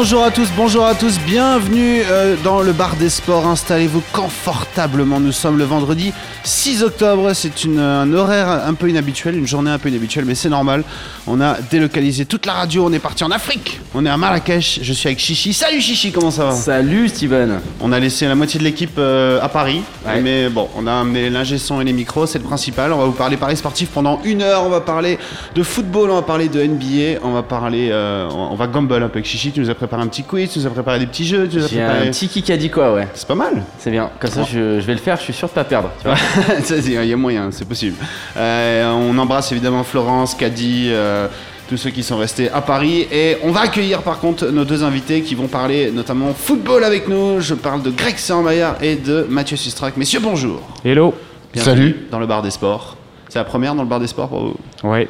Bonjour 0.00 0.22
à 0.22 0.30
tous, 0.30 0.48
bonjour 0.56 0.86
à 0.86 0.94
tous, 0.94 1.18
bienvenue 1.26 2.02
euh, 2.08 2.36
dans 2.44 2.60
le 2.62 2.70
bar 2.70 2.94
des 2.94 3.08
sports. 3.08 3.44
Installez-vous 3.48 4.00
confortablement. 4.12 5.18
Nous 5.18 5.32
sommes 5.32 5.58
le 5.58 5.64
vendredi 5.64 6.12
6 6.44 6.84
octobre. 6.84 7.32
C'est 7.34 7.64
une- 7.64 7.80
un 7.80 8.12
horaire 8.14 8.48
un 8.64 8.74
peu 8.74 8.88
inhabituel, 8.88 9.36
une 9.36 9.46
journée 9.48 9.72
un 9.72 9.78
peu 9.78 9.88
inhabituelle, 9.88 10.24
mais 10.24 10.36
c'est 10.36 10.50
normal. 10.50 10.84
On 11.26 11.40
a 11.40 11.56
délocalisé 11.68 12.26
toute 12.26 12.46
la 12.46 12.52
radio. 12.52 12.86
On 12.86 12.92
est 12.92 13.00
parti 13.00 13.24
en 13.24 13.32
Afrique. 13.32 13.80
On 13.92 14.06
est 14.06 14.08
à 14.08 14.16
Marrakech. 14.16 14.78
Je 14.82 14.92
suis 14.92 15.08
avec 15.08 15.18
Chichi. 15.18 15.52
Salut 15.52 15.80
Chichi, 15.80 16.12
comment 16.12 16.30
ça 16.30 16.44
va? 16.44 16.52
Salut 16.52 17.08
Steven 17.08 17.58
On 17.80 17.90
a 17.90 17.98
laissé 17.98 18.28
la 18.28 18.36
moitié 18.36 18.60
de 18.60 18.64
l'équipe 18.64 18.98
euh, 18.98 19.40
à 19.42 19.48
Paris, 19.48 19.82
Ouais. 20.06 20.20
mais 20.20 20.48
bon, 20.48 20.68
on 20.76 20.86
a 20.86 20.92
amené 20.92 21.28
l'ingé 21.28 21.58
son 21.58 21.80
et 21.80 21.84
les 21.84 21.92
micros, 21.92 22.26
c'est 22.26 22.38
le 22.38 22.44
principal. 22.44 22.92
On 22.92 22.98
va 22.98 23.04
vous 23.06 23.12
parler 23.12 23.36
Paris 23.36 23.56
sportif 23.56 23.88
pendant 23.88 24.20
une 24.22 24.42
heure. 24.42 24.62
On 24.64 24.68
va 24.70 24.80
parler 24.80 25.18
de 25.56 25.62
football, 25.64 26.10
on 26.10 26.14
va 26.14 26.22
parler 26.22 26.48
de 26.48 26.62
NBA, 26.62 27.18
on 27.24 27.32
va 27.32 27.42
parler, 27.42 27.88
euh, 27.90 28.28
on 28.30 28.48
on 28.52 28.54
va 28.54 28.68
gamble 28.68 28.94
un 28.94 29.08
peu 29.08 29.18
avec 29.18 29.26
Chichi. 29.26 29.50
Tu 29.50 29.58
nous 29.60 29.68
as 29.70 29.74
préparé 29.74 29.87
un 29.96 30.06
petit 30.08 30.22
quiz, 30.24 30.50
tu 30.52 30.58
nous 30.58 30.66
as 30.66 30.70
préparé 30.70 30.98
des 30.98 31.06
petits 31.06 31.26
jeux, 31.26 31.48
tu 31.48 31.56
nous 31.58 31.64
as 31.64 31.68
préparé. 31.68 32.08
un 32.08 32.10
petit 32.10 32.56
dit 32.58 32.70
quoi 32.70 32.94
ouais 32.94 33.08
C'est 33.14 33.26
pas 33.28 33.34
mal. 33.34 33.62
C'est 33.78 33.90
bien, 33.90 34.10
comme 34.20 34.30
ça 34.30 34.42
je, 34.44 34.80
je 34.80 34.86
vais 34.86 34.94
le 34.94 35.00
faire, 35.00 35.16
je 35.16 35.22
suis 35.22 35.32
sûr 35.32 35.48
de 35.48 35.52
pas 35.54 35.64
perdre. 35.64 35.90
C'est- 36.64 36.78
Il 36.84 37.04
y 37.04 37.12
a 37.12 37.16
moyen, 37.16 37.48
c'est 37.50 37.66
possible. 37.66 37.96
Euh, 38.36 38.90
on 38.92 39.16
embrasse 39.18 39.50
évidemment 39.52 39.82
Florence, 39.84 40.34
Caddy. 40.34 40.88
euh, 40.90 41.26
tous 41.68 41.76
ceux 41.76 41.90
qui 41.90 42.02
sont 42.02 42.16
restés 42.16 42.50
à 42.50 42.62
Paris. 42.62 43.06
Et 43.12 43.36
on 43.44 43.50
va 43.50 43.60
accueillir 43.60 44.00
par 44.00 44.20
contre 44.20 44.46
nos 44.46 44.64
deux 44.64 44.82
invités 44.84 45.20
qui 45.20 45.34
vont 45.34 45.48
parler 45.48 45.90
notamment 45.90 46.32
football 46.32 46.82
avec 46.82 47.08
nous. 47.08 47.40
Je 47.42 47.52
parle 47.52 47.82
de 47.82 47.90
Greg 47.90 48.16
Sermaillard 48.16 48.76
et 48.82 48.96
de 48.96 49.26
Mathieu 49.28 49.58
Sustrac. 49.58 49.96
Messieurs, 49.98 50.20
bonjour. 50.22 50.62
Hello. 50.82 51.12
Bienvenue 51.52 51.76
Salut. 51.90 51.96
Dans 52.10 52.18
le 52.20 52.26
bar 52.26 52.40
des 52.40 52.50
sports. 52.50 52.96
C'est 53.28 53.38
la 53.38 53.44
première 53.44 53.74
dans 53.74 53.82
le 53.82 53.88
bar 53.88 54.00
des 54.00 54.06
sports 54.06 54.30
pour 54.30 54.40
vous? 54.46 54.56
Ouais. 54.82 55.08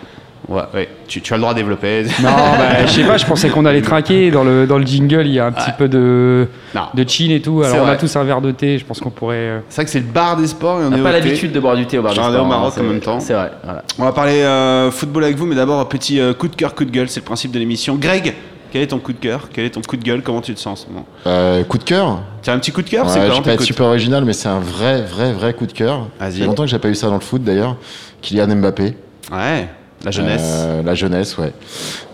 Ouais, 0.48 0.62
ouais. 0.74 0.88
Tu, 1.08 1.20
tu 1.20 1.32
as 1.32 1.36
le 1.36 1.40
droit 1.42 1.52
de 1.52 1.58
développer. 1.58 2.04
Non, 2.22 2.28
bah, 2.30 2.86
je 2.86 2.90
sais 2.92 3.04
pas, 3.04 3.16
je 3.18 3.26
pensais 3.26 3.48
qu'on 3.50 3.64
allait 3.66 3.82
trinquer. 3.82 4.30
Dans 4.30 4.44
le, 4.44 4.66
dans 4.66 4.78
le 4.78 4.86
jingle, 4.86 5.26
il 5.26 5.32
y 5.34 5.38
a 5.40 5.46
un 5.46 5.52
petit 5.52 5.72
peu 5.76 5.88
de, 5.88 6.46
Non. 6.74 6.82
de 6.94 7.04
chin 7.08 7.30
et 7.30 7.40
tout. 7.40 7.60
C'est 7.62 7.70
Alors, 7.70 7.82
on 7.82 7.86
vrai. 7.86 7.94
a 7.94 7.96
tous 7.98 8.14
un 8.16 8.24
verre 8.24 8.40
de 8.40 8.50
thé. 8.52 8.78
Je 8.78 8.84
pense 8.84 9.00
qu'on 9.00 9.10
pourrait. 9.10 9.36
euh, 9.36 9.58
C'est 9.68 9.76
vrai 9.76 9.84
que 9.86 9.90
c'est 9.90 10.00
le 10.00 10.06
bar 10.06 10.36
des 10.36 10.46
sports 10.46 10.80
et 10.80 10.84
on, 10.84 10.86
On 10.86 10.90
n'a 10.90 10.98
pas 11.02 11.12
l'habitude 11.12 11.52
de 11.52 11.60
boire 11.60 11.76
du 11.76 11.86
thé 11.86 11.98
au 11.98 12.02
bar 12.02 12.12
des 12.14 12.20
sports, 12.20 12.42
au 12.42 12.44
Maroc 12.46 12.64
hein, 12.66 12.68
en 12.68 12.70
c'est- 12.70 12.82
même 12.82 13.00
temps. 13.00 13.20
C'est 13.20 13.34
vrai, 13.34 13.50
voilà. 13.64 13.82
On 13.98 14.04
va 14.04 14.12
parler 14.12 14.40
euh, 14.42 14.90
football 14.90 15.24
avec 15.24 15.36
vous, 15.36 15.46
mais 15.46 15.54
d'abord 15.56 15.80
un 15.80 15.84
petit 15.84 16.20
euh, 16.20 16.32
coup 16.34 16.48
de 16.48 16.56
cœur, 16.56 16.74
coup 16.74 16.84
de 16.84 16.90
gueule. 16.90 17.08
C'est 17.08 17.20
le 17.20 17.24
principe 17.26 17.50
de 17.50 17.58
l'émission. 17.58 17.96
Greg, 17.96 18.34
quel 18.70 18.82
est 18.82 18.86
ton 18.88 18.98
coup 18.98 19.12
de 19.12 19.18
cœur? 19.18 19.48
Quel 19.52 19.64
est 19.64 19.70
ton 19.70 19.80
coup 19.82 19.96
de 19.96 20.04
gueule? 20.04 20.22
Comment 20.22 20.40
tu 20.42 20.54
te 20.54 20.60
sens 20.60 20.86
Euh, 21.26 21.64
coup 21.64 21.78
de 21.78 21.84
cœur? 21.84 22.20
Tu 22.42 22.50
as 22.50 22.52
un 22.52 22.58
petit 22.58 22.70
coup 22.72 22.82
de 22.82 22.88
cœur? 22.90 23.06
Ouais, 23.06 23.12
C'est 23.12 23.34
Je 23.34 23.40
pas 23.42 23.52
être 23.52 23.62
super 23.62 23.86
original, 23.86 24.24
mais 24.24 24.32
c'est 24.34 24.48
un 24.48 24.60
vrai, 24.60 25.02
vrai, 25.02 25.32
vrai 25.32 25.52
coup 25.54 25.66
de 25.66 25.72
cœur. 25.72 26.08
Ça 26.20 26.30
fait 26.30 26.44
longtemps 26.44 26.64
que 26.64 26.70
j'ai 26.70 26.78
pas 26.78 26.88
eu 26.88 26.94
ça 26.94 27.08
dans 27.08 27.14
le 27.14 27.20
foot 27.20 27.42
d'ailleurs. 27.42 27.76
Kylian 28.22 28.48
Mbappé. 28.56 28.94
Ouais, 29.32 29.68
la 30.04 30.10
jeunesse. 30.10 30.42
Euh, 30.44 30.82
la 30.82 30.94
jeunesse, 30.94 31.36
ouais. 31.38 31.52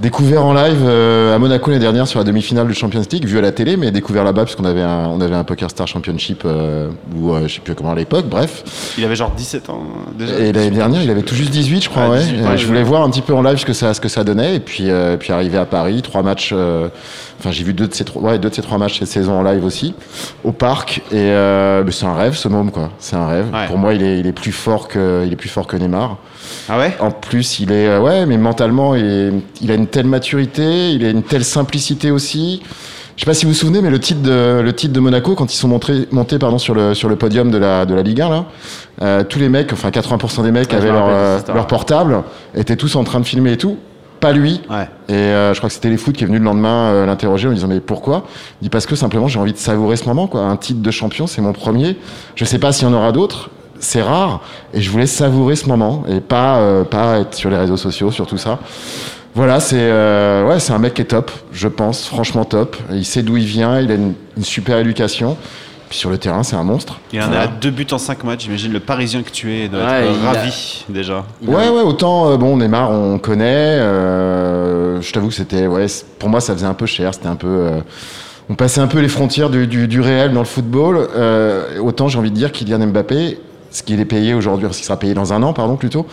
Découvert 0.00 0.44
en 0.44 0.54
live 0.54 0.78
euh, 0.82 1.34
à 1.34 1.38
Monaco 1.38 1.70
l'année 1.70 1.82
dernière 1.82 2.06
sur 2.08 2.18
la 2.18 2.24
demi-finale 2.24 2.66
du 2.66 2.74
Champions 2.74 3.02
League, 3.10 3.26
vu 3.26 3.38
à 3.38 3.40
la 3.42 3.52
télé, 3.52 3.76
mais 3.76 3.90
découvert 3.90 4.24
là-bas 4.24 4.44
puisqu'on 4.44 4.64
avait 4.64 4.82
un, 4.82 5.06
on 5.08 5.20
avait 5.20 5.34
un 5.34 5.44
Poker 5.44 5.70
Star 5.70 5.86
Championship 5.86 6.42
euh, 6.44 6.88
ou 7.16 7.32
euh, 7.32 7.46
je 7.46 7.54
sais 7.54 7.60
plus 7.60 7.74
comment 7.74 7.92
à 7.92 7.94
l'époque, 7.94 8.26
bref. 8.26 8.64
Il 8.98 9.04
avait 9.04 9.16
genre 9.16 9.30
17 9.32 9.68
ans 9.70 9.82
déjà. 10.18 10.34
Et 10.38 10.52
l'année 10.52 10.70
dernière, 10.70 11.02
il 11.02 11.10
avait 11.10 11.22
tout 11.22 11.34
juste 11.34 11.50
18, 11.50 11.84
je 11.84 11.88
crois. 11.90 12.04
Ah, 12.06 12.10
ouais. 12.10 12.20
18, 12.20 12.42
ouais, 12.42 12.58
je 12.58 12.66
voulais 12.66 12.82
voir 12.82 13.02
un 13.02 13.10
petit 13.10 13.22
peu 13.22 13.34
en 13.34 13.42
live 13.42 13.58
ce 13.58 13.66
que 13.66 13.72
ça, 13.74 13.92
ce 13.94 14.00
que 14.00 14.08
ça 14.08 14.24
donnait. 14.24 14.56
Et 14.56 14.60
puis, 14.60 14.90
euh, 14.90 15.16
puis 15.16 15.32
arrivé 15.32 15.58
à 15.58 15.66
Paris, 15.66 16.00
trois 16.02 16.22
matchs. 16.22 16.50
euh, 16.52 16.88
Enfin, 17.40 17.50
j'ai 17.50 17.64
vu 17.64 17.74
deux 17.74 17.88
de 17.88 17.92
ces 17.92 18.04
trois, 18.04 18.22
ouais, 18.22 18.38
deux 18.38 18.48
de 18.48 18.54
ces 18.54 18.62
trois 18.62 18.78
matchs 18.78 19.00
cette 19.00 19.08
saison 19.08 19.32
en 19.34 19.42
live 19.42 19.64
aussi, 19.64 19.94
au 20.44 20.52
parc. 20.52 21.02
Et 21.12 21.16
euh, 21.16 21.84
c'est 21.90 22.06
un 22.06 22.14
rêve, 22.14 22.34
ce 22.34 22.48
môme, 22.48 22.70
quoi. 22.70 22.90
C'est 22.98 23.16
un 23.16 23.26
rêve. 23.26 23.46
Ouais. 23.52 23.66
Pour 23.66 23.76
moi, 23.76 23.92
il 23.92 24.02
est, 24.02 24.20
il 24.20 24.26
est 24.26 24.32
plus 24.32 24.52
fort 24.52 24.88
que, 24.88 25.24
il 25.26 25.32
est 25.32 25.36
plus 25.36 25.48
fort 25.50 25.66
que 25.66 25.76
Neymar. 25.76 26.16
Ah 26.68 26.78
ouais 26.78 26.96
En 27.00 27.10
plus, 27.10 27.60
il 27.60 27.72
est, 27.72 27.86
euh, 27.88 28.00
ouais, 28.00 28.26
mais 28.26 28.36
mentalement, 28.38 28.94
il, 28.94 29.04
est- 29.04 29.32
il 29.60 29.70
a 29.70 29.74
une 29.74 29.86
telle 29.86 30.06
maturité, 30.06 30.90
il 30.92 31.04
a 31.04 31.10
une 31.10 31.22
telle 31.22 31.44
simplicité 31.44 32.10
aussi. 32.10 32.62
Je 33.16 33.20
sais 33.22 33.26
pas 33.26 33.34
si 33.34 33.44
vous 33.44 33.52
vous 33.52 33.56
souvenez, 33.58 33.80
mais 33.80 33.90
le 33.90 34.00
titre 34.00 34.22
de, 34.22 34.60
le 34.60 34.72
titre 34.72 34.92
de 34.92 34.98
Monaco, 35.00 35.34
quand 35.36 35.52
ils 35.52 35.56
sont 35.56 35.68
montrés, 35.68 36.08
montés 36.10 36.38
pardon, 36.38 36.58
sur, 36.58 36.74
le, 36.74 36.94
sur 36.94 37.08
le 37.08 37.14
podium 37.16 37.50
de 37.50 37.58
la, 37.58 37.86
de 37.86 37.94
la 37.94 38.02
Ligue 38.02 38.20
1, 38.20 38.28
là, 38.28 38.44
euh, 39.02 39.22
tous 39.22 39.38
les 39.38 39.48
mecs, 39.48 39.72
enfin 39.72 39.90
80% 39.90 40.42
des 40.42 40.50
mecs 40.50 40.70
Ouais, 40.70 40.76
avaient 40.78 40.90
leur, 40.90 41.06
euh, 41.08 41.38
leur 41.54 41.66
portable, 41.68 42.22
étaient 42.56 42.74
tous 42.76 42.96
en 42.96 43.04
train 43.04 43.20
de 43.20 43.24
filmer 43.24 43.52
et 43.52 43.56
tout. 43.56 43.76
Pas 44.18 44.32
lui. 44.32 44.62
Ouais. 44.70 44.88
Et 45.08 45.12
euh, 45.12 45.52
je 45.52 45.58
crois 45.60 45.68
que 45.68 45.74
c'était 45.74 45.90
les 45.90 45.96
foot 45.98 46.16
qui 46.16 46.24
est 46.24 46.26
venu 46.26 46.38
le 46.38 46.44
lendemain 46.44 46.88
euh, 46.92 47.04
l'interroger 47.06 47.46
en 47.46 47.50
lui 47.50 47.56
disant 47.56 47.68
mais 47.68 47.80
pourquoi? 47.80 48.24
Il 48.60 48.64
dit 48.64 48.70
parce 48.70 48.86
que 48.86 48.96
simplement 48.96 49.28
j'ai 49.28 49.38
envie 49.38 49.52
de 49.52 49.58
savourer 49.58 49.96
ce 49.96 50.06
moment 50.06 50.26
quoi. 50.28 50.40
Un 50.40 50.56
titre 50.56 50.80
de 50.80 50.90
champion 50.90 51.26
c'est 51.26 51.42
mon 51.42 51.52
premier. 51.52 51.96
Je 52.34 52.44
sais 52.46 52.58
pas 52.58 52.72
s'il 52.72 52.88
y 52.88 52.90
en 52.90 52.94
aura 52.94 53.12
d'autres. 53.12 53.50
C'est 53.84 54.02
rare 54.02 54.40
et 54.72 54.80
je 54.80 54.90
voulais 54.90 55.06
savourer 55.06 55.56
ce 55.56 55.68
moment 55.68 56.04
et 56.08 56.20
pas 56.20 56.56
euh, 56.56 56.84
pas 56.84 57.18
être 57.18 57.34
sur 57.34 57.50
les 57.50 57.58
réseaux 57.58 57.76
sociaux 57.76 58.10
sur 58.10 58.26
tout 58.26 58.38
ça. 58.38 58.58
Voilà 59.34 59.60
c'est 59.60 59.76
euh, 59.78 60.46
ouais 60.48 60.58
c'est 60.60 60.72
un 60.72 60.78
mec 60.78 60.94
qui 60.94 61.02
est 61.02 61.06
top 61.06 61.30
je 61.52 61.68
pense 61.68 62.06
franchement 62.06 62.44
top. 62.44 62.76
Il 62.92 63.04
sait 63.04 63.22
d'où 63.22 63.36
il 63.36 63.44
vient 63.44 63.78
il 63.80 63.90
a 63.90 63.94
une, 63.94 64.14
une 64.36 64.44
super 64.44 64.78
éducation. 64.78 65.36
Puis 65.90 65.98
sur 65.98 66.08
le 66.08 66.16
terrain 66.16 66.42
c'est 66.42 66.56
un 66.56 66.64
monstre. 66.64 66.98
Il 67.12 67.20
en 67.20 67.24
est 67.24 67.26
Voilà. 67.26 67.42
à 67.42 67.46
deux 67.46 67.70
buts 67.70 67.86
en 67.92 67.98
cinq 67.98 68.24
matchs. 68.24 68.44
J'imagine 68.44 68.72
le 68.72 68.80
Parisien 68.80 69.22
que 69.22 69.30
tu 69.30 69.52
es 69.54 69.68
doit 69.68 69.80
Ouais, 69.84 70.06
être 70.06 70.12
il 70.18 70.26
a- 70.26 70.32
ravi 70.32 70.84
déjà. 70.88 71.24
Il 71.42 71.50
a- 71.50 71.52
Ouais, 71.52 71.68
ouais, 71.68 71.82
autant, 71.82 72.30
euh, 72.30 72.36
bon, 72.38 72.56
Neymar, 72.56 72.90
on 72.90 73.18
connaît. 73.18 73.78
euh, 73.80 75.00
je 75.02 75.12
t'avoue 75.12 75.28
que 75.28 75.34
c'était, 75.34 75.66
ouais, 75.66 75.86
pour 76.18 76.28
moi, 76.30 76.40
ça 76.40 76.54
faisait 76.54 76.66
un 76.66 76.74
peu 76.74 76.86
cher. 76.86 77.12
C'était 77.14 77.28
un 77.28 77.36
peu. 77.36 77.46
euh, 77.48 77.80
on 78.48 78.54
passait 78.54 78.80
un 78.80 78.86
peu 78.86 78.98
les 79.00 79.08
frontières 79.08 79.50
du, 79.50 79.66
du- 79.66 79.86
du 79.88 80.00
réel 80.00 80.32
dans 80.32 80.40
le 80.40 80.46
football. 80.46 81.06
euh, 81.16 81.78
autant, 81.80 82.08
j'ai 82.08 82.18
envie 82.18 82.30
de 82.30 82.36
dire, 82.36 82.50
Kylian 82.50 82.86
Mbappé, 82.88 83.38
ce 83.74 83.82
qu'il 83.82 83.98
est 83.98 84.04
payé 84.04 84.34
aujourd'hui, 84.34 84.68
ce 84.70 84.78
qui 84.78 84.84
sera 84.84 84.96
payé 84.98 85.14
dans 85.14 85.32
un 85.32 85.42
an, 85.42 85.52
pardon, 85.52 85.74
plutôt, 85.74 86.06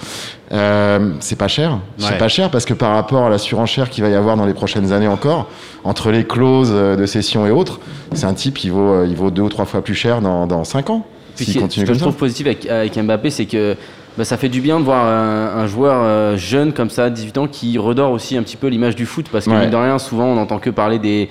euh, 0.51 1.11
c'est 1.19 1.37
pas 1.37 1.47
cher. 1.47 1.73
Ouais. 1.73 1.77
C'est 1.99 2.17
pas 2.17 2.27
cher 2.27 2.49
parce 2.49 2.65
que 2.65 2.73
par 2.73 2.93
rapport 2.95 3.25
à 3.25 3.29
la 3.29 3.37
surenchère 3.37 3.89
qu'il 3.91 4.03
va 4.03 4.09
y 4.09 4.15
avoir 4.15 4.35
dans 4.35 4.47
les 4.47 4.55
prochaines 4.55 4.91
années 4.91 5.07
encore, 5.07 5.47
entre 5.83 6.09
les 6.09 6.25
clauses 6.25 6.71
euh, 6.73 6.95
de 6.95 7.05
cession 7.05 7.45
et 7.45 7.51
autres, 7.51 7.79
c'est 8.13 8.25
un 8.25 8.33
type, 8.33 8.63
il 8.63 8.71
vaut, 8.71 8.91
euh, 8.91 9.07
il 9.07 9.15
vaut 9.15 9.29
deux 9.29 9.43
ou 9.43 9.49
trois 9.49 9.65
fois 9.65 9.83
plus 9.83 9.93
cher 9.93 10.21
dans, 10.21 10.47
dans 10.47 10.63
cinq 10.63 10.89
ans. 10.89 11.05
Puis 11.35 11.45
S'il 11.45 11.61
ce 11.71 11.85
que 11.85 11.93
je 11.93 11.99
trouve 11.99 12.15
positif 12.15 12.47
avec, 12.47 12.65
avec 12.67 12.97
Mbappé, 12.97 13.29
c'est 13.29 13.45
que 13.45 13.77
bah, 14.17 14.25
ça 14.25 14.37
fait 14.37 14.49
du 14.49 14.59
bien 14.59 14.79
de 14.79 14.83
voir 14.83 15.05
un, 15.05 15.61
un 15.61 15.67
joueur 15.67 16.01
euh, 16.03 16.37
jeune 16.37 16.73
comme 16.73 16.89
ça, 16.89 17.11
18 17.11 17.37
ans, 17.37 17.47
qui 17.47 17.77
redore 17.77 18.11
aussi 18.11 18.35
un 18.37 18.43
petit 18.43 18.57
peu 18.57 18.67
l'image 18.67 18.95
du 18.95 19.05
foot. 19.05 19.27
Parce 19.31 19.45
que, 19.45 19.51
Ouais. 19.51 19.61
mine 19.61 19.69
de 19.69 19.75
rien, 19.75 19.99
souvent, 19.99 20.25
on 20.25 20.35
n'entend 20.35 20.57
que 20.57 20.71
parler 20.71 20.97
des, 20.99 21.29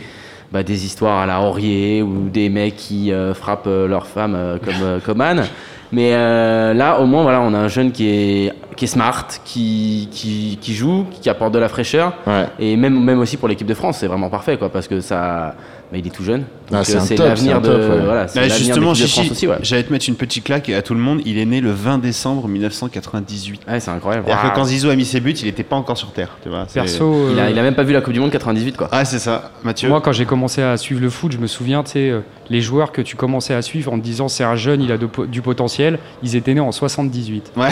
bah, 0.53 0.63
des 0.63 0.85
histoires 0.87 1.19
à 1.21 1.27
la 1.27 1.41
Aurier 1.43 2.03
ou 2.03 2.29
des 2.29 2.49
mecs 2.49 2.77
qui 2.77 3.13
euh, 3.13 3.35
frappent 3.35 3.67
euh, 3.67 3.87
leur 3.87 4.07
femme 4.07 4.35
euh, 4.35 4.57
comme, 4.65 5.01
comme 5.05 5.21
Anne. 5.21 5.45
Mais 5.93 6.13
euh, 6.15 6.73
là, 6.73 7.01
au 7.01 7.07
moins, 7.07 7.23
voilà, 7.23 7.41
on 7.41 7.53
a 7.53 7.59
un 7.59 7.69
jeune 7.69 7.91
qui 7.91 8.09
est, 8.09 8.53
qui 8.77 8.85
est 8.85 8.89
smart, 8.89 9.27
qui, 9.45 10.09
qui, 10.13 10.59
qui 10.61 10.75
joue, 10.75 11.07
qui 11.21 11.29
apporte 11.29 11.53
de 11.53 11.59
la 11.59 11.69
fraîcheur. 11.69 12.13
Ouais. 12.27 12.47
Et 12.59 12.77
même, 12.77 13.03
même 13.03 13.19
aussi 13.19 13.37
pour 13.37 13.49
l'équipe 13.49 13.67
de 13.67 13.75
France, 13.75 13.99
c'est 13.99 14.07
vraiment 14.07 14.31
parfait, 14.31 14.57
quoi, 14.57 14.69
parce 14.69 14.87
que 14.87 15.01
ça, 15.01 15.55
bah, 15.91 15.99
il 15.99 16.07
est 16.07 16.11
tout 16.11 16.23
jeune. 16.23 16.45
Ah, 16.73 16.85
c'est 16.85 17.21
euh, 17.21 17.29
l'avenir 17.29 17.61
de, 17.61 17.67
top, 17.69 17.81
ouais. 17.81 18.05
voilà, 18.05 18.27
Bah, 18.33 18.49
justement, 18.49 18.95
Chichi, 18.95 19.49
ouais. 19.49 19.57
j'allais 19.63 19.83
te 19.83 19.93
mettre 19.93 20.09
une 20.09 20.15
petite 20.15 20.45
claque 20.45 20.69
à 20.69 20.83
tout 20.83 20.95
le 20.95 21.01
monde. 21.01 21.21
Il 21.25 21.37
est 21.37 21.45
né 21.45 21.61
le 21.61 21.73
20 21.73 21.99
décembre 21.99 22.47
1998. 22.47 23.63
Ouais, 23.69 23.81
c'est 23.81 23.91
incroyable. 23.91 24.27
C'est-à-dire 24.29 24.51
que 24.51 24.55
quand 24.55 24.65
Zizou 24.65 24.89
a 24.91 24.95
mis 24.95 25.05
ses 25.05 25.19
buts, 25.19 25.33
il 25.33 25.47
n'était 25.47 25.65
pas 25.65 25.75
encore 25.75 25.97
sur 25.99 26.13
Terre. 26.13 26.37
Tu 26.45 26.49
vois, 26.49 26.67
Perso, 26.73 27.31
Il 27.33 27.41
a, 27.41 27.45
euh, 27.47 27.51
il 27.51 27.59
a 27.59 27.63
même 27.63 27.75
pas 27.75 27.83
vu 27.83 27.93
la 27.93 28.01
Coupe 28.03 28.13
du 28.13 28.21
Monde 28.21 28.31
98 28.31 28.77
quoi. 28.77 28.89
Ah, 28.93 29.05
c'est 29.05 29.19
ça. 29.19 29.51
Mathieu 29.65 29.89
moi, 29.89 30.01
quand 30.01 30.13
j'ai 30.13 30.27
commencé 30.27 30.63
à 30.63 30.77
suivre 30.77 31.01
le 31.01 31.11
foot, 31.11 31.33
je 31.33 31.39
me 31.39 31.49
souviens, 31.49 31.83
tu 31.83 31.91
sais, 31.93 32.11
euh, 32.11 32.21
les 32.51 32.61
joueurs 32.61 32.93
que 32.93 33.03
tu 33.03 33.17
commençais 33.17 33.55
à 33.55 33.63
suivre 33.63 33.93
en 33.93 33.99
te 33.99 34.05
disant 34.05 34.29
c'est 34.29 34.45
un 34.45 34.55
jeune, 34.57 34.83
il 34.83 34.93
a 34.93 34.97
de 34.99 35.09
du 35.27 35.43
potentiel, 35.43 35.99
ils 36.23 36.37
étaient 36.37 36.55
nés 36.55 36.61
en 36.61 36.71
78. 36.71 37.53
Ouais. 37.57 37.69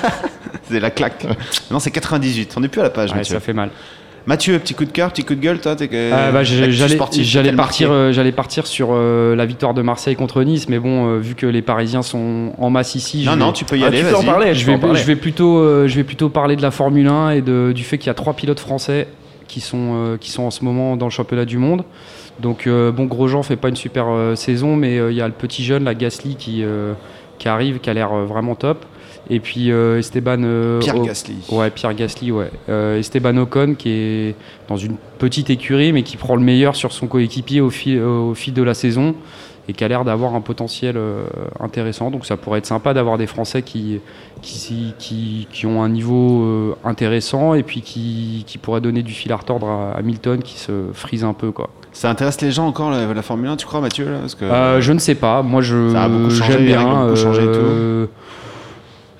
c'est 0.70 0.80
la 0.80 0.90
claque. 0.90 1.26
non, 1.70 1.78
c'est 1.78 1.90
98. 1.90 2.54
On 2.56 2.60
n'est 2.60 2.68
plus 2.68 2.80
à 2.80 2.84
la 2.84 2.90
page, 2.90 3.10
Ouais, 3.10 3.18
Mathieu. 3.18 3.34
ça 3.34 3.40
fait 3.40 3.52
mal. 3.52 3.70
Mathieu, 4.26 4.58
petit 4.58 4.74
coup 4.74 4.84
de 4.84 4.90
cœur, 4.92 5.10
petit 5.12 5.24
coup 5.24 5.34
de 5.34 5.40
gueule, 5.40 5.60
toi 5.60 5.74
t'es 5.74 5.88
Ah, 6.12 6.30
bah, 6.30 6.42
j'allais 6.44 6.96
partir, 7.52 7.90
euh, 7.90 8.12
j'allais 8.12 8.32
partir 8.32 8.66
sur 8.66 8.88
euh, 8.92 9.34
la 9.34 9.46
victoire 9.46 9.72
de 9.74 9.82
Marseille 9.82 10.14
contre 10.14 10.42
Nice, 10.42 10.68
mais 10.68 10.78
bon, 10.78 11.08
euh, 11.08 11.18
vu 11.18 11.34
que 11.34 11.46
les 11.46 11.62
Parisiens 11.62 12.02
sont 12.02 12.52
en 12.58 12.70
masse 12.70 12.94
ici, 12.94 13.24
Non, 13.24 13.32
je 13.32 13.38
non, 13.38 13.46
vais- 13.48 13.52
tu 13.54 13.64
peux 13.64 13.78
y 13.78 13.82
Ah, 13.84 13.86
aller. 13.88 13.98
tu 14.00 14.04
peux 14.04 14.16
en 14.16 14.22
parler. 14.22 14.54
je 14.54 14.66
vais, 14.66 14.76
parler. 14.78 15.00
je 15.00 15.04
vais 15.06 15.16
plutôt, 15.16 15.86
je 15.88 15.94
vais 15.96 16.04
plutôt 16.04 16.28
parler 16.28 16.54
de 16.56 16.62
la 16.62 16.70
Formule 16.70 17.08
1 17.08 17.30
et 17.30 17.40
de- 17.40 17.72
du 17.74 17.82
fait 17.82 17.96
qu'il 17.98 18.08
y 18.08 18.10
a 18.10 18.14
trois 18.14 18.34
pilotes 18.34 18.60
français 18.60 19.08
qui 19.48 19.60
sont, 19.60 20.16
qui 20.20 20.30
sont 20.30 20.42
en 20.44 20.50
ce 20.50 20.64
moment 20.64 20.96
dans 20.96 21.06
le 21.06 21.10
championnat 21.10 21.44
du 21.46 21.58
monde. 21.58 21.82
Donc, 22.40 22.68
bon, 22.68 23.04
Grosjean 23.06 23.42
fait 23.42 23.56
pas 23.56 23.68
une 23.68 23.76
super 23.76 24.06
saison, 24.34 24.76
mais 24.76 24.96
il 25.10 25.16
y 25.16 25.20
a 25.22 25.26
le 25.26 25.32
petit 25.34 25.64
jeune, 25.64 25.84
la 25.84 25.94
Gasly, 25.94 26.36
qui, 26.36 26.62
qui 27.38 27.48
arrive, 27.48 27.78
qui 27.80 27.88
a 27.90 27.94
l'air 27.94 28.10
vraiment 28.14 28.54
top. 28.54 28.84
Et 29.28 29.38
puis 29.40 29.70
euh, 29.70 29.98
Esteban. 29.98 30.42
euh, 30.42 30.78
Pierre 30.80 30.96
O- 30.98 31.04
Gasly. 31.04 31.34
Ouais, 31.50 31.70
Pierre 31.70 31.94
Gasly, 31.94 32.32
ouais. 32.32 32.50
Euh, 32.68 32.98
Esteban 32.98 33.36
Ocon, 33.36 33.74
qui 33.78 33.90
est 33.90 34.34
dans 34.68 34.76
une 34.76 34.96
petite 35.18 35.50
écurie, 35.50 35.92
mais 35.92 36.02
qui 36.02 36.16
prend 36.16 36.34
le 36.36 36.42
meilleur 36.42 36.74
sur 36.74 36.92
son 36.92 37.06
coéquipier 37.06 37.60
au 37.60 37.70
fil, 37.70 38.00
au 38.02 38.34
fil 38.34 38.54
de 38.54 38.62
la 38.62 38.74
saison. 38.74 39.14
et 39.68 39.72
qui 39.72 39.84
a 39.84 39.88
l'air 39.88 40.04
d'avoir 40.04 40.34
un 40.34 40.40
potentiel 40.40 40.96
intéressant. 41.60 42.10
Donc 42.10 42.26
ça 42.26 42.36
pourrait 42.36 42.58
être 42.58 42.66
sympa 42.66 42.92
d'avoir 42.92 43.18
des 43.18 43.26
Français 43.28 43.62
qui, 43.62 44.00
qui, 44.42 44.94
qui, 44.98 45.46
qui 45.52 45.66
ont 45.66 45.80
un 45.82 45.88
niveau 45.88 46.76
intéressant 46.84 47.54
et 47.54 47.62
puis 47.62 47.80
qui, 47.82 48.42
qui 48.48 48.58
pourraient 48.58 48.80
donner 48.80 49.02
du 49.02 49.12
fil 49.12 49.30
à 49.32 49.36
retordre 49.36 49.68
à 49.68 49.92
Hamilton 49.98 50.42
qui 50.42 50.58
se 50.58 50.72
frise 50.92 51.22
un 51.22 51.34
peu. 51.34 51.52
Quoi. 51.52 51.68
Ça 51.92 52.10
intéresse 52.10 52.40
les 52.40 52.50
gens 52.50 52.66
encore 52.66 52.90
la, 52.90 53.12
la 53.12 53.22
Formule 53.22 53.48
1, 53.50 53.56
tu 53.56 53.66
crois, 53.66 53.80
Mathieu 53.80 54.06
là? 54.10 54.18
Parce 54.20 54.34
que, 54.34 54.44
Euh, 54.44 54.80
je 54.80 54.92
ne 54.92 54.98
sais 54.98 55.14
pas. 55.14 55.42
Moi, 55.42 55.60
je 55.62 55.90
Ça 55.92 56.04
a 56.04 56.08
beaucoup 56.08 56.30
changé, 56.30 56.52
j'aime 56.52 56.64
bien. 56.64 57.04
beaucoup 57.04 57.16
changé 57.16 57.42
et 57.42 57.46
tout. 57.46 57.52
euh, 57.52 58.06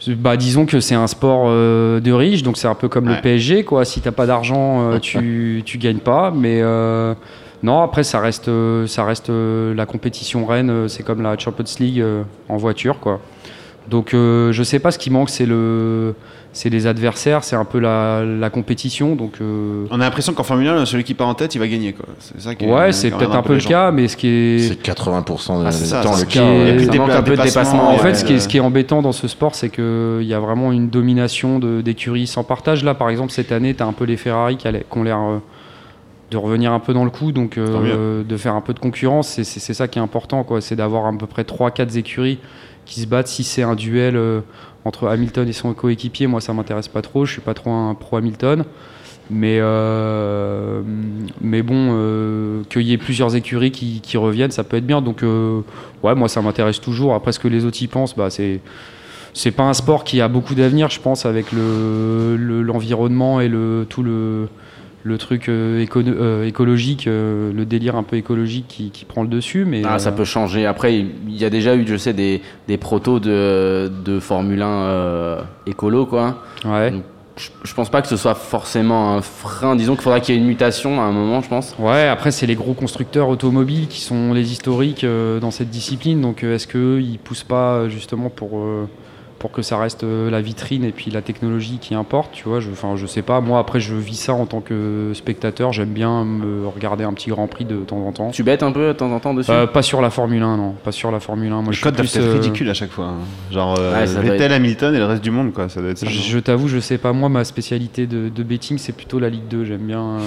Bah, 0.08 0.36
disons 0.36 0.64
que 0.66 0.80
c'est 0.80 0.94
un 0.94 1.06
sport 1.06 1.44
euh, 1.46 2.00
de 2.00 2.10
riches, 2.12 2.42
donc 2.42 2.56
c'est 2.56 2.68
un 2.68 2.74
peu 2.74 2.88
comme 2.88 3.08
Ouais. 3.08 3.16
le 3.16 3.20
PSG, 3.20 3.64
quoi. 3.64 3.84
Si 3.84 4.00
t'as 4.00 4.12
pas 4.12 4.26
d'argent, 4.26 4.90
euh, 4.92 4.98
tu 5.00 5.62
tu 5.66 5.78
gagnes 5.78 5.98
pas. 5.98 6.30
Mais 6.34 6.60
euh, 6.62 7.14
non, 7.62 7.82
après 7.82 8.02
ça 8.02 8.20
reste 8.20 8.50
ça 8.86 9.04
reste 9.04 9.28
la 9.30 9.86
compétition 9.86 10.46
reine. 10.46 10.88
C'est 10.88 11.02
comme 11.02 11.22
la 11.22 11.36
Champions 11.38 11.64
League 11.78 12.02
en 12.48 12.56
voiture, 12.56 12.98
quoi. 13.00 13.20
Donc 13.90 14.14
euh, 14.14 14.52
je 14.52 14.62
sais 14.62 14.78
pas 14.78 14.90
ce 14.92 14.98
qui 14.98 15.10
manque, 15.10 15.30
c'est 15.30 15.46
le 15.46 16.14
c'est 16.52 16.68
les 16.68 16.86
adversaires, 16.88 17.44
c'est 17.44 17.54
un 17.54 17.64
peu 17.64 17.78
la, 17.78 18.24
la 18.24 18.50
compétition. 18.50 19.14
Donc 19.14 19.34
euh, 19.40 19.84
On 19.90 19.96
a 20.00 20.04
l'impression 20.04 20.32
qu'en 20.32 20.42
Formule 20.42 20.66
1, 20.68 20.84
celui 20.86 21.04
qui 21.04 21.14
part 21.14 21.28
en 21.28 21.34
tête, 21.34 21.54
il 21.54 21.58
va 21.58 21.68
gagner. 21.68 21.92
quoi. 21.92 22.06
C'est 22.18 22.40
ça 22.40 22.54
qui 22.54 22.66
ouais, 22.66 22.92
c'est 22.92 23.10
peut-être 23.10 23.34
un 23.34 23.42
peu 23.42 23.54
le 23.54 23.60
cas, 23.60 23.90
mais 23.92 24.08
ce 24.08 24.16
qui 24.16 24.26
est 24.28 24.58
C'est 24.58 24.82
80% 24.82 25.60
de 25.60 25.66
Ah, 25.66 25.70
c'est 25.72 25.84
ça, 25.86 26.00
du 26.00 26.06
temps 26.06 26.16
le 26.16 26.24
cas. 26.24 26.42
est-. 26.42 26.60
Il 26.62 26.66
y 26.66 26.70
a 26.70 26.74
plus 26.74 26.86
de 26.86 26.92
Ça 26.92 26.98
manque 26.98 27.10
dépla- 27.10 27.16
un 27.16 27.22
peu 27.22 27.36
de 27.36 27.42
dépassement, 27.42 27.90
En 27.90 27.98
fait, 27.98 28.14
ce 28.14 28.24
qui, 28.24 28.32
est, 28.32 28.36
euh, 28.36 28.40
ce 28.40 28.48
qui 28.48 28.56
est 28.56 28.60
embêtant 28.60 29.00
dans 29.02 29.12
ce 29.12 29.28
sport, 29.28 29.54
c'est 29.54 29.68
qu'il 29.70 30.22
y 30.24 30.34
a 30.34 30.40
vraiment 30.40 30.72
une 30.72 30.88
domination 30.88 31.58
de- 31.60 31.80
d'écuries 31.82 32.26
sans 32.26 32.42
partage. 32.44 32.82
Là, 32.84 32.94
par 32.94 33.10
exemple, 33.10 33.30
cette 33.32 33.52
année, 33.52 33.74
tu 33.74 33.82
as 33.82 33.86
un 33.86 33.92
peu 33.92 34.04
les 34.04 34.16
Ferrari 34.16 34.56
qui, 34.56 34.66
ont 34.68 35.02
l'air 35.04 35.18
euh, 35.20 35.38
de 36.32 36.36
revenir 36.36 36.72
un 36.72 36.80
peu 36.80 36.92
dans 36.94 37.04
le 37.04 37.10
coup, 37.10 37.30
donc 37.32 37.58
euh, 37.58 37.66
euh, 37.68 38.22
de 38.24 38.36
faire 38.36 38.54
un 38.56 38.60
peu 38.60 38.72
de 38.74 38.78
concurrence. 38.80 39.28
C'est- 39.28 39.44
C'est 39.44 39.60
c'est 39.60 39.74
ça 39.74 39.86
qui 39.88 39.98
est 40.00 40.02
important, 40.02 40.42
quoi. 40.44 40.60
c'est 40.60 40.76
d'avoir 40.76 41.06
à 41.06 41.12
peu 41.12 41.26
près 41.26 41.42
3-4 41.44 41.96
écuries 41.96 42.38
qui 42.90 43.00
se 43.00 43.06
battent. 43.06 43.28
Si 43.28 43.44
c'est 43.44 43.62
un 43.62 43.74
duel 43.74 44.16
euh, 44.16 44.40
entre 44.84 45.08
Hamilton 45.08 45.48
et 45.48 45.52
son 45.52 45.72
coéquipier, 45.72 46.26
moi, 46.26 46.40
ça 46.40 46.52
m'intéresse 46.52 46.88
pas 46.88 47.00
trop. 47.02 47.24
Je 47.24 47.32
suis 47.32 47.40
pas 47.40 47.54
trop 47.54 47.70
un 47.70 47.94
pro 47.94 48.18
Hamilton. 48.18 48.64
Mais, 49.32 49.58
euh, 49.60 50.82
mais 51.40 51.62
bon, 51.62 51.90
euh, 51.92 52.62
qu'il 52.68 52.82
y 52.82 52.92
ait 52.92 52.98
plusieurs 52.98 53.36
écuries 53.36 53.70
qui, 53.70 54.16
reviennent, 54.16 54.50
ça 54.50 54.64
peut 54.64 54.76
être 54.76 54.86
bien. 54.86 55.00
Donc, 55.00 55.22
ouais, 55.22 56.14
moi, 56.16 56.28
ça 56.28 56.42
m'intéresse 56.42 56.80
toujours. 56.80 57.14
Après, 57.14 57.30
ce 57.32 57.38
que 57.38 57.46
les 57.48 57.64
autres 57.64 57.80
y 57.80 57.86
pensent, 57.86 58.14
bah, 58.16 58.28
c'est. 58.28 58.60
C'est 59.32 59.52
pas 59.52 59.62
un 59.62 59.74
sport 59.74 60.02
qui 60.02 60.20
a 60.20 60.26
beaucoup 60.26 60.56
d'avenir, 60.56 60.90
je 60.90 60.98
pense, 60.98 61.24
avec 61.24 61.52
le- 61.52 62.36
le- 62.36 62.62
l'environnement 62.62 63.40
et 63.40 63.46
le, 63.46 63.86
tout 63.88 64.02
le, 64.02 64.48
le 65.02 65.18
truc 65.18 65.48
euh, 65.48 65.80
éco- 65.82 66.00
euh, 66.06 66.44
écologique, 66.44 67.06
euh, 67.06 67.52
le 67.54 67.64
délire 67.64 67.96
un 67.96 68.02
peu 68.02 68.16
écologique 68.16 68.66
qui, 68.68 68.90
qui 68.90 69.04
prend 69.04 69.22
le 69.22 69.28
dessus. 69.28 69.64
Mais, 69.64 69.82
Ah, 69.84 69.98
ça 69.98 70.12
peut 70.12 70.24
changer. 70.24 70.66
Après, 70.66 70.94
il 70.98 71.36
y 71.36 71.44
a 71.44 71.50
déjà 71.50 71.74
eu, 71.74 71.84
je 71.86 71.96
sais, 71.96 72.12
des, 72.12 72.42
des 72.68 72.76
protos 72.76 73.18
de, 73.20 73.90
de 74.04 74.20
Formule 74.20 74.62
1 74.62 74.66
euh, 74.68 75.40
écolo, 75.66 76.06
quoi. 76.06 76.42
ouais. 76.64 76.90
Donc, 76.90 77.02
je, 77.64 77.72
pense 77.72 77.88
pas 77.88 78.02
que 78.02 78.08
ce 78.08 78.18
soit 78.18 78.34
forcément 78.34 79.16
un 79.16 79.22
frein. 79.22 79.74
Disons 79.74 79.94
qu'il 79.94 80.02
faudra 80.02 80.20
qu'il 80.20 80.34
y 80.34 80.38
ait 80.38 80.40
une 80.42 80.46
mutation 80.46 81.00
à 81.00 81.04
un 81.04 81.12
moment, 81.12 81.40
je 81.40 81.48
pense. 81.48 81.74
Ouais, 81.78 82.06
après, 82.06 82.30
c'est 82.32 82.44
les 82.46 82.54
gros 82.54 82.74
constructeurs 82.74 83.30
automobiles 83.30 83.86
qui 83.88 84.02
sont 84.02 84.34
les 84.34 84.52
historiques 84.52 85.06
dans 85.40 85.50
cette 85.50 85.70
discipline. 85.70 86.20
Donc, 86.20 86.44
est-ce 86.44 86.66
qu'eux, 86.66 87.00
ils 87.00 87.18
poussent 87.18 87.44
pas 87.44 87.88
justement 87.88 88.28
pour, 88.28 88.60
pour 89.40 89.50
que 89.50 89.62
ça 89.62 89.78
reste 89.78 90.04
euh, 90.04 90.30
la 90.30 90.40
vitrine 90.42 90.84
et 90.84 90.92
puis 90.92 91.10
la 91.10 91.22
technologie 91.22 91.78
qui 91.80 91.94
importe 91.94 92.30
Tu 92.32 92.44
vois, 92.46 92.60
je, 92.60 92.70
enfin, 92.70 92.94
je 92.94 93.06
sais 93.06 93.22
pas. 93.22 93.40
Moi, 93.40 93.58
après, 93.58 93.80
je 93.80 93.94
vis 93.96 94.14
ça 94.20 94.34
en 94.34 94.44
tant 94.46 94.60
que 94.60 95.10
spectateur. 95.14 95.72
J'aime 95.72 95.88
bien 95.88 96.24
me 96.24 96.68
regarder 96.68 97.04
un 97.04 97.12
petit 97.14 97.30
Grand 97.30 97.46
Prix 97.48 97.64
de 97.64 97.76
temps 97.78 98.06
en 98.06 98.12
temps. 98.12 98.30
Tu 98.30 98.42
bêtes 98.42 98.62
un 98.62 98.70
peu 98.70 98.88
de 98.88 98.92
temps 98.92 99.10
en 99.10 99.18
temps 99.18 99.32
dessus 99.34 99.50
Euh, 99.50 99.66
pas 99.66 99.80
sur 99.82 100.00
la 100.02 100.10
Formule 100.10 100.42
1, 100.42 100.56
non. 100.58 100.74
Pas 100.84 100.92
sur 100.92 101.10
la 101.10 101.18
Formule 101.20 101.50
1. 101.50 101.56
Moi, 101.62 101.64
Le 101.68 101.72
je 101.72 101.82
code 101.82 101.96
doit 101.96 102.04
être 102.04 102.16
euh, 102.18 102.34
ridicule 102.34 102.68
à 102.68 102.74
chaque 102.74 102.90
fois. 102.90 103.06
hein. 103.06 103.14
Genre 103.50 103.76
euh, 103.80 103.94
Ouais, 103.94 104.04
Vettel, 104.28 104.52
Hamilton 104.52 104.94
et 104.94 104.98
le 104.98 105.06
reste 105.06 105.24
du 105.24 105.30
monde, 105.30 105.52
quoi. 105.54 105.68
Ça 105.70 105.80
doit 105.80 105.90
être 105.90 105.98
ça. 105.98 106.06
Je, 106.06 106.38
t'avoue, 106.38 106.68
je 106.68 106.78
sais 106.78 106.98
pas. 106.98 107.12
Moi, 107.14 107.28
ma 107.30 107.42
spécialité 107.44 108.06
de, 108.06 108.28
de 108.28 108.42
betting, 108.42 108.76
c'est 108.78 108.92
plutôt 108.92 109.18
la 109.18 109.30
Ligue 109.30 109.48
2. 109.48 109.64
J'aime 109.64 109.78
bien, 109.86 110.00
euh, 110.02 110.18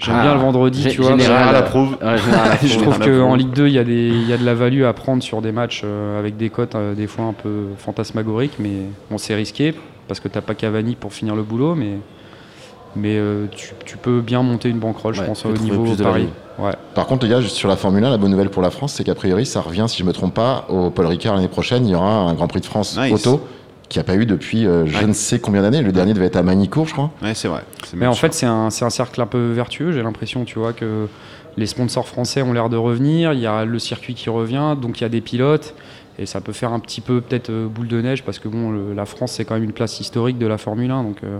j'aime 0.00 0.16
Ah, 0.18 0.22
bien 0.22 0.34
le 0.34 0.40
vendredi, 0.40 0.88
tu 0.90 1.00
vois. 1.02 1.12
général, 1.12 1.38
Général 1.38 1.54
approuve. 1.56 1.96
ouais, 2.02 2.18
général 2.18 2.50
approuve. 2.52 2.68
Je 2.68 2.78
trouve 2.80 2.98
qu'en. 2.98 3.34
Ligue 3.36 3.52
2, 3.52 3.68
il 3.68 3.74
y, 3.74 3.78
a 3.78 3.84
des- 3.84 4.08
il 4.08 4.28
y 4.28 4.32
a 4.32 4.36
de 4.38 4.44
la 4.44 4.54
value 4.54 4.82
à 4.82 4.92
prendre 4.92 5.22
sur 5.22 5.40
des 5.40 5.52
matchs 5.52 5.82
euh, 5.84 6.18
avec 6.18 6.36
des 6.36 6.48
cotes 6.50 6.74
euh, 6.74 6.94
des 6.94 7.06
fois 7.06 7.26
un 7.26 7.32
peu 7.34 7.66
fantasmagoriques, 7.78 8.55
mais 8.58 8.72
bon, 9.10 9.18
c'est 9.18 9.34
risqué 9.34 9.74
parce 10.08 10.20
que 10.20 10.28
t'as 10.28 10.40
pas 10.40 10.54
Cavani 10.54 10.94
pour 10.94 11.12
finir 11.12 11.34
le 11.34 11.42
boulot, 11.42 11.74
mais, 11.74 11.98
mais 12.94 13.16
euh, 13.16 13.46
tu, 13.54 13.70
tu 13.84 13.96
peux 13.96 14.20
bien 14.20 14.42
monter 14.42 14.68
une 14.68 14.78
banquerolle, 14.78 15.14
je 15.14 15.20
Ouais, 15.20 15.26
pense, 15.26 15.40
tu 15.42 15.48
au 15.48 15.52
niveau 15.52 15.82
plus 15.84 15.96
de 15.98 16.02
Paris. 16.02 16.28
Ouais. 16.58 16.72
Par 16.94 17.06
contre, 17.06 17.24
les 17.26 17.30
gars, 17.32 17.40
juste 17.40 17.56
sur 17.56 17.68
la 17.68 17.76
Formule 17.76 18.04
1, 18.04 18.10
la 18.10 18.16
bonne 18.16 18.30
nouvelle 18.30 18.48
pour 18.50 18.62
la 18.62 18.70
France, 18.70 18.94
c'est 18.94 19.04
qu'a 19.04 19.14
priori, 19.14 19.44
ça 19.44 19.60
revient, 19.60 19.84
si 19.88 19.98
je 19.98 20.04
me 20.04 20.12
trompe 20.12 20.34
pas, 20.34 20.64
au 20.68 20.90
Paul 20.90 21.06
Ricard 21.06 21.34
l'année 21.34 21.48
prochaine. 21.48 21.86
Il 21.86 21.90
y 21.90 21.94
aura 21.94 22.10
un 22.10 22.32
Grand 22.34 22.48
Prix 22.48 22.60
de 22.60 22.66
France 22.66 22.96
Nice. 22.98 23.12
auto 23.26 23.40
qui 23.88 24.00
a 24.00 24.02
pas 24.04 24.14
eu 24.16 24.26
depuis 24.26 24.66
euh, 24.66 24.84
je 24.86 24.98
Ouais. 24.98 25.06
ne 25.06 25.12
sais 25.12 25.38
combien 25.38 25.62
d'années. 25.62 25.80
Le 25.82 25.92
dernier 25.92 26.12
devait 26.14 26.26
être 26.26 26.36
à 26.36 26.42
Manicourt, 26.42 26.86
je 26.88 26.92
crois. 26.94 27.10
Ouais, 27.22 27.34
c'est 27.34 27.46
vrai. 27.48 27.62
Mais 27.94 28.06
en 28.06 28.14
sûr. 28.14 28.22
fait, 28.22 28.34
c'est 28.34 28.46
un, 28.46 28.70
c'est 28.70 28.84
un 28.84 28.90
cercle 28.90 29.20
un 29.20 29.26
peu 29.26 29.52
vertueux, 29.52 29.92
j'ai 29.92 30.02
l'impression, 30.02 30.44
tu 30.44 30.58
vois, 30.58 30.72
que 30.72 31.06
les 31.56 31.66
sponsors 31.66 32.08
français 32.08 32.42
ont 32.42 32.52
l'air 32.52 32.68
de 32.68 32.76
revenir, 32.76 33.32
il 33.32 33.38
y 33.40 33.46
a 33.46 33.64
le 33.64 33.78
circuit 33.78 34.14
qui 34.14 34.28
revient, 34.30 34.74
donc 34.80 34.98
il 35.00 35.02
y 35.02 35.06
a 35.06 35.08
des 35.08 35.20
pilotes, 35.20 35.74
et 36.18 36.26
ça 36.26 36.40
peut 36.40 36.52
faire 36.52 36.72
un 36.72 36.80
petit 36.80 37.00
peu 37.00 37.20
peut-être 37.20 37.50
euh, 37.50 37.66
boule 37.66 37.88
de 37.88 38.00
neige, 38.00 38.22
parce 38.22 38.38
que 38.38 38.48
bon, 38.48 38.70
le- 38.70 38.94
la 38.94 39.04
France, 39.06 39.32
c'est 39.32 39.44
quand 39.44 39.54
même 39.54 39.64
une 39.64 39.72
place 39.72 40.00
historique 40.00 40.38
de 40.38 40.46
la 40.46 40.58
Formule 40.58 40.90
1, 40.90 41.02
donc... 41.02 41.16
euh, 41.24 41.38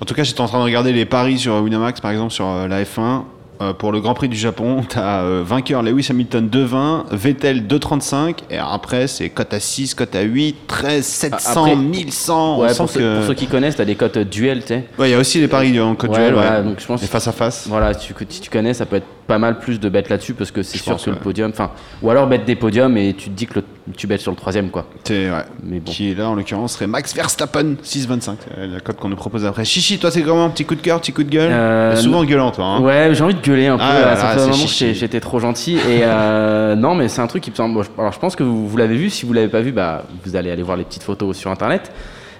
En 0.00 0.04
tout 0.04 0.14
cas, 0.14 0.22
j'étais 0.24 0.40
en 0.40 0.46
train 0.46 0.58
de 0.58 0.64
regarder 0.64 0.92
les 0.92 1.04
paris 1.04 1.38
sur 1.38 1.54
Winamax, 1.62 2.00
par 2.00 2.10
exemple, 2.10 2.32
sur 2.32 2.46
euh, 2.46 2.68
la 2.68 2.82
F1. 2.84 3.22
Euh, 3.62 3.72
pour 3.72 3.92
le 3.92 4.00
Grand 4.00 4.14
Prix 4.14 4.28
du 4.28 4.36
Japon, 4.36 4.82
tu 4.88 4.98
as 4.98 5.22
vainqueur 5.44 5.84
Lewis 5.84 6.08
Hamilton 6.10 6.48
2,20, 6.52 7.14
Vettel 7.14 7.66
2,35, 7.68 8.38
et 8.50 8.58
après, 8.58 9.06
c'est 9.06 9.28
cote 9.30 9.54
à 9.54 9.60
6, 9.60 9.94
cote 9.94 10.14
à 10.16 10.22
8, 10.22 10.56
13, 10.66 11.04
700, 11.06 11.60
Après- 11.62 11.76
1100. 11.76 12.56
on 12.58 12.62
Ouais, 12.62 12.74
pour, 12.74 12.88
ceux, 12.90 12.98
que- 12.98 13.16
pour 13.18 13.26
ceux 13.28 13.34
qui 13.34 13.46
connaissent, 13.46 13.76
t'as 13.76 13.84
des 13.84 13.94
cotes 13.94 14.18
duel, 14.18 14.62
tu 14.62 14.66
sais. 14.68 14.84
Ouais, 14.98 15.08
il 15.08 15.12
y 15.12 15.14
a 15.14 15.18
aussi 15.20 15.38
les 15.40 15.46
paris 15.46 15.78
en 15.80 15.94
code 15.94 16.10
Ouais, 16.10 16.30
duel, 16.32 16.64
donc 16.64 16.80
je 16.80 16.86
pense 16.86 17.00
Et 17.04 17.06
face 17.06 17.28
à 17.28 17.32
face. 17.32 17.66
Voilà, 17.68 17.94
si 17.94 18.08
tu, 18.12 18.14
si 18.28 18.40
tu 18.40 18.50
connais, 18.50 18.74
ça 18.74 18.86
peut 18.86 18.96
être 18.96 19.06
pas 19.26 19.38
mal 19.38 19.58
plus 19.58 19.80
de 19.80 19.88
bêtes 19.88 20.08
là-dessus 20.10 20.34
parce 20.34 20.50
que 20.50 20.62
c'est 20.62 20.78
sûr 20.78 21.02
que 21.02 21.10
le 21.10 21.16
podium. 21.16 21.50
Enfin, 21.50 21.70
ou 22.02 22.10
alors 22.10 22.26
bête 22.26 22.44
des 22.44 22.56
podiums 22.56 22.96
et 22.96 23.14
tu 23.14 23.30
te 23.30 23.34
dis 23.34 23.46
que 23.46 23.54
le- 23.54 23.64
tu 23.96 24.06
bêtes 24.06 24.20
sur 24.20 24.30
le 24.30 24.36
troisième, 24.36 24.70
quoi. 24.70 24.86
C'est- 25.04 25.30
ouais. 25.30 25.44
Mais 25.62 25.78
bon. 25.80 25.90
Qui 25.92 26.10
est 26.10 26.14
là, 26.14 26.28
en 26.30 26.34
l'occurrence, 26.34 26.74
serait 26.74 26.86
Max 26.86 27.14
Verstappen, 27.14 27.74
6,25. 27.82 28.36
euh, 28.58 28.66
La 28.72 28.80
cote 28.80 28.96
qu'on 28.96 29.08
nous 29.08 29.16
propose 29.16 29.44
après. 29.44 29.64
Chichi, 29.64 29.98
toi, 29.98 30.10
c'est 30.10 30.22
comment? 30.22 30.48
Petit 30.50 30.64
coup 30.64 30.74
de 30.74 30.80
cœur, 30.80 31.00
petit 31.00 31.12
coup 31.12 31.22
de 31.24 31.30
gueule? 31.30 31.50
Euh, 31.52 31.96
Souvent 31.96 32.24
gueulant, 32.24 32.50
toi. 32.50 32.64
Hein. 32.64 32.80
Ouais, 32.80 33.10
j'ai 33.12 33.22
envie 33.24 33.34
de 33.34 33.40
gueuler 33.42 33.66
un 33.66 33.76
peu. 33.76 33.82
Ah 33.86 33.94
là, 33.94 34.00
là 34.06 34.16
ça 34.16 34.22
là, 34.22 34.28
fait 34.28 34.34
un 34.34 34.38
c'est 34.44 34.50
moment 34.50 34.52
que 34.64 34.68
chichi. 34.68 34.86
j'ai- 34.86 34.94
j'étais 34.94 35.20
trop 35.20 35.38
gentil. 35.40 35.74
Et 35.76 36.00
euh, 36.02 36.74
non, 36.76 36.94
mais 36.94 37.08
c'est 37.08 37.20
un 37.20 37.26
truc 37.26 37.42
qui 37.42 37.50
me 37.50 37.56
semble. 37.56 37.82
Alors, 37.98 38.12
je 38.12 38.18
pense 38.18 38.36
que 38.36 38.42
vous, 38.42 38.66
vous 38.68 38.76
l'avez 38.76 38.96
vu. 38.96 39.10
Si 39.10 39.26
vous 39.26 39.32
l'avez 39.32 39.48
pas 39.48 39.60
vu, 39.60 39.72
bah, 39.72 40.04
vous 40.24 40.36
allez 40.36 40.50
aller 40.50 40.62
voir 40.62 40.76
les 40.76 40.84
petites 40.84 41.02
photos 41.02 41.36
sur 41.36 41.50
internet. 41.50 41.92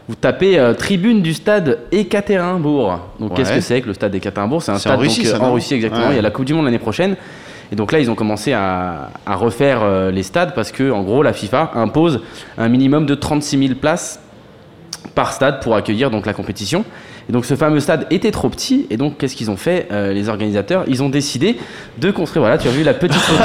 Vous 0.08 0.14
tapez 0.14 0.58
euh, 0.58 0.74
tribune 0.74 1.22
du 1.22 1.32
stade 1.32 1.78
Ekaterinbourg. 1.90 2.98
Donc, 3.18 3.30
Ouais. 3.30 3.36
qu'est-ce 3.36 3.52
que 3.52 3.60
c'est 3.60 3.80
que 3.80 3.86
le 3.86 3.94
stade 3.94 4.14
Ekaterinbourg 4.14 4.62
C'est 4.62 4.72
un 4.72 4.78
C'est 4.78 4.88
en 4.90 4.92
stade 4.92 5.00
Russie, 5.00 5.22
donc, 5.24 5.32
euh, 5.34 5.38
ça, 5.38 5.44
en 5.44 5.52
Russie, 5.52 5.74
exactement. 5.74 6.06
Ouais. 6.06 6.12
Il 6.12 6.16
y 6.16 6.18
a 6.18 6.22
la 6.22 6.30
Coupe 6.30 6.44
du 6.44 6.52
Monde 6.54 6.66
l'année 6.66 6.78
prochaine. 6.78 7.16
Et 7.72 7.76
donc 7.76 7.90
là, 7.92 7.98
ils 7.98 8.10
ont 8.10 8.14
commencé 8.14 8.52
à, 8.52 9.10
à 9.24 9.34
refaire 9.36 9.80
euh, 9.82 10.10
les 10.10 10.22
stades 10.22 10.54
parce 10.54 10.70
que, 10.72 10.90
en 10.90 11.02
gros, 11.02 11.22
la 11.22 11.32
FIFA 11.32 11.70
impose 11.74 12.20
un 12.58 12.68
minimum 12.68 13.06
de 13.06 13.14
36 13.14 13.58
000 13.68 13.74
places 13.80 14.20
par 15.14 15.32
stade 15.32 15.60
pour 15.62 15.74
accueillir 15.74 16.10
donc 16.10 16.26
la 16.26 16.34
compétition. 16.34 16.84
Et 17.28 17.32
donc 17.32 17.46
ce 17.46 17.54
fameux 17.54 17.80
stade 17.80 18.06
était 18.10 18.30
trop 18.30 18.50
petit 18.50 18.86
et 18.90 18.98
donc 18.98 19.16
qu'est-ce 19.16 19.34
qu'ils 19.34 19.50
ont 19.50 19.56
fait 19.56 19.86
euh, 19.90 20.12
les 20.12 20.28
organisateurs? 20.28 20.84
Ils 20.88 21.02
ont 21.02 21.08
décidé 21.08 21.56
de 21.98 22.10
construire 22.10 22.42
voilà, 22.42 22.58
tu 22.58 22.68
as 22.68 22.70
vu 22.70 22.82
la 22.82 22.92
petite 22.92 23.16
photo 23.20 23.42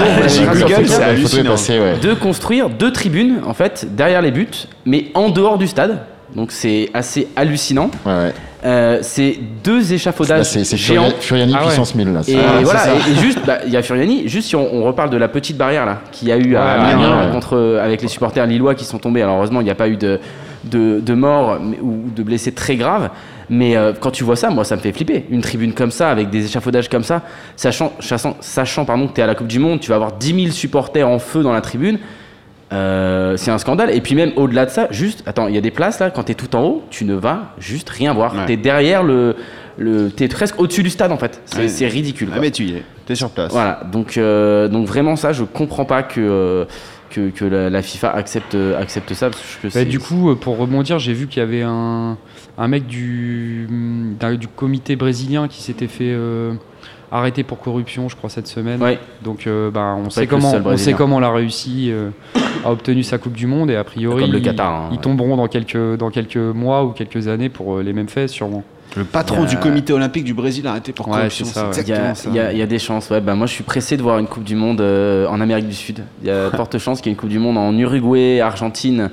Google, 0.53 0.87
c'est 1.57 2.01
de 2.01 2.13
construire 2.13 2.69
deux 2.69 2.91
tribunes 2.91 3.37
en 3.45 3.53
fait 3.53 3.87
derrière 3.95 4.21
les 4.21 4.31
buts 4.31 4.49
mais 4.85 5.05
en 5.13 5.29
dehors 5.29 5.57
du 5.57 5.67
stade. 5.67 5.99
Donc 6.35 6.51
c'est 6.51 6.89
assez 6.93 7.27
hallucinant. 7.35 7.89
Ouais, 8.05 8.11
ouais. 8.13 8.33
Euh, 8.65 8.99
c'est 9.01 9.39
deux 9.63 9.79
Là, 9.79 9.93
échafaudages 9.95 10.45
c'est 10.45 10.63
c'est 10.65 10.75
géants. 10.77 11.03
Furiani, 11.19 11.21
Furiani 11.21 11.53
Ah 11.55 11.59
ouais. 11.61 11.65
puissance 11.67 11.95
1000. 11.95 12.11
Là, 12.13 12.21
Et 12.27 12.35
Ah, 12.37 12.59
voilà, 12.61 12.81
et, 12.93 13.11
et 13.11 13.15
juste, 13.15 13.39
bah, 13.45 13.59
il 13.65 13.71
y 13.71 13.77
a 13.77 13.81
Furiani, 13.81 14.27
juste 14.27 14.49
si 14.49 14.55
on, 14.55 14.73
on 14.73 14.83
reparle 14.83 15.09
de 15.09 15.17
la 15.17 15.29
petite 15.29 15.57
barrière 15.57 15.85
là, 15.85 16.01
qu'il 16.11 16.27
y 16.27 16.31
a 16.31 16.37
eu 16.37 16.55
à 16.55 16.71
Amiens 16.89 17.25
ouais. 17.27 17.31
contre, 17.31 17.79
avec 17.81 18.01
les 18.01 18.09
supporters 18.09 18.45
lillois 18.45 18.75
qui 18.75 18.83
sont 18.85 18.97
tombés. 18.99 19.21
Alors 19.21 19.37
heureusement, 19.37 19.61
il 19.61 19.63
n'y 19.63 19.69
a 19.69 19.75
pas 19.75 19.87
eu 19.87 19.95
de, 19.95 20.19
de, 20.65 20.99
de 20.99 21.13
morts 21.13 21.57
ou 21.81 22.09
de 22.13 22.21
blessés 22.23 22.51
très 22.51 22.75
graves. 22.75 23.09
Mais 23.49 23.75
euh, 23.77 23.93
quand 23.99 24.11
tu 24.11 24.23
vois 24.23 24.35
ça, 24.35 24.49
moi, 24.51 24.63
ça 24.65 24.75
me 24.75 24.81
fait 24.81 24.91
flipper. 24.91 25.25
Une 25.31 25.41
tribune 25.41 25.73
comme 25.73 25.89
ça, 25.89 26.11
avec 26.11 26.29
des 26.29 26.45
échafaudages 26.45 26.89
comme 26.89 27.03
ça, 27.03 27.21
sachant, 27.55 27.93
sachant, 27.99 28.35
sachant 28.41 28.85
pardon, 28.85 29.07
que 29.07 29.13
tu 29.13 29.21
es 29.21 29.23
à 29.23 29.27
la 29.27 29.33
Coupe 29.35 29.47
du 29.47 29.57
Monde, 29.57 29.79
tu 29.79 29.89
vas 29.89 29.95
avoir 29.95 30.11
10 30.11 30.35
000 30.43 30.51
supporters 30.51 31.07
en 31.07 31.17
feu 31.17 31.41
dans 31.43 31.53
la 31.53 31.61
tribune. 31.61 31.97
Euh, 32.71 33.35
c'est 33.37 33.51
un 33.51 33.57
scandale. 33.57 33.89
Et 33.95 34.01
puis 34.01 34.15
même 34.15 34.31
au-delà 34.35 34.65
de 34.65 34.71
ça, 34.71 34.87
juste, 34.91 35.23
attends, 35.25 35.47
il 35.47 35.55
y 35.55 35.57
a 35.57 35.61
des 35.61 35.71
places 35.71 35.99
là, 35.99 36.11
quand 36.11 36.23
tu 36.23 36.33
es 36.33 36.35
tout 36.35 36.55
en 36.55 36.61
haut, 36.63 36.83
tu 36.89 37.03
ne 37.05 37.15
vas 37.15 37.53
juste 37.59 37.89
rien 37.89 38.13
voir. 38.13 38.35
Ouais. 38.35 38.45
Tu 38.45 38.53
es 38.53 38.57
derrière 38.57 39.01
le... 39.03 39.35
le 39.77 40.11
tu 40.15 40.23
es 40.23 40.27
presque 40.27 40.59
au-dessus 40.59 40.83
du 40.83 40.89
stade 40.91 41.11
en 41.11 41.17
fait. 41.17 41.41
C'est 41.45 41.57
Ouais. 41.57 41.67
c'est 41.67 41.87
ridicule. 41.87 42.29
Ah, 42.33 42.39
mais 42.39 42.51
tu 42.51 42.63
y 42.65 42.73
es. 42.75 42.83
T'es 43.07 43.15
sur 43.15 43.31
place. 43.31 43.51
Voilà, 43.51 43.81
donc, 43.91 44.17
euh, 44.17 44.67
donc 44.67 44.85
vraiment 44.87 45.15
ça, 45.15 45.33
je 45.33 45.43
comprends 45.43 45.85
pas 45.85 46.03
que, 46.03 46.19
euh, 46.21 46.65
que, 47.09 47.29
que 47.31 47.43
la, 47.45 47.71
la 47.71 47.81
FIFA 47.81 48.11
accepte, 48.11 48.55
accepte 48.79 49.15
ça. 49.15 49.31
Parce 49.31 49.41
que 49.63 49.67
Bah, 49.67 49.71
c'est- 49.73 49.85
du 49.85 49.97
coup, 49.99 50.35
pour 50.35 50.57
rebondir, 50.57 50.99
j'ai 50.99 51.13
vu 51.13 51.25
qu'il 51.25 51.39
y 51.39 51.43
avait 51.43 51.63
un, 51.63 52.17
un 52.59 52.67
mec 52.67 52.85
du, 52.85 53.67
d'un- 54.19 54.35
du 54.35 54.47
comité 54.47 54.95
brésilien 54.95 55.47
qui 55.47 55.63
s'était 55.63 55.87
fait, 55.87 56.11
euh, 56.13 56.53
arrêté 57.11 57.43
pour 57.43 57.59
corruption, 57.59 58.09
je 58.09 58.15
crois, 58.15 58.29
cette 58.29 58.47
semaine. 58.47 58.81
Ouais. 58.81 58.99
Donc, 59.23 59.47
euh, 59.47 59.71
bah, 59.71 59.95
on, 59.97 60.09
sait 60.09 60.27
comment, 60.27 60.53
on 60.65 60.77
sait 60.77 60.93
comment 60.93 61.19
l'a 61.19 61.31
réussi, 61.31 61.89
euh, 61.91 62.09
a 62.65 62.71
obtenu 62.71 63.03
sa 63.03 63.17
Coupe 63.17 63.33
du 63.33 63.47
Monde 63.47 63.71
et 63.71 63.75
a 63.75 63.83
priori, 63.83 64.23
Comme 64.23 64.31
le 64.33 64.39
ils- 64.39 64.43
Qatar, 64.43 64.73
hein, 64.73 64.89
ils, 64.91 64.99
tomberont 64.99 65.35
dans 65.37 65.47
quelques, 65.47 65.95
dans 65.97 66.09
quelques 66.09 66.37
mois 66.37 66.83
ou 66.85 66.89
quelques 66.89 67.27
années 67.27 67.49
pour 67.49 67.77
euh, 67.77 67.83
les 67.83 67.93
mêmes 67.93 68.09
faits, 68.09 68.29
sûrement. 68.29 68.63
Le 68.97 69.03
patron 69.03 69.41
Il 69.43 69.45
a- 69.45 69.49
du 69.49 69.57
comité 69.57 69.93
olympique 69.93 70.23
du 70.23 70.33
Brésil 70.33 70.65
arrêté 70.65 70.93
pour 70.93 71.07
Ouais, 71.07 71.15
corruption. 71.17 71.45
c'est 71.45 71.53
ça, 71.53 71.65
ouais. 71.67 71.71
Il 71.73 71.77
y, 71.77 71.79
exactement 71.81 72.09
a, 72.11 72.15
ça. 72.15 72.29
il 72.29 72.35
y 72.35 72.39
a- 72.39 72.51
il 72.53 72.57
y 72.57 72.61
a 72.61 72.65
des 72.65 72.79
chances, 72.79 73.09
ouais. 73.11 73.21
Bah, 73.21 73.35
moi, 73.35 73.45
je 73.47 73.53
suis 73.53 73.63
pressé 73.63 73.97
de 73.97 74.01
voir 74.01 74.17
une 74.19 74.25
Coupe 74.27 74.43
du 74.43 74.55
Monde 74.55 74.81
euh, 74.81 75.27
en 75.27 75.39
Amérique 75.41 75.67
du 75.67 75.75
Sud. 75.75 76.03
Il 76.23 76.27
y 76.27 76.31
a 76.31 76.49
forte 76.55 76.77
chance 76.79 76.99
qu'il 77.01 77.09
y 77.09 77.11
ait 77.11 77.13
une 77.13 77.19
Coupe 77.19 77.29
du 77.29 77.39
Monde 77.39 77.57
en 77.57 77.75
Uruguay, 77.77 78.39
Argentine, 78.41 79.09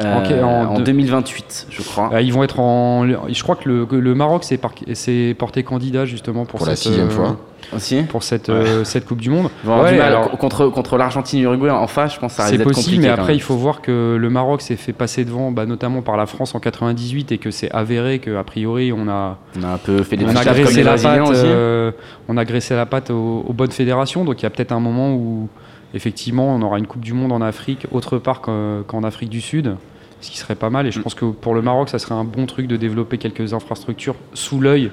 euh, 0.00 0.42
en 0.42 0.74
en, 0.74 0.74
deux- 0.78 0.84
2028, 0.84 1.66
je 1.70 1.82
crois. 1.82 2.10
Euh, 2.14 2.20
ils 2.22 2.32
vont 2.32 2.42
être 2.44 2.60
en. 2.60 3.06
Je 3.28 3.42
crois 3.42 3.56
que 3.56 3.68
le, 3.68 3.86
que 3.86 3.96
le 3.96 4.14
Maroc 4.14 4.44
s'est 4.44 4.56
par- 4.56 4.72
s'est 4.94 5.34
porté 5.38 5.62
candidat 5.62 6.06
justement 6.06 6.44
pour, 6.46 6.58
Pour 6.58 6.66
la 6.66 6.76
cette, 6.76 6.84
sixième 6.88 7.08
euh, 7.08 7.10
fois. 7.10 7.36
Aussi. 7.74 8.02
Pour 8.02 8.22
cette, 8.22 8.48
euh, 8.50 8.84
cette 8.84 9.06
Coupe 9.06 9.20
du 9.20 9.30
Monde. 9.30 9.48
Ils 9.62 9.66
vont 9.66 9.72
avoir 9.74 9.86
Ouais, 9.86 9.92
du 9.94 9.98
mal 9.98 10.08
alors- 10.08 10.30
contre, 10.32 10.66
contre 10.66 10.98
l'Argentine 10.98 11.38
et 11.38 11.42
l'Uruguay 11.42 11.70
en 11.70 11.86
face, 11.86 12.14
je 12.14 12.18
pense 12.20 12.32
que 12.32 12.36
ça 12.38 12.44
risque 12.44 12.58
C'est 12.58 12.64
possible, 12.64 13.02
mais 13.02 13.08
après, 13.08 13.34
il 13.36 13.40
faut 13.40 13.54
voir 13.54 13.80
que 13.80 14.16
le 14.20 14.30
Maroc 14.30 14.60
s'est 14.62 14.76
fait 14.76 14.92
passer 14.92 15.24
devant, 15.24 15.52
bah, 15.52 15.64
notamment 15.64 16.02
par 16.02 16.16
la 16.16 16.26
France 16.26 16.54
en 16.54 16.60
98, 16.60 17.32
et 17.32 17.38
que 17.38 17.50
c'est 17.50 17.70
avéré 17.70 18.18
qu'a 18.18 18.42
priori, 18.44 18.92
on 18.92 19.08
a, 19.08 19.38
On 19.58 19.62
a 19.62 19.68
un 19.68 19.78
peu 19.78 20.02
fait 20.02 20.16
des 20.16 20.24
on 20.24 20.28
a 20.30 20.34
trichages 20.34 20.54
comme 20.56 20.62
graissé 20.64 20.76
les 20.78 20.82
la 20.82 20.96
patte, 20.96 21.20
aussi. 21.30 21.40
euh, 21.44 21.92
on 22.28 22.36
a 22.36 22.44
graissé 22.44 22.74
la 22.74 22.84
patte 22.84 23.10
aux, 23.10 23.44
aux 23.48 23.52
bonnes 23.52 23.70
fédérations. 23.70 24.24
Donc 24.24 24.40
il 24.40 24.42
y 24.42 24.46
a 24.46 24.50
peut-être 24.50 24.72
un 24.72 24.80
moment 24.80 25.12
où, 25.14 25.48
effectivement, 25.94 26.54
on 26.54 26.62
aura 26.62 26.78
une 26.78 26.86
Coupe 26.86 27.02
du 27.02 27.12
Monde 27.12 27.32
en 27.32 27.40
Afrique, 27.40 27.86
autre 27.92 28.18
part 28.18 28.40
qu'en 28.40 29.02
Afrique 29.04 29.30
du 29.30 29.40
Sud, 29.40 29.76
ce 30.20 30.30
qui 30.30 30.38
serait 30.38 30.54
pas 30.54 30.70
mal. 30.70 30.86
Et 30.86 30.90
je 30.92 31.00
pense 31.00 31.14
que 31.14 31.24
pour 31.26 31.54
le 31.54 31.62
Maroc, 31.62 31.88
ça 31.88 31.98
serait 31.98 32.14
un 32.14 32.24
bon 32.24 32.46
truc 32.46 32.66
de 32.66 32.76
développer 32.76 33.18
quelques 33.18 33.54
infrastructures 33.54 34.14
sous 34.34 34.60
l'œil, 34.60 34.90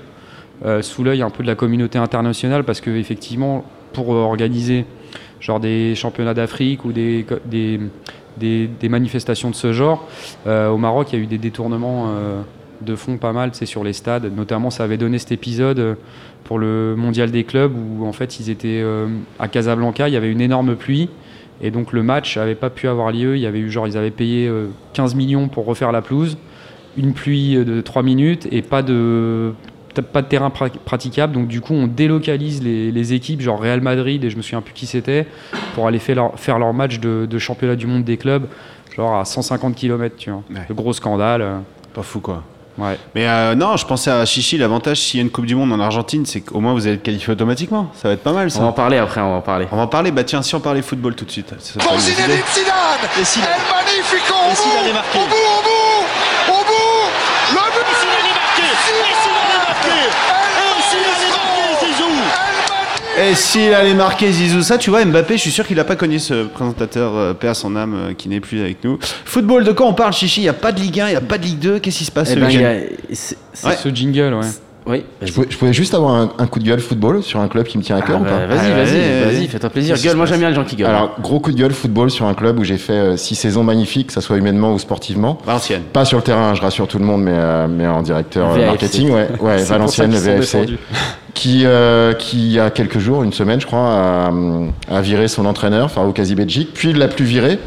euh, 0.65 0.81
sous 0.81 1.03
l'œil 1.03 1.21
un 1.21 1.29
peu 1.29 1.43
de 1.43 1.47
la 1.47 1.55
communauté 1.55 1.97
internationale, 1.97 2.63
parce 2.63 2.81
que 2.81 2.89
effectivement, 2.89 3.63
pour 3.93 4.09
organiser 4.09 4.85
genre 5.39 5.59
des 5.59 5.95
championnats 5.95 6.33
d'Afrique 6.33 6.83
ou 6.83 6.91
des, 6.91 7.25
co- 7.27 7.35
des, 7.45 7.79
des, 8.37 8.67
des 8.67 8.89
manifestations 8.89 9.49
de 9.49 9.55
ce 9.55 9.71
genre. 9.71 10.05
Euh, 10.47 10.69
au 10.69 10.77
Maroc, 10.77 11.13
il 11.13 11.17
y 11.17 11.21
a 11.21 11.23
eu 11.23 11.27
des 11.27 11.37
détournements 11.37 12.07
euh, 12.09 12.41
de 12.81 12.95
fonds 12.95 13.17
pas 13.17 13.33
mal, 13.33 13.49
c'est 13.53 13.65
sur 13.65 13.83
les 13.83 13.93
stades. 13.93 14.31
Notamment, 14.35 14.69
ça 14.69 14.83
avait 14.83 14.97
donné 14.97 15.17
cet 15.19 15.31
épisode 15.31 15.79
euh, 15.79 15.95
pour 16.43 16.59
le 16.59 16.95
mondial 16.97 17.31
des 17.31 17.43
clubs 17.43 17.73
où 17.75 18.05
en 18.05 18.13
fait 18.13 18.39
ils 18.39 18.49
étaient 18.49 18.81
euh, 18.81 19.07
à 19.39 19.47
Casablanca, 19.47 20.07
il 20.07 20.13
y 20.13 20.17
avait 20.17 20.31
une 20.31 20.41
énorme 20.41 20.75
pluie. 20.75 21.09
Et 21.61 21.71
donc 21.71 21.91
le 21.91 22.03
match 22.03 22.37
n'avait 22.37 22.55
pas 22.55 22.69
pu 22.69 22.87
avoir 22.87 23.11
lieu. 23.11 23.35
Il 23.35 23.41
y 23.41 23.45
avait 23.45 23.59
eu 23.59 23.69
genre 23.69 23.87
ils 23.87 23.97
avaient 23.97 24.11
payé 24.11 24.47
euh, 24.47 24.67
15 24.93 25.15
millions 25.15 25.49
pour 25.49 25.65
refaire 25.65 25.91
la 25.91 26.01
pelouse, 26.01 26.37
une 26.97 27.13
pluie 27.13 27.57
euh, 27.57 27.65
de 27.65 27.81
3 27.81 28.01
minutes 28.03 28.47
et 28.51 28.61
pas 28.61 28.81
de 28.81 29.53
pas 30.13 30.21
de 30.21 30.27
terrain 30.27 30.47
pra- 30.47 30.69
praticable. 30.85 31.33
Donc 31.33 31.47
du 31.49 31.59
coup 31.59 31.73
on 31.73 31.85
délocalise 31.87 32.63
les, 32.63 32.89
les 32.93 33.13
équipes, 33.13 33.41
genre 33.41 33.59
Real 33.59 33.81
Madrid 33.81 34.23
et 34.23 34.29
je 34.29 34.37
me 34.37 34.41
souviens 34.41 34.61
plus 34.61 34.73
qui 34.73 34.85
c'était, 34.85 35.27
pour 35.75 35.87
aller 35.87 35.99
faire 35.99 36.15
leur, 36.15 36.39
faire 36.39 36.57
leur 36.59 36.73
match 36.73 36.99
de, 37.01 37.27
de 37.29 37.37
championnat 37.39 37.75
du 37.75 37.85
monde 37.87 38.05
des 38.05 38.15
clubs, 38.15 38.45
genre 38.95 39.17
à 39.17 39.25
150 39.25 39.75
km. 39.75 40.15
Tu 40.17 40.29
vois, 40.29 40.41
Ouais. 40.49 40.61
le 40.69 40.73
gros 40.75 40.93
scandale. 40.93 41.41
euh, 41.41 41.57
Pas 41.93 42.03
fou 42.03 42.21
quoi. 42.21 42.43
Ouais. 42.79 42.97
Mais 43.15 43.27
euh, 43.27 43.55
non, 43.55 43.77
je 43.77 43.85
pensais 43.85 44.09
à 44.09 44.25
Chichi, 44.25 44.57
l'avantage 44.57 44.97
s'il 44.99 45.19
y 45.19 45.21
a 45.21 45.23
une 45.23 45.29
Coupe 45.31 45.45
du 45.45 45.55
Monde 45.55 45.71
en 45.73 45.79
Argentine, 45.79 46.25
c'est 46.25 46.41
qu'au 46.41 46.59
moins 46.59 46.73
vous 46.73 46.85
allez 46.87 46.95
être 46.95 47.03
qualifié 47.03 47.33
automatiquement. 47.33 47.91
Ça 48.01 48.07
va 48.07 48.13
être 48.13 48.23
pas 48.23 48.31
mal 48.33 48.47
On 48.47 48.49
ça. 48.49 48.59
va 48.59 48.65
en 48.67 48.71
parler 48.71 48.97
après, 48.97 49.21
on 49.21 49.29
va 49.31 49.35
en 49.37 49.41
parler. 49.41 49.67
On 49.71 49.75
va 49.75 49.83
en 49.83 49.87
parler, 49.87 50.11
bah 50.11 50.23
tiens, 50.23 50.41
si 50.41 50.55
on 50.55 50.59
parlait 50.59 50.81
football 50.81 51.15
tout 51.15 51.25
de 51.25 51.31
suite. 51.31 51.53
Ça, 51.59 51.79
Pour 51.79 51.99
Zinedine. 51.99 52.25
Zidane 52.53 52.75
Et 53.17 53.19
El 53.19 53.59
Magnifico 53.69 54.33
au 54.33 54.53
bout, 54.55 55.19
au 55.19 55.27
bout, 55.27 55.35
au 55.35 55.61
bout, 55.61 56.53
au 56.53 56.63
bout 56.65 57.09
Le 57.51 57.63
but 57.73 57.85
Et 57.91 57.95
s'il 57.99 58.09
avait 58.09 58.33
marqué 58.33 58.63
Et 58.63 58.77
s'il 58.83 59.35
avait 59.35 59.59
marqué 59.67 59.97
Et 59.99 60.81
s'il 60.89 60.99
avait 60.99 61.29
marqué, 61.29 61.48
Et 63.21 63.35
s'il 63.35 63.73
allait 63.73 63.93
marquer 63.93 64.31
Zizou, 64.31 64.61
ça, 64.61 64.77
tu 64.77 64.89
vois, 64.89 65.03
Mbappé, 65.03 65.35
je 65.35 65.41
suis 65.41 65.51
sûr 65.51 65.67
qu'il 65.67 65.75
n'a 65.75 65.83
pas 65.83 65.95
connu 65.97 66.19
ce 66.19 66.45
présentateur, 66.45 67.15
euh, 67.15 67.33
à 67.41 67.53
son 67.53 67.75
âme, 67.75 67.93
euh, 67.95 68.13
qui 68.13 68.29
n'est 68.29 68.39
plus 68.39 68.61
avec 68.61 68.83
nous. 68.83 68.97
Football, 69.25 69.63
de 69.65 69.71
quoi 69.73 69.87
on 69.87 69.93
parle, 69.93 70.13
Chichi? 70.13 70.39
Il 70.41 70.43
n'y 70.43 70.49
a 70.49 70.53
pas 70.53 70.71
de 70.71 70.79
Ligue 70.79 71.01
1, 71.01 71.07
il 71.07 71.11
n'y 71.11 71.15
a 71.17 71.21
pas 71.21 71.37
de 71.37 71.43
Ligue 71.43 71.59
2, 71.59 71.79
qu'est-ce 71.79 71.97
qui 71.97 72.05
se 72.05 72.11
passe 72.11 72.29
Eh 72.31 72.35
ce 72.35 72.39
ben, 72.39 72.49
il 72.49 72.53
y 72.53 72.57
week-end 72.59 72.69
a- 73.11 73.15
c'est- 73.15 73.37
c'est- 73.53 73.67
Ouais. 73.67 73.75
Ce 73.75 73.89
jingle, 73.89 74.33
ouais. 74.35 74.47
Oui, 74.89 75.03
Je 75.21 75.31
pouvais, 75.31 75.47
je 75.49 75.55
pouvais 75.57 75.71
juste 75.71 75.93
avoir 75.93 76.15
un, 76.15 76.31
un 76.39 76.47
coup 76.47 76.57
de 76.59 76.63
gueule 76.65 76.79
football 76.79 77.21
sur 77.21 77.39
un 77.39 77.47
club 77.47 77.65
qui 77.67 77.77
me 77.77 77.83
tient 77.83 77.95
à 77.95 78.01
cœur 78.01 78.17
Ah 78.19 78.21
ou 78.21 78.23
pas 78.25 78.39
bah, 78.47 78.55
Vas-y, 78.55 78.71
Ah, 78.71 78.75
vas-y, 78.83 79.33
vas-y, 79.35 79.47
fais-toi 79.47 79.69
plaisir. 79.69 79.95
Gueule, 80.01 80.17
moi 80.17 80.25
j'aime 80.25 80.39
bien 80.39 80.49
les 80.49 80.55
gens 80.55 80.63
qui 80.65 80.75
gueulent. 80.75 80.87
Alors, 80.89 81.15
gros 81.21 81.39
coup 81.39 81.51
de 81.51 81.57
gueule 81.57 81.73
football 81.73 82.09
sur 82.09 82.25
un 82.25 82.33
club 82.33 82.57
où 82.57 82.63
j'ai 82.63 82.77
fait 82.79 82.93
euh, 82.93 83.15
six 83.17 83.35
saisons 83.35 83.63
magnifiques, 83.63 84.07
que 84.07 84.13
ça 84.13 84.21
soit 84.21 84.37
humainement 84.37 84.73
ou 84.73 84.79
sportivement. 84.79 85.37
Valenciennes. 85.45 85.83
Pas 85.93 86.05
sur 86.05 86.17
le 86.17 86.23
terrain, 86.23 86.55
je 86.55 86.61
rassure 86.61 86.87
tout 86.87 86.97
le 86.97 87.05
monde, 87.05 87.21
mais, 87.21 87.33
euh, 87.35 87.67
mais 87.69 87.85
en 87.87 88.01
directeur 88.01 88.47
euh, 88.49 88.53
VAFC. 88.55 88.65
marketing, 88.65 89.09
ouais, 89.11 89.57
Valenciennes, 89.63 90.11
le 90.11 90.17
VFC, 90.17 90.57
qui, 91.35 91.61
euh, 91.65 92.13
qui 92.13 92.37
il 92.47 92.51
y 92.53 92.59
a 92.59 92.71
quelques 92.71 92.97
jours, 92.99 93.21
une 93.23 93.33
semaine 93.33 93.61
je 93.61 93.67
crois, 93.67 93.79
a, 93.93 94.31
a 94.91 95.01
viré 95.01 95.27
son 95.27 95.45
entraîneur, 95.45 95.91
Farouk 95.91 96.17
Azibedjik, 96.17 96.73
puis 96.73 96.89
il 96.89 96.97
l'a 96.97 97.07
plus 97.07 97.25
viré 97.25 97.59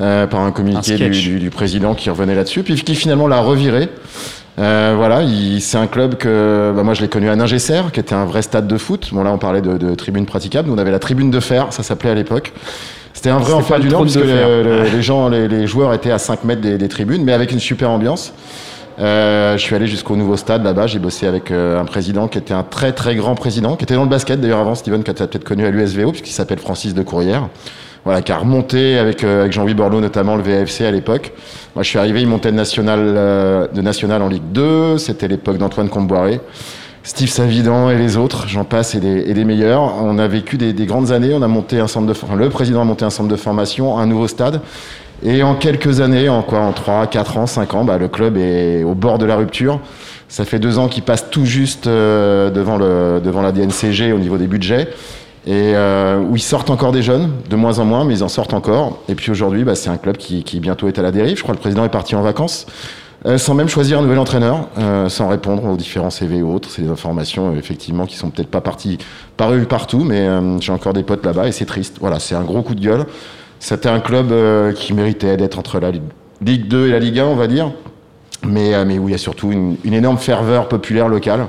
euh, 0.00 0.26
par 0.26 0.40
un 0.40 0.50
communiqué 0.50 0.94
Un 1.04 1.08
du- 1.10 1.38
du 1.38 1.50
président 1.50 1.94
qui 1.94 2.10
revenait 2.10 2.34
là-dessus, 2.34 2.62
puis 2.64 2.74
qui 2.74 2.94
finalement 2.96 3.28
l'a 3.28 3.40
reviré. 3.40 3.88
Euh, 4.58 4.94
voilà, 4.96 5.22
il- 5.22 5.60
c'est 5.62 5.78
un 5.78 5.86
club 5.86 6.16
que 6.16 6.72
bah, 6.74 6.82
moi 6.82 6.92
je 6.94 7.00
l'ai 7.00 7.08
connu 7.08 7.28
à 7.30 7.36
Ningesser, 7.36 7.82
qui 7.92 8.00
était 8.00 8.14
un 8.14 8.24
vrai 8.26 8.42
stade 8.42 8.66
de 8.66 8.76
foot. 8.76 9.08
Bon 9.12 9.22
là 9.22 9.32
on 9.32 9.38
parlait 9.38 9.62
de, 9.62 9.76
de 9.78 9.94
tribune 9.94 10.26
praticable, 10.26 10.68
nous 10.68 10.74
on 10.74 10.78
avait 10.78 10.90
la 10.90 10.98
tribune 10.98 11.30
de 11.30 11.40
fer, 11.40 11.68
ça 11.72 11.82
s'appelait 11.82 12.10
à 12.10 12.14
l'époque. 12.14 12.52
C'était 13.14 13.30
un 13.30 13.38
vrai 13.38 13.52
enfer 13.54 13.80
du 13.80 13.88
Nord 13.88 14.00
trône 14.00 14.06
parce 14.06 14.16
de 14.16 14.20
que 14.22 14.26
fer. 14.26 14.48
le- 14.48 14.62
le- 14.62 14.82
les 14.90 15.02
gens, 15.02 15.28
les, 15.28 15.48
les 15.48 15.66
joueurs 15.66 15.92
étaient 15.94 16.10
à 16.10 16.18
5 16.18 16.44
mètres 16.44 16.60
des, 16.60 16.78
des 16.78 16.88
tribunes, 16.88 17.22
mais 17.24 17.32
avec 17.32 17.52
une 17.52 17.58
super 17.60 17.90
ambiance. 17.90 18.32
Euh, 18.98 19.56
je 19.56 19.62
suis 19.62 19.74
allé 19.74 19.86
jusqu'au 19.86 20.14
nouveau 20.16 20.36
stade 20.36 20.62
là-bas. 20.62 20.86
J'ai 20.86 20.98
bossé 20.98 21.26
avec 21.26 21.50
euh, 21.50 21.80
un 21.80 21.84
président 21.86 22.28
qui 22.28 22.36
était 22.38 22.52
un 22.52 22.62
très 22.62 22.92
très 22.92 23.14
grand 23.16 23.34
président, 23.34 23.76
qui 23.76 23.84
était 23.84 23.94
dans 23.94 24.02
le 24.04 24.10
basket 24.10 24.40
d'ailleurs 24.40 24.58
avant 24.58 24.74
Steven, 24.74 25.02
que 25.02 25.10
tu 25.12 25.22
as 25.22 25.26
peut-être 25.26 25.44
connu 25.44 25.64
à 25.64 25.70
l'USVO, 25.70 26.10
puisqu'il 26.10 26.32
s'appelle 26.32 26.58
Francis 26.58 26.92
de 26.94 27.02
Courrières. 27.02 27.48
Voilà, 28.04 28.22
qui 28.22 28.32
a 28.32 28.38
remonté 28.38 28.98
avec, 28.98 29.24
euh, 29.24 29.42
avec 29.42 29.52
Jean-Louis 29.52 29.74
Borloo 29.74 30.00
notamment 30.00 30.36
le 30.36 30.42
VFC 30.42 30.86
à 30.86 30.90
l'époque. 30.90 31.32
Moi 31.74 31.82
je 31.82 31.88
suis 31.88 31.98
arrivé, 31.98 32.22
il 32.22 32.28
montait 32.28 32.50
de 32.50 32.56
national, 32.56 33.00
euh, 33.00 33.66
de 33.68 33.82
national 33.82 34.22
en 34.22 34.28
Ligue 34.28 34.50
2. 34.52 34.98
C'était 34.98 35.28
l'époque 35.28 35.58
d'Antoine 35.58 35.88
Comboiré. 35.88 36.40
Steve 37.02 37.28
Savidan 37.28 37.90
et 37.90 37.96
les 37.96 38.16
autres, 38.16 38.46
j'en 38.46 38.64
passe, 38.64 38.94
et 38.94 39.00
des, 39.00 39.30
et 39.30 39.34
des 39.34 39.44
meilleurs. 39.44 40.02
On 40.02 40.18
a 40.18 40.28
vécu 40.28 40.58
des, 40.58 40.72
des 40.72 40.86
grandes 40.86 41.12
années. 41.12 41.32
On 41.34 41.42
a 41.42 41.48
monté 41.48 41.78
un 41.80 41.86
centre 41.86 42.06
de, 42.06 42.12
enfin, 42.12 42.36
le 42.36 42.48
président 42.50 42.82
a 42.82 42.84
monté 42.84 43.04
un 43.04 43.10
centre 43.10 43.28
de 43.28 43.36
formation, 43.36 43.98
un 43.98 44.06
nouveau 44.06 44.28
stade. 44.28 44.60
Et 45.22 45.42
en 45.42 45.54
quelques 45.54 46.00
années, 46.00 46.28
en 46.28 46.42
quoi, 46.42 46.60
en 46.60 46.72
3, 46.72 47.06
4 47.06 47.38
ans, 47.38 47.46
5 47.46 47.74
ans, 47.74 47.84
bah, 47.84 47.98
le 47.98 48.08
club 48.08 48.36
est 48.38 48.82
au 48.84 48.94
bord 48.94 49.18
de 49.18 49.26
la 49.26 49.36
rupture. 49.36 49.80
Ça 50.28 50.44
fait 50.44 50.58
deux 50.58 50.78
ans 50.78 50.88
qu'il 50.88 51.02
passe 51.02 51.28
tout 51.30 51.44
juste 51.44 51.86
euh, 51.86 52.50
devant, 52.50 52.76
le, 52.78 53.20
devant 53.22 53.42
la 53.42 53.52
DNCG 53.52 54.12
au 54.12 54.18
niveau 54.18 54.38
des 54.38 54.46
budgets. 54.46 54.88
Et 55.46 55.72
euh, 55.74 56.18
où 56.18 56.36
ils 56.36 56.42
sortent 56.42 56.68
encore 56.70 56.92
des 56.92 57.02
jeunes, 57.02 57.30
de 57.48 57.56
moins 57.56 57.78
en 57.78 57.84
moins, 57.86 58.04
mais 58.04 58.14
ils 58.14 58.24
en 58.24 58.28
sortent 58.28 58.52
encore. 58.52 58.98
Et 59.08 59.14
puis 59.14 59.30
aujourd'hui, 59.30 59.64
bah, 59.64 59.74
c'est 59.74 59.88
un 59.88 59.96
club 59.96 60.16
qui, 60.18 60.42
bientôt 60.60 60.86
est 60.88 60.98
à 60.98 61.02
la 61.02 61.12
dérive. 61.12 61.36
Je 61.38 61.42
crois 61.42 61.54
que 61.54 61.58
le 61.58 61.62
président 61.62 61.84
est 61.84 61.88
parti 61.90 62.14
en 62.14 62.20
vacances, 62.20 62.66
euh, 63.24 63.38
sans 63.38 63.54
même 63.54 63.68
choisir 63.68 63.98
un 63.98 64.02
nouvel 64.02 64.18
entraîneur, 64.18 64.68
euh, 64.78 65.08
sans 65.08 65.28
répondre 65.28 65.64
aux 65.64 65.76
différents 65.76 66.10
CV 66.10 66.38
et 66.38 66.42
autres. 66.42 66.68
C'est 66.70 66.82
des 66.82 66.90
informations, 66.90 67.54
effectivement, 67.56 68.04
qui 68.04 68.16
sont 68.16 68.28
peut-être 68.28 68.50
pas 68.50 68.60
parties, 68.60 68.98
parues 69.38 69.64
partout, 69.64 70.00
mais 70.04 70.28
j'ai 70.60 70.72
encore 70.72 70.92
des 70.92 71.02
potes 71.02 71.24
là-bas 71.24 71.48
et 71.48 71.52
c'est 71.52 71.64
triste. 71.66 71.96
Voilà, 72.00 72.18
c'est 72.18 72.34
un 72.34 72.42
gros 72.44 72.60
coup 72.62 72.74
de 72.74 72.80
gueule. 72.82 73.06
C'était 73.60 73.88
un 73.88 74.00
club 74.00 74.32
qui 74.74 74.92
méritait 74.92 75.36
d'être 75.38 75.58
entre 75.58 75.80
la 75.80 75.90
Ligue- 75.90 76.02
Ligue 76.44 76.68
2 76.68 76.88
et 76.88 76.90
la 76.92 76.98
Ligue 76.98 77.18
1, 77.18 77.24
on 77.26 77.34
va 77.36 77.46
dire, 77.46 77.72
mais, 78.46 78.74
où 78.98 79.08
il 79.08 79.12
y 79.12 79.14
a 79.14 79.18
surtout 79.18 79.52
une 79.52 79.94
énorme 79.94 80.18
ferveur 80.18 80.68
populaire 80.68 81.08
locale. 81.08 81.46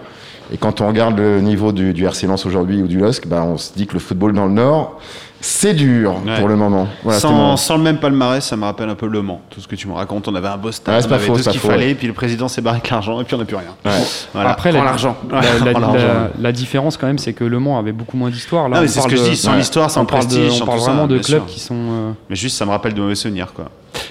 Et 0.53 0.58
quand 0.58 0.81
on 0.81 0.88
regarde 0.88 1.17
le 1.17 1.39
niveau 1.39 1.72
du, 1.72 1.93
du 1.93 2.05
RC 2.05 2.27
Lens 2.27 2.46
aujourd'hui 2.46 2.81
ou 2.81 2.88
du 2.88 3.00
LOSC, 3.00 3.25
bah, 3.27 3.41
on 3.43 3.58
se 3.58 3.72
dit 3.74 3.88
que 3.88 3.93
le 3.93 4.00
football 4.00 4.34
dans 4.34 4.46
le 4.46 4.51
Nord, 4.51 5.00
c'est 5.39 5.74
dur 5.74 6.15
Ouais. 6.27 6.38
pour 6.39 6.50
le 6.50 6.58
moment. 6.58 6.88
Voilà, 7.03 7.20
sans, 7.20 7.31
mon- 7.31 7.55
sans 7.58 7.77
le 7.77 7.84
même 7.84 8.00
palmarès, 8.00 8.46
ça 8.46 8.58
me 8.58 8.65
rappelle 8.65 8.89
un 8.89 8.96
peu 8.96 9.08
Le 9.08 9.22
Mans. 9.22 9.39
Tout 9.50 9.62
ce 9.62 9.67
que 9.67 9.75
tu 9.77 9.88
me 9.88 9.93
racontes, 9.93 10.27
on 10.27 10.36
avait 10.36 10.50
un 10.50 10.58
beau 10.58 10.72
stade, 10.74 11.01
Ouais, 11.03 11.08
on 11.10 11.13
avait 11.13 11.25
faux, 11.25 11.38
tout 11.38 11.43
ce 11.43 11.50
qu'il 11.51 11.60
faux, 11.62 11.70
fallait, 11.70 11.86
ouais. 11.88 11.96
puis 11.96 12.05
le 12.05 12.12
président 12.13 12.50
s'est 12.50 12.62
barré 12.62 12.77
avec 12.77 12.89
l'argent, 12.89 13.22
et 13.22 13.24
puis 13.24 13.34
on 13.34 13.38
n'a 13.38 13.46
plus 13.46 13.55
rien. 13.55 13.74
Ouais. 13.86 13.91
Voilà. 14.34 14.50
Après, 14.51 14.72
Prends 14.72 14.79
la, 14.79 14.86
l'argent. 14.86 15.15
la, 15.31 15.41
la- 15.41 15.79
la- 15.79 16.29
la 16.38 16.51
différence 16.51 16.98
quand 16.98 17.08
même, 17.08 17.17
c'est 17.17 17.31
que 17.34 17.46
Le 17.46 17.58
Mans 17.58 17.79
avait 17.79 17.93
beaucoup 17.93 18.17
moins 18.17 18.29
d'histoire. 18.29 18.67
Là, 18.67 18.77
Ah, 18.79 18.81
mais 18.81 18.88
c'est 18.89 19.00
ce 19.00 19.08
que 19.08 19.15
je 19.15 19.24
de- 19.24 19.29
dis, 19.29 19.38
sans 19.38 19.51
Ouais. 19.51 19.58
l'histoire, 19.60 19.89
sans 19.89 20.01
on 20.01 20.05
parle, 20.05 20.24
de- 20.24 20.27
prestige, 20.27 20.51
on 20.51 20.58
sans 20.58 20.65
parle 20.65 20.79
vraiment 20.79 21.08
de 21.08 21.17
clubs 21.20 21.43
sûr. 21.43 21.46
qui 21.46 21.60
sont. 21.62 21.75
euh, 21.77 22.12
Mais 22.29 22.36
juste, 22.36 22.58
ça 22.58 22.65
me 22.65 22.72
rappelle 22.72 22.93
de 22.93 23.01
mauvais 23.01 23.15
souvenirs, 23.15 23.53
quoi. 23.55 23.65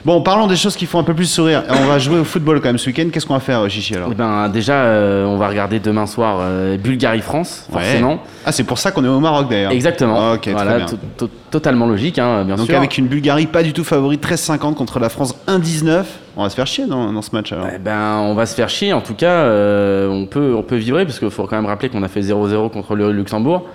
Bon, 0.05 0.23
parlons 0.23 0.47
des 0.47 0.57
choses 0.57 0.77
qui 0.77 0.87
font 0.87 0.99
un 0.99 1.03
peu 1.03 1.15
plus 1.15 1.27
sourire. 1.31 1.63
On 1.69 1.87
va 1.87 1.99
jouer 1.99 2.19
au 2.19 2.25
football 2.25 2.61
quand 2.61 2.69
même 2.69 2.79
ce 2.79 2.87
week-end. 2.89 3.07
Qu'est-ce 3.13 3.27
qu'on 3.27 3.35
va 3.35 3.41
faire, 3.41 3.69
Chichi, 3.69 3.95
alors 3.95 4.09
Eh 4.13 4.15
ben, 4.15 4.49
déjà, 4.49 4.75
euh, 4.75 5.27
on 5.27 5.37
va 5.37 5.49
regarder 5.49 5.79
demain 5.79 6.07
soir 6.07 6.39
euh, 6.41 6.77
Bulgarie-France, 6.79 7.67
Ouais. 7.73 7.83
forcément. 7.83 8.19
Ah, 8.47 8.53
c'est 8.53 8.65
pour 8.65 8.79
ça 8.79 8.93
qu'on 8.93 9.05
est 9.05 9.09
au 9.09 9.21
Maroc, 9.21 9.49
d'ailleurs. 9.51 9.73
Exactement. 9.73 10.33
Ok, 10.33 10.43
très 10.43 10.53
voilà, 10.53 10.77
bien. 10.79 10.87
to- 10.87 10.97
to- 11.27 11.31
totalement 11.51 11.87
logique, 11.87 12.19
hein, 12.19 12.45
bien 12.45 12.57
Donc 12.57 12.67
sûr. 12.67 12.77
avec 12.77 12.97
une 12.97 13.09
Bulgarie 13.09 13.47
pas 13.47 13.63
du 13.63 13.73
tout 13.75 13.85
favorite, 13.85 14.23
13-50 14.23 14.75
contre 14.75 14.99
la 15.01 15.09
France 15.11 15.35
1-19. 15.47 16.05
On 16.37 16.45
va 16.45 16.49
se 16.51 16.55
faire 16.55 16.67
chier 16.67 16.87
dans, 16.87 17.13
dans 17.13 17.23
ce 17.23 17.31
match 17.35 17.53
alors. 17.53 17.67
Eh 17.75 17.79
ben, 17.79 18.19
on 18.23 18.35
va 18.35 18.47
se 18.47 18.55
faire 18.55 18.69
chier. 18.71 18.93
En 18.95 19.01
tout 19.03 19.15
cas, 19.15 19.27
euh, 19.33 20.09
on, 20.09 20.25
peut, 20.27 20.55
on 20.57 20.63
peut 20.63 20.77
vibrer 20.77 21.05
parce 21.05 21.19
qu'il 21.19 21.31
faut 21.31 21.45
quand 21.47 21.57
même 21.57 21.67
rappeler 21.67 21.89
qu'on 21.91 22.03
a 22.03 22.09
fait 22.09 22.21
0-0 22.23 22.71
contre 22.71 22.95
le 22.95 23.13
Luxembourg, 23.13 23.67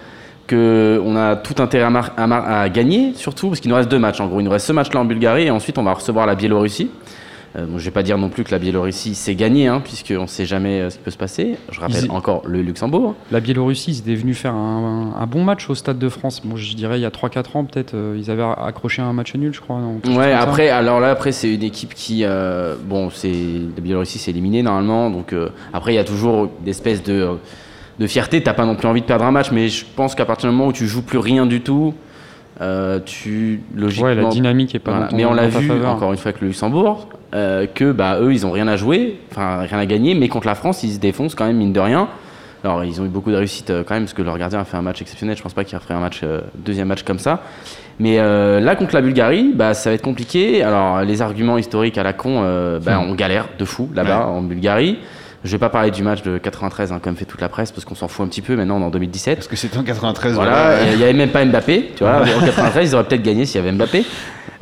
qu'on 0.49 1.15
a 1.15 1.35
tout 1.35 1.61
intérêt 1.61 1.87
à, 2.17 2.69
gagner, 2.69 3.13
surtout 3.15 3.49
parce 3.49 3.59
qu'il 3.59 3.69
nous 3.69 3.75
reste 3.77 3.89
deux 3.89 3.99
matchs. 3.99 4.19
En 4.19 4.27
gros, 4.27 4.39
il 4.39 4.43
nous 4.43 4.51
reste 4.51 4.67
ce 4.67 4.73
match-là 4.73 4.99
en 5.01 5.05
Bulgarie 5.05 5.43
et 5.47 5.51
ensuite 5.51 5.77
on 5.77 5.83
va 5.83 5.93
recevoir 5.93 6.25
la 6.25 6.35
Biélorussie. 6.35 6.89
Euh, 7.57 7.65
bon, 7.67 7.77
je 7.77 7.85
vais 7.85 7.91
pas 7.91 8.03
dire 8.03 8.17
non 8.17 8.27
plus 8.27 8.43
que 8.43 8.51
la 8.51 8.59
Biélorussie 8.59 9.15
c'est 9.15 9.33
gagné, 9.33 9.67
hein, 9.67 9.79
puisqu'on 9.81 10.23
ne 10.23 10.27
sait 10.27 10.45
jamais 10.45 10.81
euh, 10.81 10.89
ce 10.89 10.97
qui 10.97 11.03
peut 11.03 11.11
se 11.11 11.17
passer. 11.17 11.55
Je 11.71 11.79
rappelle 11.79 12.03
Ils- 12.03 12.11
encore 12.11 12.41
le 12.45 12.61
Luxembourg. 12.61 13.15
La 13.31 13.39
Biélorussie, 13.39 13.91
ils 13.91 13.99
étaient 13.99 14.15
venus 14.15 14.37
faire 14.37 14.53
un, 14.53 15.13
un- 15.15 15.21
un 15.21 15.25
bon 15.25 15.41
match 15.45 15.69
au 15.69 15.73
Stade 15.75 15.97
de 15.97 16.09
France. 16.09 16.41
Bon, 16.43 16.57
je 16.57 16.75
dirais 16.75 16.99
il 16.99 17.01
y 17.01 17.05
a 17.05 17.11
3-4 17.11 17.55
ans, 17.55 17.63
peut-être, 17.63 17.93
euh, 17.93 18.17
ils 18.19 18.29
avaient 18.29 18.43
accroché 18.43 19.01
un 19.01 19.13
match 19.13 19.33
nul, 19.35 19.53
je 19.53 19.61
crois. 19.61 19.77
non, 19.79 20.01
Ouais, 20.17 20.31
ça. 20.33 20.41
après, 20.41 20.67
alors 20.67 20.99
là, 20.99 21.11
après, 21.11 21.31
c'est 21.31 21.53
une 21.53 21.63
équipe 21.63 21.93
qui, 21.93 22.25
bon, 22.89 23.09
la 23.23 23.81
Biélorussie, 23.81 24.19
c'est 24.19 24.31
éliminé 24.31 24.61
normalement, 24.61 25.09
donc 25.09 25.33
après, 25.73 25.93
il 25.93 25.95
y 25.95 25.99
a 25.99 26.03
toujours 26.03 26.49
une 26.61 26.67
espèce 26.69 27.03
de, 27.03 27.29
de 27.99 28.07
fierté. 28.07 28.41
T'as 28.41 28.53
pas 28.53 28.65
non 28.65 28.75
plus 28.75 28.87
envie 28.87 29.01
de 29.01 29.05
perdre 29.05 29.25
un 29.25 29.31
match, 29.31 29.51
mais 29.51 29.69
je 29.69 29.85
pense 29.95 30.15
qu'à 30.15 30.25
partir 30.25 30.49
du 30.49 30.55
moment 30.55 30.69
où 30.69 30.73
tu 30.73 30.87
joues 30.87 31.01
plus 31.03 31.17
rien 31.17 31.45
du 31.45 31.61
tout, 31.61 31.93
euh, 32.61 32.99
tu 33.05 33.61
logiquement. 33.75 34.07
Ouais, 34.07 34.15
la 34.15 34.29
dynamique 34.29 34.75
est 34.75 34.79
pas 34.79 34.91
Voilà. 34.91 35.09
Mais 35.13 35.25
on 35.25 35.33
l'a 35.33 35.47
vu 35.47 35.67
faveur. 35.67 35.91
encore 35.91 36.11
une 36.11 36.17
fois 36.17 36.29
avec 36.29 36.41
le 36.41 36.47
Luxembourg, 36.47 37.09
euh, 37.33 37.65
que 37.73 37.91
bah 37.91 38.19
eux, 38.21 38.33
ils 38.33 38.45
ont 38.45 38.51
rien 38.51 38.67
à 38.67 38.77
jouer, 38.77 39.19
enfin 39.31 39.57
rien 39.57 39.77
à 39.77 39.85
gagner, 39.85 40.15
mais 40.15 40.29
contre 40.29 40.47
la 40.47 40.55
France, 40.55 40.83
ils 40.83 40.93
se 40.93 40.99
défoncent 40.99 41.35
quand 41.35 41.45
même 41.45 41.57
mine 41.57 41.73
de 41.73 41.79
rien. 41.79 42.07
Alors 42.63 42.83
ils 42.83 42.99
ont 43.01 43.05
eu 43.05 43.09
beaucoup 43.09 43.29
de 43.29 43.35
réussite 43.35 43.69
euh, 43.69 43.83
quand 43.85 43.93
même 43.93 44.03
parce 44.03 44.13
que 44.13 44.21
leur 44.21 44.37
gardien 44.37 44.59
a 44.59 44.63
fait 44.63 44.77
un 44.77 44.81
match 44.81 45.01
exceptionnel. 45.01 45.35
Je 45.35 45.43
pense 45.43 45.53
pas 45.53 45.65
qu'il 45.65 45.77
referait 45.77 45.93
un 45.93 45.99
match 45.99 46.21
euh, 46.23 46.41
deuxième 46.55 46.87
match 46.87 47.03
comme 47.03 47.19
ça. 47.19 47.41
Mais 47.99 48.17
là 48.17 48.75
contre 48.75 48.93
la 48.93 49.01
Bulgarie, 49.01 49.53
bah 49.55 49.73
ça 49.73 49.89
va 49.89 49.93
être 49.93 50.01
compliqué. 50.01 50.63
Alors 50.63 51.01
les 51.01 51.21
arguments 51.21 51.57
historiques 51.57 51.97
à 51.97 52.03
la 52.03 52.11
con, 52.11 52.41
bah, 52.83 52.99
on 52.99 53.15
galère 53.15 53.47
de 53.57 53.63
fou 53.63 53.89
là-bas 53.95 54.27
en 54.27 54.41
Bulgarie. 54.41 54.97
Je 55.45 55.51
vais 55.51 55.59
pas 55.59 55.69
parler 55.69 55.91
du 55.91 56.01
match 56.01 56.23
de 56.23 56.39
93 56.39 56.91
hein, 56.91 56.99
comme 57.01 57.15
fait 57.15 57.25
toute 57.25 57.39
la 57.39 57.49
presse 57.49 57.71
parce 57.71 57.85
qu'on 57.85 57.93
s'en 57.93 58.07
fout 58.07 58.25
un 58.25 58.29
petit 58.29 58.41
peu. 58.41 58.55
Maintenant 58.55 58.77
on 58.77 58.81
est 58.81 58.85
en 58.85 58.89
2017. 58.89 59.37
Parce 59.37 59.47
que 59.47 59.55
c'était 59.55 59.77
en 59.77 59.83
93. 59.83 60.33
Voilà, 60.33 60.83
il 60.91 60.97
n'y 60.97 61.03
avait 61.03 61.13
même 61.13 61.29
pas 61.29 61.45
Mbappé, 61.45 61.91
tu 61.95 62.03
vois. 62.03 62.21
En 62.21 62.43
93, 62.43 62.89
ils 62.89 62.95
auraient 62.95 63.03
peut-être 63.03 63.21
gagné 63.21 63.45
s'il 63.45 63.61
y 63.61 63.63
avait 63.63 63.71
Mbappé. 63.71 64.03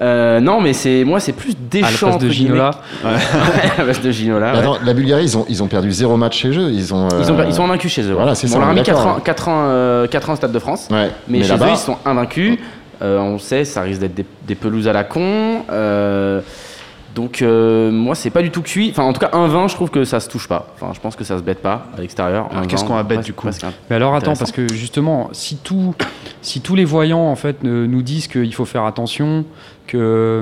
Euh, 0.02 0.42
non, 0.42 0.60
mais 0.60 0.74
c'est 0.74 1.06
moi, 1.06 1.22
c'est 1.22 1.32
plus 1.32 1.52
À 1.52 1.54
la 1.54 1.88
Deschamps 1.88 2.10
place 2.10 2.24
de. 2.24 2.30
Ginola. 2.30 2.72
Ouais, 3.04 3.12
à 3.76 3.78
la 3.78 3.84
place 3.86 4.02
de 4.02 4.12
Ginola. 4.12 4.52
Ouais. 4.52 4.60
attends, 4.60 4.78
la 4.84 4.94
Bulgarie, 4.94 5.24
ils 5.24 5.38
ont, 5.38 5.46
ils 5.48 5.64
ont 5.64 5.68
perdu 5.68 5.92
zéro 5.92 6.18
match 6.18 6.42
chez 6.42 6.50
eux. 6.50 6.70
Ils 6.72 6.94
ont. 6.94 7.08
Ils, 7.20 7.32
ont, 7.32 7.40
euh, 7.40 7.46
ils 7.48 7.54
sont 7.54 7.64
invaincus 7.64 7.92
chez 7.92 8.02
eux. 8.02 8.14
Voilà, 8.14 8.36
c'est 8.36 8.48
Bon, 8.48 8.54
ça, 8.54 8.58
On 8.58 8.62
leur 8.62 8.70
a 8.70 8.74
mis 8.74 8.84
4 8.84 8.98
d'accord, 8.98 9.18
ans, 9.18 9.20
4 9.20 9.48
ans, 9.48 9.64
euh, 9.68 10.08
4 10.08 10.30
ans 10.30 10.34
au 10.34 10.36
Stade 10.36 10.52
de 10.52 10.60
France. 10.60 10.90
Ouais. 10.92 11.12
Mais, 11.30 11.44
chez 11.44 11.54
eux, 11.54 11.60
ils 11.70 11.78
sont 11.78 11.98
invaincus. 12.06 12.58
Euh, 13.02 13.20
on 13.20 13.38
sait, 13.38 13.66
ça 13.66 13.82
risque 13.82 14.02
d'être 14.02 14.16
des, 14.16 14.26
des 14.48 14.56
pelouses 14.56 14.88
à 14.88 14.94
la 14.94 15.04
con. 15.04 15.64
Euh, 15.72 16.42
donc, 17.16 17.42
euh, 17.42 17.92
moi, 17.92 18.16
c'est 18.16 18.30
pas 18.30 18.42
du 18.42 18.50
tout 18.52 18.62
cuit. 18.62 18.90
Enfin, 18.92 19.04
en 19.04 19.14
tout 19.14 19.20
cas, 19.20 19.30
un 19.34 19.48
20, 19.48 19.68
je 19.68 19.76
trouve 19.76 19.90
que 19.92 20.04
ça 20.04 20.20
se 20.20 20.30
touche 20.30 20.48
pas. 20.48 20.68
Enfin, 20.76 20.94
je 20.94 21.00
pense 21.00 21.16
que 21.16 21.24
ça 21.24 21.38
se 21.38 21.44
bête 21.44 21.62
pas 21.62 21.88
à 21.98 22.02
l'extérieur. 22.02 22.48
Alors, 22.52 22.68
qu'est-ce 22.68 22.82
20, 22.84 22.88
qu'on 22.88 22.96
va 22.96 23.04
presque- 23.04 23.24
du 23.24 23.34
coup 23.34 23.48
Mais 23.90 23.96
alors 23.96 24.16
attends, 24.16 24.36
parce 24.36 24.52
que 24.52 24.72
justement, 24.74 25.30
si, 25.32 25.58
tout, 25.58 25.94
si 26.42 26.62
tous 26.62 26.76
les 26.76 26.86
voyants 26.86 27.28
en 27.30 27.36
fait 27.36 27.64
nous 27.64 28.02
disent 28.02 28.28
qu'il 28.28 28.54
faut 28.54 28.66
faire 28.66 28.86
attention, 28.86 29.46
que, 29.86 30.42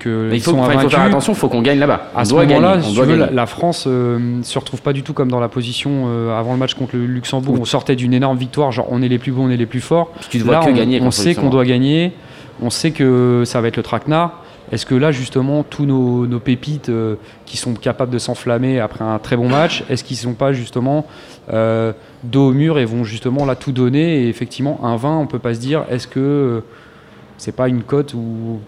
que 0.00 0.28
Mais 0.30 0.34
il 0.34 0.38
ils 0.38 0.42
faut, 0.42 0.50
sont 0.50 0.58
enfin, 0.60 0.72
il 0.74 0.80
faut 0.80 0.88
faire 0.88 1.02
attention, 1.02 1.32
il 1.32 1.36
faut 1.38 1.48
qu'on 1.48 1.62
gagne 1.62 1.78
là-bas. 1.78 2.10
À 2.14 2.22
On 2.22 2.24
ce 2.24 2.30
doit 2.30 2.44
moment-là, 2.44 2.82
si 2.82 2.90
tu 2.90 2.96
doit 2.96 3.04
veux, 3.06 3.16
la, 3.16 3.30
la 3.30 3.46
France 3.46 3.84
euh, 3.86 4.42
se 4.42 4.58
retrouve 4.58 4.82
pas 4.82 4.92
du 4.92 5.02
tout 5.02 5.12
comme 5.12 5.30
dans 5.30 5.40
la 5.40 5.48
position 5.48 6.06
euh, 6.08 6.36
avant 6.38 6.52
le 6.52 6.58
match 6.58 6.74
contre 6.74 6.96
le 6.96 7.06
Luxembourg. 7.06 7.56
On 7.60 7.64
sortait 7.64 7.96
d'une 7.96 8.12
énorme 8.12 8.36
victoire, 8.36 8.72
genre 8.72 8.86
on 8.90 9.00
est 9.00 9.08
les 9.08 9.18
plus 9.18 9.32
bons, 9.32 9.46
on 9.46 9.50
est 9.50 9.56
les 9.56 9.66
plus 9.66 9.80
forts. 9.80 10.10
Tu 10.28 10.38
dois 10.38 10.54
Là, 10.54 10.64
que 10.64 10.70
on, 10.70 10.74
gagner 10.74 11.00
on 11.00 11.10
sait 11.12 11.34
qu'on 11.34 11.50
doit 11.50 11.64
gagner, 11.64 12.12
on 12.60 12.68
sait 12.70 12.90
que 12.90 13.44
ça 13.46 13.60
va 13.60 13.68
être 13.68 13.76
le 13.76 13.82
traquenard. 13.84 14.39
Est-ce 14.72 14.86
que 14.86 14.94
là, 14.94 15.10
justement, 15.10 15.62
tous 15.62 15.84
nos, 15.84 16.38
pépites 16.38 16.88
euh, 16.88 17.16
qui 17.44 17.56
sont 17.56 17.74
capables 17.74 18.12
de 18.12 18.18
s'enflammer 18.18 18.80
après 18.80 19.04
un 19.04 19.18
très 19.18 19.36
bon 19.36 19.48
match, 19.48 19.84
est-ce 19.90 20.04
qu'ils 20.04 20.16
ne 20.16 20.22
sont 20.22 20.34
pas 20.34 20.52
justement 20.52 21.06
euh, 21.52 21.92
dos 22.22 22.48
au 22.48 22.52
mur 22.52 22.78
et 22.78 22.84
vont 22.84 23.04
justement 23.04 23.44
là 23.44 23.56
tout 23.56 23.72
donner 23.72 24.22
Et 24.22 24.28
effectivement, 24.28 24.80
un 24.84 24.96
20, 24.96 25.18
on 25.18 25.26
peut 25.26 25.38
pas 25.38 25.54
se 25.54 25.60
dire, 25.60 25.84
est-ce 25.90 26.06
que 26.06 26.20
euh, 26.20 26.60
c'est 27.36 27.56
pas 27.56 27.68
une 27.68 27.82
cote 27.82 28.14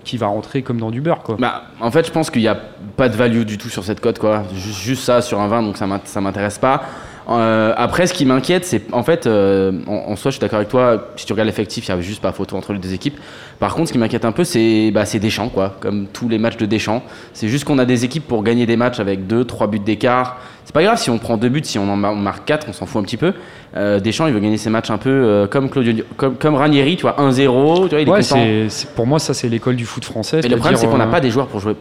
qui 0.03 0.17
va 0.17 0.27
rentrer 0.27 0.63
comme 0.63 0.79
dans 0.79 0.91
du 0.91 1.01
beurre 1.01 1.23
quoi? 1.23 1.37
Bah, 1.39 1.65
en 1.81 1.91
fait, 1.91 2.07
je 2.07 2.13
pense 2.13 2.31
qu'il 2.31 2.43
n'y 2.43 2.49
a 2.49 2.59
pas 2.97 3.09
de 3.09 3.17
value 3.17 3.43
du 3.43 3.59
tout 3.59 3.69
sur 3.69 3.85
cette 3.85 4.01
cote, 4.01 4.19
quoi. 4.19 4.45
Juste, 4.55 4.81
juste 4.81 5.05
ça 5.05 5.23
sur 5.23 5.41
un 5.41 5.49
20, 5.49 5.63
donc 5.63 5.77
ça 5.77 5.87
ça 6.05 6.21
m'intéresse 6.21 6.59
pas. 6.59 6.83
Euh, 7.31 7.73
après, 7.77 8.07
ce 8.07 8.15
qui 8.15 8.25
m'inquiète, 8.25 8.65
c'est 8.65 8.83
en 8.93 9.03
fait, 9.03 9.27
euh, 9.27 9.73
en, 9.87 10.11
en 10.13 10.17
soi, 10.17 10.31
je 10.31 10.37
suis 10.37 10.41
d'accord 10.41 10.57
avec 10.59 10.69
toi. 10.69 11.09
Si 11.17 11.25
tu 11.27 11.33
regardes 11.33 11.47
l'effectif, 11.47 11.87
il 11.87 11.89
y 11.91 11.93
a 11.93 12.01
juste 12.01 12.21
pas 12.21 12.33
photo 12.33 12.57
entre 12.57 12.73
les 12.73 12.79
deux 12.79 12.93
équipes. 12.93 13.19
Par 13.61 13.75
contre, 13.75 13.89
ce 13.89 13.93
qui 13.93 13.99
m'inquiète 13.99 14.25
un 14.25 14.33
peu, 14.33 14.43
c'est 14.45 14.91
bah, 14.93 15.05
c'est 15.07 15.19
Deschamps, 15.21 15.49
quoi. 15.49 15.77
Comme 15.81 16.07
tous 16.13 16.29
les 16.29 16.39
matchs 16.39 16.57
de 16.57 16.67
Deschamps, 16.67 17.03
c'est 17.33 17.49
juste 17.49 17.65
qu'on 17.65 17.79
a 17.79 17.85
des 17.85 18.05
équipes 18.05 18.27
pour 18.27 18.43
gagner 18.43 18.67
des 18.67 18.77
matchs 18.77 18.99
avec 18.99 19.27
2 19.27 19.45
trois 19.45 19.69
buts 19.69 19.79
d'écart. 19.79 20.39
C'est 20.65 20.73
pas 20.75 20.83
grave 20.83 20.99
si 20.99 21.11
on 21.11 21.19
prend 21.19 21.37
deux 21.37 21.49
buts, 21.49 21.61
si 21.65 21.79
on 21.79 21.89
en 21.91 21.97
mar- 21.97 22.13
on 22.13 22.17
marque 22.17 22.45
4 22.45 22.67
on 22.69 22.73
s'en 22.73 22.87
fout 22.87 23.01
un 23.01 23.05
petit 23.05 23.17
peu. 23.17 23.33
Euh, 23.77 24.01
Deschamps, 24.01 24.27
il 24.27 24.33
veut 24.33 24.41
gagner 24.41 24.57
ses 24.59 24.71
matchs 24.71 24.91
un 24.91 24.99
peu 24.99 25.47
comme 25.51 25.71
Claudio, 25.71 26.05
comme, 26.17 26.35
comme 26.37 26.55
Ranieri, 26.57 26.97
tu 26.97 27.03
vois, 27.03 27.17
1-0. 27.21 27.85
Tu 27.85 27.89
vois, 27.91 28.01
il 28.01 28.09
est 28.09 28.11
Ouais, 28.11 28.21
content. 28.21 28.23
c'est- 28.37 28.69
c'est- 28.69 28.91
pour 28.95 29.07
moi, 29.07 29.19
ça 29.19 29.33
c'est 29.35 29.49
l'école 29.49 29.77
du 29.77 29.87
foot 29.87 30.05
français. 30.05 30.41
Mais 30.43 30.49
le 30.49 30.57
problème, 30.57 30.77
c'est 30.79 30.87
qu'on 30.89 30.99
n'a 30.99 31.07
pas 31.07 31.21
des 31.21 31.31
joueurs 31.31 31.47
pour 31.47 31.61
jouer. 31.61 31.75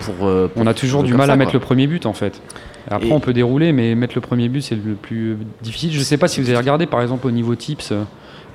Pour, 0.00 0.14
pour, 0.14 0.26
pour 0.48 0.62
On 0.62 0.66
a 0.66 0.74
toujours 0.74 1.02
du 1.02 1.14
mal 1.14 1.26
ça, 1.26 1.34
à 1.34 1.36
mettre 1.36 1.50
quoi. 1.52 1.60
le 1.60 1.64
premier 1.64 1.86
but 1.86 2.06
en 2.06 2.12
fait. 2.12 2.40
Après 2.90 3.08
Et- 3.08 3.12
on 3.12 3.20
peut 3.20 3.32
dérouler, 3.32 3.72
mais 3.72 3.94
mettre 3.94 4.14
le 4.14 4.20
premier 4.20 4.48
but 4.48 4.62
c'est 4.62 4.74
le 4.76 4.94
plus 4.94 5.36
difficile. 5.62 5.92
Je 5.92 6.00
sais 6.00 6.16
pas 6.16 6.28
si 6.28 6.40
vous 6.40 6.48
avez 6.48 6.58
regardé 6.58 6.86
par 6.86 7.02
exemple 7.02 7.26
au 7.26 7.30
niveau 7.30 7.54
tips, 7.54 7.92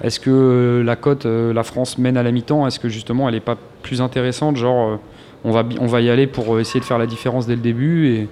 est-ce 0.04 0.20
que 0.20 0.82
la 0.86 0.96
cote 0.96 1.26
euh, 1.26 1.54
la 1.54 1.64
France 1.64 1.98
mène 1.98 2.18
à 2.18 2.24
la 2.24 2.32
mi-temps, 2.32 2.66
est-ce 2.68 2.80
que 2.80 2.90
justement 2.90 3.30
elle 3.30 3.36
est 3.36 3.40
pas 3.40 3.58
plus 3.84 4.02
intéressante 4.02 4.56
Genre 4.58 4.90
euh, 4.90 4.96
on 5.44 5.52
va, 5.52 5.64
bi- 5.64 5.78
on 5.80 5.86
va 5.88 6.02
y 6.02 6.10
aller 6.10 6.26
pour 6.28 6.56
euh, 6.56 6.60
essayer 6.62 6.80
de 6.80 6.86
faire 6.86 6.98
la 6.98 7.06
différence 7.06 7.46
dès 7.48 7.56
le 7.56 7.62
début 7.62 8.08
et 8.08 8.28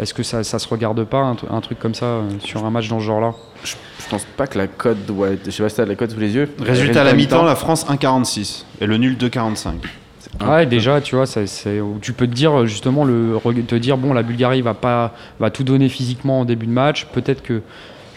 est-ce 0.00 0.14
que 0.14 0.22
ça, 0.22 0.44
ça 0.44 0.58
se 0.58 0.68
regarde 0.68 1.02
pas 1.04 1.18
un, 1.20 1.34
tru- 1.34 1.46
un 1.50 1.60
truc 1.60 1.78
comme 1.78 1.94
ça 1.94 2.06
euh, 2.06 2.22
sur 2.40 2.64
un 2.64 2.70
match 2.70 2.88
dans 2.88 3.00
ce 3.00 3.04
genre-là? 3.04 3.34
Je 3.64 3.74
pense 4.10 4.24
pas 4.36 4.46
que 4.46 4.56
la 4.56 4.66
cote 4.68 5.04
doit 5.06 5.30
être. 5.30 5.40
Je 5.46 5.50
sais 5.50 5.62
pas 5.62 5.68
si 5.68 5.76
t'as 5.76 5.84
la 5.84 5.94
cote 5.96 6.12
sous 6.12 6.20
les 6.20 6.34
yeux. 6.34 6.48
Résultat 6.60 7.00
à 7.02 7.04
la 7.04 7.12
mi-temps, 7.14 7.42
la 7.44 7.56
France 7.56 7.84
1,46 7.88 8.64
et 8.80 8.86
le 8.86 8.96
nul 8.96 9.16
2,45. 9.16 9.72
Ouais, 10.46 10.66
déjà, 10.66 11.00
tu 11.00 11.16
vois, 11.16 11.26
ça, 11.26 11.46
c'est 11.46 11.80
où 11.80 11.98
tu 12.00 12.12
peux 12.12 12.26
te 12.26 12.34
dire 12.34 12.66
justement 12.66 13.04
le 13.04 13.38
te 13.66 13.74
dire 13.74 13.96
bon, 13.96 14.12
la 14.12 14.22
Bulgarie 14.22 14.62
va 14.62 14.74
pas 14.74 15.12
va 15.40 15.50
tout 15.50 15.64
donner 15.64 15.88
physiquement 15.88 16.40
en 16.40 16.44
début 16.44 16.66
de 16.66 16.72
match. 16.72 17.06
Peut-être 17.12 17.42
que 17.42 17.60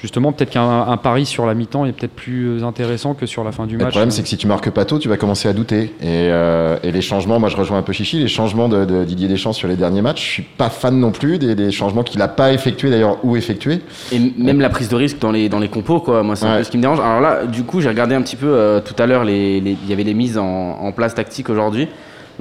justement, 0.02 0.32
peut-être 0.32 0.50
qu'un 0.52 0.82
un 0.88 0.98
pari 0.98 1.26
sur 1.28 1.46
la 1.46 1.54
mi-temps 1.54 1.86
est 1.86 1.92
peut-être 1.92 2.14
plus 2.16 2.64
intéressant 2.64 3.14
que 3.14 3.26
sur 3.28 3.44
la 3.44 3.52
fin 3.52 3.66
du 3.68 3.78
Le 3.78 3.84
match. 3.84 3.92
problème, 3.92 4.12
c'est 4.12 4.22
que 4.24 4.28
si 4.28 4.38
tu 4.38 4.48
marques 4.48 4.70
pas 4.72 4.84
tôt, 4.86 4.98
tu 5.00 5.10
vas 5.10 5.18
commencer 5.18 5.48
à 5.48 5.54
douter. 5.54 5.94
Et, 6.02 6.30
euh, 6.30 6.78
et 6.84 6.92
les 6.92 7.02
changements, 7.02 7.40
moi 7.40 7.50
je 7.50 7.58
rejoins 7.58 7.78
un 7.80 7.82
peu 7.84 7.94
Chichi, 7.94 8.18
les 8.20 8.28
changements 8.28 8.68
de, 8.70 8.86
de 8.86 9.04
Didier 9.04 9.28
Deschamps 9.28 9.54
sur 9.54 9.68
les 9.68 9.76
derniers 9.76 10.02
matchs, 10.02 10.24
je 10.26 10.32
suis 10.32 10.44
pas 10.44 10.70
fan 10.70 11.00
non 11.00 11.12
plus 11.12 11.38
des, 11.40 11.54
des 11.56 11.72
changements 11.72 12.04
qu'il 12.04 12.22
a 12.22 12.28
pas 12.28 12.52
effectués 12.54 12.90
d'ailleurs 12.90 13.18
ou 13.24 13.36
effectués. 13.36 13.80
Et 14.12 14.20
même 14.38 14.60
la 14.62 14.70
prise 14.70 14.90
de 14.90 14.96
risque 14.96 15.20
dans 15.20 15.32
les, 15.32 15.50
dans 15.50 15.60
les 15.60 15.70
compos, 15.70 16.00
quoi. 16.00 16.24
Moi, 16.24 16.36
c'est 16.36 16.46
un 16.46 16.52
Ouais. 16.54 16.58
peu 16.60 16.64
ce 16.66 16.72
qui 16.72 16.78
me 16.78 16.82
dérange. 16.84 17.00
Alors 17.00 17.22
là, 17.22 17.46
du 17.46 17.64
coup, 17.64 17.80
j'ai 17.82 17.90
regardé 17.90 18.16
un 18.16 18.22
petit 18.22 18.36
peu 18.36 18.48
euh, 18.48 18.80
tout 18.80 18.96
à 19.00 19.06
l'heure, 19.08 19.24
les- 19.24 19.60
les- 19.62 19.78
il 19.84 19.90
y 19.90 19.94
avait 19.94 20.04
les 20.04 20.14
mises 20.16 20.38
en, 20.38 20.46
en 20.46 20.92
place 20.92 21.14
tactique 21.16 21.50
aujourd'hui. 21.50 21.88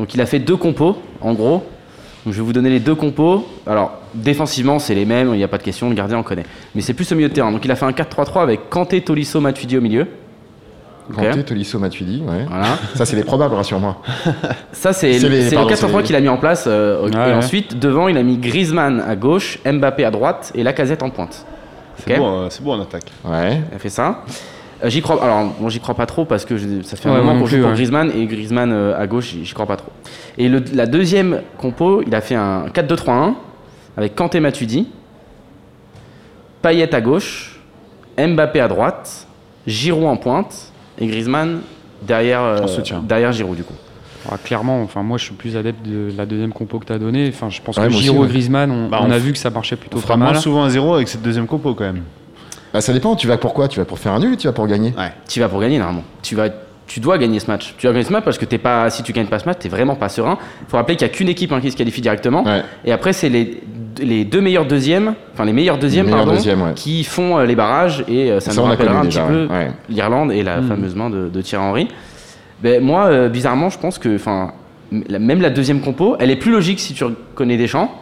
Donc, 0.01 0.15
il 0.15 0.21
a 0.23 0.25
fait 0.27 0.39
deux 0.39 0.57
compos, 0.57 0.97
en 1.21 1.35
gros. 1.35 1.63
Donc, 2.25 2.33
je 2.33 2.39
vais 2.41 2.43
vous 2.43 2.55
donner 2.55 2.71
les 2.71 2.81
deux 2.81 2.95
compos. 2.95 3.47
Alors, 3.67 3.99
défensivement, 4.15 4.79
c'est 4.79 4.95
les 4.95 5.05
mêmes, 5.05 5.29
il 5.35 5.37
n'y 5.37 5.45
a 5.45 5.49
pas 5.49 5.59
de 5.59 5.63
question, 5.63 5.91
le 5.91 5.95
gardien, 5.95 6.17
on 6.19 6.23
connaît. 6.23 6.47
Mais 6.75 6.81
c'est 6.81 6.95
plus 6.95 7.13
au 7.13 7.17
milieu 7.17 7.29
de 7.29 7.35
terrain. 7.35 7.53
Donc, 7.53 7.63
il 7.67 7.71
a 7.71 7.77
fait 7.77 7.85
un 7.85 7.93
4-3-3 7.93 8.41
avec 8.43 8.71
Kanté, 8.71 9.03
Tolisso, 9.03 9.41
Matuidi 9.41 9.77
au 9.77 9.83
milieu. 9.83 10.07
Kanté, 11.15 11.43
Tolisso, 11.43 11.79
Matuidi, 11.79 12.23
ouais. 12.27 12.47
Voilà. 12.49 12.79
Ça, 12.95 13.05
c'est 13.05 13.17
les 13.17 13.25
probables, 13.25 13.55
rassure-moi. 13.55 13.99
Ça, 14.73 14.93
c'est 14.95 15.19
les- 15.19 15.45
le 15.45 15.51
pardon, 15.55 15.69
4 15.69 15.87
c'est- 15.89 16.03
qu'il 16.05 16.17
a 16.17 16.21
mis 16.21 16.29
en 16.29 16.39
place. 16.39 16.65
euh, 16.67 17.07
et 17.09 17.15
ouais. 17.15 17.35
ensuite, 17.35 17.79
devant, 17.79 18.09
il 18.09 18.17
a 18.17 18.23
mis 18.23 18.39
Griezmann 18.39 19.01
à 19.07 19.17
gauche, 19.17 19.59
Mbappé 19.67 20.05
à 20.07 20.11
droite 20.11 20.51
et 20.55 20.63
Lacazette 20.63 21.03
en 21.03 21.11
pointe. 21.11 21.45
C'est 22.07 22.17
bon, 22.17 22.45
euh, 22.45 22.47
c'est 22.49 22.63
bon 22.65 22.73
en 22.75 22.81
attaque. 22.81 23.11
Ouais. 23.25 23.61
Il 23.71 23.77
a 23.77 23.79
fait 23.79 23.91
ça. 23.91 24.23
Euh, 24.83 24.89
j'y 24.89 25.03
crois. 25.03 25.23
Alors, 25.23 25.53
bon, 25.61 25.69
j'y 25.69 25.81
crois 25.81 25.95
pas 25.95 26.07
trop 26.07 26.25
parce 26.25 26.45
que 26.45 26.57
je- 26.57 26.83
ça 26.83 26.97
fait 26.97 27.09
un 27.09 27.13
Ouais, 27.13 27.19
moi 27.19 27.33
moment 27.35 27.41
qu'on 27.41 27.47
joue 27.47 27.59
pour 27.59 27.67
ouais. 27.69 27.75
Griezmann 27.75 28.11
et 28.17 28.27
Griezmann 28.27 28.73
euh, 28.73 28.99
à 28.99 29.07
gauche, 29.07 29.35
j'y 29.43 29.53
crois 29.55 29.67
pas 29.67 29.77
trop. 29.77 29.91
Et 30.39 30.49
le- 30.49 30.63
la 30.75 30.87
deuxième 30.87 31.43
compo, 31.59 32.03
il 32.07 32.15
a 32.15 32.21
fait 32.21 32.35
un 32.35 32.67
4-2-3-1 32.73 33.35
avec 33.97 34.15
Kanté 34.15 34.41
Matuidi, 34.41 34.89
Payet 36.63 36.95
à 36.95 37.01
gauche, 37.01 37.61
Mbappé 38.19 38.61
à 38.61 38.69
droite, 38.69 39.27
Giroud 39.67 40.05
en 40.07 40.17
pointe 40.17 40.73
et 40.99 41.07
Griezmann 41.07 41.61
derrière, 42.03 42.43
euh, 42.43 42.67
derrière 43.03 43.33
Giroud 43.33 43.57
du 43.57 43.65
coup. 43.65 43.75
Ah, 44.31 44.37
clairement, 44.43 44.83
enfin 44.83 45.03
moi 45.03 45.17
je 45.17 45.25
suis 45.25 45.35
plus 45.35 45.57
adepte 45.57 45.83
de 45.87 46.13
la 46.17 46.27
deuxième 46.27 46.53
compo 46.53 46.79
que 46.79 46.85
tu 46.85 46.93
as 46.93 46.99
donnée. 46.99 47.29
Enfin, 47.35 47.49
je 47.49 47.61
pense 47.63 47.79
Ouais, 47.79 47.85
que 47.87 47.91
Giroud 47.93 48.21
ouais. 48.23 48.27
et 48.27 48.31
Griezmann, 48.31 48.71
on, 48.71 48.89
Bah, 48.89 48.99
on 49.03 49.07
on 49.09 49.11
a 49.11 49.19
vu 49.19 49.33
que 49.33 49.39
ça 49.39 49.49
marchait 49.51 49.77
plutôt 49.77 49.97
On 49.97 50.01
fera 50.01 50.15
pas 50.15 50.19
moins 50.19 50.33
mal. 50.33 50.41
souvent 50.41 50.63
un 50.65 50.69
0 50.69 50.95
avec 50.95 51.09
cette 51.09 51.23
deuxième 51.23 51.47
compo 51.47 51.75
quand 51.75 51.85
même. 51.85 52.03
Bah, 52.73 52.81
ça 52.81 52.93
dépend, 52.93 53.17
tu 53.17 53.27
vas 53.27 53.37
pour 53.39 53.55
quoi? 53.55 53.69
Tu 53.69 53.79
vas 53.79 53.85
pour 53.85 53.99
faire 53.99 54.13
un 54.13 54.21
nul 54.21 54.33
ou 54.33 54.37
tu 54.37 54.47
vas 54.47 54.53
pour 54.53 54.67
gagner? 54.67 54.95
Ouais. 54.97 55.13
Tu 55.29 55.41
vas 55.41 55.49
pour 55.49 55.61
gagner 55.61 55.79
normalement. 55.79 56.05
Tu 56.23 56.35
vas 56.35 56.49
tu 56.91 56.99
dois 56.99 57.19
gagner 57.19 57.39
ce 57.39 57.47
match. 57.47 57.75
Tu 57.79 57.87
dois 57.87 57.93
gagner 57.93 58.05
ce 58.05 58.13
match 58.13 58.25
parce 58.25 58.37
que 58.37 58.45
t'es 58.45 58.59
pas, 58.59 58.91
si 58.91 59.05
tu 59.05 59.13
gagnes 59.13 59.29
pas 59.29 59.39
ce 59.39 59.45
match, 59.45 59.59
t'es 59.61 59.69
vraiment 59.69 59.95
pas 59.95 60.09
serein. 60.09 60.39
Il 60.63 60.69
faut 60.69 60.77
rappeler 60.77 60.97
qu'il 60.97 61.07
y 61.07 61.11
a 61.11 61.13
qu'une 61.13 61.29
équipe 61.29 61.53
hein, 61.53 61.61
qui 61.61 61.71
se 61.71 61.77
qualifie 61.77 62.01
directement. 62.01 62.43
Ouais. 62.43 62.65
Et 62.85 62.91
après, 62.91 63.13
c'est 63.13 63.29
les, 63.29 63.63
les 64.01 64.25
deux 64.25 64.41
meilleurs 64.41 64.67
deuxièmes, 64.67 65.15
enfin 65.33 65.45
les 65.45 65.53
meilleurs 65.53 65.79
deuxièmes, 65.79 66.07
Les 66.07 66.11
meilleurs 66.11 66.25
pardon, 66.25 66.37
deuxièmes, 66.37 66.63
ouais. 66.63 66.73
qui 66.75 67.05
font 67.05 67.39
euh, 67.39 67.45
les 67.47 67.55
barrages. 67.55 68.05
Et 68.09 68.33
euh, 68.33 68.41
ça, 68.41 68.51
Ça, 68.51 68.61
nous 68.61 68.67
rappellera 68.67 68.99
un 68.99 69.07
petit 69.07 69.21
peu 69.21 69.47
ouais. 69.47 69.71
L'Irlande 69.89 70.33
et 70.33 70.43
la 70.43 70.63
fameuse 70.63 70.97
main 70.97 71.11
de, 71.11 71.29
de 71.29 71.43
Thierry 71.43 71.65
Henry. 71.65 71.89
Ben, 72.61 72.83
moi, 72.83 73.05
euh, 73.05 73.29
bizarrement, 73.29 73.71
je 73.71 73.79
pense 73.79 73.99
que, 73.99 74.17
enfin, 74.17 74.53
même 74.91 75.41
la 75.41 75.51
deuxième 75.51 75.83
compo, 75.83 76.17
elle 76.19 76.33
est 76.33 76.37
plus 76.37 76.51
logique 76.51 76.81
si 76.81 76.93
tu 76.95 77.05
connais 77.37 77.57
des 77.57 77.69
chants, 77.69 77.95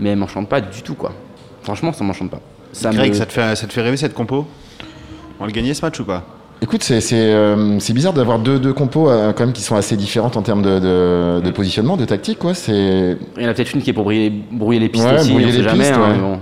mais 0.00 0.10
elle 0.10 0.18
m'enchante 0.18 0.48
pas 0.48 0.60
du 0.60 0.82
tout, 0.82 0.94
quoi. 0.94 1.12
Franchement, 1.62 1.92
ça 1.92 2.02
m'enchante 2.02 2.32
pas. 2.32 2.40
Ça 2.74 2.90
Greg, 2.90 3.10
me- 3.10 3.14
ça, 3.16 3.26
te 3.26 3.32
fait, 3.32 3.56
ça 3.56 3.66
te 3.66 3.72
fait 3.72 3.82
rêver 3.82 3.96
cette 3.96 4.14
compo? 4.14 4.46
On 5.38 5.44
va 5.44 5.46
le 5.46 5.52
gagner 5.52 5.74
ce 5.74 5.84
match 5.84 5.98
ou 6.00 6.04
pas? 6.04 6.22
Écoute, 6.62 6.82
c'est 6.82 7.00
euh, 7.12 7.78
c'est 7.78 7.92
bizarre 7.92 8.12
d'avoir 8.14 8.38
deux, 8.38 8.58
deux 8.58 8.72
compos 8.72 9.10
euh, 9.10 9.32
quand 9.32 9.44
même 9.44 9.52
qui 9.52 9.60
sont 9.62 9.76
assez 9.76 9.96
différentes 9.96 10.36
en 10.36 10.42
termes 10.42 10.62
de, 10.62 10.78
de, 10.78 11.40
de 11.44 11.50
positionnement, 11.50 11.96
de 11.96 12.04
tactique. 12.04 12.38
Quoi. 12.38 12.52
Il 12.68 13.16
y 13.38 13.44
en 13.46 13.48
a 13.48 13.54
peut-être 13.54 13.74
une 13.74 13.82
qui 13.82 13.90
est 13.90 13.92
pour 13.92 14.04
brouiller, 14.04 14.32
brouiller 14.52 14.80
les 14.80 14.88
pistes 14.88 15.04
Ouais, 15.04 15.14
aussi, 15.20 15.30
brouiller 15.30 15.46
on 15.46 15.50
sait 15.50 15.56
les 15.58 15.62
jamais. 15.64 15.78
pistes, 15.84 15.96
ouais. 15.98 16.12
mais 16.14 16.18
bon. 16.20 16.38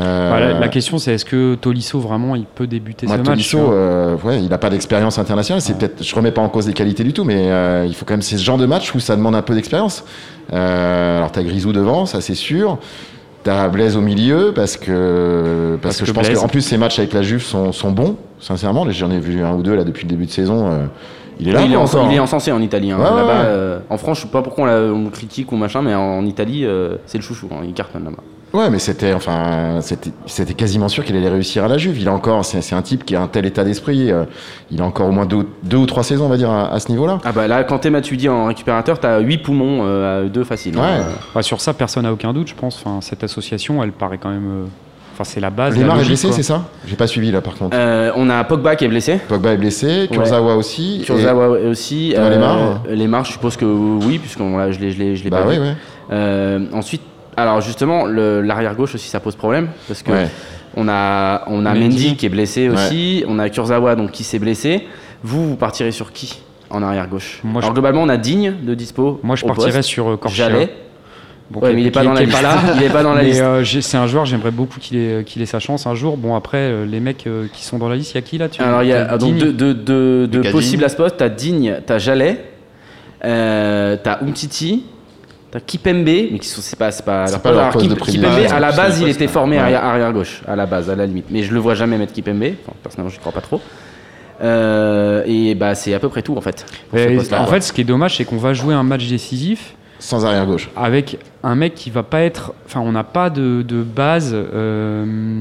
euh, 0.00 0.30
Bah, 0.30 0.40
la, 0.40 0.58
la 0.58 0.68
question 0.68 0.98
c'est 0.98 1.12
est-ce 1.14 1.24
que 1.24 1.54
Tolisso 1.54 2.00
vraiment 2.00 2.34
il 2.34 2.46
peut 2.46 2.66
débuter 2.66 3.06
moi, 3.06 3.16
ce 3.16 3.20
match 3.20 3.26
Tolisso, 3.28 3.58
euh, 3.72 4.16
ouais, 4.24 4.42
il 4.42 4.48
n'a 4.48 4.58
pas 4.58 4.70
d'expérience 4.70 5.18
internationale. 5.18 5.60
C'est 5.60 5.78
peut-être, 5.78 6.02
je 6.02 6.14
remets 6.16 6.32
pas 6.32 6.42
en 6.42 6.48
cause 6.48 6.66
les 6.66 6.72
qualités 6.74 7.04
du 7.04 7.12
tout, 7.12 7.24
mais 7.24 7.50
euh, 7.52 7.84
il 7.86 7.94
faut 7.94 8.04
quand 8.04 8.14
même 8.14 8.22
c'est 8.22 8.38
ce 8.38 8.42
genre 8.44 8.58
de 8.58 8.66
match 8.66 8.92
où 8.94 8.98
ça 8.98 9.14
demande 9.14 9.36
un 9.36 9.42
peu 9.42 9.54
d'expérience. 9.54 10.04
Euh, 10.52 11.18
alors 11.18 11.30
t'as 11.30 11.42
Grisou 11.44 11.72
devant, 11.72 12.06
ça 12.06 12.20
c'est 12.20 12.34
sûr. 12.34 12.78
T'as 13.44 13.68
Blaise 13.68 13.96
au 13.96 14.00
milieu 14.00 14.52
parce 14.54 14.76
que 14.78 15.78
parce, 15.82 15.98
Parce 15.98 16.00
que, 16.00 16.06
je 16.06 16.12
pense 16.12 16.28
qu'en 16.30 16.48
plus 16.48 16.62
ces 16.62 16.78
matchs 16.78 16.98
avec 16.98 17.12
la 17.12 17.22
Juve 17.22 17.42
sont, 17.42 17.72
sont 17.72 17.92
bons. 17.92 18.16
Sincèrement, 18.40 18.86
j'en 18.90 19.10
ai 19.10 19.20
vu 19.20 19.42
un 19.44 19.52
ou 19.52 19.62
deux 19.62 19.74
là 19.76 19.84
depuis 19.84 20.04
le 20.04 20.08
début 20.10 20.26
de 20.26 20.30
saison. 20.30 20.66
euh, 20.70 20.86
il 21.38 21.48
est 21.48 21.52
là 21.52 21.60
il, 21.62 21.72
est 21.72 21.74
quoi, 21.74 21.82
en, 21.82 21.86
encore. 21.86 22.06
il 22.10 22.14
est 22.16 22.18
encensé 22.20 22.52
en 22.52 22.62
Italie. 22.62 22.90
hein. 22.90 22.96
Ouais, 22.98 23.04
ouais, 23.04 23.16
Là-bas, 23.16 23.40
ouais. 23.40 23.46
euh, 23.46 23.78
en 23.90 23.98
France, 23.98 24.18
je 24.18 24.22
sais 24.22 24.28
pas 24.28 24.40
pourquoi 24.42 24.64
on 24.70 25.04
le 25.04 25.10
critique 25.10 25.52
ou 25.52 25.56
machin, 25.56 25.82
mais 25.82 25.94
en, 25.94 26.24
Italie, 26.24 26.64
euh, 26.64 26.96
c'est 27.06 27.18
le 27.18 27.22
chouchou. 27.24 27.48
hein, 27.52 27.62
il 27.66 27.74
cartonne 27.74 28.04
là-bas. 28.04 28.22
Ouais, 28.54 28.70
mais 28.70 28.78
c'était 28.78 29.12
enfin 29.12 29.78
c'était 29.80 30.10
c'était 30.26 30.54
quasiment 30.54 30.88
sûr 30.88 31.04
qu'il 31.04 31.16
allait 31.16 31.28
réussir 31.28 31.64
à 31.64 31.68
la 31.68 31.76
Juve. 31.76 31.98
Il 32.00 32.08
a 32.08 32.12
encore 32.12 32.44
c'est 32.44 32.60
c'est 32.62 32.76
un 32.76 32.82
type 32.82 33.04
qui 33.04 33.16
a 33.16 33.20
un 33.20 33.26
tel 33.26 33.44
état 33.46 33.64
d'esprit. 33.64 34.12
euh, 34.12 34.24
il 34.70 34.80
a 34.80 34.84
encore 34.84 35.08
au 35.08 35.12
moins 35.12 35.26
deux, 35.26 35.46
deux 35.64 35.76
ou 35.76 35.86
trois 35.86 36.04
saisons, 36.04 36.26
on 36.26 36.28
va 36.28 36.36
dire, 36.36 36.50
à, 36.50 36.72
à 36.72 36.78
ce 36.78 36.88
niveau-là. 36.90 37.18
Ah 37.24 37.32
bah 37.32 37.48
là, 37.48 37.64
quand 37.64 37.80
t'es 37.80 37.90
Matuidi 37.90 38.28
en 38.28 38.46
récupérateur, 38.46 39.00
t'as 39.00 39.18
8 39.18 39.38
poumons 39.38 39.80
euh, 39.84 40.24
à 40.26 40.28
2 40.28 40.44
faciles. 40.44 40.78
hein. 40.78 40.82
Ouais. 40.82 41.00
Euh, 41.00 41.10
Bah, 41.34 41.42
sur 41.42 41.60
ça 41.60 41.74
personne 41.74 42.04
n'a 42.04 42.12
aucun 42.12 42.32
doute 42.32 42.46
je 42.48 42.54
pense 42.54 42.80
enfin, 42.84 43.00
cette 43.00 43.24
association 43.24 43.82
elle 43.82 43.90
paraît 43.92 44.18
quand 44.18 44.30
même 44.30 44.46
euh, 44.46 44.64
enfin 45.14 45.24
c'est 45.24 45.40
la 45.40 45.50
base 45.50 45.74
la 45.76 45.82
Lemar 45.82 46.00
est 46.00 46.04
blessé, 46.06 46.30
c'est 46.30 46.42
ça? 46.44 46.62
J'ai 46.86 46.94
pas 46.96 47.08
suivi 47.08 47.32
là 47.32 47.40
par 47.40 47.54
contre. 47.56 47.76
euh, 47.76 48.12
on 48.14 48.30
a 48.30 48.44
Pogba 48.44 48.76
qui 48.76 48.84
est 48.84 48.88
blessé. 48.88 49.18
Pogba 49.28 49.52
est 49.52 49.56
blessé, 49.56 50.08
Kurzawa 50.12 50.54
aussi. 50.54 51.00
et- 51.02 51.04
Kurzawa 51.04 51.48
aussi. 51.68 52.12
Thomas 52.14 52.78
Lemar 52.88 53.24
je 53.24 53.32
suppose 53.32 53.56
que 53.56 53.64
oui, 53.64 54.18
puisqu'on 54.20 54.56
l'a- 54.58 54.70
je 54.70 54.78
l'ai 54.78 54.92
je 54.92 54.98
l'ai- 55.00 55.16
je 55.16 55.24
l'ai 55.24 55.30
Bah 55.30 55.42
pas 55.42 55.48
oui, 55.48 55.56
vu. 55.56 55.60
ouais. 55.62 55.74
Euh, 56.12 56.66
ensuite, 56.72 57.00
alors 57.36 57.60
justement, 57.60 58.06
l'arrière 58.06 58.74
gauche 58.74 58.94
aussi, 58.94 59.08
ça 59.08 59.20
pose 59.20 59.36
problème 59.36 59.68
parce 59.88 60.02
que 60.02 60.10
Ouais. 60.12 60.28
on 60.76 60.88
a 60.88 61.44
on 61.48 61.64
a 61.66 61.74
Mendy. 61.74 61.80
Mendy 61.88 62.16
qui 62.16 62.26
est 62.26 62.30
blessé 62.30 62.68
aussi, 62.68 63.24
on 63.28 63.38
a 63.38 63.48
Kurzawa 63.48 63.96
donc 63.96 64.10
qui 64.12 64.24
s'est 64.24 64.38
blessé. 64.38 64.86
Vous, 65.22 65.48
vous 65.50 65.56
partirez 65.56 65.90
sur 65.92 66.12
qui 66.12 66.40
en 66.70 66.82
arrière 66.82 67.08
gauche? 67.08 67.40
Moi, 67.44 67.60
je- 67.60 67.66
Alors 67.66 67.74
globalement, 67.74 68.02
on 68.02 68.08
a 68.08 68.16
Digne 68.16 68.54
de 68.62 68.74
dispo. 68.74 69.20
moi 69.22 69.36
je 69.36 69.44
au 69.44 69.48
partirais 69.48 69.72
poste. 69.72 69.88
sur 69.88 70.08
euh, 70.10 70.16
Corchia. 70.16 70.48
Bon, 71.50 71.60
Ouais, 71.60 71.74
mais 71.74 71.82
il 71.82 71.86
est 71.88 71.90
pas 71.90 72.02
dans 72.02 72.14
la 72.14 72.22
liste. 72.22 72.32
pas 72.32 72.40
là. 72.42 72.56
Il 72.76 72.82
est 72.82 72.88
pas 72.88 73.02
dans 73.02 73.12
la 73.12 73.20
Mais 73.22 73.28
liste. 73.28 73.42
euh, 73.42 73.62
c'est 73.64 73.98
un 73.98 74.06
joueur, 74.06 74.24
j'aimerais 74.24 74.50
beaucoup 74.50 74.80
qu'il 74.80 74.96
ait, 74.98 75.46
sa 75.46 75.58
chance 75.60 75.86
un 75.86 75.94
jour. 75.94 76.16
Bon, 76.16 76.34
après, 76.34 76.56
euh, 76.56 76.86
les 76.86 77.00
mecs 77.00 77.26
euh, 77.26 77.46
qui 77.52 77.64
sont 77.64 77.76
dans 77.76 77.90
la 77.90 77.96
liste, 77.96 78.12
il 78.12 78.14
y 78.14 78.18
a 78.18 78.22
qui 78.22 78.38
là 78.38 78.48
tu 78.48 78.62
Alors 78.62 78.82
il 78.82 78.88
y 78.88 78.94
a 78.94 79.04
t'as 79.04 79.18
donc 79.18 79.36
deux, 79.36 79.52
deux, 79.52 79.74
deux, 79.74 80.26
deux 80.26 80.38
Lucas 80.38 80.52
possibles 80.52 80.78
Digne. 80.78 80.84
à 80.86 80.88
ce 80.88 80.96
poste. 80.96 81.16
T'as 81.18 81.28
Digne, 81.28 81.80
t'as 81.84 81.98
Jalais, 81.98 82.42
euh, 83.26 83.96
t'as 84.02 84.20
Umtiti, 84.22 84.84
t'as 84.84 84.93
Kipembe, 85.60 86.04
mais 86.04 86.38
qui 86.40 86.48
sont 86.48 86.60
c'est 86.60 86.78
pas 86.78 86.90
c'est 86.90 87.04
pas, 87.04 87.26
C'est 87.26 87.32
leur 87.34 87.42
pas 87.42 87.50
leur 87.52 87.60
Alors, 87.60 87.72
poste 87.72 87.84
Kip- 87.86 87.90
de 87.90 87.94
Kipembe 88.00 88.22
prédilection. 88.24 88.56
à 88.56 88.60
la 88.60 88.72
base 88.72 89.00
il 89.00 89.08
était 89.08 89.28
formé 89.28 89.56
ouais. 89.56 89.74
arrière, 89.74 90.12
gauche 90.12 90.42
à 90.48 90.56
la 90.56 90.66
base 90.66 90.90
à 90.90 90.96
la 90.96 91.06
limite, 91.06 91.26
mais 91.30 91.42
je 91.42 91.52
le 91.52 91.60
vois 91.60 91.74
jamais 91.74 91.96
mettre 91.98 92.12
Kipembe. 92.12 92.42
Enfin, 92.42 92.72
personnellement 92.82 93.10
je 93.14 93.20
crois 93.20 93.32
pas 93.32 93.40
trop. 93.40 93.60
Euh, 94.42 95.22
et 95.26 95.54
bah 95.54 95.74
c'est 95.74 95.94
à 95.94 95.98
peu 96.00 96.08
près 96.08 96.22
tout 96.22 96.36
en 96.36 96.40
fait. 96.40 96.66
Et 96.94 97.18
en 97.34 97.46
fait, 97.46 97.60
ce 97.60 97.72
qui 97.72 97.80
est 97.82 97.84
dommage, 97.84 98.16
c'est 98.16 98.24
qu'on 98.24 98.36
va 98.36 98.52
jouer 98.52 98.74
un 98.74 98.82
match 98.82 99.06
décisif 99.08 99.74
Sans 100.00 100.26
arrière 100.26 100.44
gauche. 100.46 100.70
avec 100.76 101.18
un 101.44 101.54
mec 101.54 101.74
qui 101.74 101.90
va 101.90 102.02
pas 102.02 102.20
être. 102.22 102.52
Enfin, 102.66 102.80
on 102.80 102.92
n'a 102.92 103.04
pas 103.04 103.30
de, 103.30 103.62
de 103.62 103.82
base. 103.82 104.32
euh, 104.34 105.40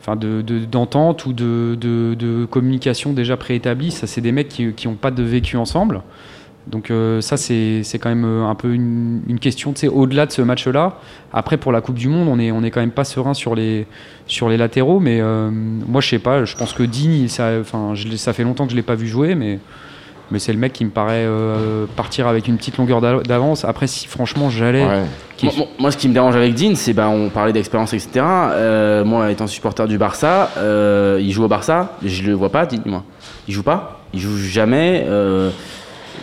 Enfin, 0.00 0.16
de, 0.16 0.40
de- 0.40 0.64
d'entente 0.64 1.26
ou 1.26 1.34
de, 1.34 1.76
de- 1.78 2.14
de 2.14 2.46
communication 2.46 3.12
déjà 3.12 3.36
préétablie. 3.36 3.90
Ça, 3.90 4.06
c'est 4.06 4.22
des 4.22 4.32
mecs 4.32 4.48
qui 4.48 4.72
n'ont 4.86 4.94
pas 4.94 5.10
de 5.10 5.22
vécu 5.22 5.56
ensemble. 5.58 6.00
Donc 6.70 6.90
euh, 6.90 7.20
ça, 7.22 7.36
c'est, 7.38 7.82
c'est 7.82 7.98
quand 7.98 8.10
même 8.10 8.24
euh, 8.26 8.44
un 8.46 8.54
peu 8.54 8.72
une, 8.74 9.22
une 9.26 9.38
question, 9.38 9.72
tu 9.72 9.80
sais, 9.80 9.88
au-delà 9.88 10.26
de 10.26 10.32
ce 10.32 10.42
match-là. 10.42 10.98
Après, 11.32 11.56
pour 11.56 11.72
la 11.72 11.80
Coupe 11.80 11.96
du 11.96 12.08
Monde, 12.08 12.28
on 12.28 12.38
est, 12.38 12.52
on 12.52 12.62
est 12.62 12.70
quand 12.70 12.80
même 12.80 12.90
pas 12.90 13.04
serein 13.04 13.32
sur 13.34 13.54
les, 13.54 13.86
sur 14.26 14.48
les 14.50 14.56
latéraux. 14.58 15.00
Mais 15.00 15.20
euh, 15.20 15.50
moi, 15.50 16.00
je 16.02 16.08
sais 16.08 16.18
pas, 16.18 16.44
je 16.44 16.54
pense 16.56 16.72
que 16.74 16.82
Digne, 16.82 17.28
ça, 17.28 17.52
enfin, 17.60 17.92
je 17.94 18.06
l'ai- 18.08 18.16
ça 18.18 18.32
fait 18.34 18.42
longtemps 18.44 18.64
que 18.66 18.72
je 18.72 18.76
l'ai 18.76 18.82
pas 18.82 18.96
vu 18.96 19.06
jouer, 19.08 19.34
mais, 19.34 19.60
mais 20.30 20.38
c'est 20.38 20.52
le 20.52 20.58
mec 20.58 20.74
qui 20.74 20.84
me 20.84 20.90
paraît 20.90 21.24
euh, 21.26 21.86
partir 21.96 22.26
avec 22.26 22.48
une 22.48 22.58
petite 22.58 22.76
longueur 22.76 23.00
d'a- 23.00 23.20
d'avance. 23.22 23.64
Après, 23.64 23.86
si 23.86 24.06
franchement, 24.06 24.50
j'allais... 24.50 24.84
Ouais. 24.84 25.04
Moi, 25.78 25.90
ce 25.90 25.96
qui 25.96 26.08
me 26.08 26.12
dérange 26.14 26.36
avec 26.36 26.54
Dean, 26.54 26.74
c'est 26.74 26.92
bah, 26.92 27.08
on 27.08 27.30
parlait 27.30 27.52
d'expérience, 27.54 27.94
etc. 27.94 28.10
Euh, 28.26 29.04
moi, 29.04 29.30
étant 29.30 29.46
supporter 29.46 29.86
du 29.86 29.96
Barça, 29.96 30.50
euh, 30.58 31.18
il 31.22 31.30
joue 31.32 31.44
au 31.44 31.48
Barça, 31.48 31.96
je 32.04 32.24
le 32.24 32.32
vois 32.34 32.50
pas, 32.50 32.66
Dean, 32.66 32.82
moi. 32.84 33.04
Il 33.46 33.54
joue 33.54 33.62
pas, 33.62 34.00
il 34.12 34.20
joue 34.20 34.36
jamais. 34.36 35.06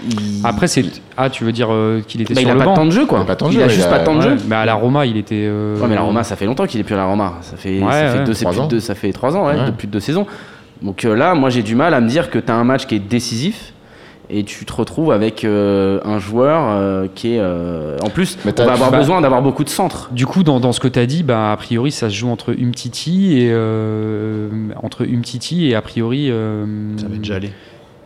Il- 0.10 0.42
Après, 0.46 0.68
c'est... 0.68 0.84
Ah, 1.18 1.30
tu 1.30 1.44
veux 1.44 1.52
dire 1.52 1.68
euh, 1.72 2.02
qu'il 2.08 2.22
était 2.22 2.34
bah, 2.34 2.42
il 2.42 2.44
sur 2.44 2.52
a 2.52 2.54
le 2.54 2.60
pas 2.60 2.66
banc 2.66 2.74
temps 2.76 2.86
de 2.86 2.92
jeu, 2.92 3.06
quoi. 3.06 3.20
Il 3.20 3.22
a 3.22 3.26
pas 3.26 3.34
de 3.36 3.40
temps 3.40 3.48
de 3.48 3.52
Il 3.54 3.56
jeu, 3.58 3.62
a 3.64 3.66
il 3.66 3.72
juste 3.72 3.88
a- 3.88 3.90
pas 3.90 4.00
de 4.00 4.06
temps 4.06 4.14
de 4.16 4.20
Ouais, 4.20 4.38
jeu. 4.38 4.44
mais 4.48 4.56
à 4.56 4.66
la 4.66 4.74
Roma, 4.76 5.06
il 5.06 5.18
était... 5.18 5.46
euh, 5.48 5.80
Ouais, 5.80 5.88
mais 5.88 5.96
la 5.96 6.02
Roma, 6.02 6.24
ça 6.24 6.36
fait 6.36 6.46
longtemps 6.46 6.66
qu'il 6.68 6.80
est 6.80 6.84
plus 6.84 6.96
à 6.96 6.98
la 6.98 7.06
Roma. 7.06 7.36
Ça 7.42 7.58
fait, 7.58 7.80
Ouais, 7.82 7.92
ça 7.92 8.10
fait, 8.12 8.20
ouais. 8.20 8.24
deux, 8.26 8.34
Trois 8.34 8.52
plus 8.52 8.58
de 8.60 8.64
ans. 8.64 8.68
deux- 8.68 8.80
ça 8.80 8.96
fait 8.96 9.12
trois 9.14 9.36
ans, 9.36 9.48
ouais, 9.48 9.54
Ouais. 9.56 9.66
depuis 9.68 9.88
deux 9.88 10.00
saisons. 10.00 10.26
Donc 10.82 11.06
euh, 11.06 11.16
là, 11.16 11.36
moi, 11.36 11.50
j'ai 11.50 11.64
du 11.64 11.76
mal 11.76 11.94
à 11.94 12.02
me 12.02 12.08
dire 12.10 12.30
que 12.30 12.38
tu 12.40 12.52
as 12.52 12.56
un 12.56 12.64
match 12.66 12.86
qui 12.86 12.96
est 12.96 13.00
décisif 13.00 13.72
et 14.30 14.44
tu 14.44 14.66
te 14.66 14.74
retrouves 14.74 15.12
avec 15.12 15.46
euh, 15.46 16.00
un 16.04 16.18
joueur 16.20 16.64
euh, 16.68 17.06
qui 17.14 17.36
est. 17.36 17.40
euh, 17.40 17.96
en 18.04 18.10
plus, 18.10 18.38
Mais 18.44 18.60
on 18.60 18.66
va 18.66 18.74
avoir 18.74 18.90
bah- 18.92 18.98
besoin 18.98 19.22
d'avoir 19.22 19.42
beaucoup 19.44 19.64
de 19.64 19.70
centres. 19.70 20.10
Du 20.12 20.26
coup, 20.26 20.42
dans, 20.44 20.60
dans 20.60 20.72
ce 20.74 20.80
que 20.80 20.88
tu 20.88 20.98
as 21.00 21.06
dit, 21.06 21.22
bah, 21.24 21.52
a 21.52 21.58
priori, 21.58 21.92
ça 21.92 22.10
se 22.10 22.16
joue 22.16 22.30
entre 22.30 22.52
Umtiti 22.60 23.40
et 23.40 23.50
euh, 23.52 24.50
entre 24.82 25.06
Umtiti 25.06 25.68
et 25.70 25.76
a 25.76 25.82
priori. 25.82 26.28
euh, 26.30 26.66
Ça 26.98 27.08
va 27.08 27.16
être 27.16 27.24
Jalé. 27.24 27.52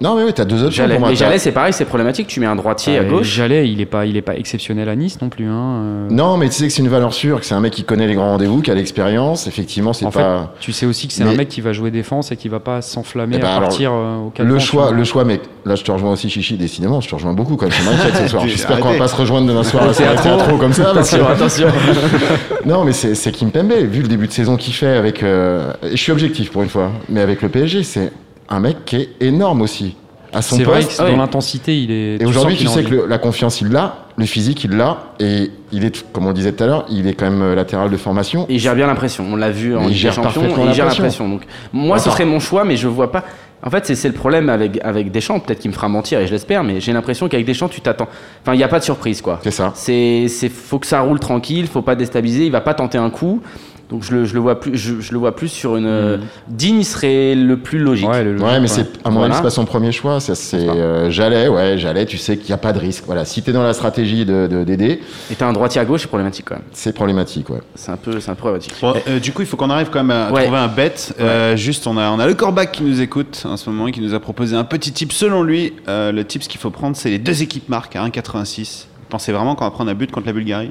Non, 0.02 0.16
mais 0.16 0.24
oui, 0.24 0.32
t'as 0.34 0.46
deux 0.46 0.64
options 0.64 0.88
pour 0.88 1.00
moi. 1.00 1.14
Jalais, 1.14 1.38
c'est 1.40 1.52
pareil, 1.52 1.74
c'est 1.74 1.84
problématique. 1.84 2.28
Tu 2.28 2.40
mets 2.40 2.46
un 2.46 2.56
droitier 2.56 2.98
à 2.98 3.02
euh, 3.02 3.10
gauche. 3.10 3.28
Jalais, 3.28 3.70
il 3.70 3.82
est 3.82 3.86
pas, 3.86 4.06
il 4.06 4.16
est 4.16 4.22
pas 4.22 4.36
exceptionnel 4.38 4.88
à 4.88 4.96
Nice 4.96 5.20
non 5.22 5.28
plus. 5.28 5.46
Hein, 5.46 5.52
euh. 5.84 6.08
Non, 6.10 6.38
mais 6.38 6.48
tu 6.48 6.56
sais 6.56 6.68
que 6.68 6.74
c'est 6.74 6.82
une 6.82 6.88
valeur 6.88 7.14
sûre, 7.14 7.42
que 7.42 7.46
c'est 7.46 7.54
un 7.54 7.60
mec 7.60 7.74
qui 7.74 7.84
connaît 7.84 8.08
les 8.08 8.16
grands 8.16 8.30
rendez-vous, 8.30 8.62
qui 8.62 8.72
a 8.72 8.76
l'expérience. 8.76 9.46
Effectivement, 9.48 9.92
c'est 9.92 10.06
En 10.06 10.12
pas. 10.12 10.54
Tu 10.62 10.72
sais 10.72 10.86
aussi 10.86 11.08
que 11.08 11.14
c'est 11.14 11.26
Mais- 11.26 11.32
un 11.32 11.36
mec 11.36 11.50
qui 11.50 11.60
va 11.60 11.74
jouer 11.74 11.92
défense 11.92 12.32
et 12.32 12.38
qui 12.38 12.48
va 12.48 12.62
pas 12.62 12.82
s'enflammer 12.82 13.36
Eh 13.38 13.42
ben, 13.42 13.48
à 13.48 13.52
alors, 13.58 13.62
partir 13.70 13.92
euh, 13.92 14.18
au 14.28 14.30
quatre 14.30 14.48
Le 14.48 14.54
vents, 14.54 14.60
choix, 14.60 14.92
le 14.92 15.04
choix, 15.04 15.26
mais 15.26 15.42
là 15.66 15.76
je 15.76 15.84
te 15.84 15.92
rejoins 15.92 16.14
aussi, 16.14 16.30
Chichi, 16.30 16.56
décidément, 16.56 17.02
je 17.02 17.10
te 17.10 17.16
rejoins 17.16 17.34
beaucoup 17.34 17.58
quand 17.58 17.66
même. 17.68 17.74
Ce 18.22 18.28
soir. 18.30 18.44
J'espère 18.48 18.80
qu'on 18.80 18.92
va 18.94 18.98
pas 19.00 19.08
se 19.10 19.16
rejoindre 19.18 19.48
demain 19.48 19.64
soir 19.64 19.84
à 19.84 19.88
la 19.88 19.94
théâtro 19.94 20.56
comme 20.58 20.72
ça. 20.74 20.92
Attention, 20.92 21.28
attention. 21.28 21.68
Non, 22.66 22.84
mais 22.84 22.94
c'est 22.94 23.16
c'est 23.16 23.32
Kimpembe, 23.32 23.72
vu 23.74 24.02
le 24.02 24.08
début 24.08 24.28
de 24.28 24.32
saison 24.32 24.56
qu'il 24.58 24.74
fait 24.74 24.88
avec. 24.98 25.24
euh, 25.24 25.74
je 25.92 25.96
suis 25.98 26.12
objectif 26.12 26.52
pour 26.52 26.62
une 26.64 26.70
fois, 26.70 26.92
mais 27.10 27.22
avec 27.22 27.42
le 27.42 27.50
PSG, 27.50 27.84
c'est 27.84 28.12
un 28.50 28.60
mec 28.60 28.86
qui 28.86 28.96
est 28.98 29.10
énorme 29.22 29.62
aussi. 29.62 29.96
À 30.32 30.44
son 30.44 30.58
C'est 30.58 30.64
vrai 30.64 30.82
poste. 30.82 30.98
que 31.00 31.04
Ah 31.04 31.10
dans 31.10 31.18
l'intensité, 31.18 31.76
il 31.82 31.90
est. 31.90 32.22
Et 32.22 32.26
aujourd'hui, 32.26 32.56
tu 32.56 32.68
sais 32.68 32.84
que 32.84 32.90
le- 32.90 33.06
la 33.08 33.18
confiance, 33.18 33.62
il 33.62 33.70
l'a, 33.70 34.06
le 34.16 34.26
physique, 34.28 34.64
il 34.64 34.72
l'a, 34.78 34.98
et 35.20 35.50
il 35.72 35.84
est, 35.86 36.06
comme 36.12 36.28
on 36.28 36.34
disait 36.34 36.52
tout 36.52 36.64
à 36.64 36.68
l'heure, 36.68 36.86
il 36.92 37.08
est 37.08 37.14
quand 37.16 37.30
même 37.32 37.42
euh, 37.42 37.56
latéral 37.56 37.90
de 37.90 37.98
formation. 37.98 38.46
Il 38.48 38.60
gère 38.60 38.76
bien 38.76 38.86
l'impression. 38.86 39.26
On 39.32 39.36
l'a 39.36 39.50
vu 39.50 39.76
en 39.76 39.88
il 39.88 39.96
gère 39.96 40.14
Champions. 40.14 40.32
parfaitement 40.42 40.66
Il 40.68 40.74
gère 40.76 40.86
l'impression. 40.86 41.24
l'impression. 41.26 41.30
Donc, 41.30 41.42
moi, 41.74 41.98
ce 41.98 42.12
serait 42.12 42.26
mon 42.26 42.40
choix, 42.40 42.64
mais 42.64 42.78
je 42.78 42.88
vois 42.88 43.12
pas. 43.12 43.24
En 43.64 43.72
fait, 43.72 43.86
c'est 43.88 43.96
c'est 43.96 44.08
le 44.08 44.14
problème 44.14 44.50
avec, 44.50 44.80
avec 44.84 45.12
Deschamps. 45.12 45.40
Peut-être 45.40 45.60
qu'il 45.60 45.72
me 45.72 45.76
fera 45.76 45.90
mentir 45.90 46.20
et 46.20 46.28
je 46.28 46.32
l'espère, 46.32 46.64
mais 46.64 46.80
j'ai 46.80 46.94
l'impression 46.94 47.28
qu'avec 47.28 47.46
Deschamps, 47.48 47.68
tu 47.68 47.82
t'attends. 47.82 48.08
Enfin, 48.44 48.54
il 48.54 48.58
n'y 48.58 48.64
a 48.64 48.68
pas 48.70 48.80
de 48.80 48.84
surprise, 48.86 49.22
quoi. 49.24 49.40
C'est 49.44 49.52
ça. 49.52 49.72
C'est, 49.74 50.28
c'est, 50.30 50.48
faut 50.50 50.78
que 50.78 50.88
ça 50.88 51.02
roule 51.02 51.20
tranquille, 51.20 51.66
faut 51.68 51.82
pas 51.82 51.96
déstabiliser. 51.96 52.46
Il 52.46 52.52
va 52.52 52.62
pas 52.62 52.76
tenter 52.76 52.98
un 53.00 53.10
coup. 53.10 53.42
Donc 53.90 54.04
je 54.04 54.14
le, 54.14 54.26
je 54.26 54.36
le 54.36 54.40
vois 54.40 54.60
plus, 54.60 54.78
je, 54.78 55.02
je 55.02 55.12
le 55.14 55.18
vois 55.18 55.36
plus 55.36 55.48
sur 55.48 55.76
une. 55.76 55.88
euh, 55.88 56.18
Digne 56.48 56.84
serait 56.84 57.34
le 57.34 57.58
plus 57.58 57.80
logique. 57.80 58.08
Ouais, 58.08 58.24
le- 58.24 58.40
Ouais, 58.40 58.60
mais 58.60 58.68
c'est, 58.68 58.86
à 59.04 59.10
mon 59.10 59.24
avis, 59.24 59.34
c'est 59.34 59.42
pas 59.42 59.50
son 59.50 59.66
premier 59.66 59.92
choix. 59.92 60.20
Ça, 60.20 60.36
c'est, 60.36 60.58
euh, 60.70 61.10
Jalais, 61.10 61.48
ouais, 61.48 61.76
Jalais, 61.80 62.06
tu 62.06 62.18
sais 62.20 62.38
qu'il 62.38 62.46
n'y 62.50 62.54
a 62.54 62.58
pas 62.58 62.72
de 62.72 62.78
risque. 62.78 63.06
Voilà, 63.08 63.26
si 63.26 63.42
t'es 63.42 63.52
dans 63.52 63.64
la 63.64 63.74
stratégie 63.74 64.26
de, 64.26 64.46
de, 64.46 64.64
d'aider, 64.64 65.00
Et 65.32 65.36
t'as 65.36 65.48
un 65.48 65.54
droitier 65.54 65.82
à 65.82 65.86
gauche, 65.86 66.02
c'est 66.02 66.08
problématique 66.08 66.46
quand 66.48 66.54
même. 66.56 66.66
c'est 66.72 66.94
problématique, 66.94 67.50
ouais. 67.50 67.62
C'est 67.74 67.90
un 67.92 67.98
peu, 67.98 68.20
c'est 68.20 68.30
un 68.30 68.36
peu 68.36 68.42
problématique. 68.42 68.76
Bon, 68.80 68.94
euh, 69.08 69.20
du 69.20 69.32
coup, 69.32 69.42
il 69.42 69.48
faut 69.48 69.58
qu'on 69.58 69.72
arrive 69.72 69.90
quand 69.90 70.04
même 70.04 70.16
à 70.16 70.32
Ouais. 70.32 70.44
trouver 70.44 70.60
un 70.60 70.68
bet. 70.68 70.94
Euh, 71.20 71.56
juste, 71.56 71.88
on 71.88 71.98
a, 71.98 72.12
on 72.12 72.20
a 72.20 72.28
le 72.28 72.36
Corbac 72.36 72.72
qui 72.72 72.84
nous 72.84 73.02
écoute 73.02 73.42
en 73.50 73.58
ce 73.58 73.72
moment 73.72 73.88
et 73.88 73.92
qui 73.92 74.02
nous 74.02 74.14
a 74.14 74.20
proposé 74.20 74.56
un 74.56 74.66
petit 74.66 74.92
tip. 74.92 75.12
Selon 75.14 75.42
lui, 75.42 75.74
euh, 75.88 76.12
le 76.12 76.24
tip, 76.26 76.44
ce 76.44 76.50
qu'il 76.50 76.60
faut 76.62 76.70
prendre, 76.70 76.96
c'est 76.96 77.10
les 77.10 77.18
deux 77.18 77.42
équipes 77.42 77.68
marques 77.70 77.96
à 77.96 78.04
1,86. 78.08 78.86
Vous 79.00 79.06
pensez 79.10 79.32
vraiment 79.32 79.56
qu'on 79.56 79.66
va 79.66 79.72
prendre 79.72 79.90
un 79.90 79.96
but 79.96 80.12
contre 80.12 80.28
la 80.28 80.34
Bulgarie? 80.34 80.70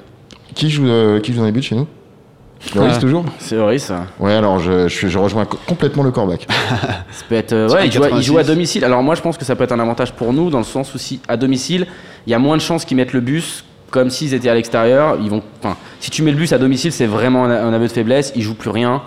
Qui 0.54 0.70
joue, 0.70 0.86
euh, 0.86 1.18
qui 1.18 1.32
joue 1.32 1.40
dans 1.40 1.46
les 1.46 1.52
buts 1.52 1.62
chez 1.62 1.74
nous? 1.74 1.88
Loris, 2.74 2.94
Ah. 2.96 3.00
toujours 3.00 3.24
C'est 3.38 3.56
horrible 3.56 3.80
ça. 3.80 4.06
Ouais, 4.18 4.32
alors 4.34 4.58
je, 4.58 4.88
je, 4.88 5.06
je 5.08 5.18
rejoins 5.18 5.44
co- 5.44 5.58
complètement 5.66 6.02
le 6.02 6.10
Corbac. 6.10 6.46
Ça 6.50 7.24
peut 7.28 7.36
être. 7.36 7.52
euh, 7.52 7.68
ouais, 7.70 7.86
il 7.86 7.92
joue, 7.92 8.02
à, 8.04 8.08
il 8.10 8.14
1,86. 8.16 8.22
joue 8.22 8.38
à 8.38 8.44
domicile. 8.44 8.84
Alors 8.84 9.02
moi, 9.02 9.14
je 9.14 9.22
pense 9.22 9.38
que 9.38 9.44
ça 9.44 9.54
peut 9.56 9.64
être 9.64 9.72
un 9.72 9.78
avantage 9.80 10.12
pour 10.12 10.32
nous 10.32 10.50
dans 10.50 10.58
le 10.58 10.64
sens 10.64 10.94
où 10.94 10.98
si 10.98 11.20
à 11.28 11.36
domicile, 11.36 11.86
il 12.26 12.30
y 12.30 12.34
a 12.34 12.38
moins 12.38 12.56
de 12.56 12.62
chances 12.62 12.84
qu'ils 12.84 12.96
mettent 12.96 13.12
le 13.12 13.20
bus. 13.20 13.64
Comme 13.90 14.10
s'ils 14.10 14.34
étaient 14.34 14.50
à 14.50 14.54
l'extérieur, 14.54 15.16
ils 15.22 15.30
vont. 15.30 15.42
Enfin, 15.62 15.74
si 15.98 16.10
tu 16.10 16.22
mets 16.22 16.30
le 16.30 16.36
bus 16.36 16.52
à 16.52 16.58
domicile, 16.58 16.92
c'est 16.92 17.06
vraiment 17.06 17.46
un, 17.46 17.50
un 17.50 17.72
aveu 17.72 17.86
de 17.86 17.92
faiblesse. 17.92 18.32
Ils 18.36 18.42
jouent 18.42 18.54
plus 18.54 18.68
rien. 18.70 19.00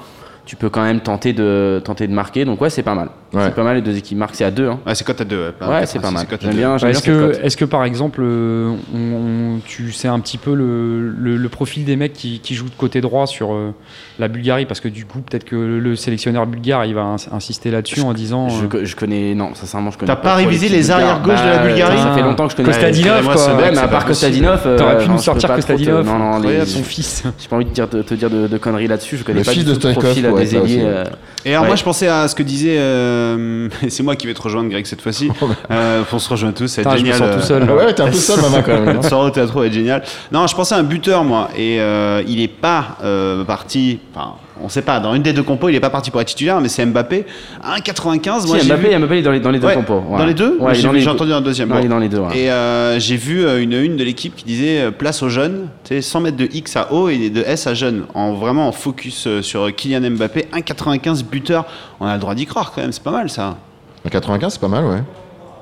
Tu 0.52 0.58
peux 0.58 0.70
quand 0.70 0.84
même 0.84 1.00
tenter 1.00 1.32
de, 1.32 1.82
tenter 1.82 2.08
de 2.08 2.12
marquer. 2.14 2.44
Donc 2.44 2.60
ouais, 2.60 2.70
c'est 2.70 2.84
pas 2.84 2.94
mal. 2.94 3.08
Ouais. 3.34 3.44
C'est 3.46 3.56
pas 3.56 3.64
mal, 3.64 3.78
les 3.78 3.82
deux 3.82 3.96
équipes 3.96 4.18
marquent, 4.18 4.36
c'est 4.36 4.44
à 4.44 4.52
deux. 4.52 4.68
Hein. 4.68 4.80
Ouais, 4.86 4.94
c'est 4.96 5.06
cote 5.06 5.22
à 5.22 5.24
deux. 5.24 5.54
Ouais, 5.62 5.66
Ouais, 5.66 5.86
c'est 5.86 6.00
pas 6.02 6.12
mal. 6.12 6.26
J'aime 6.42 6.54
bien, 6.54 6.76
Est-ce 6.76 7.02
que, 7.02 7.40
est-ce 7.42 7.56
que 7.56 7.64
par 7.64 7.86
exemple, 7.86 8.20
euh, 8.22 8.76
on- 8.94 8.98
on- 8.98 9.60
tu 9.66 9.94
sais 9.94 10.10
un 10.10 10.20
petit 10.20 10.38
peu 10.38 10.54
le, 10.54 11.10
le- 11.12 11.38
le 11.38 11.48
profil 11.50 11.86
des 11.86 11.96
mecs 11.96 12.12
qui, 12.12 12.42
qui 12.42 12.56
jouent 12.56 12.66
de 12.68 12.76
côté 12.78 13.00
droit 13.00 13.28
sur 13.28 13.54
euh, 13.54 13.74
la 14.20 14.28
Bulgarie? 14.28 14.66
Parce 14.66 14.82
que 14.82 14.90
du 14.90 15.06
coup, 15.06 15.20
peut-être 15.22 15.46
que 15.46 15.56
le 15.56 15.96
sélectionneur 15.96 16.46
bulgare 16.46 16.84
il 16.84 16.96
va 16.96 17.04
ins- 17.04 17.16
insister 17.32 17.72
là-dessus 17.72 18.02
en 18.02 18.12
disant. 18.12 18.50
Je, 18.50 18.66
euh, 18.78 18.84
je 18.84 18.96
connais, 18.98 19.34
non, 19.34 19.52
sincèrement, 19.56 19.92
je 19.92 19.98
connais. 20.00 20.08
T'as 20.12 20.18
pas 20.18 20.32
trop 20.34 20.40
révisé 20.40 20.68
les 20.68 20.80
bulgare. 20.80 20.98
arrières-gauches 21.00 21.42
de 21.42 21.48
la 21.48 21.58
Bah, 21.60 21.68
Bulgarie? 21.68 21.98
Ça 21.98 22.14
fait 22.14 22.22
longtemps 22.24 22.46
que 22.48 22.52
je 22.52 22.58
connais. 22.58 22.68
Kostadinov, 22.68 23.24
quoi. 23.24 23.56
Ouais, 23.56 23.72
mais 23.72 23.78
à 23.78 23.82
pas 23.84 23.88
part. 23.88 24.06
Kostadinov, 24.06 24.76
T'aurais 24.78 24.98
pu 24.98 25.08
nous 25.10 25.18
sortir 25.20 25.48
pas 25.48 25.56
Kostadinov. 25.56 26.06
Non, 26.06 26.20
non, 26.20 26.66
son 26.66 26.84
fils. 26.84 27.24
J'ai 27.40 27.48
pas 27.48 27.56
envie 27.56 27.64
de 27.64 27.72
te 28.02 28.14
dire 28.16 28.30
de, 28.30 28.58
conneries 28.58 28.88
là-dessus. 28.88 29.16
Je 29.16 29.24
connais 29.24 29.44
pas 29.44 29.52
fils 29.54 29.64
du 29.64 29.72
de 29.72 29.76
tout 29.76 29.88
le 29.88 29.94
profil 29.94 30.26
ailiers. 30.46 30.82
euh, 30.84 31.04
Et 31.46 31.52
alors 31.52 31.64
Ouais. 31.64 31.68
moi 31.70 31.76
je 31.76 31.84
pensais 31.84 32.08
à 32.08 32.28
ce 32.28 32.36
que 32.36 32.44
disait, 32.44 32.78
euh, 32.78 33.68
c'est 33.90 34.04
moi 34.04 34.16
qui 34.16 34.28
vais 34.28 34.34
te 34.34 34.42
rejoindre 34.42 34.70
Greg 34.70 34.86
cette 34.86 35.02
fois-ci, 35.02 35.30
euh, 35.72 36.04
on 36.12 36.20
se 36.20 36.30
rejoint 36.30 36.52
tous, 36.52 36.68
ça 36.68 36.82
va 36.84 36.92
être 36.92 36.98
Putain, 37.04 37.06
je 37.06 37.12
me 37.12 37.18
génial. 37.18 37.34
sens 37.34 37.42
tout 37.42 37.48
seul. 37.48 37.70
Ouais, 37.72 37.94
t'es 37.94 38.02
un 38.04 38.08
peu 38.08 38.12
seul, 38.14 38.42
maman, 38.42 38.62
quand 38.64 38.80
même. 38.80 38.98
On 39.00 39.02
sort 39.02 39.22
au 39.26 39.30
théâtre, 39.30 39.58
va 39.60 39.66
être 39.66 39.74
génial. 39.74 40.04
Non, 40.32 40.46
je 40.48 40.56
pensais 40.56 40.76
à 40.76 40.78
un 40.80 40.84
buteur, 40.84 41.24
moi. 41.24 41.50
Et 41.58 41.80
euh, 41.82 42.22
il 42.28 42.42
est 42.42 42.48
pas 42.48 42.98
euh, 43.04 43.44
parti. 43.44 44.00
Enfin, 44.14 44.34
on 44.63 44.69
sait 44.69 44.82
pas. 44.82 45.00
Dans 45.00 45.13
une 45.15 45.21
des 45.24 45.34
deux 45.34 45.43
compos, 45.43 45.69
il 45.69 45.76
est 45.76 45.80
pas 45.80 45.89
parti 45.89 46.12
pour 46.12 46.21
être 46.21 46.28
titulaire, 46.28 46.60
mais 46.62 46.69
c'est 46.69 46.86
Mbappé. 46.86 47.26
1,95. 47.63 48.47
Moi, 48.47 48.60
Si, 48.60 48.65
j'ai 48.67 48.74
Mbappé, 48.74 48.89
vu- 48.89 48.97
Mbappé, 49.00 49.15
il 49.15 49.19
est 49.19 49.21
dans 49.24 49.32
les, 49.32 49.39
dans 49.39 49.52
les 49.52 49.60
deux 49.60 49.67
Ouais, 49.67 49.74
compos. 49.76 50.04
Dans 50.17 50.26
les 50.26 50.34
deux 50.34 50.58
Ouais, 50.60 50.74
J'ai 50.76 50.84
dans 50.84 50.91
les 50.91 51.08
entendu 51.08 51.34
un 51.34 51.41
deuxième. 51.41 51.69
Non, 51.69 51.76
bon. 51.76 51.82
il 51.82 51.86
est 51.86 51.89
dans 51.89 52.00
les 52.00 52.10
deux. 52.10 52.19
ouais. 52.19 52.38
Et 52.38 52.52
euh, 52.52 53.00
j'ai 53.00 53.17
vu 53.17 53.45
euh, 53.45 53.62
une 53.62 53.74
une 53.74 53.97
de 53.97 54.04
l'équipe 54.04 54.36
qui 54.36 54.45
disait 54.45 54.82
euh, 54.82 54.91
place 54.91 55.21
aux 55.24 55.30
jeunes, 55.30 55.67
tu 55.84 55.95
sais, 55.95 56.02
100 56.02 56.19
mètres 56.21 56.38
de 56.38 56.47
X 56.52 56.76
à 56.76 56.91
O 56.93 57.10
et 57.10 57.30
de 57.30 57.41
S 57.41 57.67
à 57.67 57.74
jeunes, 57.74 58.04
en 58.13 58.34
vraiment 58.34 58.67
en 58.67 58.71
focus 58.71 59.28
sur 59.41 59.74
Kylian 59.76 60.10
Mbappé, 60.12 60.47
1,95 60.54 61.24
buteur. 61.26 61.65
On 62.00 62.06
a 62.06 62.13
le 62.13 62.19
droit 62.19 62.36
d'y 62.36 62.45
croire 62.45 62.71
quand 62.74 62.82
même, 62.82 62.91
c'est 62.91 63.04
pas 63.04 63.12
mal 63.12 63.30
ça. 63.30 63.58
En 64.06 64.10
95, 64.10 64.54
c'est 64.54 64.62
pas 64.62 64.67
mal, 64.67 64.86
ouais. 64.86 65.02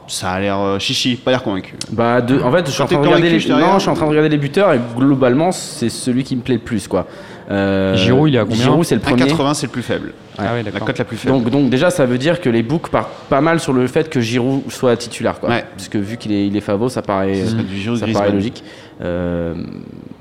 Ça 0.08 0.32
a 0.32 0.40
l'air 0.40 0.58
euh, 0.60 0.80
chichi, 0.80 1.16
pas 1.18 1.30
l'air 1.30 1.44
convaincu. 1.44 1.76
Bah, 1.92 2.20
de- 2.20 2.42
en 2.42 2.52
fait, 2.52 2.66
je 2.66 2.72
suis 2.72 2.82
en 2.82 2.88
train 2.88 2.96
de 3.00 3.06
regarder 3.06 3.30
les, 3.30 3.48
non, 3.50 3.76
je 3.76 3.80
suis 3.82 3.90
en 3.90 3.94
train 3.94 4.06
de 4.06 4.10
regarder 4.10 4.30
les 4.30 4.38
buteurs 4.38 4.74
et 4.74 4.80
globalement, 4.98 5.52
c'est 5.52 5.90
celui 5.90 6.24
qui 6.24 6.36
me 6.36 6.42
plaît 6.42 6.56
le 6.56 6.62
plus, 6.62 6.88
quoi. 6.88 7.06
Euh, 7.52 7.96
Giroud, 7.96 8.30
il 8.30 8.36
est 8.36 8.40
à 8.40 8.44
combien 8.46 8.62
Giroud, 8.64 8.86
c'est 8.86 8.96
le 8.96 9.02
premier. 9.02 9.24
1,80 9.24 9.54
c'est 9.56 9.66
le 9.66 9.72
plus 9.72 9.82
faible. 9.82 10.14
Ah 10.38 10.54
ouais, 10.54 10.64
La 10.64 10.72
cote 10.80 10.98
la 11.00 11.04
plus 11.06 11.18
faible. 11.18 11.34
Donc, 11.36 11.50
donc 11.50 11.70
déjà, 11.70 11.90
ça 11.90 12.06
veut 12.06 12.18
dire 12.20 12.40
que 12.42 12.50
les 12.50 12.62
books 12.64 12.90
partent 12.90 13.10
pas 13.28 13.42
mal 13.42 13.60
sur 13.60 13.74
le 13.74 13.88
fait 13.88 14.08
que 14.10 14.22
Giroud 14.22 14.62
soit 14.72 14.96
titulaire, 14.98 15.40
quoi. 15.40 15.50
Ouais. 15.50 15.66
Parce 15.76 15.90
que 15.90 15.98
vu 15.98 16.18
qu'il 16.18 16.32
est, 16.32 16.48
il 16.48 16.56
est 16.56 16.62
favori, 16.62 16.92
ça 16.92 17.02
paraît, 17.02 17.34
ça 17.44 18.06
paraît 18.14 18.32
logique. 18.32 18.64
Euh, 19.02 19.56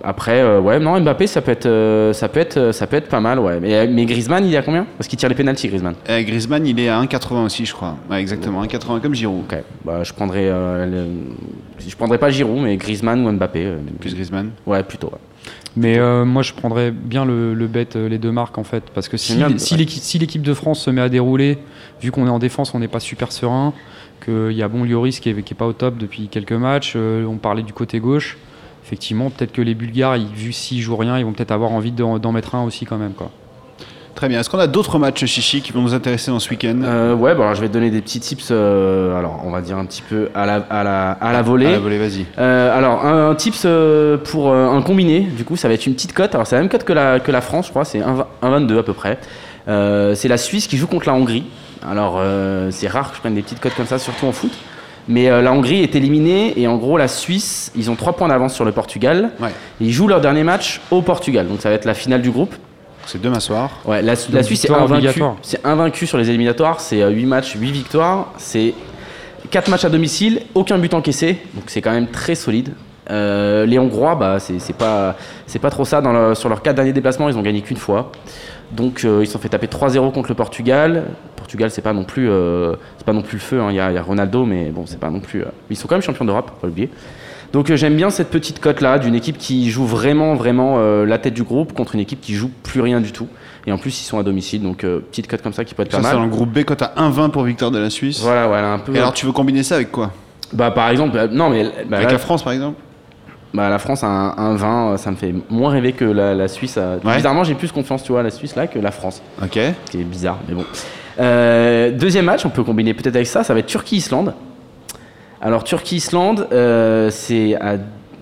après, 0.02 0.40
euh, 0.40 0.60
ouais, 0.60 0.78
non, 0.78 0.98
Mbappé, 1.00 1.26
ça 1.26 1.40
peut 1.42 1.50
être, 1.52 1.66
euh, 1.66 2.12
ça 2.12 2.28
peut 2.28 2.40
être, 2.40 2.72
ça 2.72 2.86
peut 2.86 2.96
être 2.96 3.08
pas 3.08 3.20
mal, 3.20 3.38
ouais. 3.40 3.58
Mais, 3.60 3.86
mais 3.88 4.06
Griezmann, 4.06 4.44
il 4.46 4.54
est 4.54 4.56
à 4.56 4.62
combien? 4.62 4.86
Parce 4.96 5.06
qu'il 5.08 5.18
tire 5.18 5.28
les 5.28 5.34
pénalties, 5.34 5.68
Griezmann. 5.68 5.94
Euh, 6.08 6.22
Griezmann, 6.22 6.66
il 6.66 6.78
est 6.80 6.88
à 6.88 6.98
1,80 7.00 7.44
aussi, 7.44 7.66
je 7.66 7.72
crois. 7.74 7.96
Ouais, 8.10 8.20
exactement, 8.20 8.62
1,80 8.64 9.00
comme 9.00 9.14
Giroud. 9.14 9.44
Bah, 9.84 10.02
je 10.02 10.12
prendrais, 10.12 10.46
euh, 10.48 10.86
le- 10.86 11.84
je 11.86 11.94
prendrais 11.96 12.18
pas 12.18 12.30
Giroud, 12.30 12.60
mais 12.62 12.76
Griezmann 12.76 13.26
ou 13.26 13.32
Mbappé. 13.32 13.64
euh, 13.66 13.76
Plus 14.00 14.14
Griezmann? 14.14 14.50
Ouais, 14.66 14.82
plutôt. 14.82 15.10
Mais 15.76 15.98
euh, 15.98 16.24
moi, 16.24 16.42
je 16.42 16.52
prendrais 16.52 16.90
bien 16.90 17.24
le, 17.24 17.54
le 17.54 17.66
bet, 17.66 17.88
euh, 17.94 18.08
les 18.08 18.18
deux 18.18 18.32
marques 18.32 18.58
en 18.58 18.64
fait. 18.64 18.84
Parce 18.94 19.08
que 19.08 19.16
si, 19.16 19.34
si 19.58 19.74
ouais. 19.74 19.78
l'équipe 19.78 20.02
si 20.02 20.38
de 20.38 20.54
France 20.54 20.80
se 20.80 20.90
met 20.90 21.00
à 21.00 21.08
dérouler, 21.08 21.58
vu 22.00 22.10
qu'on 22.10 22.26
est 22.26 22.30
en 22.30 22.38
défense, 22.38 22.74
on 22.74 22.78
n'est 22.78 22.88
pas 22.88 23.00
super 23.00 23.32
serein, 23.32 23.72
qu'il 24.24 24.52
y 24.52 24.62
a 24.62 24.68
bon 24.68 24.84
Lloris 24.84 25.20
qui 25.20 25.30
est, 25.30 25.42
qui 25.42 25.54
est 25.54 25.56
pas 25.56 25.66
au 25.66 25.72
top 25.72 25.96
depuis 25.98 26.28
quelques 26.28 26.52
matchs, 26.52 26.94
euh, 26.96 27.24
on 27.26 27.36
parlait 27.36 27.62
du 27.62 27.72
côté 27.72 28.00
gauche. 28.00 28.38
Effectivement, 28.84 29.30
peut-être 29.30 29.52
que 29.52 29.62
les 29.62 29.74
Bulgares, 29.74 30.16
ils, 30.16 30.26
vu 30.26 30.52
s'ils 30.52 30.80
jouent 30.80 30.96
rien, 30.96 31.18
ils 31.18 31.24
vont 31.24 31.32
peut-être 31.32 31.52
avoir 31.52 31.72
envie 31.72 31.92
d'en 31.92 32.18
d'en 32.18 32.32
mettre 32.32 32.54
un 32.54 32.64
aussi 32.64 32.86
quand 32.86 32.96
même. 32.96 33.12
Quoi. 33.12 33.30
Très 34.18 34.28
bien. 34.28 34.40
Est-ce 34.40 34.50
qu'on 34.50 34.58
a 34.58 34.66
d'autres 34.66 34.98
matchs 34.98 35.26
chichi 35.26 35.62
qui 35.62 35.70
vont 35.70 35.80
nous 35.80 35.94
intéresser 35.94 36.32
dans 36.32 36.40
ce 36.40 36.50
week-end? 36.50 36.80
Euh, 36.82 37.14
ouais, 37.14 37.36
bah, 37.36 37.44
alors 37.44 37.54
je 37.54 37.60
vais 37.60 37.68
te 37.68 37.72
donner 37.72 37.88
des 37.90 38.00
petits 38.00 38.18
tips. 38.18 38.48
euh, 38.50 39.16
alors, 39.16 39.42
on 39.46 39.52
va 39.52 39.60
dire 39.60 39.78
un 39.78 39.84
petit 39.84 40.02
peu 40.02 40.28
à 40.34 40.44
la, 40.44 40.56
à 40.70 40.82
la, 40.82 41.12
à 41.12 41.32
la 41.32 41.40
volée. 41.40 41.66
À 41.66 41.70
la 41.70 41.78
volée, 41.78 41.98
vas-y. 41.98 42.26
Euh, 42.36 42.76
alors, 42.76 43.06
un, 43.06 43.30
un 43.30 43.34
tips 43.36 43.62
euh, 43.64 44.16
pour 44.16 44.52
un 44.52 44.82
combiné, 44.82 45.20
du 45.20 45.44
coup, 45.44 45.54
ça 45.54 45.68
va 45.68 45.74
être 45.74 45.86
une 45.86 45.94
petite 45.94 46.14
cote. 46.14 46.34
Alors, 46.34 46.48
c'est 46.48 46.56
la 46.56 46.62
même 46.62 46.68
cote 46.68 46.82
que 46.82 46.92
la, 46.92 47.20
que 47.20 47.30
la 47.30 47.40
France, 47.40 47.66
je 47.66 47.70
crois, 47.70 47.84
c'est 47.84 48.00
1,20 48.00 48.24
1,22 48.42 48.78
à 48.80 48.82
peu 48.82 48.92
près. 48.92 49.18
C'est 49.68 50.26
la 50.28 50.36
Suisse 50.36 50.66
qui 50.66 50.78
joue 50.78 50.88
contre 50.88 51.06
la 51.06 51.14
Hongrie. 51.14 51.44
Alors, 51.88 52.20
c'est 52.70 52.88
rare 52.88 53.10
que 53.10 53.16
je 53.18 53.20
prenne 53.20 53.36
des 53.36 53.42
petites 53.42 53.60
cotes 53.60 53.76
comme 53.76 53.86
ça, 53.86 54.00
surtout 54.00 54.26
en 54.26 54.32
foot. 54.32 54.50
Mais 55.06 55.30
euh, 55.30 55.42
la 55.42 55.52
Hongrie 55.52 55.82
est 55.84 55.94
éliminée 55.94 56.60
et 56.60 56.66
en 56.66 56.76
gros, 56.76 56.98
la 56.98 57.06
Suisse, 57.06 57.70
ils 57.76 57.88
ont 57.88 57.94
3 57.94 58.14
points 58.14 58.26
d'avance 58.28 58.52
sur 58.52 58.64
le 58.64 58.72
Portugal. 58.72 59.30
Ouais. 59.40 59.50
Ils 59.80 59.92
jouent 59.92 60.08
leur 60.08 60.20
dernier 60.20 60.42
match 60.42 60.80
au 60.90 61.02
Portugal. 61.02 61.46
Donc, 61.46 61.60
ça 61.60 61.68
va 61.68 61.76
être 61.76 61.84
la 61.84 61.94
finale 61.94 62.20
du 62.20 62.30
groupe. 62.32 62.56
C'est 63.08 63.20
demain 63.20 63.40
soir. 63.40 63.70
Ouais, 63.84 64.02
la, 64.02 64.12
la 64.12 64.16
Suisse 64.16 64.34
est 64.36 64.68
victoire 64.68 64.82
invaincu. 64.82 64.94
obligatoire. 65.06 65.36
C'est 65.42 65.64
invaincu 65.66 66.06
sur 66.06 66.18
les 66.18 66.28
éliminatoires. 66.28 66.80
C'est 66.80 67.02
8 67.08 67.26
matchs, 67.26 67.54
8 67.58 67.70
victoires. 67.70 68.32
C'est 68.36 68.74
4 69.50 69.68
matchs 69.70 69.84
à 69.86 69.88
domicile, 69.88 70.42
aucun 70.54 70.78
but 70.78 70.92
encaissé. 70.94 71.38
Donc 71.54 71.64
c'est 71.68 71.80
quand 71.80 71.92
même 71.92 72.08
très 72.08 72.34
solide. 72.34 72.74
Euh, 73.10 73.64
les 73.64 73.78
Hongrois, 73.78 74.14
bah, 74.16 74.38
c'est 74.38 74.58
c'est 74.58 74.74
pas, 74.74 75.16
c'est 75.46 75.58
pas 75.58 75.70
trop 75.70 75.86
ça. 75.86 76.02
Dans 76.02 76.12
le- 76.12 76.34
sur 76.34 76.50
leurs 76.50 76.60
4 76.60 76.76
derniers 76.76 76.92
déplacements, 76.92 77.28
ils 77.30 77.38
ont 77.38 77.42
gagné 77.42 77.62
qu'une 77.62 77.78
fois. 77.78 78.12
Donc 78.72 79.04
euh, 79.06 79.20
ils 79.22 79.26
se 79.26 79.32
sont 79.32 79.38
fait 79.38 79.48
taper 79.48 79.66
3-0 79.68 80.12
contre 80.12 80.28
le 80.28 80.34
Portugal. 80.34 81.04
Portugal, 81.36 81.70
c'est 81.70 81.80
pas 81.80 81.94
non 81.94 82.04
plus, 82.04 82.28
euh, 82.28 82.74
c'est 82.98 83.06
pas 83.06 83.14
non 83.14 83.22
plus 83.22 83.36
le 83.38 83.42
feu. 83.42 83.60
hein. 83.62 83.68
Il 83.70 83.76
y, 83.76 83.80
a, 83.80 83.90
il 83.90 83.94
y 83.94 83.98
a 83.98 84.02
Ronaldo, 84.02 84.44
mais 84.44 84.68
bon, 84.68 84.84
c'est 84.84 85.00
pas 85.00 85.08
non 85.08 85.20
plus. 85.20 85.40
euh, 85.40 85.46
Ils 85.70 85.76
sont 85.76 85.88
quand 85.88 85.94
même 85.94 86.02
champions 86.02 86.26
d'Europe, 86.26 86.50
faut 86.50 86.60
pas 86.60 86.66
l'oublier. 86.66 86.90
Donc 87.52 87.70
euh, 87.70 87.76
j'aime 87.76 87.96
bien 87.96 88.10
cette 88.10 88.28
petite 88.28 88.60
cote 88.60 88.80
là 88.80 88.98
d'une 88.98 89.14
équipe 89.14 89.38
qui 89.38 89.70
joue 89.70 89.86
vraiment 89.86 90.34
vraiment 90.34 90.76
euh, 90.78 91.06
la 91.06 91.18
tête 91.18 91.34
du 91.34 91.42
groupe 91.44 91.72
contre 91.72 91.94
une 91.94 92.00
équipe 92.00 92.20
qui 92.20 92.34
joue 92.34 92.50
plus 92.62 92.80
rien 92.80 93.00
du 93.00 93.12
tout. 93.12 93.26
Et 93.66 93.72
en 93.72 93.78
plus 93.78 94.00
ils 94.00 94.04
sont 94.04 94.18
à 94.18 94.22
domicile, 94.22 94.62
donc 94.62 94.84
euh, 94.84 95.00
petite 95.00 95.28
cote 95.28 95.42
comme 95.42 95.52
ça 95.52 95.64
qui 95.64 95.74
peut 95.74 95.82
être 95.82 95.92
Ça, 95.92 95.98
pas 95.98 96.04
c'est 96.04 96.12
dans 96.14 96.20
mal. 96.20 96.28
le 96.28 96.34
groupe 96.34 96.50
B, 96.50 96.64
cote 96.64 96.82
à 96.82 96.92
1,20 96.96 97.30
pour 97.30 97.42
victoire 97.44 97.70
de 97.70 97.78
la 97.78 97.90
Suisse. 97.90 98.20
Voilà, 98.22 98.46
voilà 98.46 98.72
un 98.72 98.78
peu. 98.78 98.94
Et 98.94 98.98
alors, 98.98 99.12
tu 99.12 99.26
veux 99.26 99.32
combiner 99.32 99.62
ça 99.62 99.76
avec 99.76 99.90
quoi? 99.90 100.12
Bah 100.52 100.70
par 100.70 100.88
exemple, 100.90 101.28
non 101.32 101.50
mais 101.50 101.64
bah, 101.88 101.96
Avec 101.98 102.06
là, 102.08 102.12
la 102.12 102.18
France, 102.18 102.42
par 102.42 102.52
exemple? 102.54 102.80
Bah, 103.54 103.68
la 103.70 103.78
France 103.78 104.04
a 104.04 104.06
un, 104.06 104.34
un 104.36 104.54
20, 104.56 104.92
euh, 104.92 104.96
ça 104.98 105.10
me 105.10 105.16
fait 105.16 105.34
moins 105.50 105.70
rêver 105.70 105.92
que 105.92 106.04
la, 106.04 106.34
la 106.34 106.48
Suisse. 106.48 106.78
Ouais. 107.04 107.16
Bizarrement 107.16 107.44
j'ai 107.44 107.54
plus 107.54 107.72
confiance 107.72 108.02
tu 108.02 108.12
vois 108.12 108.20
à 108.20 108.24
la 108.24 108.30
Suisse 108.30 108.56
là 108.56 108.66
que 108.66 108.78
la 108.78 108.90
France. 108.90 109.22
Ok. 109.42 109.54
Ce 109.86 109.90
qui 109.90 110.00
est 110.00 110.04
bizarre, 110.04 110.38
mais 110.48 110.54
bon. 110.54 110.64
Euh, 111.20 111.90
deuxième 111.90 112.26
match, 112.26 112.46
on 112.46 112.50
peut 112.50 112.62
combiner 112.62 112.94
peut-être 112.94 113.16
avec 113.16 113.26
ça, 113.26 113.42
ça 113.44 113.52
va 113.54 113.60
être 113.60 113.66
Turquie-Islande. 113.66 114.34
Alors 115.40 115.64
Turquie-Islande, 115.64 116.48
euh, 116.52 117.10
c'est 117.10 117.54
à, 117.56 117.76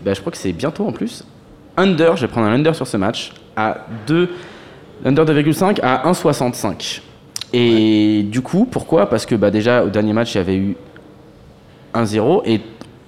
bah, 0.04 0.12
je 0.14 0.20
crois 0.20 0.30
que 0.32 0.38
c'est 0.38 0.52
bientôt 0.52 0.86
en 0.86 0.92
plus. 0.92 1.24
Under, 1.76 2.16
je 2.16 2.22
vais 2.22 2.28
prendre 2.30 2.46
un 2.46 2.52
under 2.54 2.74
sur 2.74 2.86
ce 2.86 2.96
match, 2.96 3.32
à 3.56 3.78
2, 4.06 4.30
under 5.04 5.24
2,5 5.24 5.80
à 5.82 6.10
1,65. 6.10 7.00
Et 7.52 8.22
du 8.24 8.40
coup, 8.42 8.66
pourquoi? 8.70 9.08
Parce 9.08 9.24
que 9.26 9.34
bah, 9.34 9.50
déjà 9.50 9.84
au 9.84 9.88
dernier 9.88 10.12
match, 10.12 10.34
il 10.34 10.38
y 10.38 10.40
avait 10.40 10.56
eu 10.56 10.76
1-0 11.94 12.42
et 12.44 12.60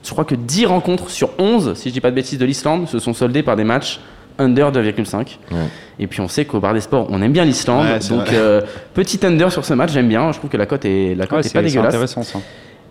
je 0.04 0.10
crois 0.10 0.24
que 0.24 0.34
10 0.34 0.66
rencontres 0.66 1.10
sur 1.10 1.30
11, 1.38 1.74
si 1.74 1.88
je 1.88 1.94
dis 1.94 2.00
pas 2.00 2.10
de 2.10 2.14
bêtises, 2.16 2.38
de 2.38 2.44
l'Islande 2.46 2.88
se 2.88 2.98
sont 2.98 3.12
soldées 3.12 3.42
par 3.42 3.56
des 3.56 3.64
matchs 3.64 4.00
under 4.38 4.70
2,5. 4.70 5.16
Ouais. 5.50 5.56
Et 5.98 6.06
puis 6.06 6.20
on 6.20 6.28
sait 6.28 6.44
qu'au 6.44 6.60
bar 6.60 6.72
des 6.72 6.80
sports, 6.80 7.08
on 7.10 7.20
aime 7.20 7.32
bien 7.32 7.44
l'Islande. 7.44 7.86
Ouais, 7.86 8.00
c'est 8.00 8.10
donc 8.14 8.32
euh, 8.32 8.60
petit 8.94 9.18
under 9.26 9.50
sur 9.50 9.64
ce 9.64 9.74
match, 9.74 9.92
j'aime 9.92 10.08
bien. 10.08 10.30
Je 10.32 10.38
trouve 10.38 10.48
que 10.50 10.56
la 10.56 10.66
cote 10.66 10.84
est, 10.84 11.14
la 11.16 11.26
cote 11.26 11.38
Ouais, 11.38 11.40
est 11.40 11.42
c'est 11.48 11.52
pas 11.54 11.60
c'est 11.60 11.66
dégueulasse. 11.68 11.88
intéressant 11.94 12.22
ça. 12.22 12.38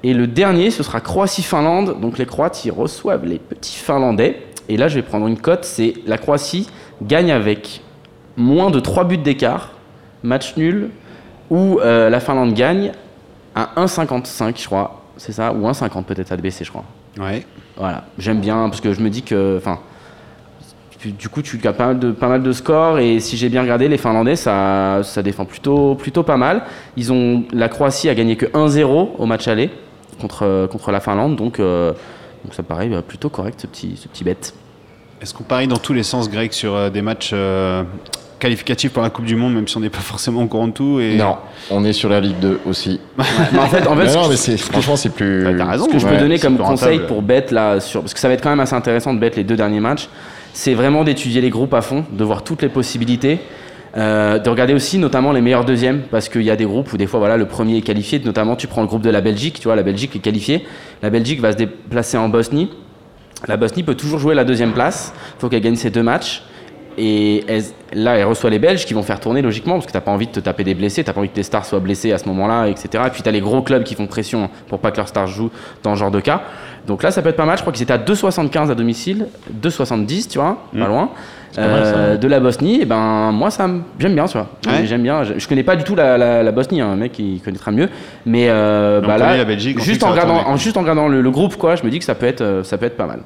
Et 0.03 0.13
le 0.13 0.27
dernier, 0.27 0.71
ce 0.71 0.83
sera 0.83 1.01
Croatie-Finlande. 1.01 1.99
Donc 1.99 2.17
les 2.17 2.25
Croates, 2.25 2.65
ils 2.65 2.71
reçoivent 2.71 3.25
les 3.25 3.39
petits 3.39 3.77
Finlandais. 3.77 4.41
Et 4.69 4.77
là, 4.77 4.87
je 4.87 4.95
vais 4.95 5.01
prendre 5.01 5.27
une 5.27 5.37
cote, 5.37 5.63
c'est 5.63 5.93
la 6.05 6.17
Croatie 6.17 6.67
gagne 7.01 7.31
avec 7.31 7.81
moins 8.35 8.69
de 8.69 8.79
3 8.79 9.05
buts 9.05 9.17
d'écart, 9.17 9.71
match 10.23 10.57
nul, 10.57 10.89
ou 11.49 11.79
euh, 11.79 12.09
la 12.09 12.19
Finlande 12.19 12.53
gagne 12.53 12.91
à 13.55 13.69
1,55, 13.77 14.61
je 14.61 14.65
crois. 14.65 15.01
C'est 15.17 15.31
ça? 15.31 15.53
Ou 15.53 15.67
1,50 15.67 16.03
peut-être 16.03 16.31
à 16.31 16.37
baisser, 16.37 16.63
je 16.63 16.69
crois. 16.69 16.83
Ouais. 17.17 17.45
Voilà, 17.77 18.05
j'aime 18.19 18.39
bien 18.39 18.69
parce 18.69 18.81
que 18.81 18.93
je 18.93 19.01
me 19.01 19.09
dis 19.09 19.23
que, 19.23 19.57
enfin, 19.57 19.79
du 21.05 21.29
coup, 21.29 21.41
tu 21.41 21.59
as 21.65 21.73
pas 21.73 21.87
mal 21.87 21.99
de, 21.99 22.11
pas 22.11 22.27
mal 22.27 22.43
de 22.43 22.51
scores 22.51 22.99
et 22.99 23.19
si 23.19 23.37
j'ai 23.37 23.49
bien 23.49 23.61
regardé, 23.61 23.87
les 23.87 23.97
Finlandais, 23.97 24.35
ça, 24.35 24.99
ça 25.03 25.23
défend 25.23 25.45
plutôt, 25.45 25.95
plutôt 25.95 26.23
pas 26.23 26.37
mal. 26.37 26.63
Ils 26.97 27.11
ont, 27.11 27.45
la 27.53 27.69
Croatie 27.69 28.09
a 28.09 28.15
gagné 28.15 28.35
que 28.35 28.45
1-0 28.47 29.09
au 29.17 29.25
match 29.25 29.47
aller 29.47 29.71
contre, 30.19 30.67
contre 30.71 30.91
la 30.91 30.99
Finlande, 30.99 31.35
donc, 31.35 31.59
euh, 31.59 31.93
donc 32.43 32.53
ça 32.53 32.63
paraît 32.63 32.89
euh, 32.91 33.01
plutôt 33.01 33.29
correct 33.29 33.59
ce 33.61 33.67
petit, 33.67 33.97
ce 33.97 34.07
petit 34.07 34.23
bet. 34.23 34.37
Est-ce 35.21 35.33
qu'on 35.33 35.43
parie 35.43 35.67
dans 35.67 35.77
tous 35.77 35.93
les 35.93 36.03
sens, 36.03 36.29
Greg, 36.29 36.51
sur 36.51 36.75
euh, 36.75 36.89
des 36.89 37.01
matchs 37.01 37.31
euh, 37.33 37.83
qualificatifs 38.39 38.93
pour 38.93 39.01
la 39.01 39.09
Coupe 39.09 39.25
du 39.25 39.35
Monde, 39.35 39.55
même 39.55 39.67
si 39.67 39.75
on 39.75 39.79
n'est 39.79 39.89
pas 39.89 39.97
forcément 40.01 40.43
au 40.43 40.47
courant 40.47 40.67
de 40.67 40.73
tout 40.73 40.99
et... 40.99 41.15
Non, 41.15 41.37
on 41.71 41.83
est 41.83 41.93
sur 41.93 42.09
la 42.09 42.19
Ligue 42.19 42.39
2 42.39 42.61
aussi. 42.67 42.99
Mais 43.17 43.59
en 43.59 43.67
fait, 43.67 43.87
en 43.87 43.95
fait, 43.95 44.03
Mais 44.03 44.09
ce 44.09 44.17
non, 44.17 44.29
mais 44.29 44.35
c'est, 44.35 44.57
franchement, 44.57 44.95
c'est 44.95 45.09
plus. 45.09 45.43
T'as 45.57 45.65
raison. 45.65 45.85
Ce 45.85 45.89
que 45.89 45.99
je 45.99 46.07
peux 46.07 46.17
donner 46.17 46.39
comme 46.39 46.57
conseil 46.57 46.97
rentable. 46.97 47.07
pour 47.07 47.21
bet 47.21 47.47
là, 47.51 47.79
sur, 47.79 48.01
parce 48.01 48.13
que 48.13 48.19
ça 48.19 48.27
va 48.27 48.35
être 48.35 48.43
quand 48.43 48.49
même 48.49 48.59
assez 48.59 48.75
intéressant 48.75 49.13
de 49.13 49.19
bet 49.19 49.31
les 49.35 49.43
deux 49.43 49.55
derniers 49.55 49.79
matchs, 49.79 50.07
c'est 50.53 50.73
vraiment 50.73 51.03
d'étudier 51.03 51.41
les 51.41 51.49
groupes 51.49 51.73
à 51.73 51.81
fond, 51.81 52.05
de 52.11 52.23
voir 52.23 52.43
toutes 52.43 52.61
les 52.61 52.69
possibilités, 52.69 53.39
euh, 53.97 54.37
de 54.37 54.49
regarder 54.49 54.73
aussi 54.73 54.99
notamment 54.99 55.31
les 55.31 55.41
meilleurs 55.41 55.65
deuxièmes, 55.65 56.03
parce 56.11 56.29
qu'il 56.29 56.43
y 56.43 56.51
a 56.51 56.55
des 56.55 56.65
groupes 56.65 56.93
où 56.93 56.97
des 56.97 57.07
fois 57.07 57.19
voilà 57.19 57.35
le 57.35 57.47
premier 57.47 57.77
est 57.77 57.81
qualifié, 57.81 58.19
notamment 58.19 58.55
tu 58.55 58.67
prends 58.67 58.81
le 58.81 58.87
groupe 58.87 59.01
de 59.01 59.09
la 59.09 59.21
Belgique, 59.21 59.59
tu 59.59 59.63
vois 59.63 59.75
la 59.75 59.83
Belgique 59.83 60.15
est 60.15 60.19
qualifiée, 60.19 60.65
la 61.01 61.09
Belgique 61.09 61.41
va 61.41 61.51
se 61.51 61.57
déplacer 61.57 62.17
en 62.17 62.29
Bosnie, 62.29 62.69
la 63.47 63.57
Bosnie 63.57 63.83
peut 63.83 63.95
toujours 63.95 64.19
jouer 64.19 64.35
la 64.35 64.43
deuxième 64.43 64.73
place, 64.73 65.13
il 65.37 65.41
faut 65.41 65.49
qu'elle 65.49 65.61
gagne 65.61 65.75
ses 65.75 65.89
deux 65.89 66.03
matchs. 66.03 66.43
Et 66.99 67.43
là, 67.93 68.17
elle 68.17 68.25
reçoit 68.25 68.49
les 68.49 68.57
Belges 68.57 68.83
qui 68.87 68.95
vont 68.95 69.03
faire 69.03 69.19
tourner 69.19 69.43
logiquement 69.43 69.75
parce 69.75 69.85
que 69.85 69.91
t'as 69.91 70.01
pas 70.01 70.09
envie 70.09 70.25
de 70.25 70.31
te 70.31 70.39
taper 70.39 70.63
des 70.63 70.73
blessés, 70.73 71.03
t'as 71.03 71.13
pas 71.13 71.19
envie 71.19 71.29
que 71.29 71.35
tes 71.35 71.43
stars 71.43 71.63
soient 71.63 71.79
blessés 71.79 72.11
à 72.11 72.17
ce 72.17 72.25
moment-là, 72.25 72.65
etc. 72.67 73.03
Et 73.05 73.09
puis 73.11 73.21
t'as 73.21 73.29
les 73.29 73.39
gros 73.39 73.61
clubs 73.61 73.83
qui 73.83 73.93
font 73.93 74.07
pression 74.07 74.49
pour 74.67 74.79
pas 74.79 74.89
que 74.89 74.97
leurs 74.97 75.07
stars 75.07 75.27
jouent 75.27 75.51
dans 75.83 75.93
ce 75.93 75.99
genre 75.99 76.09
de 76.09 76.19
cas. 76.19 76.41
Donc 76.87 77.03
là, 77.03 77.11
ça 77.11 77.21
peut 77.21 77.29
être 77.29 77.35
pas 77.35 77.45
mal. 77.45 77.55
Je 77.55 77.61
crois 77.61 77.71
qu'ils 77.71 77.83
étaient 77.83 77.93
à 77.93 77.99
2,75 77.99 78.71
à 78.71 78.75
domicile, 78.75 79.27
2,70, 79.61 80.27
tu 80.27 80.39
vois, 80.39 80.57
pas 80.73 80.87
loin. 80.87 81.11
Ça, 81.51 81.61
Euh, 81.61 82.17
de 82.17 82.27
la 82.27 82.39
Bosnie, 82.39 82.81
et 82.81 82.85
ben 82.85 83.31
moi 83.31 83.49
ça 83.51 83.67
me- 83.67 83.81
j'aime 83.99 84.13
bien, 84.15 84.25
tu 84.25 84.33
vois. 84.37 84.47
Ouais. 84.67 84.85
J'aime 84.85 85.01
bien. 85.03 85.23
Je, 85.23 85.33
je 85.37 85.47
connais 85.47 85.63
pas 85.63 85.75
du 85.75 85.83
tout 85.83 85.95
la, 85.95 86.17
la- 86.17 86.43
la 86.43 86.51
Bosnie, 86.51 86.81
hein, 86.81 86.89
un 86.91 86.95
mec 86.95 87.13
qui 87.13 87.41
connaîtra 87.43 87.71
mieux. 87.71 87.89
Mais 88.25 88.47
euh, 88.49 89.01
bah 89.01 89.17
là, 89.17 89.37
la 89.37 89.45
Belgique, 89.45 89.79
juste 89.81 90.01
ça 90.01 90.07
en 90.07 90.11
regardant, 90.11 90.35
tourner. 90.39 90.49
en- 90.53 90.57
juste 90.57 90.77
en 90.77 90.81
regardant 90.81 91.07
le, 91.07 91.21
le 91.21 91.31
groupe, 91.31 91.55
quoi, 91.57 91.75
je 91.75 91.83
me 91.83 91.89
dis 91.89 91.99
que 91.99 92.05
ça 92.05 92.15
peut 92.15 92.25
être, 92.27 92.41
euh, 92.41 92.63
ça 92.63 92.77
peut 92.77 92.85
être 92.85 92.97
pas 92.97 93.07
mal. 93.07 93.19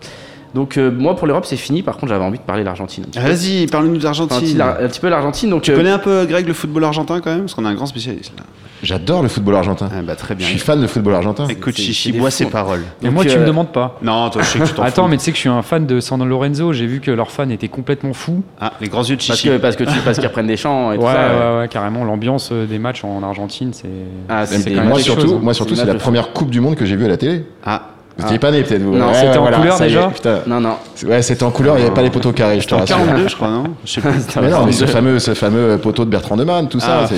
Donc 0.53 0.77
euh, 0.77 0.91
moi 0.91 1.15
pour 1.15 1.27
l'Europe 1.27 1.45
c'est 1.45 1.55
fini. 1.55 1.81
Par 1.81 1.95
contre 1.95 2.11
j'avais 2.11 2.25
envie 2.25 2.37
de 2.37 2.43
parler 2.43 2.63
de 2.63 2.67
l'Argentine. 2.67 3.05
peu. 3.05 3.19
Vas-y, 3.21 3.67
parle-nous 3.67 3.95
Enfin, 4.05 4.09
un, 4.09 4.11
petit, 4.11 4.27
d'Argentine. 4.53 4.57
la- 4.57 4.81
un 4.83 4.87
petit 4.87 4.99
peu 4.99 5.07
l'Argentine. 5.09 5.49
Donc 5.49 5.61
Tu 5.61 5.71
connais 5.73 5.89
un 5.91 5.97
peu, 5.99 6.25
Greg, 6.25 6.45
le 6.45 6.53
football 6.53 6.83
argentin 6.83 7.21
quand 7.21 7.31
même? 7.31 7.41
Parce 7.41 7.53
qu'on 7.53 7.63
a 7.65 7.69
un 7.69 7.73
grand 7.73 7.85
spécialiste 7.85 8.33
là. 8.37 8.43
J'adore 8.83 9.21
le 9.21 9.27
football 9.29 9.55
argentin. 9.55 9.89
Ah, 9.95 10.01
bah, 10.01 10.15
très 10.15 10.33
Je 10.33 10.39
bien. 10.39 10.47
suis 10.47 10.57
fan 10.57 10.81
de 10.81 10.87
football 10.87 11.13
argentin. 11.15 11.47
Écoute, 11.47 11.75
Chichi, 11.75 12.11
bois 12.13 12.31
ses 12.31 12.45
paroles. 12.45 12.81
Et 13.01 13.05
Donc, 13.05 13.13
moi, 13.13 13.23
tu 13.25 13.31
euh, 13.31 13.39
me 13.41 13.45
demandes 13.45 13.71
pas. 13.71 13.97
Non, 14.01 14.29
toi, 14.29 14.41
je 14.41 14.47
sais 14.47 14.59
que 14.59 14.63
tu 14.65 14.73
t'en 14.73 14.83
Attends, 14.83 15.03
fous. 15.03 15.09
mais 15.09 15.17
tu 15.17 15.23
sais 15.25 15.31
que 15.31 15.35
je 15.37 15.41
suis 15.41 15.49
un 15.49 15.61
fan 15.61 15.85
de 15.85 15.99
San 15.99 16.23
Lorenzo. 16.27 16.73
J'ai 16.73 16.87
vu 16.87 16.99
que 16.99 17.11
leurs 17.11 17.29
fans 17.31 17.49
étaient 17.49 17.67
complètement 17.67 18.13
fous. 18.13 18.43
Ah, 18.59 18.73
les 18.81 18.87
grands 18.87 19.03
yeux 19.03 19.15
de 19.17 19.21
parce 19.25 19.37
Chichi. 19.39 19.49
que 19.49 19.57
parce 19.57 19.75
que 19.75 19.83
tu 19.83 19.99
parce 20.03 20.17
qu'ils 20.17 20.27
reprennent 20.27 20.47
des 20.47 20.57
chants 20.57 20.91
et 20.91 20.97
Ouais, 21.01 21.03
tout 21.05 21.11
ça. 21.11 21.53
ouais, 21.53 21.59
ouais, 21.59 21.67
carrément. 21.67 22.03
L'ambiance 22.03 22.49
euh, 22.51 22.65
des 22.65 22.79
matchs 22.79 23.03
en 23.03 23.21
Argentine, 23.23 23.71
c'est. 23.73 23.87
Ah, 24.29 24.45
c'est 24.45 24.69
moi 24.73 24.99
surtout, 24.99 25.21
chose, 25.21 25.33
hein. 25.33 25.39
moi 25.41 25.53
surtout, 25.53 25.75
C'est 25.75 25.85
la 25.85 25.93
de 25.93 25.99
première 25.99 26.33
Coupe 26.33 26.49
du 26.49 26.59
Monde 26.59 26.75
que 26.75 26.85
j'ai 26.85 26.95
vue 26.95 27.05
à 27.05 27.09
la 27.09 27.17
télé. 27.17 27.45
Ah, 27.63 27.83
Vous 28.17 28.25
étiez 28.25 28.39
pas 28.39 28.49
né 28.51 28.63
peut-être 28.63 28.81
vous. 28.81 28.95
Non, 28.97 29.13
c'était 29.13 29.37
en 29.37 29.45
couleur, 29.45 29.79
déjà 29.79 30.07
putain. 30.09 30.39
Non 30.47 30.59
non. 30.59 30.75
Ouais, 31.05 31.21
c'était 31.21 31.43
en 31.43 31.51
couleur, 31.51 31.75
il 31.77 31.81
n'y 31.81 31.85
avait 31.85 31.93
pas 31.93 32.01
les 32.01 32.09
poteaux 32.09 32.31
carrés, 32.31 32.59
je 32.59 32.67
te 32.67 32.73
en 32.75 32.79
rassure. 32.79 32.97
42, 32.97 33.27
je 33.27 33.35
crois, 33.35 33.49
non 33.49 33.63
Je 33.85 33.91
sais 33.91 34.01
plus. 34.01 34.09
Mais 34.41 34.49
non, 34.49 34.65
mais 34.65 34.71
ce 34.71 34.85
42. 34.85 34.85
fameux, 34.87 35.19
ce 35.19 35.33
fameux 35.35 35.77
poteau 35.77 36.03
de 36.05 36.09
Bertrand 36.09 36.35
Demann, 36.35 36.67
tout 36.67 36.79
ça, 36.79 37.05
Ah. 37.05 37.15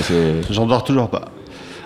J'en 0.50 0.66
dors 0.66 0.84
toujours 0.84 1.08
pas. 1.08 1.22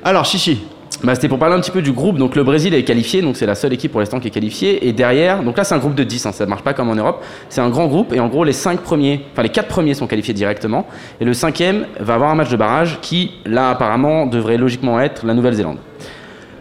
Alors, 0.05 0.25
Chichi. 0.25 0.61
Bah, 1.05 1.15
c'était 1.15 1.29
pour 1.29 1.39
parler 1.39 1.55
un 1.55 1.61
petit 1.61 1.71
peu 1.71 1.81
du 1.81 1.93
groupe. 1.93 2.19
Donc 2.19 2.35
le 2.35 2.43
Brésil 2.43 2.75
est 2.75 2.83
qualifié, 2.83 3.23
donc 3.23 3.37
c'est 3.37 3.47
la 3.47 3.55
seule 3.55 3.73
équipe 3.73 3.93
pour 3.93 4.01
l'instant 4.01 4.19
qui 4.19 4.29
est 4.29 4.33
qualifiée. 4.33 4.89
Et 4.89 4.93
derrière, 4.93 5.45
donc 5.45 5.57
là 5.57 5.63
c'est 5.63 5.75
un 5.75 5.79
groupe 5.79 5.95
de 5.95 6.03
10, 6.03 6.27
hein, 6.27 6.33
ça 6.33 6.45
ne 6.45 6.51
marche 6.51 6.63
pas 6.63 6.75
comme 6.75 6.89
en 6.89 6.97
Europe. 6.97 7.23
C'est 7.49 7.61
un 7.61 7.69
grand 7.69 7.87
groupe 7.87 8.13
et 8.13 8.19
en 8.19 8.27
gros 8.27 8.43
les 8.43 8.53
5 8.53 8.81
premiers, 8.81 9.21
enfin 9.33 9.43
les 9.43 9.49
4 9.49 9.69
premiers 9.69 9.95
sont 9.95 10.09
qualifiés 10.09 10.35
directement. 10.35 10.87
Et 11.21 11.25
le 11.25 11.35
cinquième 11.35 11.87
va 12.01 12.15
avoir 12.15 12.31
un 12.31 12.35
match 12.35 12.49
de 12.49 12.57
barrage 12.57 12.99
qui, 13.01 13.31
là 13.47 13.71
apparemment, 13.71 14.27
devrait 14.27 14.57
logiquement 14.57 15.01
être 15.01 15.25
la 15.25 15.35
Nouvelle-Zélande. 15.35 15.79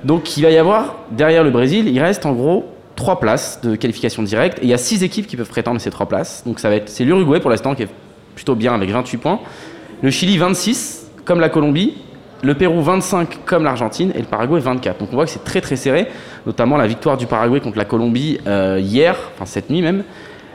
Donc 0.03 0.37
il 0.37 0.43
va 0.43 0.51
y 0.51 0.57
avoir, 0.57 0.97
derrière 1.09 1.43
le 1.43 1.49
Brésil, 1.49 1.87
il 1.87 1.99
reste 1.99 2.27
en 2.27 2.33
gros 2.33 2.67
3 2.95 3.19
places 3.19 3.61
de 3.63 3.75
qualification 3.75 4.21
directe. 4.21 4.59
Et 4.59 4.65
il 4.65 4.69
y 4.69 4.73
a 4.73 4.77
6 4.77 5.03
équipes 5.03 5.25
qui 5.25 5.35
peuvent 5.35 5.49
prétendre 5.49 5.81
ces 5.81 5.89
3 5.89 6.05
places. 6.05 6.43
Donc 6.45 6.59
ça 6.59 6.69
va 6.69 6.75
être, 6.75 6.89
c'est 6.89 7.05
l'Uruguay 7.05 7.39
pour 7.39 7.49
l'instant 7.49 7.73
qui 7.73 7.83
est 7.83 7.89
plutôt 8.35 8.53
bien 8.53 8.75
avec 8.75 8.91
28 8.91 9.17
points. 9.17 9.39
Le 10.03 10.11
Chili 10.11 10.37
26, 10.37 11.07
comme 11.25 11.39
la 11.39 11.49
Colombie. 11.49 11.95
Le 12.43 12.53
Pérou 12.53 12.81
25 12.81 13.45
comme 13.45 13.63
l'Argentine 13.63 14.11
et 14.15 14.19
le 14.19 14.25
Paraguay 14.25 14.59
24. 14.59 14.99
Donc 14.99 15.09
on 15.11 15.15
voit 15.15 15.25
que 15.25 15.31
c'est 15.31 15.43
très 15.43 15.61
très 15.61 15.75
serré, 15.75 16.07
notamment 16.45 16.77
la 16.77 16.87
victoire 16.87 17.17
du 17.17 17.25
Paraguay 17.25 17.59
contre 17.59 17.77
la 17.77 17.85
Colombie 17.85 18.39
euh, 18.45 18.79
hier, 18.79 19.17
enfin 19.33 19.45
cette 19.45 19.69
nuit 19.69 19.81
même, 19.81 20.03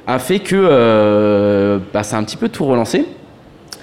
a 0.07 0.19
fait 0.19 0.39
que 0.39 0.57
euh, 0.57 1.79
bah, 1.93 2.03
ça 2.03 2.17
a 2.17 2.21
un 2.21 2.25
petit 2.25 2.37
peu 2.37 2.49
tout 2.49 2.65
relancé. 2.65 3.07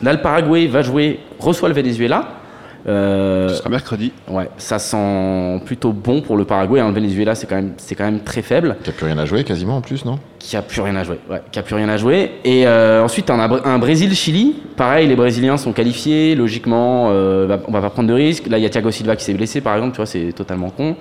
Là 0.01 0.13
le 0.13 0.21
Paraguay 0.21 0.67
va 0.67 0.81
jouer, 0.81 1.19
reçoit 1.39 1.67
le 1.67 1.75
Venezuela. 1.75 2.38
Euh, 2.87 3.49
Ce 3.49 3.55
sera 3.55 3.69
mercredi. 3.69 4.11
ouais, 4.29 4.49
ça 4.57 4.79
sent 4.79 5.61
plutôt 5.65 5.91
bon 5.91 6.21
pour 6.21 6.37
le 6.37 6.45
Paraguay. 6.45 6.79
hein. 6.79 6.87
Le 6.87 6.93
Venezuela 6.93 7.35
c'est 7.35 7.45
quand 7.47 7.55
même 7.57 7.73
c'est 7.77 7.93
quand 7.95 8.05
même 8.05 8.21
très 8.21 8.41
faible 8.41 8.77
n'y 8.83 8.89
a 8.89 8.93
plus 8.93 9.05
rien 9.05 9.17
à 9.17 9.25
jouer 9.25 9.43
quasiment 9.43 9.77
en 9.77 9.81
plus, 9.81 10.05
non? 10.05 10.17
Qui 10.39 10.55
a 10.55 10.61
plus 10.61 10.79
rien 10.81 10.95
à 10.95 11.03
jouer. 11.03 11.19
Ouais, 11.29 11.41
qui 11.51 11.59
a 11.59 11.61
plus 11.63 11.75
rien 11.75 11.89
à 11.89 11.97
jouer. 11.97 12.31
Et 12.45 12.65
euh, 12.65 13.03
ensuite, 13.03 13.29
on 13.29 13.37
a 13.39 13.43
un 13.43 13.47
Br- 13.49 13.61
un 13.67 13.77
Brésil-Chili. 13.77 14.55
Pareil, 14.77 15.07
les 15.07 15.15
Brésiliens 15.17 15.57
sont 15.57 15.73
qualifiés. 15.73 16.33
Logiquement, 16.35 17.07
euh, 17.09 17.45
va- 17.47 17.59
on 17.67 17.71
va 17.73 17.81
pas 17.81 17.89
prendre 17.89 18.07
de 18.07 18.13
risques. 18.13 18.47
Là, 18.47 18.57
il 18.57 18.63
y 18.63 18.65
a 18.65 18.69
Thiago 18.69 18.89
Silva 18.89 19.17
qui 19.17 19.25
s'est 19.25 19.33
blessé, 19.33 19.59
par 19.59 19.75
exemple. 19.75 19.91
Tu 19.91 19.97
vois, 19.97 20.05
c'est 20.05 20.31
totalement 20.33 20.69
con. 20.69 20.95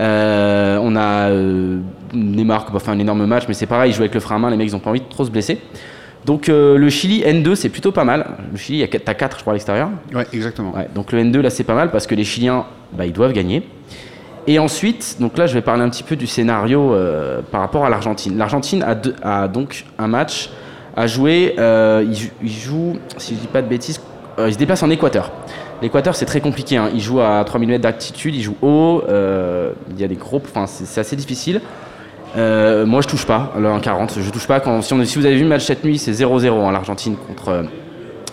Euh, 0.00 0.78
on 0.82 0.96
a 0.96 1.28
Neymar 2.14 2.64
qui 2.64 2.70
a 2.70 2.72
pas 2.72 2.78
fait 2.78 2.90
un 2.90 2.98
énorme 2.98 3.26
match, 3.26 3.44
mais 3.48 3.54
c'est 3.54 3.66
pareil, 3.66 3.90
il 3.90 3.94
joue 3.94 4.02
avec 4.02 4.14
le 4.14 4.20
frein 4.20 4.36
à 4.36 4.38
main. 4.38 4.50
Les 4.50 4.56
mecs, 4.56 4.68
ils 4.68 4.76
ont 4.76 4.80
pas 4.80 4.90
envie 4.90 5.00
de 5.00 5.08
trop 5.08 5.24
se 5.24 5.30
blesser. 5.30 5.58
Donc 6.28 6.50
euh, 6.50 6.76
le 6.76 6.90
Chili 6.90 7.22
N2, 7.22 7.54
c'est 7.54 7.70
plutôt 7.70 7.90
pas 7.90 8.04
mal. 8.04 8.26
Le 8.52 8.58
Chili, 8.58 8.86
t'as 8.86 9.14
4, 9.14 9.36
je 9.38 9.40
crois, 9.40 9.52
à 9.52 9.54
l'extérieur. 9.54 9.88
Ouais, 10.14 10.26
exactement. 10.34 10.72
Ouais, 10.76 10.86
donc 10.94 11.10
le 11.12 11.20
N2 11.24 11.40
là 11.40 11.48
c'est 11.48 11.64
pas 11.64 11.74
mal 11.74 11.90
parce 11.90 12.06
que 12.06 12.14
les 12.14 12.22
Chiliens 12.24 12.66
bah, 12.92 13.06
ils 13.06 13.14
doivent 13.14 13.32
gagner. 13.32 13.66
Et 14.46 14.58
ensuite, 14.58 15.16
donc 15.20 15.38
là 15.38 15.46
je 15.46 15.54
vais 15.54 15.62
parler 15.62 15.82
un 15.82 15.88
petit 15.88 16.02
peu 16.02 16.16
du 16.16 16.26
scénario 16.26 16.92
euh, 16.92 17.40
par 17.50 17.62
rapport 17.62 17.86
à 17.86 17.88
l'Argentine. 17.88 18.36
L'Argentine 18.36 18.82
a, 18.82 18.94
deux- 18.94 19.14
a 19.22 19.48
donc 19.48 19.86
un 19.98 20.06
match 20.06 20.50
à 20.96 21.06
jouer. 21.06 21.54
euh, 21.58 22.04
il, 22.06 22.14
jou- 22.14 22.30
il 22.42 22.52
joue, 22.52 22.98
si 23.16 23.34
je 23.34 23.40
dis 23.40 23.46
pas 23.46 23.62
de 23.62 23.68
bêtises, 23.68 23.98
euh, 24.38 24.48
il 24.48 24.52
se 24.52 24.58
déplace 24.58 24.82
en 24.82 24.90
Équateur. 24.90 25.32
L'Équateur 25.80 26.14
c'est 26.14 26.26
très 26.26 26.42
compliqué. 26.42 26.76
hein. 26.76 26.90
Il 26.92 27.00
joue 27.00 27.20
à 27.20 27.42
3000 27.46 27.70
mètres 27.70 27.82
d'altitude, 27.84 28.34
il 28.34 28.42
joue 28.42 28.56
haut. 28.60 29.02
il 29.08 29.98
y 30.00 30.04
a 30.04 30.08
des 30.08 30.16
groupes, 30.16 30.46
enfin 30.50 30.66
c'est 30.66 31.00
assez 31.00 31.16
difficile. 31.16 31.62
Euh, 32.36 32.84
moi 32.86 33.00
je 33.00 33.08
touche 33.08 33.26
pas 33.26 33.52
le 33.58 33.68
1,40. 33.68 34.20
Je 34.20 34.30
touche 34.30 34.46
pas 34.46 34.60
quand 34.60 34.82
si, 34.82 34.92
on- 34.92 35.04
si 35.04 35.18
vous 35.18 35.26
avez 35.26 35.36
vu 35.36 35.42
le 35.42 35.48
match 35.48 35.64
cette 35.64 35.84
nuit, 35.84 35.98
c'est 35.98 36.12
0-0 36.12 36.50
en 36.50 36.70
l'Argentine 36.70 37.16
contre 37.16 37.48
euh, 37.48 37.62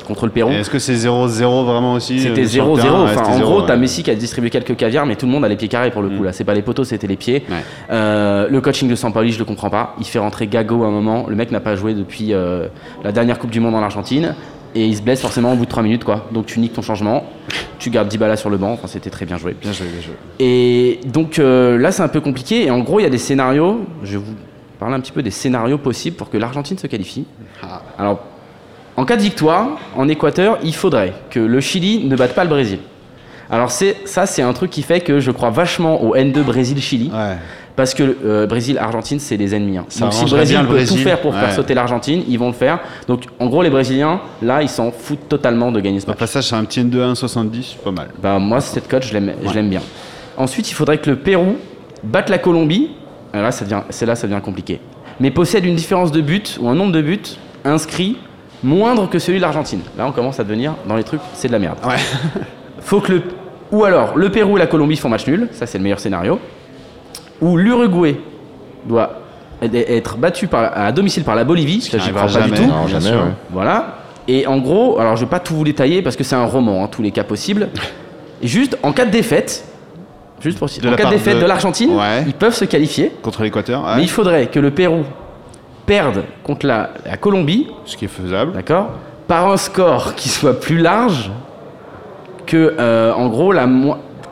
contre 0.05 0.25
le 0.27 0.31
Pérou. 0.31 0.51
Est-ce 0.51 0.69
que 0.69 0.77
c'est 0.77 0.93
0-0 0.93 1.63
vraiment 1.65 1.93
aussi 1.93 2.19
C'était 2.19 2.41
euh, 2.41 2.43
le 2.43 2.75
0-0. 2.75 2.81
terrain? 2.81 3.05
Ouais, 3.05 3.09
Enfin, 3.11 3.23
c'était 3.23 3.35
en 3.35 3.37
0, 3.37 3.49
gros, 3.49 3.61
ouais. 3.61 3.67
t'as 3.67 3.75
Messi 3.75 4.03
qui 4.03 4.11
a 4.11 4.15
distribué 4.15 4.51
quelques 4.51 4.75
caviars, 4.75 5.05
mais 5.07 5.15
tout 5.15 5.25
le 5.25 5.31
monde 5.31 5.43
a 5.45 5.47
les 5.47 5.55
pieds 5.55 5.67
carrés 5.67 5.89
pour 5.89 6.03
le 6.03 6.09
coup. 6.09 6.21
Mm. 6.21 6.25
Là, 6.25 6.33
c'est 6.33 6.43
pas 6.43 6.53
les 6.53 6.61
poteaux, 6.61 6.83
c'était 6.83 7.07
les 7.07 7.15
pieds. 7.15 7.43
Ouais. 7.49 7.55
Euh, 7.89 8.47
le 8.47 8.61
coaching 8.61 8.87
de 8.87 8.93
Sampaoli, 8.95 9.31
je 9.31 9.39
le 9.39 9.45
comprends 9.45 9.71
pas. 9.71 9.95
Il 9.99 10.05
fait 10.05 10.19
rentrer 10.19 10.45
Gago 10.45 10.83
à 10.83 10.87
un 10.87 10.91
moment. 10.91 11.25
Le 11.27 11.35
mec 11.35 11.49
n'a 11.51 11.59
pas 11.59 11.75
joué 11.75 11.95
depuis 11.95 12.33
euh, 12.33 12.67
la 13.03 13.11
dernière 13.11 13.39
Coupe 13.39 13.49
du 13.49 13.59
Monde 13.59 13.73
en 13.73 13.81
Argentine. 13.81 14.35
Et 14.75 14.85
il 14.85 14.95
se 14.95 15.01
blesse 15.01 15.21
forcément 15.21 15.53
au 15.53 15.55
bout 15.55 15.65
de 15.65 15.69
3 15.69 15.83
minutes, 15.83 16.03
quoi. 16.03 16.27
Donc 16.31 16.45
tu 16.45 16.59
niques 16.59 16.73
ton 16.73 16.81
changement, 16.81 17.23
tu 17.79 17.89
gardes 17.89 18.09
Dybala 18.09 18.35
sur 18.35 18.49
le 18.49 18.57
banc. 18.57 18.73
Enfin, 18.73 18.87
c'était 18.87 19.09
très 19.09 19.25
bien 19.25 19.37
joué. 19.37 19.55
Bien 19.59 19.71
joué, 19.71 19.87
bien 19.87 20.01
joué. 20.01 20.15
Et 20.39 20.99
donc 21.05 21.39
euh, 21.39 21.77
là, 21.77 21.91
c'est 21.91 22.03
un 22.03 22.09
peu 22.09 22.19
compliqué. 22.21 22.65
Et 22.65 22.71
en 22.71 22.79
gros, 22.79 22.99
il 22.99 23.03
y 23.03 23.05
a 23.05 23.09
des 23.09 23.17
scénarios. 23.17 23.85
Je 24.03 24.17
vais 24.17 24.23
vous 24.23 24.35
parler 24.79 24.95
un 24.95 24.99
petit 24.99 25.13
peu 25.13 25.23
des 25.23 25.31
scénarios 25.31 25.77
possibles 25.77 26.17
pour 26.17 26.29
que 26.29 26.37
l'Argentine 26.37 26.77
se 26.77 26.87
qualifie. 26.87 27.25
Ah. 27.63 27.81
Alors, 27.97 28.19
en 28.97 29.05
cas 29.05 29.15
de 29.15 29.21
victoire, 29.21 29.77
en 29.95 30.07
Équateur, 30.07 30.59
il 30.63 30.75
faudrait 30.75 31.13
que 31.29 31.39
le 31.39 31.61
Chili 31.61 32.05
ne 32.05 32.15
batte 32.15 32.35
pas 32.35 32.43
le 32.43 32.49
Brésil. 32.49 32.79
Alors 33.49 33.71
c'est 33.71 33.97
ça, 34.05 34.25
c'est 34.25 34.41
un 34.41 34.53
truc 34.53 34.71
qui 34.71 34.81
fait 34.81 35.01
que 35.01 35.19
je 35.19 35.31
crois 35.31 35.51
vachement 35.51 36.03
au 36.03 36.15
N2 36.15 36.41
Brésil-Chili. 36.43 37.11
Ouais. 37.13 37.37
Parce 37.75 37.93
que 37.93 38.15
euh, 38.25 38.47
Brésil-Argentine, 38.47 39.19
c'est 39.19 39.35
des 39.37 39.53
ennemis. 39.53 39.77
hein. 39.77 39.85
Ça 39.89 40.05
Donc 40.05 40.13
si 40.13 40.25
Brésil 40.25 40.55
bien 40.55 40.61
le 40.61 40.67
peut 40.69 40.73
Brésil. 40.75 40.97
tout 40.97 41.03
faire 41.03 41.19
pour 41.19 41.35
faire 41.35 41.51
sauter 41.51 41.73
l'Argentine, 41.73 42.23
ils 42.27 42.39
vont 42.39 42.47
le 42.47 42.53
faire. 42.53 42.79
Donc 43.07 43.23
en 43.39 43.47
gros, 43.47 43.61
les 43.63 43.69
Brésiliens, 43.69 44.21
là, 44.41 44.61
ils 44.61 44.69
s'en 44.69 44.91
foutent 44.91 45.27
totalement 45.27 45.71
de 45.73 45.79
gagner 45.81 45.99
ce 45.99 46.07
match. 46.07 46.17
passage, 46.17 46.45
c'est 46.45 46.55
un 46.55 46.63
petit 46.63 46.79
N2 46.81 47.13
1,70, 47.13 47.77
pas 47.83 47.91
mal. 47.91 48.07
Bah, 48.21 48.39
moi, 48.39 48.61
cette 48.61 48.87
cote, 48.87 49.03
je 49.03 49.13
l'aime 49.13 49.33
Ouais. 49.45 49.61
bien. 49.63 49.81
Ensuite, 50.37 50.69
il 50.71 50.73
faudrait 50.73 50.97
que 50.99 51.09
le 51.09 51.17
Pérou 51.17 51.57
batte 52.03 52.29
la 52.29 52.37
Colombie. 52.37 52.91
Alors 53.33 53.45
là, 53.45 53.51
ça 53.51 53.65
devient, 53.65 53.81
c'est 53.89 54.05
là, 54.05 54.15
ça 54.15 54.27
devient 54.27 54.41
compliqué. 54.41 54.79
Mais 55.19 55.31
possède 55.31 55.65
une 55.65 55.75
différence 55.75 56.11
de 56.11 56.21
buts 56.21 56.43
ou 56.61 56.69
un 56.69 56.75
nombre 56.75 56.91
de 56.93 57.01
buts 57.01 57.19
inscrits 57.65 58.17
moindre 58.63 59.09
que 59.09 59.19
celui 59.19 59.37
de 59.39 59.41
l'Argentine. 59.43 59.81
Là, 59.97 60.07
on 60.07 60.11
commence 60.11 60.39
à 60.39 60.43
devenir 60.43 60.75
dans 60.87 60.95
les 60.95 61.03
trucs, 61.03 61.21
c'est 61.33 61.47
de 61.49 61.53
la 61.53 61.59
merde. 61.59 61.77
Ouais. 61.85 61.95
Faut 62.79 62.99
que 63.01 63.11
le 63.11 63.21
ou 63.71 63.83
alors 63.83 64.15
le 64.17 64.29
Pérou 64.29 64.55
et 64.57 64.59
la 64.59 64.67
Colombie 64.67 64.95
font 64.95 65.09
match 65.09 65.27
nul, 65.27 65.49
ça 65.51 65.65
c'est 65.65 65.77
le 65.77 65.83
meilleur 65.83 65.99
scénario. 65.99 66.39
Ou 67.41 67.57
l'Uruguay 67.57 68.19
doit 68.85 69.11
être 69.61 70.17
battu 70.17 70.47
par, 70.47 70.77
à 70.77 70.91
domicile 70.91 71.23
par 71.23 71.35
la 71.35 71.43
Bolivie, 71.43 71.81
ça 71.81 71.97
j'y 71.97 72.09
crois 72.11 72.23
pas 72.23 72.27
du 72.27 72.33
jamais. 72.33 72.57
tout. 72.57 72.65
Non, 72.65 72.85
bien 72.85 72.99
jamais, 72.99 73.17
ouais. 73.17 73.31
Voilà. 73.51 73.95
Et 74.27 74.47
en 74.47 74.57
gros, 74.57 74.99
alors 74.99 75.15
je 75.15 75.21
vais 75.25 75.29
pas 75.29 75.39
tout 75.39 75.53
vous 75.55 75.63
détailler 75.63 76.01
parce 76.01 76.15
que 76.15 76.23
c'est 76.23 76.35
un 76.35 76.45
roman, 76.45 76.83
hein, 76.83 76.87
tous 76.91 77.01
les 77.01 77.11
cas 77.11 77.23
possibles. 77.23 77.69
Et 78.41 78.47
juste 78.47 78.77
en 78.83 78.91
cas 78.91 79.05
de 79.05 79.11
défaite, 79.11 79.65
juste 80.41 80.57
pour 80.59 80.67
De 80.67 80.89
en 80.89 80.95
cas 80.95 81.05
de 81.05 81.09
défaite 81.11 81.37
de- 81.37 81.41
de, 81.41 81.45
l'Argentine, 81.45 81.91
Ouais. 81.95 82.23
ils 82.27 82.33
peuvent 82.33 82.53
se 82.55 82.65
qualifier. 82.65 83.11
Contre 83.21 83.43
l'Équateur, 83.43 83.83
ouais. 83.83 83.95
Mais 83.97 84.01
il 84.03 84.09
faudrait 84.09 84.47
que 84.47 84.59
le 84.59 84.71
Pérou 84.71 85.03
perde 85.85 86.23
contre 86.43 86.65
la, 86.65 86.89
la 87.05 87.17
Colombie, 87.17 87.67
ce 87.85 87.95
qui 87.97 88.05
est 88.05 88.09
faisable. 88.09 88.53
d'accord, 88.53 88.89
par 89.27 89.49
un 89.51 89.57
score 89.57 90.15
qui 90.15 90.29
soit 90.29 90.59
plus 90.59 90.77
large 90.77 91.31
que, 92.45 92.75
euh, 92.79 93.13
en 93.13 93.27
gros, 93.27 93.51
la 93.51 93.67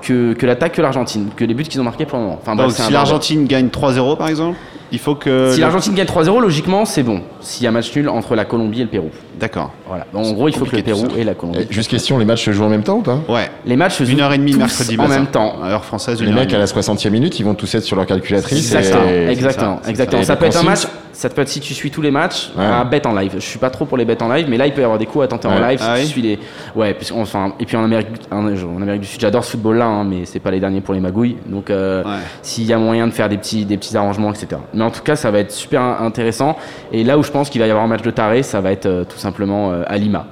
que, 0.03 0.33
que 0.33 0.45
l'attaque 0.45 0.73
que 0.73 0.81
l'Argentine, 0.81 1.29
que 1.35 1.45
les 1.45 1.53
buts 1.53 1.63
qu'ils 1.63 1.81
ont 1.81 1.83
marqués 1.83 2.05
pour 2.05 2.17
le 2.19 2.25
moment. 2.25 2.39
Enfin, 2.41 2.55
Donc 2.55 2.71
si 2.71 2.91
l'Argentine 2.91 3.45
gagne 3.47 3.67
3-0 3.67 4.17
par 4.17 4.27
exemple, 4.27 4.57
il 4.91 4.99
faut 4.99 5.15
que. 5.15 5.51
Si 5.53 5.59
l'Argentine 5.61 5.95
gagne 5.95 6.05
3-0, 6.05 6.39
logiquement, 6.41 6.85
c'est 6.85 7.01
bon. 7.01 7.21
S'il 7.41 7.63
y 7.63 7.67
a 7.67 7.71
match 7.71 7.95
nul 7.95 8.09
entre 8.09 8.35
la 8.35 8.45
Colombie 8.45 8.81
et 8.81 8.83
le 8.83 8.89
Pérou. 8.89 9.09
D'accord. 9.39 9.71
Voilà. 9.87 10.05
En 10.13 10.31
gros, 10.33 10.47
il 10.49 10.55
faut 10.55 10.65
que 10.65 10.75
le 10.75 10.83
Pérou 10.83 11.07
et 11.17 11.23
la 11.23 11.33
Colombie. 11.33 11.59
Et 11.61 11.67
Juste 11.71 11.89
question, 11.89 12.17
les 12.19 12.25
matchs 12.25 12.45
se 12.45 12.51
jouent 12.51 12.65
en 12.65 12.69
même 12.69 12.83
temps 12.83 12.97
ou 12.97 13.01
pas? 13.01 13.19
Ouais. 13.27 13.49
Les 13.65 13.75
matchs 13.75 13.95
se 13.95 14.03
Une 14.03 14.09
jouent 14.17 14.23
heure 14.23 14.33
et 14.33 14.37
demie 14.37 14.53
mercredi 14.53 14.95
en 14.99 15.07
même 15.07 15.25
temps. 15.27 15.55
Heure 15.65 15.83
française, 15.83 16.19
une 16.19 16.27
Les 16.27 16.31
heure 16.33 16.39
mecs 16.39 16.53
à 16.53 16.59
la 16.59 16.65
60e 16.65 17.09
minute, 17.09 17.39
ils 17.39 17.43
vont 17.43 17.55
tous 17.55 17.73
être 17.73 17.83
sur 17.83 17.95
leur 17.95 18.05
calculatrice. 18.05 18.71
Exactement, 18.73 19.09
et- 19.09 19.27
exactement, 19.29 19.79
ça, 19.83 19.89
exactement. 19.89 20.23
Ça 20.23 20.35
peut 20.35 20.45
être 20.45 20.57
un 20.59 20.63
match 20.63 20.81
Ça 21.13 21.29
peut 21.29 21.41
être 21.41 21.47
si 21.49 21.59
tu 21.61 21.73
suis 21.73 21.91
tous 21.91 22.01
les 22.01 22.11
matchs, 22.11 22.51
Ouais. 22.57 22.65
à 22.65 22.83
bet 22.83 23.05
en 23.07 23.13
live. 23.13 23.33
Je 23.35 23.39
suis 23.39 23.59
pas 23.59 23.69
trop 23.69 23.85
pour 23.85 23.97
les 23.97 24.03
bets 24.03 24.21
en 24.21 24.27
live, 24.33 24.47
mais 24.49 24.57
là, 24.57 24.67
il 24.67 24.73
peut 24.73 24.81
y 24.81 24.83
avoir 24.83 24.99
des 24.99 25.05
coups 25.05 25.23
à 25.23 25.27
tenter 25.27 25.47
en 25.47 25.59
live 25.59 25.79
si 25.79 25.85
Ah 25.87 25.93
tu 25.95 26.01
oui 26.01 26.07
suis 26.07 26.21
les. 26.21 26.39
Ouais, 26.75 26.93
puisqu'on- 26.93 27.21
enfin, 27.21 27.53
et 27.59 27.65
puis 27.65 27.77
en 27.77 27.83
Amérique, 27.83 28.07
en, 28.31 28.45
en 28.45 28.81
Amérique 28.81 29.01
du 29.01 29.07
Sud, 29.07 29.21
j'adore 29.21 29.43
ce 29.45 29.51
football-là, 29.51 29.85
hein, 29.85 30.03
mais 30.03 30.25
c'est 30.25 30.39
pas 30.39 30.51
les 30.51 30.59
derniers 30.59 30.81
pour 30.81 30.93
les 30.93 30.99
magouilles. 30.99 31.37
Donc, 31.45 31.69
euh, 31.69 32.03
Ouais. 32.03 32.09
s'il 32.41 32.65
y 32.65 32.73
a 32.73 32.77
moyen 32.77 33.05
de 33.07 33.11
faire 33.13 33.29
des 33.29 33.37
petits, 33.37 33.63
des 33.65 33.77
petits 33.77 33.95
arrangements, 33.95 34.31
etc. 34.33 34.59
Mais 34.73 34.83
en 34.83 34.91
tout 34.91 35.01
cas, 35.03 35.15
ça 35.15 35.29
va 35.31 35.39
être 35.39 35.51
super 35.51 35.81
in- 35.81 36.05
intéressant. 36.05 36.57
Et 36.91 37.03
là 37.03 37.17
où 37.17 37.23
je 37.23 37.31
pense 37.31 37.49
qu'il 37.49 37.61
va 37.61 37.67
y 37.67 37.69
avoir 37.69 37.85
un 37.85 37.89
match 37.89 38.01
de 38.01 38.11
taré, 38.11 38.41
ça 38.43 38.59
va 38.59 38.71
être 38.71 38.87
euh, 38.87 39.03
tout 39.03 39.17
simplement 39.19 39.71
euh, 39.71 39.83
à 39.87 39.97
Lima. 39.97 40.25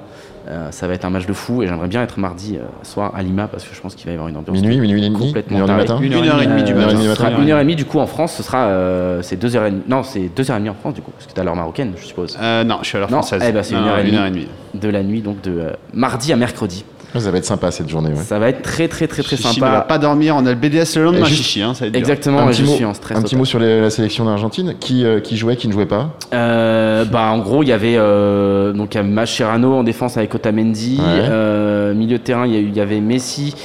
Euh, 0.47 0.71
ça 0.71 0.87
va 0.87 0.93
être 0.95 1.05
un 1.05 1.09
match 1.11 1.25
de 1.27 1.33
fou 1.33 1.61
et 1.61 1.67
j'aimerais 1.67 1.87
bien 1.87 2.01
être 2.01 2.19
mardi 2.19 2.57
euh, 2.57 2.61
soir 2.83 3.11
à 3.15 3.21
Lima 3.21 3.47
parce 3.47 3.63
que 3.63 3.75
je 3.75 3.79
pense 3.81 3.93
qu'il 3.95 4.05
va 4.07 4.11
y 4.11 4.15
avoir 4.15 4.27
une 4.27 4.37
ambiance. 4.37 4.55
Minuit, 4.57 4.79
minuit 4.79 5.03
et 5.05 5.09
demi, 5.09 5.19
Complètement 5.27 5.57
une 5.57 5.61
heure 5.63 5.67
du 5.69 5.73
matin. 5.75 5.99
Une 6.01 6.13
heure 6.13 6.41
et 6.41 6.47
demie 6.47 6.63
du 6.63 6.71
Euh, 6.73 6.75
Une 6.75 6.81
heure 6.81 6.87
et 6.87 6.87
matin. 6.87 6.95
demie 6.95 7.03
du 7.03 7.09
ce 7.09 7.15
sera 7.15 7.29
matin. 7.29 7.43
une 7.43 7.49
heure 7.51 7.59
et 7.59 7.63
demie 7.63 7.75
du 7.75 7.85
coup 7.85 7.99
en 7.99 8.07
France, 8.07 8.33
ce 8.33 8.41
sera 8.43 8.65
euh, 8.67 9.21
c'est 9.21 9.35
deux 9.35 9.55
heures 9.55 9.65
et 9.67 9.71
demie. 9.71 9.83
Non, 9.87 10.01
c'est 10.03 10.29
deux 10.35 10.49
heures 10.49 10.57
et 10.57 10.59
demie 10.59 10.69
en 10.69 10.73
France 10.73 10.95
du 10.95 11.01
coup, 11.01 11.11
parce 11.11 11.27
que 11.27 11.33
t'as 11.33 11.43
l'heure 11.43 11.55
marocaine, 11.55 11.93
je 11.95 12.05
suppose. 12.05 12.37
Euh, 12.41 12.63
non, 12.63 12.79
je 12.81 12.87
suis 12.87 12.97
à 12.97 13.01
l'heure 13.01 13.09
française. 13.09 13.43
eh 13.47 13.51
ben, 13.51 13.61
c'est 13.63 13.75
une 13.75 13.83
heure 13.83 13.99
et 13.99 14.03
demie. 14.03 14.13
une 14.13 14.17
heure 14.19 14.25
et 14.25 14.31
demie. 14.31 14.47
De 14.73 14.89
la 14.89 15.03
nuit, 15.03 15.21
donc 15.21 15.41
de 15.41 15.51
euh, 15.51 15.69
mardi 15.93 16.33
à 16.33 16.35
mercredi. 16.35 16.85
Ça 17.19 17.29
va 17.31 17.37
être 17.37 17.45
sympa 17.45 17.71
cette 17.71 17.89
journée. 17.89 18.09
ouais. 18.09 18.23
Ça 18.23 18.39
va 18.39 18.47
être 18.49 18.61
très 18.61 18.87
très 18.87 19.07
très 19.07 19.21
très 19.23 19.35
Chichi 19.35 19.55
sympa. 19.55 19.67
ne 19.67 19.71
va 19.75 19.81
pas 19.81 19.97
dormir, 19.97 20.35
on 20.37 20.45
a 20.45 20.49
le 20.49 20.55
BDS 20.55 20.95
le 20.95 21.03
lendemain, 21.03 21.25
juste- 21.25 21.43
Chichi, 21.43 21.61
hein, 21.61 21.73
ça 21.73 21.81
va 21.85 21.87
être. 21.89 21.95
Exactement, 21.95 22.39
Un 22.39 22.47
et 22.47 22.51
petit 22.51 22.61
je 22.61 22.65
mot, 22.67 22.75
suis 22.75 22.85
en 22.85 22.93
stress. 22.93 23.17
un 23.17 23.21
petit 23.21 23.35
mot 23.35 23.43
sur 23.45 23.59
les- 23.59 23.81
la 23.81 23.89
sélection 23.89 24.23
d'Argentine. 24.25 24.75
Qui, 24.79 25.03
euh, 25.05 25.19
qui 25.19 25.35
jouait, 25.37 25.55
qui 25.57 25.67
ne 25.67 25.73
jouait 25.73 25.85
pas? 25.85 26.11
Euh, 26.33 27.03
bah 27.05 27.29
en 27.31 27.39
gros 27.39 27.63
il 27.63 27.69
y 27.69 27.73
avait 27.73 27.95
euh, 27.97 28.71
donc 28.73 28.93
il 28.93 28.97
y 28.97 28.99
avait 28.99 29.09
Mascherano 29.09 29.73
en 29.75 29.83
défense 29.83 30.15
avec 30.17 30.33
Otamendi, 30.35 30.97
Ouais. 30.99 31.05
Euh, 31.29 31.93
milieu 31.93 32.17
de 32.17 32.23
terrain 32.23 32.47
il 32.47 32.75
y, 32.75 32.79
avait 32.79 33.01
Messi, 33.01 33.55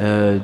euh, 0.00 0.38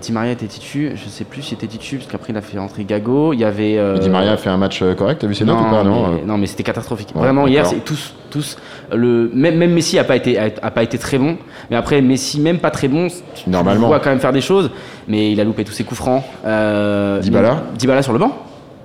Di 0.00 0.12
Maria 0.12 0.32
était 0.32 0.46
titu, 0.46 0.92
je 0.94 1.08
sais 1.08 1.24
plus 1.24 1.42
s'il 1.42 1.54
était 1.56 1.66
titu 1.66 1.96
parce 1.96 2.10
qu'après 2.10 2.32
il 2.32 2.36
a 2.36 2.40
fait 2.40 2.58
rentrer 2.58 2.84
Gago, 2.84 3.32
il 3.32 3.40
y 3.40 3.44
avait 3.44 3.78
euh, 3.78 3.98
Di 3.98 4.08
Maria 4.10 4.32
a 4.32 4.36
fait 4.36 4.50
un 4.50 4.56
match 4.56 4.82
euh, 4.82 4.94
correct. 4.94 5.20
T'as 5.20 5.26
vu 5.26 5.34
ses 5.34 5.44
notes 5.44 5.58
ou 5.58 5.70
pas 5.70 5.84
Non. 5.84 6.08
mais, 6.08 6.20
euh, 6.22 6.26
non, 6.26 6.36
mais 6.36 6.46
c'était 6.46 6.62
catastrophique. 6.62 7.08
Ouais, 7.14 7.20
Vraiment 7.22 7.46
hier, 7.46 7.64
c'est 7.66 7.84
tous, 7.84 8.14
tous. 8.30 8.56
Le 8.92 9.30
même, 9.32 9.56
même 9.56 9.72
Messi 9.72 9.98
a 9.98 10.04
pas 10.04 10.16
été, 10.16 10.38
a, 10.38 10.50
a 10.62 10.70
pas 10.70 10.82
été 10.82 10.98
très 10.98 11.16
bon. 11.18 11.36
Mais 11.70 11.76
après 11.76 12.00
Messi, 12.02 12.40
même 12.40 12.58
pas 12.58 12.70
très 12.70 12.88
bon, 12.88 13.08
tu, 13.34 13.48
Normalement. 13.48 13.82
le 13.82 13.86
vois 13.86 14.00
quand 14.00 14.10
même 14.10 14.20
faire 14.20 14.32
des 14.32 14.40
choses. 14.40 14.70
Mais 15.08 15.32
il 15.32 15.40
a 15.40 15.44
loupé 15.44 15.64
tous 15.64 15.72
ses 15.72 15.84
coups 15.84 16.00
francs. 16.00 16.22
Euh, 16.44 17.20
Dybala 17.20 17.62
Dybala 17.78 18.02
sur 18.02 18.12
le 18.12 18.18
banc. 18.18 18.32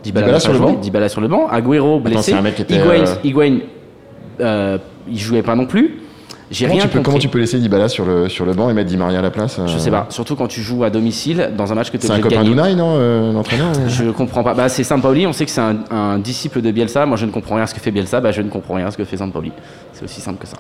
Dybala 0.04 0.32
pas 0.32 0.40
sur 0.40 0.54
le 0.54 0.60
banc 0.60 0.74
Dybala 0.74 1.10
sur 1.10 1.22
le 1.22 1.28
banc. 1.28 1.48
Agüero 1.50 2.00
blessé. 2.00 2.32
c'est 2.32 2.38
un 2.38 2.42
mec 2.42 2.56
qui 2.56 2.62
était, 2.62 2.76
Higuain, 2.76 3.04
Higuain, 3.24 3.58
euh, 4.40 4.78
il 5.10 5.18
jouait 5.20 5.42
pas 5.42 5.56
non 5.56 5.66
plus. 5.66 6.00
J'ai 6.52 6.66
Comment 6.66 6.74
rien 6.80 6.84
tu, 6.84 6.88
peux, 6.90 6.98
compris. 6.98 7.06
comment 7.12 7.20
tu 7.20 7.28
peux 7.28 7.38
laisser 7.40 7.60
Dybala 7.60 7.90
sur 7.90 8.06
le, 8.06 8.28
sur 8.28 8.44
le 8.44 8.54
banc 8.54 8.70
et 8.72 8.74
mettre 8.74 8.90
Di 8.90 8.98
Maria 8.98 9.20
à 9.20 9.22
la 9.22 9.30
place 9.30 9.60
euh, 9.60 9.68
Je 9.68 9.78
sais 9.78 9.92
pas. 9.92 10.08
Surtout 10.10 10.36
quand 10.36 10.48
tu 10.48 10.62
joues 10.62 10.84
à 10.84 10.90
domicile 10.90 11.52
dans 11.56 11.72
un 11.72 11.76
match 11.76 11.92
que 11.92 11.98
tu 11.98 12.06
es 12.06 12.08
C'est 12.08 12.14
un 12.14 12.20
copain 12.22 12.44
d'Unai, 12.44 12.74
non 12.76 12.96
euh, 12.98 13.32
L'entraîneur 13.32 13.68
ou- 13.70 13.88
Je 13.90 14.06
comprends 14.10 14.44
pas. 14.44 14.56
Bah, 14.56 14.68
c'est 14.68 14.84
Sampaoli, 14.84 15.28
on 15.28 15.34
sait 15.34 15.46
que 15.46 15.52
c'est 15.52 15.62
un, 15.62 15.78
un 15.92 16.18
disciple 16.18 16.62
de 16.62 16.72
Bielsa. 16.72 17.06
Moi, 17.06 17.18
je 17.18 17.26
ne 17.28 17.32
comprends 17.32 17.56
rien 17.56 17.66
à 17.66 17.68
ce 17.68 17.76
que 17.76 17.80
fait 17.80 17.92
Bielsa. 17.92 18.20
Bah, 18.20 18.32
je 18.32 18.42
ne 18.42 18.50
comprends 18.50 18.74
rien 18.76 18.88
à 18.88 18.92
ce 18.92 18.98
que 18.98 19.04
fait 19.06 19.18
Sampaoli. 19.18 19.52
C'est 19.94 20.06
aussi 20.06 20.22
simple 20.22 20.40
que 20.42 20.48
ça. 20.48 20.58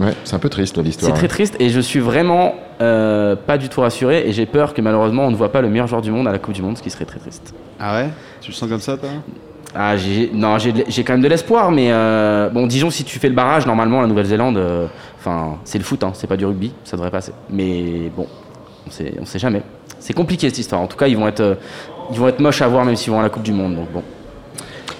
Ouais, 0.00 0.14
c'est 0.24 0.36
un 0.36 0.38
peu 0.38 0.48
triste 0.48 0.78
l'histoire. 0.78 1.10
C'est 1.12 1.18
très 1.18 1.28
triste 1.28 1.56
et 1.60 1.68
je 1.68 1.80
suis 1.80 2.00
vraiment 2.00 2.54
euh, 2.80 3.36
pas 3.36 3.58
du 3.58 3.68
tout 3.68 3.80
rassuré 3.82 4.26
et 4.26 4.32
j'ai 4.32 4.46
peur 4.46 4.72
que 4.72 4.80
malheureusement 4.80 5.26
on 5.26 5.30
ne 5.30 5.36
voit 5.36 5.52
pas 5.52 5.60
le 5.60 5.68
meilleur 5.68 5.86
joueur 5.86 6.00
du 6.00 6.10
monde 6.10 6.26
à 6.26 6.32
la 6.32 6.38
Coupe 6.38 6.54
du 6.54 6.62
Monde, 6.62 6.78
ce 6.78 6.82
qui 6.82 6.88
serait 6.90 7.04
très 7.04 7.18
triste. 7.18 7.52
Ah 7.78 7.96
ouais? 7.96 8.08
Tu 8.40 8.50
le 8.52 8.54
sens 8.56 8.68
comme 8.70 8.80
ça, 8.80 8.96
toi? 8.96 9.10
Ah, 9.74 9.96
j'ai, 9.96 10.30
non, 10.34 10.58
j'ai, 10.58 11.02
quand 11.02 11.14
même 11.14 11.22
de 11.22 11.28
l'espoir, 11.28 11.70
mais 11.70 11.88
euh, 11.90 12.50
bon, 12.50 12.66
disons 12.66 12.90
si 12.90 13.04
tu 13.04 13.18
fais 13.18 13.28
le 13.28 13.34
barrage, 13.34 13.66
normalement 13.66 14.02
la 14.02 14.06
Nouvelle-Zélande, 14.06 14.58
euh, 14.58 14.86
enfin, 15.22 15.58
c'est 15.64 15.78
le 15.78 15.84
foot, 15.84 16.02
hein, 16.04 16.10
c'est 16.14 16.26
pas 16.26 16.36
du 16.36 16.44
rugby, 16.44 16.72
ça 16.84 16.96
devrait 16.96 17.10
passer. 17.10 17.32
Mais 17.50 18.10
bon, 18.16 18.26
on 18.86 18.90
sait, 18.90 19.14
on 19.20 19.24
sait 19.24 19.38
jamais. 19.38 19.62
C'est 20.00 20.12
compliqué 20.14 20.48
cette 20.48 20.58
histoire. 20.58 20.80
En 20.80 20.86
tout 20.88 20.96
cas, 20.96 21.06
ils 21.06 21.16
vont 21.16 21.28
être, 21.28 21.40
euh, 21.40 21.54
ils 22.12 22.18
vont 22.18 22.28
être 22.28 22.40
moches 22.40 22.60
à 22.62 22.68
voir 22.68 22.84
même 22.84 22.96
s'ils 22.96 23.12
vont 23.12 23.20
à 23.20 23.22
la 23.22 23.28
Coupe 23.30 23.44
du 23.44 23.52
Monde. 23.52 23.76
Donc 23.76 23.90
bon. 23.92 24.02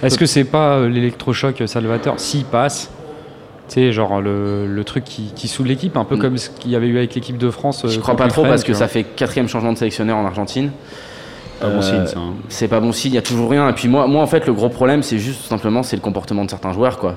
Est-ce 0.03 0.18
que 0.18 0.27
c'est 0.27 0.45
pas 0.45 0.77
euh, 0.79 0.89
l'électrochoc 0.89 1.62
salvateur 1.66 2.18
s'il 2.18 2.45
passe 2.45 2.91
tu 3.68 3.75
sais, 3.81 3.93
genre 3.93 4.20
le, 4.20 4.66
le 4.66 4.85
truc 4.85 5.05
qui, 5.05 5.33
qui 5.35 5.49
saoule 5.49 5.68
l'équipe, 5.68 5.97
un 5.97 6.05
peu 6.05 6.16
Mm. 6.16 6.20
comme 6.20 6.37
ce 6.37 6.51
qu'il 6.51 6.70
y 6.73 6.77
avait 6.77 6.89
eu 6.89 6.99
avec 6.99 7.14
l'équipe 7.14 7.39
de 7.39 7.49
France. 7.51 7.85
euh, 7.85 7.89
Je 7.89 8.01
crois 8.01 8.16
pas 8.16 8.29
trop 8.29 8.43
parce 8.43 8.64
que 8.64 8.75
ça 8.75 8.87
fait 8.89 9.03
quatrième 9.05 9.49
changement 9.49 9.73
de 9.73 9.79
sélectionneur 9.79 10.16
en 10.18 10.27
Argentine. 10.27 10.73
Pas 11.61 11.68
bon 11.68 11.79
Euh, 11.79 11.81
signe, 11.81 12.07
ça. 12.07 12.18
hein. 12.18 12.33
C'est 12.49 12.68
pas 12.68 12.81
bon 12.81 12.93
signe, 12.93 13.12
il 13.12 13.14
y 13.14 13.18
a 13.18 13.23
toujours 13.23 13.49
rien. 13.49 13.68
Et 13.68 13.73
puis 13.73 13.89
moi, 13.89 14.07
moi 14.09 14.20
en 14.23 14.27
fait, 14.27 14.47
le 14.47 14.53
gros 14.53 14.68
problème, 14.68 15.03
c'est 15.03 15.18
juste 15.18 15.43
tout 15.43 15.49
simplement 15.49 15.83
c'est 15.85 15.97
le 15.97 16.03
comportement 16.03 16.45
de 16.45 16.51
certains 16.51 16.73
joueurs, 16.73 16.99
quoi. 16.99 17.14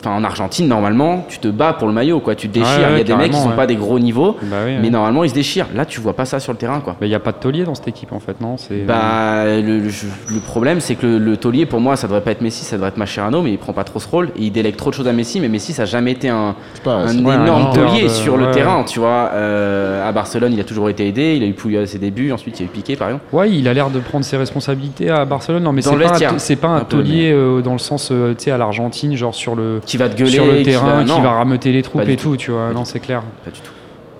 Enfin, 0.00 0.14
en 0.16 0.24
Argentine, 0.24 0.66
normalement, 0.66 1.26
tu 1.28 1.38
te 1.40 1.48
bats 1.48 1.74
pour 1.74 1.86
le 1.86 1.92
maillot, 1.92 2.20
quoi. 2.20 2.34
Tu 2.34 2.48
te 2.48 2.54
déchires. 2.54 2.70
Ouais, 2.88 2.92
il 2.94 2.98
y 2.98 3.00
a 3.00 3.04
des 3.04 3.14
mecs 3.14 3.32
qui 3.32 3.38
sont 3.38 3.50
ouais. 3.50 3.56
pas 3.56 3.66
des 3.66 3.76
gros 3.76 3.98
niveaux, 3.98 4.36
Bah 4.42 4.56
oui, 4.64 4.72
mais 4.78 4.84
ouais. 4.84 4.90
normalement 4.90 5.24
ils 5.24 5.30
se 5.30 5.34
déchirent. 5.34 5.66
Là, 5.74 5.84
tu 5.84 6.00
vois 6.00 6.14
pas 6.14 6.24
ça 6.24 6.40
sur 6.40 6.52
le 6.52 6.58
terrain, 6.58 6.80
quoi. 6.80 6.94
Bah, 6.98 7.06
il 7.06 7.10
n'y 7.10 7.14
a 7.14 7.20
pas 7.20 7.32
de 7.32 7.36
taulier 7.36 7.64
dans 7.64 7.74
cette 7.74 7.88
équipe 7.88 8.12
en 8.12 8.18
fait, 8.20 8.40
non? 8.40 8.56
C'est- 8.56 8.84
Bah, 8.86 9.44
le, 9.44 9.60
le- 9.78 9.90
le 10.32 10.40
problème, 10.40 10.80
c'est 10.80 10.94
que 10.94 11.06
le, 11.06 11.18
le 11.18 11.36
taulier, 11.36 11.66
pour 11.66 11.80
moi, 11.80 11.96
ça 11.96 12.06
devrait 12.06 12.22
pas 12.22 12.30
être 12.30 12.40
Messi, 12.40 12.64
ça 12.64 12.76
devrait 12.76 12.88
être 12.88 12.96
Mascherano, 12.96 13.42
mais 13.42 13.52
il 13.52 13.58
prend 13.58 13.74
pas 13.74 13.84
trop 13.84 13.98
ce 14.00 14.08
rôle 14.08 14.28
et 14.36 14.44
il 14.44 14.50
délègue 14.52 14.76
trop 14.76 14.88
de 14.90 14.94
choses 14.94 15.06
à 15.08 15.12
Messi. 15.12 15.38
Mais 15.40 15.48
Messi, 15.48 15.72
ça 15.74 15.82
a 15.82 15.84
jamais 15.86 16.12
été 16.12 16.28
un, 16.30 16.54
C'est 16.74 16.82
pas- 16.82 16.94
un 16.94 17.08
c'est- 17.08 17.18
ouais, 17.20 17.34
énorme 17.34 17.66
un 17.66 17.70
taulier 17.74 18.04
de- 18.04 18.08
sur 18.08 18.38
le 18.38 18.50
terrain, 18.52 18.84
tu 18.84 19.00
vois. 19.00 19.30
Euh, 19.34 20.08
à 20.08 20.12
Barcelone, 20.12 20.52
il 20.54 20.60
a 20.60 20.64
toujours 20.64 20.88
été 20.88 21.06
aidé, 21.06 21.34
il 21.36 21.42
a 21.42 21.46
eu 21.46 21.52
Puyol 21.52 21.82
à 21.82 21.86
ses 21.86 21.98
débuts, 21.98 22.32
ensuite 22.32 22.58
il 22.58 22.62
y 22.62 22.66
a 22.66 22.68
eu 22.68 22.72
Piqué, 22.72 22.96
par 22.96 23.08
exemple. 23.08 23.24
Ouais, 23.32 23.50
il 23.50 23.68
a 23.68 23.74
l'air 23.74 23.90
de 23.90 23.98
prendre 23.98 24.24
ses 24.24 24.36
responsabilités 24.38 25.10
à 25.10 25.24
Barcelone. 25.26 25.62
Non, 25.62 25.72
mais 25.72 25.82
c'est 25.82 26.56
pas, 26.56 26.68
un 26.68 26.78
pas 26.78 26.84
taulier 26.84 27.32
euh, 27.32 27.60
dans 27.60 27.72
le 27.72 27.78
sens, 27.78 28.08
euh, 28.12 28.34
tu 28.34 28.44
sais, 28.44 28.50
à 28.50 28.56
l'Argentine, 28.58 29.14
genre 29.16 29.34
sur 29.34 29.54
le, 29.56 29.80
Qui 29.90 29.96
va 29.96 30.08
te 30.08 30.16
gueuler, 30.16 30.30
sur 30.30 30.46
le 30.46 30.58
qui 30.58 30.62
terrain, 30.64 31.04
qui 31.04 31.20
va 31.20 31.32
rameuter 31.32 31.72
les 31.72 31.82
troupes 31.82 32.08
et 32.08 32.16
tout. 32.16 32.30
tout, 32.30 32.36
tu 32.36 32.50
vois. 32.52 32.68
Pas 32.68 32.74
Non, 32.74 32.84
c'est 32.84 33.00
clair. 33.00 33.22
Pas 33.44 33.50
du 33.50 33.60
tout. 33.60 33.72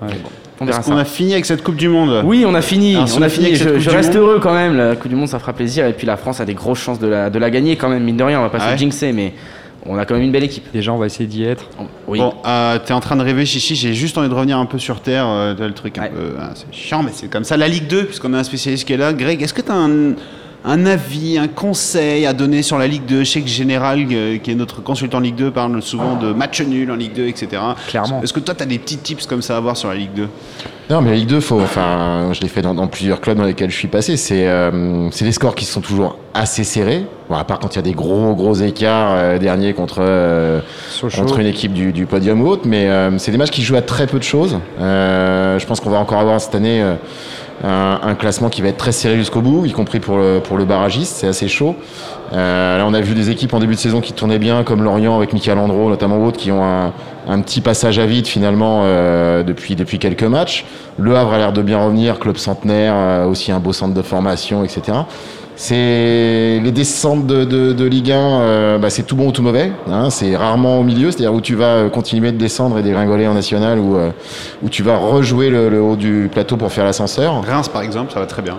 Ouais. 0.02 0.08
On 0.62 0.66
qu'on 0.66 0.96
a 0.96 1.04
fini 1.04 1.32
avec 1.32 1.46
cette 1.46 1.62
Coupe 1.62 1.76
du 1.76 1.88
Monde? 1.88 2.22
Oui, 2.24 2.44
on 2.46 2.54
a 2.54 2.60
fini. 2.60 2.96
Alors, 2.96 3.08
si 3.08 3.18
on 3.18 3.22
a 3.22 3.28
fini. 3.28 3.54
Je, 3.54 3.88
reste 3.88 4.14
Monde- 4.14 4.16
heureux 4.22 4.40
quand 4.42 4.52
même. 4.52 4.76
La 4.76 4.96
Coupe 4.96 5.08
du 5.10 5.16
Monde, 5.16 5.28
ça 5.28 5.38
fera 5.38 5.52
plaisir. 5.52 5.86
Et 5.86 5.92
puis 5.92 6.06
la 6.06 6.16
France 6.16 6.40
a 6.40 6.44
des 6.44 6.54
grosses 6.54 6.80
chances 6.80 6.98
de 6.98 7.06
la, 7.06 7.30
de 7.30 7.38
la 7.38 7.50
gagner 7.50 7.76
quand 7.76 7.88
même, 7.88 8.02
mine 8.02 8.16
de 8.16 8.24
rien. 8.24 8.40
On 8.40 8.42
va 8.42 8.50
pas 8.50 8.58
Ah 8.60 8.66
se 8.66 8.70
ouais 8.72 8.78
jinxer, 8.78 9.12
mais 9.12 9.32
on 9.86 9.96
a 9.96 10.04
quand 10.04 10.14
même 10.14 10.24
une 10.24 10.32
belle 10.32 10.44
équipe. 10.44 10.64
Déjà, 10.72 10.92
on 10.92 10.98
va 10.98 11.06
essayer 11.06 11.26
d'y 11.26 11.44
être. 11.44 11.64
Oui. 12.08 12.18
Bon, 12.18 12.34
euh, 12.46 12.78
t'es 12.84 12.92
en 12.92 13.00
train 13.00 13.16
de 13.16 13.22
rêver, 13.22 13.46
Chichi. 13.46 13.74
J'ai 13.76 13.94
juste 13.94 14.18
envie 14.18 14.28
de 14.28 14.34
revenir 14.34 14.58
un 14.58 14.66
peu 14.66 14.78
sur 14.78 15.00
Terre. 15.00 15.24
euh, 15.28 15.54
t'as 15.54 15.66
le 15.68 15.72
truc 15.72 15.96
un 15.98 16.02
Ouais. 16.02 16.08
peu. 16.10 16.32
ah, 16.38 16.50
c'est 16.54 16.66
chiant, 16.74 17.02
mais 17.02 17.12
c'est 17.14 17.30
comme 17.30 17.44
ça. 17.44 17.56
La 17.56 17.68
Ligue 17.68 17.86
2, 17.86 18.04
puisqu'on 18.04 18.34
a 18.34 18.38
un 18.38 18.44
spécialiste 18.44 18.86
qui 18.86 18.92
est 18.92 18.98
là. 18.98 19.12
Greg, 19.14 19.40
est-ce 19.42 19.54
que 19.54 19.62
t'as 19.62 19.74
un, 19.74 20.14
un 20.64 20.86
avis, 20.86 21.38
un 21.38 21.48
conseil 21.48 22.26
à 22.26 22.32
donner 22.32 22.62
sur 22.62 22.78
la 22.78 22.86
Ligue 22.86 23.06
2 23.06 23.20
Je 23.20 23.30
sais 23.30 23.40
que 23.40 23.48
Général, 23.48 24.06
euh, 24.10 24.38
qui 24.38 24.50
est 24.50 24.54
notre 24.54 24.82
consultant 24.82 25.20
Ligue 25.20 25.36
2, 25.36 25.50
parle 25.50 25.80
souvent 25.82 26.16
de 26.16 26.32
match 26.32 26.60
nul 26.60 26.90
en 26.90 26.96
Ligue 26.96 27.14
2, 27.14 27.28
etc. 27.28 27.62
Clairement. 27.88 28.22
Est-ce 28.22 28.32
que 28.32 28.40
toi, 28.40 28.54
t'as 28.54 28.66
des 28.66 28.78
petits 28.78 28.98
tips 28.98 29.26
comme 29.26 29.42
ça 29.42 29.54
à 29.54 29.56
avoir 29.56 29.76
sur 29.76 29.88
la 29.88 29.94
Ligue 29.94 30.12
2 30.14 30.28
Non, 30.90 31.00
mais 31.00 31.10
la 31.10 31.16
Ligue 31.16 31.28
2, 31.28 31.40
faut, 31.40 31.60
enfin, 31.60 32.30
je 32.32 32.40
l'ai 32.40 32.48
fait 32.48 32.62
dans, 32.62 32.74
dans 32.74 32.88
plusieurs 32.88 33.20
clubs 33.20 33.38
dans 33.38 33.44
lesquels 33.44 33.70
je 33.70 33.76
suis 33.76 33.88
passé. 33.88 34.16
C'est 34.16 34.46
euh, 34.46 35.10
scores 35.10 35.54
qui 35.54 35.64
sont 35.64 35.80
toujours 35.80 36.16
assez 36.34 36.64
serrés. 36.64 37.04
Bon, 37.28 37.36
à 37.36 37.44
part 37.44 37.58
quand 37.58 37.74
il 37.74 37.76
y 37.76 37.78
a 37.78 37.82
des 37.82 37.92
gros, 37.92 38.34
gros 38.34 38.54
écarts 38.54 39.14
euh, 39.14 39.38
dernier 39.38 39.72
contre, 39.72 39.98
euh, 40.00 40.60
contre 41.00 41.38
une 41.38 41.46
équipe 41.46 41.72
du, 41.72 41.92
du 41.92 42.06
podium 42.06 42.40
ou 42.42 42.48
autre. 42.48 42.62
Mais 42.66 42.88
euh, 42.88 43.16
c'est 43.18 43.30
des 43.30 43.38
matchs 43.38 43.50
qui 43.50 43.62
jouent 43.62 43.76
à 43.76 43.82
très 43.82 44.06
peu 44.06 44.18
de 44.18 44.24
choses. 44.24 44.58
Euh, 44.80 45.58
je 45.58 45.66
pense 45.66 45.80
qu'on 45.80 45.90
va 45.90 45.98
encore 45.98 46.18
avoir 46.18 46.40
cette 46.40 46.54
année 46.54 46.82
euh, 46.82 46.94
un, 47.62 48.00
un 48.02 48.14
classement 48.14 48.48
qui 48.48 48.62
va 48.62 48.68
être 48.68 48.78
très 48.78 48.92
serré 48.92 49.16
jusqu'au 49.16 49.40
bout, 49.40 49.66
y 49.66 49.72
compris 49.72 50.00
pour 50.00 50.16
le, 50.16 50.40
pour 50.40 50.56
le 50.56 50.64
barragiste. 50.64 51.16
C'est 51.16 51.26
assez 51.26 51.48
chaud. 51.48 51.76
Euh, 52.32 52.78
là, 52.78 52.86
on 52.86 52.94
a 52.94 53.00
vu 53.00 53.14
des 53.14 53.30
équipes 53.30 53.52
en 53.54 53.58
début 53.58 53.74
de 53.74 53.80
saison 53.80 54.00
qui 54.00 54.12
tournaient 54.12 54.38
bien, 54.38 54.64
comme 54.64 54.82
Lorient 54.82 55.16
avec 55.16 55.32
Michael 55.32 55.58
Andro, 55.58 55.88
notamment 55.90 56.24
autres, 56.24 56.38
qui 56.38 56.50
ont 56.52 56.64
un, 56.64 56.92
un 57.28 57.40
petit 57.40 57.60
passage 57.60 57.98
à 57.98 58.06
vide 58.06 58.26
finalement 58.26 58.82
euh, 58.84 59.42
depuis, 59.42 59.76
depuis 59.76 59.98
quelques 59.98 60.24
matchs. 60.24 60.64
Le 60.98 61.16
Havre 61.16 61.34
a 61.34 61.38
l'air 61.38 61.52
de 61.52 61.62
bien 61.62 61.82
revenir, 61.82 62.18
club 62.18 62.36
centenaire, 62.36 62.94
euh, 62.96 63.26
aussi 63.26 63.52
un 63.52 63.60
beau 63.60 63.72
centre 63.72 63.94
de 63.94 64.02
formation, 64.02 64.64
etc. 64.64 64.98
C'est 65.62 66.58
les 66.64 66.72
descentes 66.72 67.26
de, 67.26 67.84
Ligue 67.84 68.12
1, 68.12 68.16
euh, 68.16 68.78
bah, 68.78 68.88
c'est 68.88 69.02
tout 69.02 69.14
bon 69.14 69.28
ou 69.28 69.30
tout 69.30 69.42
mauvais. 69.42 69.70
hein. 69.90 70.08
c'est 70.08 70.34
rarement 70.34 70.80
au 70.80 70.82
milieu, 70.82 71.10
c'est-à-dire 71.10 71.34
où 71.34 71.42
tu 71.42 71.54
vas 71.54 71.74
euh, 71.74 71.88
continuer 71.90 72.32
de 72.32 72.38
descendre 72.38 72.78
et 72.78 72.82
dégringoler 72.82 73.26
en 73.28 73.34
national, 73.34 73.78
ou 73.78 73.98
euh, 73.98 74.10
où 74.62 74.70
tu 74.70 74.82
vas 74.82 74.96
rejouer 74.96 75.50
le, 75.50 75.68
le 75.68 75.82
haut 75.82 75.96
du 75.96 76.30
plateau 76.32 76.56
pour 76.56 76.72
faire 76.72 76.86
l'ascenseur. 76.86 77.44
Reims, 77.44 77.68
par 77.68 77.82
exemple, 77.82 78.10
ça 78.10 78.20
va 78.20 78.24
très 78.24 78.40
bien. 78.40 78.56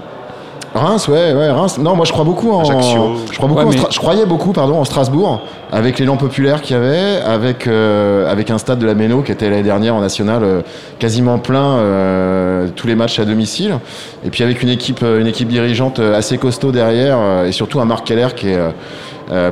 Reims, 0.74 1.08
ouais, 1.10 1.34
ouais, 1.34 1.50
Reims. 1.52 1.78
Non, 1.80 1.96
moi 1.98 2.06
je 2.06 2.14
crois 2.14 2.24
beaucoup 2.24 2.50
en. 2.52 2.62
Ajaccio. 2.62 3.16
Je 3.30 3.36
crois 3.38 3.50
beaucoup 3.50 3.60
Ouais, 3.62 3.66
en 3.68 3.70
mais- 3.72 3.76
Stra- 3.78 3.92
Je 3.92 4.00
croyais 4.00 4.26
beaucoup, 4.26 4.54
pardon, 4.54 4.78
en 4.78 4.86
Strasbourg, 4.86 5.42
avec 5.72 6.00
l'élan 6.00 6.16
populaire 6.16 6.62
qu'il 6.62 6.78
y 6.78 6.80
avait, 6.80 7.20
avec 7.26 7.68
euh, 7.68 8.32
avec 8.32 8.50
un 8.52 8.58
stade 8.58 8.80
de 8.80 8.86
la 8.86 8.94
Méno 8.94 9.22
qui 9.22 9.34
était 9.34 9.50
l'année 9.50 9.64
dernière 9.64 9.96
en 9.96 10.00
national 10.00 10.44
euh, 10.44 10.62
quasiment 10.98 11.40
plein, 11.40 11.78
euh, 11.80 12.68
tous 12.74 12.88
les 12.88 12.96
matchs 12.96 13.20
à 13.20 13.26
domicile, 13.26 13.80
et 14.26 14.30
puis 14.30 14.44
avec 14.44 14.62
une 14.64 14.70
équipe 14.70 15.02
euh, 15.04 15.20
une 15.20 15.28
équipe 15.28 15.50
dirigeante 15.50 16.00
euh, 16.00 16.18
assez 16.18 16.38
costaud 16.38 16.72
derrière, 16.72 17.18
euh, 17.20 17.48
et 17.48 17.52
surtout 17.52 17.82
un 17.82 17.86
Marc 17.86 18.06
Keller 18.08 18.28
qui 18.36 18.50
est 18.50 18.60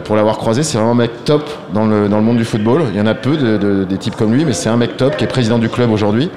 pour 0.04 0.18
l'avoir 0.18 0.38
croisé, 0.38 0.62
c'est 0.64 0.78
vraiment 0.78 0.92
un 0.92 0.96
mec 0.96 1.24
top 1.24 1.44
dans 1.74 1.86
le, 1.86 2.10
dans 2.10 2.18
le 2.18 2.24
monde 2.24 2.36
du 2.36 2.44
football. 2.44 2.82
Il 2.94 2.98
y 2.98 3.02
en 3.02 3.06
a 3.08 3.14
peu 3.14 3.38
de, 3.38 3.56
de- 3.56 3.84
des 3.86 3.96
types 3.98 4.16
comme 4.18 4.34
lui, 4.34 4.44
mais 4.44 4.52
c'est 4.52 4.68
un 4.68 4.76
mec 4.76 4.98
top 4.98 5.16
qui 5.16 5.24
est 5.24 5.28
président 5.28 5.58
du 5.58 5.70
club 5.70 5.90
aujourd'hui, 5.90 6.30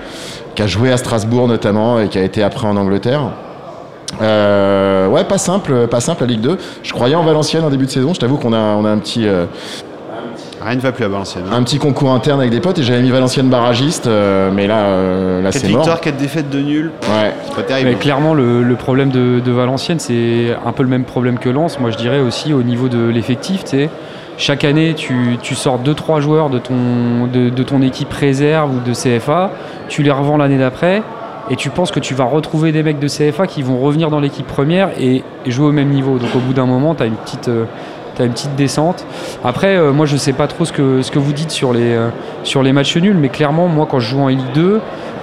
qui 0.55 0.63
a 0.63 0.69
joué 0.69 0.93
à 0.93 0.97
Strasbourg 0.97 1.49
notamment 1.49 1.99
et 1.99 2.07
qui 2.07 2.19
a 2.19 2.23
été 2.23 2.45
après 2.45 2.69
en 2.69 2.77
Angleterre. 2.77 3.23
Euh, 4.21 5.09
ouais, 5.09 5.25
pas 5.25 5.39
simple, 5.39 5.87
pas 5.89 6.01
simple 6.01 6.23
la 6.23 6.27
Ligue 6.29 6.41
2. 6.41 6.59
Je 6.83 6.93
croyais 6.93 7.15
en 7.15 7.23
Valenciennes 7.23 7.65
en 7.65 7.71
début 7.71 7.87
de 7.87 7.91
saison. 7.91 8.13
Je 8.15 8.21
t'avoue 8.21 8.37
qu'on 8.37 8.53
a, 8.53 8.59
on 8.59 8.85
a 8.85 8.91
un 8.91 8.99
petit, 8.99 9.27
euh, 9.27 9.47
Rien 10.65 10.77
ne 10.77 10.81
va 10.81 10.93
plus 10.93 11.05
à 11.05 11.09
Valenciennes. 11.09 11.45
hein. 11.51 11.57
Un 11.57 11.63
petit 11.65 11.79
concours 11.79 12.13
interne 12.13 12.39
avec 12.39 12.53
des 12.53 12.61
potes 12.61 12.79
et 12.79 12.83
j'avais 12.85 13.03
mis 13.03 13.11
Valenciennes 13.11 13.49
barragiste, 13.49 14.07
euh, 14.07 14.51
mais 14.55 14.67
là, 14.69 14.77
euh, 14.85 15.43
là 15.43 15.51
4 15.51 15.61
c'est 15.61 15.69
mort. 15.69 15.79
victoires, 15.81 16.01
4 16.01 16.17
défaites, 16.17 16.51
2 16.51 16.61
nuls. 16.61 16.91
Ouais. 17.03 17.33
C'est 17.47 17.55
pas 17.57 17.63
terrible. 17.63 17.89
Mais 17.91 17.97
clairement, 17.97 18.33
le, 18.35 18.63
le 18.63 18.75
problème 18.77 19.11
de, 19.11 19.41
de 19.41 19.51
Valenciennes, 19.51 19.99
c'est 19.99 20.55
un 20.65 20.71
peu 20.73 20.85
le 20.85 20.89
même 20.89 21.05
problème 21.05 21.39
que 21.39 21.49
Lens. 21.49 21.81
Moi, 21.81 21.91
je 21.91 21.97
dirais 21.97 22.21
aussi 22.21 22.53
au 22.53 22.63
niveau 22.63 22.89
de 22.89 23.09
l'effectif. 23.09 23.65
tu 23.65 23.71
sais. 23.71 23.91
Chaque 24.39 24.65
année, 24.65 24.95
tu, 24.97 25.37
tu 25.43 25.55
sors 25.55 25.79
2-3 25.81 26.21
joueurs 26.21 26.49
de 26.49 26.59
ton, 26.59 27.27
de, 27.33 27.51
de 27.51 27.63
ton 27.65 27.83
équipe 27.83 28.13
réserve 28.13 28.71
ou 28.77 28.81
de 28.89 28.95
CFA, 28.95 29.51
tu 29.89 30.03
les 30.03 30.11
revends 30.11 30.37
l'année 30.39 30.59
d'après, 30.59 31.03
et 31.51 31.57
tu 31.57 31.71
penses 31.71 31.91
que 31.91 32.01
tu 32.01 32.15
vas 32.15 32.25
retrouver 32.25 32.73
des 32.73 32.83
mecs 32.83 32.99
de 32.99 33.09
CFA 33.09 33.47
qui 33.47 33.63
vont 33.63 33.79
revenir 33.79 34.11
dans 34.11 34.21
l'équipe 34.21 34.47
première 34.47 34.91
et, 35.01 35.23
jouer 35.47 35.67
au 35.67 35.73
même 35.73 35.89
niveau. 35.89 36.19
Donc 36.19 36.35
au 36.37 36.39
bout 36.39 36.53
d'un 36.53 36.67
moment, 36.67 36.95
tu 36.95 37.03
as 37.03 37.07
une 37.07 37.17
petite... 37.17 37.49
euh, 37.49 37.65
une 38.21 38.33
petite 38.33 38.55
descente. 38.57 39.05
Après, 39.45 39.77
euh, 39.77 39.93
moi, 39.93 40.07
je 40.07 40.17
sais 40.17 40.33
pas 40.33 40.47
trop 40.47 40.65
ce 40.65 40.73
que, 40.73 41.03
ce 41.03 41.11
que 41.11 41.19
vous 41.19 41.33
dites 41.33 41.51
sur 41.51 41.73
les, 41.73 41.93
euh, 41.93 42.09
sur 42.45 42.63
les 42.63 42.73
matchs 42.73 42.97
nuls, 42.97 43.17
mais 43.17 43.29
clairement, 43.29 43.69
moi, 43.69 43.87
quand 43.91 44.01
je 44.01 44.11
joue 44.11 44.21
en 44.21 44.29
Ligue 44.29 44.41
2, 44.55 44.81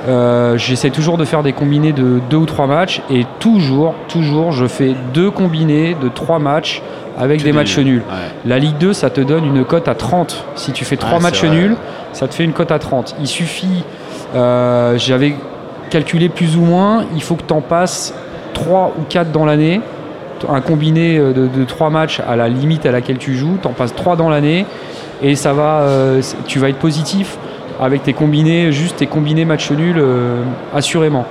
euh, 0.08 0.58
j'essaie 0.58 0.90
toujours 0.90 1.18
de 1.18 1.26
faire 1.26 1.44
des 1.44 1.54
combinés 1.54 1.92
de 1.92 2.20
deux 2.30 2.38
ou 2.38 2.46
trois 2.46 2.68
matchs, 2.68 3.02
et 3.10 3.26
toujours, 3.40 3.96
toujours, 4.08 4.52
je 4.52 4.66
fais 4.66 4.96
deux 5.14 5.32
combinés 5.32 5.96
de 6.02 6.10
trois 6.10 6.40
matchs 6.40 6.82
avec 7.18 7.44
des 7.44 7.52
matchs 7.52 7.78
nuls. 7.78 8.04
Ouais. 8.10 8.32
La 8.46 8.60
Ligue 8.60 8.78
2, 8.78 8.94
ça 8.94 9.10
te 9.10 9.20
donne 9.22 9.46
une 9.46 9.66
cote 9.66 9.88
à 9.88 9.96
30. 9.96 10.46
Si 10.56 10.72
tu 10.72 10.86
fais 10.86 10.96
trois 10.96 11.18
Ouais, 11.18 11.24
matchs 11.24 11.44
nuls, 11.44 11.76
ça 12.14 12.28
te 12.28 12.34
fait 12.34 12.46
une 12.46 12.54
cote 12.54 12.72
à 12.72 12.80
30. 12.80 13.16
Il 13.20 13.28
suffit, 13.28 13.84
j'avais 14.34 15.36
calculé 15.90 16.30
plus 16.30 16.56
ou 16.56 16.62
moins, 16.62 17.06
il 17.16 17.22
faut 17.22 17.36
que 17.36 17.44
tu 17.48 17.54
en 17.54 17.62
passes 17.62 18.14
3 18.54 18.94
ou 18.98 19.04
4 19.08 19.32
dans 19.32 19.46
l'année. 19.46 19.82
Un 20.48 20.62
combiné 20.62 21.18
euh, 21.18 21.34
de, 21.34 21.48
de 21.48 21.66
3 21.66 21.90
matchs 21.90 22.22
à 22.26 22.38
la 22.38 22.48
limite 22.48 22.86
à 22.86 22.92
laquelle 22.92 23.18
tu 23.18 23.36
joues, 23.36 23.58
tu 23.62 23.68
en 23.68 23.74
passes 23.74 23.94
3 23.94 24.16
dans 24.16 24.30
l'année 24.30 24.66
et 25.22 25.36
ça 25.36 25.54
va, 25.54 25.82
euh, 25.82 26.22
tu 26.48 26.60
vas 26.60 26.70
être 26.70 26.78
positif 26.78 27.38
avec 27.82 28.04
tes 28.04 28.14
combinés, 28.14 28.72
juste 28.72 28.98
tes 28.98 29.08
combinés 29.08 29.46
matchs 29.46 29.72
nuls 29.72 29.98
euh, 29.98 30.42
assurément. 30.74 31.26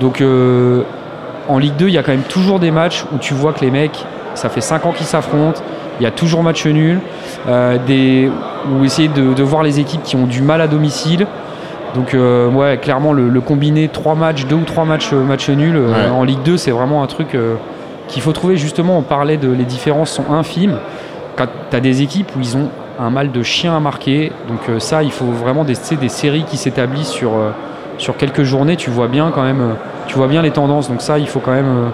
Donc 0.00 0.20
euh, 0.20 0.82
en 1.48 1.58
Ligue 1.58 1.76
2, 1.76 1.88
il 1.88 1.94
y 1.94 1.98
a 1.98 2.02
quand 2.02 2.12
même 2.12 2.22
toujours 2.22 2.58
des 2.58 2.70
matchs 2.70 3.04
où 3.12 3.18
tu 3.18 3.34
vois 3.34 3.52
que 3.52 3.60
les 3.60 3.70
mecs, 3.70 4.04
ça 4.34 4.48
fait 4.48 4.60
5 4.60 4.86
ans 4.86 4.92
qu'ils 4.92 5.06
s'affrontent, 5.06 5.60
il 6.00 6.04
y 6.04 6.06
a 6.06 6.10
toujours 6.10 6.42
match 6.42 6.66
nul, 6.66 6.98
des, 7.86 8.28
ou 8.68 8.84
essayer 8.84 9.06
de 9.06 9.42
voir 9.44 9.62
les 9.62 9.78
équipes 9.78 10.02
qui 10.02 10.16
ont 10.16 10.26
du 10.26 10.42
mal 10.42 10.60
à 10.60 10.66
domicile. 10.66 11.28
Donc 11.94 12.14
euh, 12.14 12.48
ouais, 12.50 12.78
clairement 12.82 13.12
le, 13.12 13.28
le 13.28 13.40
combiné 13.40 13.88
3 13.88 14.14
matchs, 14.14 14.46
2 14.46 14.54
ou 14.56 14.64
3 14.64 14.84
matchs, 14.84 15.10
euh, 15.12 15.22
matchs 15.22 15.48
nuls 15.50 15.76
euh, 15.76 15.88
Ouais. 15.88 16.10
en 16.10 16.24
Ligue 16.24 16.42
2, 16.44 16.56
c'est 16.56 16.70
vraiment 16.72 17.02
un 17.02 17.06
truc 17.06 17.36
qu'il 18.08 18.22
faut 18.22 18.32
trouver 18.32 18.56
justement. 18.56 18.98
On 18.98 19.02
parlait 19.02 19.36
de 19.36 19.50
les 19.50 19.64
différences 19.64 20.10
sont 20.10 20.32
infimes. 20.32 20.78
Quand 21.36 21.46
tu 21.70 21.76
as 21.76 21.80
des 21.80 22.02
équipes 22.02 22.30
où 22.36 22.40
ils 22.40 22.56
ont 22.56 22.68
un 23.00 23.10
mal 23.10 23.32
de 23.32 23.42
chien 23.42 23.76
à 23.76 23.80
marquer, 23.80 24.30
donc 24.48 24.80
ça, 24.80 25.02
il 25.02 25.10
faut 25.10 25.24
vraiment 25.26 25.64
des, 25.64 25.74
des 26.00 26.08
séries 26.08 26.44
qui 26.44 26.56
s'établissent 26.56 27.08
sur, 27.08 27.30
sur 27.98 28.16
quelques 28.16 28.42
journées. 28.44 28.76
Tu 28.76 28.90
vois 28.90 29.08
bien 29.08 29.30
quand 29.34 29.42
même, 29.42 29.74
tu 30.06 30.16
vois 30.16 30.28
bien 30.28 30.42
les 30.42 30.52
tendances. 30.52 30.88
Donc 30.88 31.00
ça, 31.02 31.18
il 31.18 31.26
faut 31.26 31.40
quand 31.40 31.52
même 31.54 31.90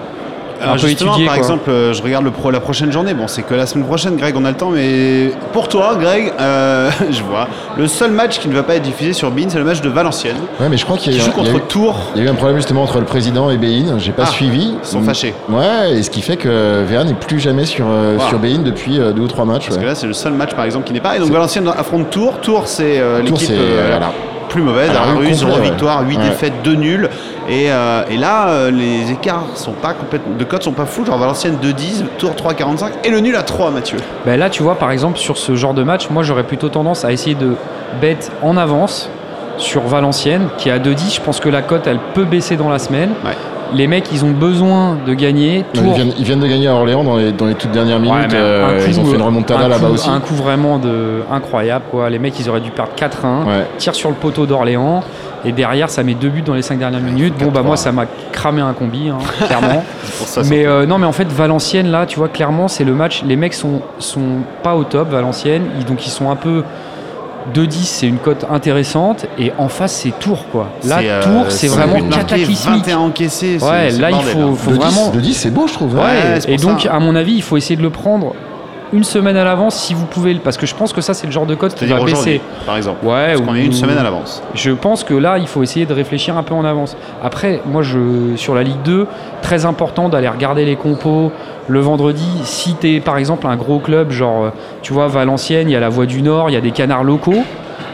un 0.63 0.73
peu 0.73 0.79
justement, 0.79 1.13
étudier. 1.13 1.27
par 1.27 1.35
quoi. 1.37 1.43
exemple, 1.45 1.71
euh, 1.71 1.93
je 1.93 2.03
regarde 2.03 2.25
le 2.25 2.31
pro, 2.31 2.51
la 2.51 2.61
prochaine 2.61 2.93
journée. 2.93 3.15
Bon, 3.15 3.27
c'est 3.29 3.43
que 3.43 3.55
la 3.55 3.67
semaine 3.67 3.87
prochaine, 3.87 4.17
Greg, 4.17 4.35
on 4.37 4.45
a 4.45 4.51
le 4.51 4.57
temps, 4.57 4.71
mais 4.71 5.33
pour 5.53 5.69
toi, 5.69 5.97
Greg, 5.99 6.33
euh, 6.41 6.91
je 7.11 7.23
vois 7.23 7.49
le 7.79 7.87
seul 7.87 8.11
match 8.13 8.39
qui 8.39 8.49
ne 8.49 8.55
va 8.55 8.63
pas 8.63 8.75
être 8.77 8.83
diffusé 8.83 9.13
sur 9.13 9.31
Bein, 9.31 9.47
c'est 9.49 9.59
le 9.59 9.65
match 9.65 9.81
de 9.81 9.89
Valenciennes, 9.89 10.37
Ouais, 10.61 10.69
mais 10.69 10.77
je 10.77 10.85
crois 10.85 10.97
qu'il 10.97 11.15
y, 11.15 11.21
a- 11.21 11.25
joue 11.25 11.31
il 11.39 11.45
y 11.45 11.49
a 11.49 11.53
contre 11.53 11.65
eu- 11.65 11.69
Tours. 11.69 11.97
il 12.15 12.23
y 12.23 12.25
a 12.25 12.29
eu 12.29 12.31
un 12.31 12.35
problème 12.35 12.57
justement 12.57 12.83
entre 12.83 12.99
le 12.99 13.05
président 13.05 13.51
et 13.51 13.57
Bein. 13.57 13.99
J'ai 13.99 14.13
pas 14.13 14.25
Ah, 14.27 14.31
suivi. 14.31 14.75
ils 14.83 14.87
sont 14.87 15.03
fâchés. 15.03 15.35
Ouais, 15.49 15.93
et 15.97 16.03
ce 16.03 16.11
qui 16.11 16.23
fait 16.23 16.37
que 16.37 16.83
Véa 16.85 17.05
n'est 17.05 17.15
plus 17.15 17.39
jamais 17.41 17.65
sur, 17.65 17.87
euh, 17.89 18.17
Wow. 18.17 18.29
sur 18.29 18.39
Bein 18.39 18.59
depuis 18.65 18.99
euh, 18.99 19.13
deux 19.13 19.23
ou 19.23 19.29
trois 19.29 19.45
matchs. 19.45 19.67
Parce 19.67 19.79
que 19.79 19.85
là, 19.87 19.95
c'est 19.95 20.07
le 20.07 20.13
seul 20.13 20.33
match, 20.33 20.55
par 20.55 20.65
exemple, 20.65 20.87
qui 20.87 20.93
n'est 20.93 21.01
pas. 21.01 21.17
Et 21.17 21.19
donc 21.21 21.31
Valenciennes 21.31 21.69
affronte 21.69 22.11
Tours. 22.11 22.39
Tours, 22.41 22.67
c'est 22.67 22.99
euh, 23.01 23.23
Tours, 23.23 23.39
l'équipe 23.39 23.55
voilà. 23.89 24.13
Plus 24.51 24.61
mauvaise. 24.63 24.91
Complet, 24.91 25.33
0 25.33 25.53
ouais. 25.53 25.61
victoire, 25.63 26.03
8 26.07 26.19
Ouais. 26.19 26.25
défaites, 26.25 26.63
2 26.63 26.75
nuls. 26.75 27.09
Et, 27.49 27.73
euh, 27.73 28.03
et 28.11 28.17
là, 28.19 28.49
euh, 28.49 28.71
les 28.71 29.11
écarts 29.11 29.45
sont 29.55 29.73
pas 29.73 29.95
complètement. 29.95 30.37
De 30.37 30.45
cotes 30.45 30.63
sont 30.63 30.73
pas 30.73 30.85
fous. 30.85 31.07
Genre 31.07 31.17
Valenciennes 31.19 31.57
2-10, 31.63 32.05
Tours 32.19 32.35
3-45 32.35 32.93
et 33.05 33.11
le 33.11 33.21
nul 33.21 33.35
à 33.35 33.43
3, 33.43 33.71
Mathieu. 33.71 33.97
Ben 34.27 34.39
là, 34.39 34.51
tu 34.51 34.63
vois, 34.63 34.75
par 34.75 34.91
exemple, 34.91 35.19
sur 35.19 35.39
ce 35.39 35.55
genre 35.57 35.73
de 35.75 35.83
match, 35.83 36.11
moi, 36.11 36.23
j'aurais 36.23 36.45
plutôt 36.45 36.69
tendance 36.69 37.05
à 37.05 37.13
essayer 37.13 37.35
de 37.35 37.55
bet 38.01 38.19
en 38.43 38.57
avance 38.57 39.09
sur 39.57 39.83
Valenciennes, 39.83 40.49
qui 40.59 40.69
est 40.69 40.73
à 40.73 40.79
2-10. 40.79 41.15
Je 41.17 41.21
pense 41.21 41.41
que 41.41 41.49
la 41.49 41.63
cote, 41.63 41.87
elle 41.87 41.99
peut 42.15 42.25
baisser 42.25 42.57
dans 42.57 42.69
la 42.69 42.79
semaine. 42.79 43.11
Ouais. 43.25 43.37
Les 43.75 43.87
mecs, 43.87 44.11
ils 44.13 44.25
ont 44.25 44.31
besoin 44.31 44.99
de 45.07 45.15
gagner. 45.15 45.65
Ils 45.75 45.81
viennent, 45.83 46.13
ils 46.19 46.25
viennent 46.25 46.41
de 46.41 46.47
gagner 46.47 46.69
à 46.69 46.75
Orléans 46.75 47.05
dans 47.05 47.17
les, 47.17 47.33
dans 47.33 47.47
les 47.47 47.55
toutes 47.55 47.71
dernières 47.73 48.01
minutes. 48.01 48.33
Ouais, 48.33 48.39
euh, 48.39 48.85
coup, 48.85 48.91
ils 48.91 49.01
ont 49.01 49.05
fait 49.05 49.17
une 49.17 49.23
remontada 49.23 49.65
un 49.65 49.69
là-bas 49.69 49.89
aussi. 49.89 50.09
Un 50.09 50.21
coup 50.21 50.35
vraiment 50.35 50.79
de, 50.79 51.23
incroyable. 51.31 51.85
Quoi. 51.91 52.11
Les 52.11 52.19
mecs, 52.19 52.39
ils 52.39 52.49
auraient 52.49 52.61
dû 52.61 52.71
perdre 52.71 52.93
4-1. 52.97 53.47
Ouais. 53.47 53.67
Tire 53.79 53.95
sur 53.95 54.09
le 54.09 54.15
poteau 54.17 54.47
d'Orléans. 54.47 55.03
Et 55.45 55.53
derrière, 55.53 55.89
ça 55.89 56.03
met 56.03 56.15
deux 56.15 56.29
buts 56.29 56.43
dans 56.43 56.55
les 56.55 56.63
5 56.63 56.79
dernières 56.79 57.01
minutes. 57.01 57.35
Bon, 57.39 57.51
bah 57.51 57.63
moi, 57.63 57.77
ça 57.77 57.93
m'a 57.93 58.05
cramé 58.33 58.61
un 58.61 58.75
combi, 58.75 59.09
hein, 59.09 59.19
clairement. 59.47 59.83
Ça, 60.27 60.43
Mais 60.51 60.67
euh, 60.67 60.85
non, 60.85 60.99
mais 60.99 61.07
en 61.07 61.13
fait, 61.13 61.29
Valenciennes, 61.33 61.91
là, 61.91 62.05
tu 62.05 62.19
vois, 62.19 62.29
clairement, 62.29 62.69
c'est 62.69 62.85
le 62.85 62.93
match. 62.93 63.23
Les 63.27 63.37
mecs 63.37 63.55
sont, 63.55 63.81
sont 63.99 64.43
pas 64.63 64.77
au 64.77 64.85
top, 64.85 65.09
Valenciennes. 65.11 65.65
Ils- 65.79 65.87
donc, 65.87 66.07
ils 66.07 66.11
sont 66.11 66.31
un 66.31 66.37
peu. 66.37 66.63
2-10, 67.55 67.71
c'est 67.85 68.07
une 68.07 68.19
cote 68.19 68.45
intéressante. 68.51 69.27
Et 69.39 69.53
en 69.59 69.69
face, 69.69 69.93
c'est 70.03 70.19
Tours, 70.19 70.47
quoi. 70.51 70.71
Là, 70.85 70.99
euh, 71.03 71.23
Tours, 71.23 71.51
c'est 71.51 71.69
vraiment 71.69 72.01
cataclysmique. 72.09 72.85
21 72.85 72.99
encaissés. 72.99 73.59
c'est- 73.59 73.65
Ouais, 73.67 73.91
là, 73.91 74.11
il 74.11 74.17
faut, 74.23 74.39
hein. 74.41 74.55
faut 74.57 74.71
de 74.71 74.77
10, 74.77 74.83
vraiment. 74.83 75.11
de 75.11 75.21
10, 75.21 75.35
c'est 75.35 75.51
beau, 75.51 75.67
je 75.67 75.73
trouve. 75.75 75.97
hein. 75.99 76.03
Ouais, 76.03 76.39
Ouais, 76.47 76.55
et 76.55 76.57
donc, 76.57 76.83
ça. 76.83 76.93
à 76.95 76.99
mon 77.01 77.15
avis, 77.17 77.35
il 77.35 77.43
faut 77.43 77.57
essayer 77.57 77.77
de 77.77 77.83
le 77.83 77.91
prendre 77.91 78.35
une 78.93 79.05
semaine 79.05 79.37
à 79.37 79.45
l'avance 79.45 79.77
si 79.77 79.95
vous 79.95 80.07
pouvez. 80.07 80.35
Parce 80.35 80.57
que 80.57 80.67
je 80.67 80.75
pense 80.75 80.93
que 80.93 81.01
ça, 81.01 81.15
c'est 81.15 81.27
le 81.27 81.33
genre 81.33 81.47
de 81.47 81.55
cote 81.55 81.75
qui 81.75 81.87
va 81.87 82.03
baisser. 82.05 82.41
par 82.67 82.77
exemple. 82.77 83.05
Ouais, 83.05 83.29
Parce 83.29 83.41
ou- 83.41 83.45
qu'on 83.45 83.55
est 83.55 83.65
une 83.65 83.73
semaine 83.73 83.99
à 83.99 84.03
l'avance. 84.03 84.43
Je 84.55 84.71
pense 84.73 85.05
que 85.05 85.15
là, 85.15 85.39
il 85.39 85.47
faut 85.47 85.63
essayer 85.63 85.87
de 85.87 85.93
réfléchir 85.95 86.37
un 86.37 86.43
peu 86.43 86.55
en 86.55 86.65
avance. 86.65 86.97
Après, 87.23 87.61
moi, 87.67 87.83
je, 87.83 88.35
sur 88.37 88.55
la 88.55 88.63
Ligue 88.63 88.83
2, 88.85 89.07
très 89.43 89.65
important 89.67 90.09
d'aller 90.09 90.29
regarder 90.29 90.65
les 90.65 90.77
compos 90.77 91.33
le 91.69 91.81
vendredi. 91.81 92.27
Si 92.45 92.75
tu 92.81 92.97
es, 92.97 93.01
par 93.01 93.17
exemple, 93.17 93.47
un 93.47 93.57
gros 93.57 93.79
club, 93.79 94.11
genre, 94.11 94.51
tu 94.83 94.93
vois, 94.93 95.07
Valenciennes, 95.09 95.69
il 95.69 95.73
y 95.73 95.77
a 95.77 95.81
la 95.81 95.89
Voix 95.89 96.07
du 96.07 96.23
Nord, 96.23 96.51
il 96.51 96.55
y 96.55 96.57
a 96.57 96.61
des 96.61 96.73
canards 96.73 97.05
locaux. 97.05 97.45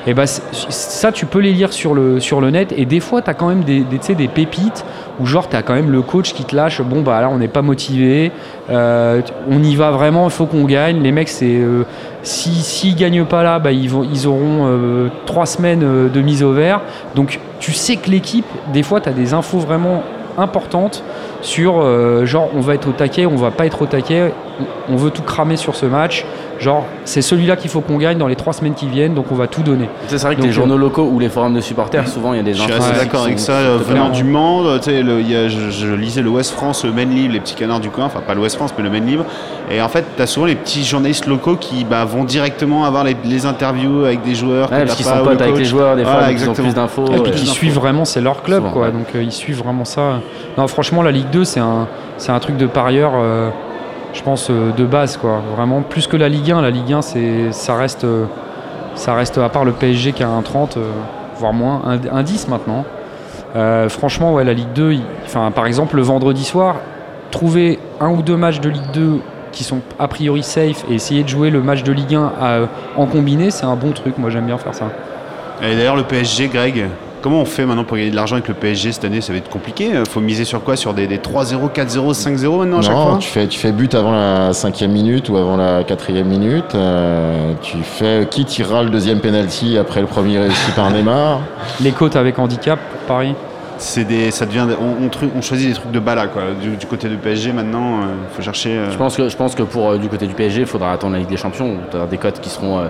Et 0.08 0.14
bah, 0.14 0.26
c'est- 0.26 0.42
ça, 0.70 1.10
tu 1.12 1.26
peux 1.26 1.40
les 1.40 1.52
lire 1.52 1.72
sur 1.72 1.92
le, 1.92 2.20
sur 2.20 2.40
le 2.40 2.50
net. 2.50 2.72
Et 2.76 2.84
des 2.86 3.00
fois, 3.00 3.22
tu 3.22 3.28
as 3.30 3.34
quand 3.34 3.48
même 3.48 3.64
des 3.64 3.84
pépites 4.28 4.84
où, 5.20 5.26
genre, 5.26 5.48
tu 5.48 5.56
as 5.56 5.62
quand 5.62 5.74
même 5.74 5.90
le 5.90 6.02
coach 6.02 6.32
qui 6.34 6.44
te 6.44 6.54
lâche 6.54 6.80
Bon, 6.82 7.02
bah 7.02 7.20
là, 7.20 7.28
on 7.30 7.38
n'est 7.38 7.48
pas 7.48 7.62
motivé. 7.62 8.32
euh, 8.70 9.20
on 9.50 9.62
y 9.62 9.74
va 9.76 9.90
vraiment, 9.90 10.26
il 10.26 10.30
faut 10.32 10.46
qu'on 10.46 10.64
gagne. 10.64 11.02
Les 11.02 11.12
mecs, 11.12 11.28
c'est. 11.28 11.56
euh, 11.56 11.84
si 12.22 12.50
s'ils 12.54 12.96
gagnent 12.96 13.24
pas 13.24 13.42
là, 13.42 13.58
bah, 13.58 13.72
ils, 13.72 14.26
auront 14.26 14.66
euh, 14.66 15.08
trois 15.26 15.46
semaines 15.46 16.10
de 16.12 16.20
mise 16.20 16.42
au 16.42 16.52
vert. 16.52 16.80
Donc, 17.14 17.40
tu 17.60 17.72
sais 17.72 17.96
que 17.96 18.10
l'équipe, 18.10 18.46
des 18.72 18.82
fois, 18.82 19.00
tu 19.00 19.08
as 19.08 19.12
des 19.12 19.32
infos 19.32 19.58
vraiment 19.58 20.02
importantes 20.38 21.02
sur 21.46 21.80
euh, 21.80 22.26
genre 22.26 22.48
on 22.56 22.60
va 22.60 22.74
être 22.74 22.88
au 22.88 22.92
taquet, 22.92 23.24
on 23.26 23.36
va 23.36 23.50
pas 23.50 23.66
être 23.66 23.82
au 23.82 23.86
taquet, 23.86 24.32
on 24.88 24.96
veut 24.96 25.10
tout 25.10 25.22
cramer 25.22 25.56
sur 25.56 25.74
ce 25.76 25.86
match. 25.86 26.24
Genre, 26.58 26.86
c'est 27.04 27.20
celui-là 27.20 27.54
qu'il 27.56 27.68
faut 27.68 27.82
qu'on 27.82 27.98
gagne 27.98 28.16
dans 28.16 28.28
les 28.28 28.34
trois 28.36 28.54
semaines 28.54 28.72
qui 28.72 28.86
viennent, 28.88 29.12
donc 29.12 29.26
on 29.30 29.34
va 29.34 29.46
tout 29.46 29.60
donner. 29.62 29.90
C'est 30.06 30.16
vrai 30.22 30.34
que 30.36 30.40
Donc, 30.40 30.46
les 30.46 30.52
journaux 30.54 30.78
locaux 30.78 31.06
ou 31.12 31.18
les 31.18 31.28
forums 31.28 31.52
de 31.52 31.60
supporters, 31.60 32.08
souvent 32.08 32.32
il 32.32 32.38
y 32.38 32.40
a 32.40 32.42
des 32.42 32.54
Je 32.54 32.62
suis 32.62 32.72
assez 32.72 32.92
qui 32.94 32.98
d'accord 32.98 33.24
avec 33.24 33.38
ça. 33.38 33.52
euh, 33.52 33.76
Venant 33.86 34.08
du 34.08 34.24
Mans, 34.24 34.64
euh, 34.64 34.78
tu 34.78 34.84
sais, 34.84 35.02
le- 35.02 35.20
y 35.20 35.36
a- 35.36 35.48
je, 35.48 35.68
je 35.68 35.92
lisais 35.92 36.22
le 36.22 36.30
West 36.30 36.52
France, 36.52 36.82
le 36.86 36.92
Maine 36.92 37.10
Libre, 37.10 37.34
les 37.34 37.40
petits 37.40 37.56
canards 37.56 37.80
du 37.80 37.90
coin, 37.90 38.06
enfin 38.06 38.20
pas 38.26 38.32
le 38.34 38.40
West 38.40 38.56
France, 38.56 38.72
mais 38.78 38.82
le 38.84 38.88
Maine 38.88 39.04
Libre. 39.04 39.26
Et 39.70 39.82
en 39.82 39.88
fait, 39.88 40.06
tu 40.16 40.22
as 40.22 40.26
souvent 40.26 40.46
les 40.46 40.54
petits 40.54 40.82
journalistes 40.82 41.26
locaux 41.26 41.56
qui 41.56 41.84
bah, 41.84 42.06
vont 42.06 42.24
directement 42.24 42.86
avoir 42.86 43.04
les, 43.04 43.16
les 43.22 43.44
interviews 43.44 44.04
avec 44.06 44.22
des 44.22 44.34
joueurs. 44.34 44.72
Ouais, 44.72 44.86
parce 44.86 44.94
qu'ils 44.96 45.04
sont 45.04 45.24
potes 45.24 45.42
avec 45.42 45.58
les 45.58 45.64
joueurs, 45.66 45.94
des 45.94 46.04
fois, 46.04 46.12
Voilà, 46.12 46.28
donc 46.28 46.38
ils 46.40 46.48
ont 46.48 46.54
plus 46.54 46.74
d'infos. 46.74 47.04
Et 47.14 47.18
puis 47.20 47.20
ouais. 47.20 47.30
qui 47.32 47.46
suivent 47.48 47.74
vraiment, 47.74 48.06
c'est 48.06 48.22
leur 48.22 48.42
club, 48.42 48.60
Souvent, 48.60 48.72
quoi. 48.72 48.82
ouais. 48.86 48.92
Donc 48.92 49.08
euh, 49.14 49.22
ils 49.22 49.30
suivent 49.32 49.58
vraiment 49.58 49.84
ça. 49.84 50.20
Non, 50.56 50.66
franchement, 50.68 51.02
la 51.02 51.10
Ligue 51.10 51.28
2, 51.30 51.35
c'est 51.44 51.60
un, 51.60 51.86
c'est 52.18 52.32
un 52.32 52.38
truc 52.40 52.56
de 52.56 52.66
parieur, 52.66 53.12
euh, 53.16 53.50
je 54.12 54.22
pense, 54.22 54.48
euh, 54.50 54.72
de 54.72 54.84
base, 54.84 55.16
quoi. 55.16 55.40
Vraiment, 55.56 55.82
plus 55.82 56.06
que 56.06 56.16
la 56.16 56.28
Ligue 56.28 56.50
1. 56.52 56.60
La 56.62 56.70
Ligue 56.70 56.92
1, 56.92 57.02
c'est, 57.02 57.52
ça 57.52 57.76
reste, 57.76 58.04
euh, 58.04 58.24
ça 58.94 59.14
reste 59.14 59.38
à 59.38 59.48
part 59.48 59.64
le 59.64 59.72
PSG 59.72 60.12
qui 60.12 60.22
a 60.22 60.28
un 60.28 60.42
30, 60.42 60.76
euh, 60.76 60.90
voire 61.38 61.52
moins, 61.52 61.82
un, 61.86 62.16
un 62.18 62.22
10 62.22 62.48
maintenant. 62.48 62.84
Franchement, 63.88 64.34
ouais, 64.34 64.44
la 64.44 64.52
Ligue 64.52 64.72
2, 64.74 64.92
il- 64.92 65.02
enfin, 65.24 65.50
par 65.50 65.66
exemple, 65.66 65.96
le 65.96 66.02
vendredi 66.02 66.44
soir, 66.44 66.76
trouver 67.30 67.78
un 68.00 68.10
ou 68.10 68.20
deux 68.22 68.36
matchs 68.36 68.60
de 68.60 68.68
Ligue 68.68 68.90
2 68.92 69.20
qui 69.52 69.64
sont 69.64 69.80
a 69.98 70.08
priori 70.08 70.42
safe 70.42 70.84
et 70.90 70.94
essayer 70.94 71.22
de 71.22 71.28
jouer 71.28 71.48
le 71.48 71.62
match 71.62 71.82
de 71.82 71.90
Ligue 71.92 72.14
1 72.16 72.32
à- 72.40 72.58
en 72.98 73.06
combiné, 73.06 73.50
c'est 73.50 73.64
un 73.64 73.74
bon 73.74 73.92
truc. 73.92 74.18
Moi, 74.18 74.28
j'aime 74.28 74.44
bien 74.44 74.58
faire 74.58 74.74
ça. 74.74 74.86
Et 75.62 75.74
d'ailleurs, 75.74 75.96
le 75.96 76.02
PSG, 76.02 76.48
Greg, 76.48 76.86
comment 77.22 77.40
on 77.40 77.44
fait 77.44 77.64
maintenant 77.66 77.84
pour 77.84 77.96
gagner 77.96 78.10
de 78.10 78.16
l'argent 78.16 78.36
avec 78.36 78.48
le 78.48 78.54
PSG 78.54 78.92
cette 78.92 79.04
année? 79.04 79.20
Ça 79.20 79.32
va 79.32 79.38
être 79.38 79.48
compliqué. 79.50 79.94
Euh, 79.94 80.04
Faut 80.08 80.20
miser 80.20 80.44
sur 80.44 80.62
quoi? 80.62 80.76
Sur 80.76 80.94
des, 80.94 81.06
des 81.06 81.18
3-0, 81.18 81.70
4-0, 81.72 82.12
5-0 82.14 82.58
maintenant 82.58 82.78
à 82.78 82.82
chaque 82.82 82.94
Non, 82.94 83.08
fois? 83.10 83.18
tu 83.18 83.28
fais, 83.28 83.46
tu 83.46 83.58
fais 83.58 83.72
but 83.72 83.94
avant 83.94 84.12
la 84.12 84.52
cinquième 84.52 84.92
minute 84.92 85.28
ou 85.28 85.36
avant 85.36 85.56
la 85.56 85.84
quatrième 85.84 86.28
minute. 86.28 86.74
euh, 86.74 87.52
tu 87.62 87.78
fais 87.82 88.26
qui 88.30 88.44
tirera 88.44 88.82
le 88.82 88.90
deuxième 88.90 89.20
penalty 89.20 89.76
après 89.78 90.00
le 90.00 90.06
premier 90.06 90.38
réussi 90.38 90.70
par 90.72 90.90
Neymar? 90.90 91.40
Les 91.80 91.92
côtes 91.92 92.16
avec 92.16 92.38
handicap 92.38 92.78
pour 92.90 93.00
Paris? 93.16 93.34
C'est 93.78 94.04
des, 94.04 94.30
ça 94.30 94.46
devient, 94.46 94.66
on, 94.80 95.04
on, 95.04 95.08
tru- 95.08 95.28
on 95.36 95.42
choisit 95.42 95.68
des 95.68 95.74
trucs 95.74 95.90
de 95.92 95.98
bala 96.00 96.28
quoi. 96.28 96.44
Du, 96.62 96.76
du 96.78 96.86
côté 96.86 97.10
du 97.10 97.16
PSG 97.18 97.52
maintenant, 97.52 97.98
il 98.30 98.34
faut 98.34 98.40
chercher. 98.40 98.70
euh, 98.70 98.90
Je 98.90 98.96
pense 98.96 99.14
que, 99.16 99.28
je 99.28 99.36
pense 99.36 99.54
que 99.54 99.62
pour 99.64 99.90
euh, 99.90 99.98
du 99.98 100.08
côté 100.08 100.26
du 100.26 100.32
PSG, 100.32 100.60
il 100.62 100.66
faudra 100.66 100.92
attendre 100.92 101.12
la 101.12 101.18
Ligue 101.18 101.28
des 101.28 101.36
Champions 101.36 101.74
tu 101.90 101.96
as 101.98 102.06
des 102.06 102.16
cotes 102.16 102.40
qui 102.40 102.48
seront 102.48 102.78
euh, 102.78 102.86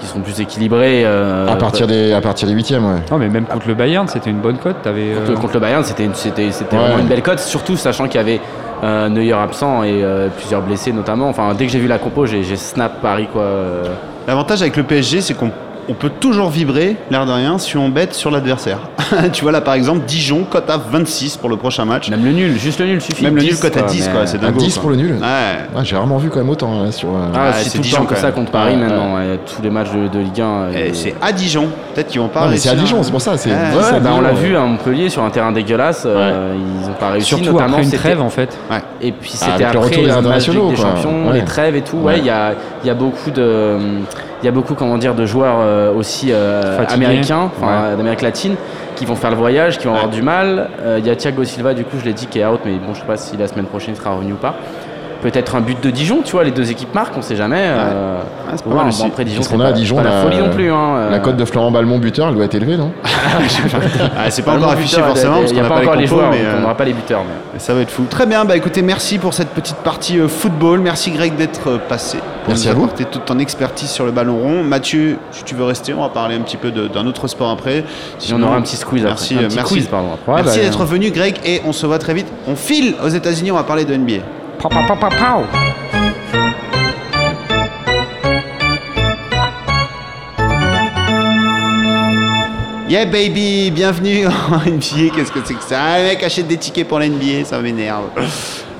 qui 0.00 0.06
seront 0.06 0.20
plus 0.20 0.40
équilibrés. 0.40 1.02
euh, 1.04 1.48
À 1.48 1.56
partir 1.56 1.86
des, 1.86 2.12
à 2.12 2.20
partir 2.20 2.46
des 2.48 2.54
huitièmes, 2.54 2.84
ouais. 2.86 3.00
Non, 3.10 3.18
mais 3.18 3.28
même 3.28 3.44
contre 3.46 3.68
le 3.68 3.74
Bayern, 3.74 4.06
c'était 4.08 4.30
une 4.30 4.38
bonne 4.40 4.58
cote. 4.58 4.76
T'avais, 4.82 5.12
euh, 5.14 5.26
Contre, 5.26 5.40
contre 5.40 5.54
le 5.54 5.60
Bayern, 5.60 5.82
c'était 5.84 6.08
c'était 6.14 6.50
c'était 6.52 6.76
Ouais. 6.76 6.82
vraiment 6.82 6.98
une 7.00 7.08
belle 7.08 7.22
cote, 7.22 7.38
surtout 7.40 7.76
sachant 7.76 8.06
qu'il 8.06 8.16
y 8.16 8.24
avait 8.24 8.40
euh, 8.84 9.08
Neuer 9.08 9.32
absent 9.32 9.82
et 9.82 10.02
euh, 10.04 10.28
plusieurs 10.36 10.62
blessés 10.62 10.92
notamment. 10.92 11.28
Enfin, 11.28 11.52
dès 11.54 11.66
que 11.66 11.72
j'ai 11.72 11.80
vu 11.80 11.88
la 11.88 11.98
compo, 11.98 12.26
j'ai 12.26 12.44
snap 12.56 13.00
Paris 13.02 13.28
quoi. 13.32 13.44
L'avantage 14.26 14.60
avec 14.62 14.76
le 14.76 14.82
PSG, 14.82 15.20
c'est 15.22 15.34
qu'on 15.34 15.50
on 15.88 15.94
peut 15.94 16.10
toujours 16.10 16.50
vibrer, 16.50 16.96
l'air 17.10 17.24
de 17.24 17.32
rien, 17.32 17.56
si 17.58 17.76
on 17.76 17.88
bête 17.88 18.12
sur 18.14 18.30
l'adversaire. 18.30 18.78
tu 19.32 19.42
vois 19.42 19.52
là 19.52 19.60
par 19.62 19.74
exemple, 19.74 20.00
Dijon 20.06 20.44
cote 20.44 20.68
à 20.68 20.76
26 20.76 21.36
pour 21.38 21.48
le 21.48 21.56
prochain 21.56 21.84
match. 21.86 22.10
Même 22.10 22.24
le 22.24 22.32
nul, 22.32 22.58
juste 22.58 22.78
le 22.80 22.86
nul 22.86 23.00
suffit. 23.00 23.24
Même 23.24 23.36
le 23.36 23.40
10, 23.40 23.46
nul 23.46 23.58
cote 23.58 23.76
à 23.76 23.80
quoi, 23.80 23.88
10 23.90 24.06
mais- 24.06 24.12
quoi, 24.12 24.26
c'est 24.26 24.38
dingue. 24.38 24.56
10 24.56 24.78
pour 24.78 24.90
le 24.90 24.96
nul 24.96 25.12
Ouais. 25.12 25.18
Ah, 25.76 25.82
J'ai 25.84 25.96
rarement 25.96 26.18
vu 26.18 26.28
quand 26.28 26.38
même 26.40 26.50
autant 26.50 26.82
là, 26.84 26.92
sur. 26.92 27.08
euh, 27.08 27.12
Ah, 27.34 27.52
c'est 27.54 27.70
tout 27.70 27.76
le 27.78 27.82
Dijon, 27.84 27.96
temps 27.98 28.04
que 28.04 28.14
quand 28.14 28.20
ça 28.20 28.32
contre 28.32 28.50
Paris 28.50 28.74
Ouais, 28.74 28.80
maintenant. 28.80 29.16
ouais, 29.16 29.38
tous 29.46 29.62
les 29.62 29.70
matchs 29.70 29.90
de, 29.92 30.08
de 30.08 30.18
Ligue 30.18 30.40
1. 30.40 30.70
Et 30.72 30.76
euh, 30.90 30.90
c'est 30.92 31.14
à 31.22 31.32
Dijon. 31.32 31.68
Peut-être 31.94 32.08
qu'ils 32.08 32.20
vont 32.20 32.28
pas 32.28 32.48
c'est 32.56 32.68
à 32.68 32.74
Dijon, 32.74 33.02
c'est 33.02 33.10
pour 33.10 33.22
ça. 33.22 33.36
C'est 33.38 33.50
Ouais, 33.50 33.56
10 33.72 33.76
Ouais, 33.78 33.96
à 33.96 34.00
bah, 34.00 34.10
on 34.14 34.20
l'a 34.20 34.32
vu 34.32 34.56
à 34.56 34.60
Montpellier 34.60 35.08
sur 35.08 35.22
un 35.22 35.30
terrain 35.30 35.52
dégueulasse. 35.52 36.02
euh, 36.06 36.54
ils 36.82 36.90
ont 36.90 36.94
pas 36.94 37.10
réussi. 37.10 37.28
surtout 37.28 37.52
notamment, 37.52 37.76
après 37.78 37.84
une 37.84 37.92
trêve 37.92 38.20
en 38.20 38.30
fait. 38.30 38.56
Et 39.00 39.12
puis 39.12 39.32
Ah, 39.40 39.46
c'était 39.52 39.58
le 39.62 39.64
après 39.68 39.78
retour 39.78 40.02
des 40.02 40.08
le 40.08 40.12
internationaux, 40.14 40.70
des 40.70 40.76
champions, 40.76 41.30
les 41.32 41.44
trêves 41.44 41.76
et 41.76 41.82
tout. 41.82 41.96
Ouais, 41.98 42.18
il 42.18 42.24
y 42.26 42.30
a 42.90 42.94
beaucoup 42.94 43.30
de, 43.30 43.76
il 44.42 44.46
y 44.46 44.48
a 44.48 44.52
beaucoup 44.52 44.74
comment 44.74 44.98
dire 44.98 45.14
de 45.14 45.26
joueurs 45.26 45.56
euh, 45.58 45.92
aussi 45.92 46.28
euh, 46.30 46.84
américains, 46.88 47.50
enfin 47.56 47.96
d'Amérique 47.96 48.22
latine, 48.22 48.54
qui 48.94 49.04
vont 49.04 49.16
faire 49.16 49.30
le 49.30 49.36
voyage, 49.36 49.78
qui 49.78 49.86
vont 49.86 49.94
avoir 49.94 50.10
du 50.10 50.22
mal. 50.22 50.70
Euh, 50.80 50.98
Il 51.00 51.06
y 51.06 51.10
a 51.10 51.16
Thiago 51.16 51.44
Silva, 51.44 51.74
du 51.74 51.84
coup, 51.84 51.96
je 51.98 52.04
l'ai 52.04 52.12
dit, 52.12 52.26
qui 52.26 52.38
est 52.38 52.46
out, 52.46 52.60
mais 52.64 52.74
bon, 52.74 52.94
je 52.94 53.00
sais 53.00 53.06
pas 53.06 53.16
si 53.16 53.36
la 53.36 53.48
semaine 53.48 53.66
prochaine 53.66 53.94
il 53.94 53.98
sera 53.98 54.10
revenu 54.10 54.34
ou 54.34 54.36
pas. 54.36 54.54
Peut-être 55.20 55.56
un 55.56 55.60
but 55.60 55.82
de 55.82 55.90
Dijon, 55.90 56.20
tu 56.24 56.32
vois, 56.32 56.44
les 56.44 56.52
deux 56.52 56.70
équipes 56.70 56.94
marquent, 56.94 57.16
on 57.16 57.22
sait 57.22 57.34
jamais. 57.34 57.58
euh, 57.60 58.20
Ah, 58.48 58.52
c'est 58.54 58.64
pas 58.64 58.74
mal 58.74 58.86
aussi. 58.88 59.04
après 59.04 59.24
Dijon, 59.24 59.38
Parce 59.38 59.48
c'est 59.48 59.54
qu'on 59.54 59.60
a 59.60 59.64
pas, 59.64 59.70
à 59.70 59.72
Dijon 59.72 59.96
pas 59.96 60.02
la 60.04 60.10
la- 60.10 60.22
folie 60.22 60.38
non 60.38 60.50
plus. 60.50 60.70
Hein, 60.70 61.08
La 61.10 61.16
euh. 61.16 61.18
cote 61.18 61.36
de 61.36 61.44
Florent 61.44 61.72
Balmont 61.72 61.98
buteur, 61.98 62.28
elle 62.28 62.34
doit 62.36 62.44
être 62.44 62.54
élevée, 62.54 62.76
non 62.76 62.92
Ah, 63.04 64.30
c'est 64.30 64.42
pas 64.42 64.52
Bah, 64.52 64.58
encore 64.58 64.70
affiché 64.72 64.96
buteur, 64.96 65.08
forcément 65.08 65.38
parce 65.40 65.52
qu'on 65.52 65.60
n'a 65.62 65.68
pas 65.68 65.74
pas 65.76 65.80
encore 65.82 65.94
les 65.96 66.02
les 66.02 66.08
compos, 66.08 66.20
joueurs, 66.20 66.30
mais 66.32 66.40
on 66.44 66.56
euh, 66.56 66.60
n'aura 66.60 66.76
pas 66.76 66.84
les 66.84 66.92
buteurs. 66.92 67.22
mais- 67.52 67.58
ça 67.58 67.74
va 67.74 67.80
être 67.80 67.90
fou. 67.90 68.04
Très 68.08 68.26
bien, 68.26 68.44
bah 68.44 68.56
écoutez, 68.56 68.82
merci 68.82 69.18
pour 69.18 69.34
cette 69.34 69.48
petite 69.48 69.76
partie 69.78 70.18
euh, 70.20 70.28
football. 70.28 70.80
Merci 70.80 71.10
Greg 71.10 71.34
d'être 71.36 71.68
euh, 71.68 71.78
passé. 71.78 72.18
Pour 72.44 72.50
Merci 72.50 72.66
nous 72.66 72.72
à 72.72 72.74
vous. 72.76 72.84
apporter 72.84 73.04
toute 73.04 73.24
ton 73.24 73.38
expertise 73.40 73.90
sur 73.90 74.04
le 74.06 74.12
ballon 74.12 74.36
rond. 74.38 74.62
Mathieu, 74.62 75.16
si 75.32 75.42
tu 75.42 75.54
veux 75.56 75.64
rester, 75.64 75.92
on 75.94 76.02
va 76.02 76.08
parler 76.10 76.36
un 76.36 76.40
petit 76.42 76.56
peu 76.56 76.70
d'un 76.70 77.06
autre 77.06 77.26
sport 77.26 77.50
après. 77.50 77.84
On 78.32 78.42
aura 78.42 78.56
un 78.56 78.62
petit 78.62 78.76
squeeze 78.76 79.02
après. 79.04 79.10
Merci, 79.14 79.36
euh, 79.36 79.48
merci. 79.54 79.74
Ouais, 79.74 79.80
Merci 80.28 80.58
bah, 80.58 80.64
d'être 80.64 80.84
venu 80.84 81.10
Greg 81.10 81.36
et 81.44 81.60
on 81.66 81.72
se 81.72 81.86
voit 81.86 81.98
très 81.98 82.14
vite. 82.14 82.26
On 82.46 82.54
file 82.54 82.94
aux 83.04 83.08
États-Unis, 83.08 83.50
on 83.50 83.56
va 83.56 83.64
parler 83.64 83.84
de 83.84 83.94
NBA. 83.96 84.22
Pow. 84.58 85.46
Yeah 92.88 93.04
baby, 93.04 93.70
bienvenue 93.70 94.26
en 94.26 94.30
NBA. 94.66 95.14
Qu'est-ce 95.14 95.30
que 95.30 95.40
c'est 95.44 95.54
que 95.54 95.62
ça? 95.62 95.78
Ah, 95.80 95.98
Le 95.98 96.04
mec 96.04 96.22
achète 96.22 96.46
des 96.48 96.56
tickets 96.56 96.88
pour 96.88 96.98
la 96.98 97.08
NBA, 97.08 97.44
ça 97.44 97.58
m'énerve. 97.60 98.04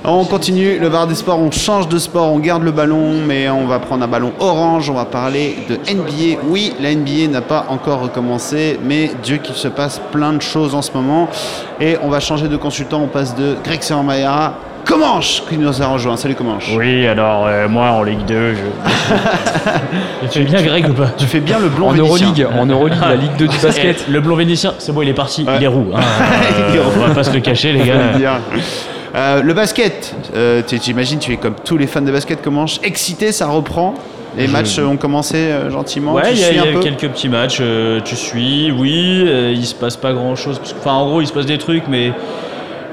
On 0.05 0.25
continue 0.25 0.79
le 0.79 0.89
bar 0.89 1.07
des 1.07 1.15
sports, 1.17 1.39
on 1.39 1.51
change 1.51 1.89
de 1.89 1.99
sport, 1.99 2.33
on 2.33 2.39
garde 2.39 2.63
le 2.63 2.71
ballon, 2.71 3.21
mais 3.27 3.51
on 3.51 3.67
va 3.67 3.79
prendre 3.81 4.05
un 4.05 4.09
ballon 4.09 4.33
orange, 4.39 4.89
on 4.89 4.95
va 4.95 5.05
parler 5.05 5.57
de 5.69 5.75
NBA. 5.75 6.41
Oui, 6.49 6.73
la 6.81 6.95
NBA 6.95 7.29
n'a 7.31 7.43
pas 7.43 7.67
encore 7.69 8.01
recommencé, 8.01 8.79
mais 8.83 9.11
Dieu 9.23 9.37
qu'il 9.39 9.57
se 9.57 9.69
passe 9.69 10.01
plein 10.11 10.33
de 10.33 10.41
choses 10.41 10.75
en 10.75 10.81
ce 10.83 10.93
moment. 10.93 11.29
Et 11.81 11.97
on 12.03 12.09
va 12.09 12.21
changer 12.21 12.49
de 12.49 12.57
consultant, 12.57 13.01
on 13.03 13.09
passe 13.09 13.35
de 13.35 13.57
Greg 13.63 13.83
Sermayara, 13.83 14.55
Comanche, 14.85 15.43
qui 15.49 15.59
nous 15.59 15.83
a 15.83 15.87
rejoint. 15.87 16.17
Salut 16.17 16.35
Comanche. 16.35 16.71
Oui, 16.75 17.07
alors 17.07 17.47
euh, 17.47 17.69
moi 17.69 17.91
en 17.91 18.03
Ligue 18.03 18.25
2, 18.27 18.55
je. 18.55 18.59
tu 20.31 20.39
fais 20.39 20.45
bien 20.45 20.63
Greg 20.63 20.89
ou 20.89 20.93
pas 20.95 21.09
Tu 21.17 21.27
fais 21.27 21.41
bien 21.41 21.59
le 21.59 21.69
blond 21.69 21.89
En 21.89 21.93
vénitien. 21.93 22.07
Euroleague, 22.07 22.47
en 22.59 22.67
Euroleague, 22.67 22.99
la 23.03 23.17
Ligue 23.17 23.37
2 23.39 23.49
du 23.49 23.59
basket. 23.63 24.09
Le 24.09 24.21
blond 24.21 24.37
vénitien, 24.37 24.73
c'est 24.79 24.93
bon, 24.93 25.03
il 25.03 25.09
est 25.11 25.15
parti, 25.15 25.45
Ouais. 25.45 25.53
il 25.59 25.65
est 25.65 25.67
roux. 25.69 25.89
hein. 25.95 26.01
Il 26.71 26.77
est 26.77 26.79
Euh, 26.79 26.83
on 26.97 27.07
va 27.09 27.15
pas 27.15 27.23
se 27.25 27.33
le 27.33 27.41
cacher, 27.41 27.73
les 27.73 27.85
gars. 27.85 28.41
Euh, 29.15 29.43
le 29.43 29.53
basket, 29.55 30.15
euh, 30.35 30.63
tu- 30.67 30.79
j'imagine 30.83 31.19
tu 31.19 31.33
es 31.33 31.37
comme 31.39 31.55
tous 31.65 31.77
les 31.77 31.87
fans 31.87 32.01
de 32.03 32.13
basket, 32.13 32.41
comment 32.43 32.67
excité, 32.83 33.33
ça 33.33 33.47
reprend. 33.47 33.95
Les 34.37 34.47
Je- 34.47 34.53
matchs 34.53 34.79
ont 34.79 34.97
commencé 34.97 35.37
euh, 35.37 35.71
gentiment. 35.71 36.15
Ouais, 36.15 36.33
il 36.33 36.39
y 36.39 36.45
a, 36.45 36.53
y 36.53 36.73
peu 36.73 36.81
quelques 36.81 37.09
petits 37.09 37.29
matchs, 37.29 37.59
euh, 37.61 38.01
tu 38.05 38.17
suis, 38.17 38.71
oui, 38.71 39.25
euh, 39.27 39.53
il 39.55 39.67
se 39.67 39.75
passe 39.75 39.97
pas 39.97 40.13
grand 40.13 40.37
chose. 40.37 40.61
Enfin, 40.79 40.93
en 40.93 41.07
gros, 41.09 41.21
il 41.21 41.27
se 41.27 41.33
passe 41.33 41.47
des 41.47 41.59
trucs, 41.59 41.85
mais 41.89 42.13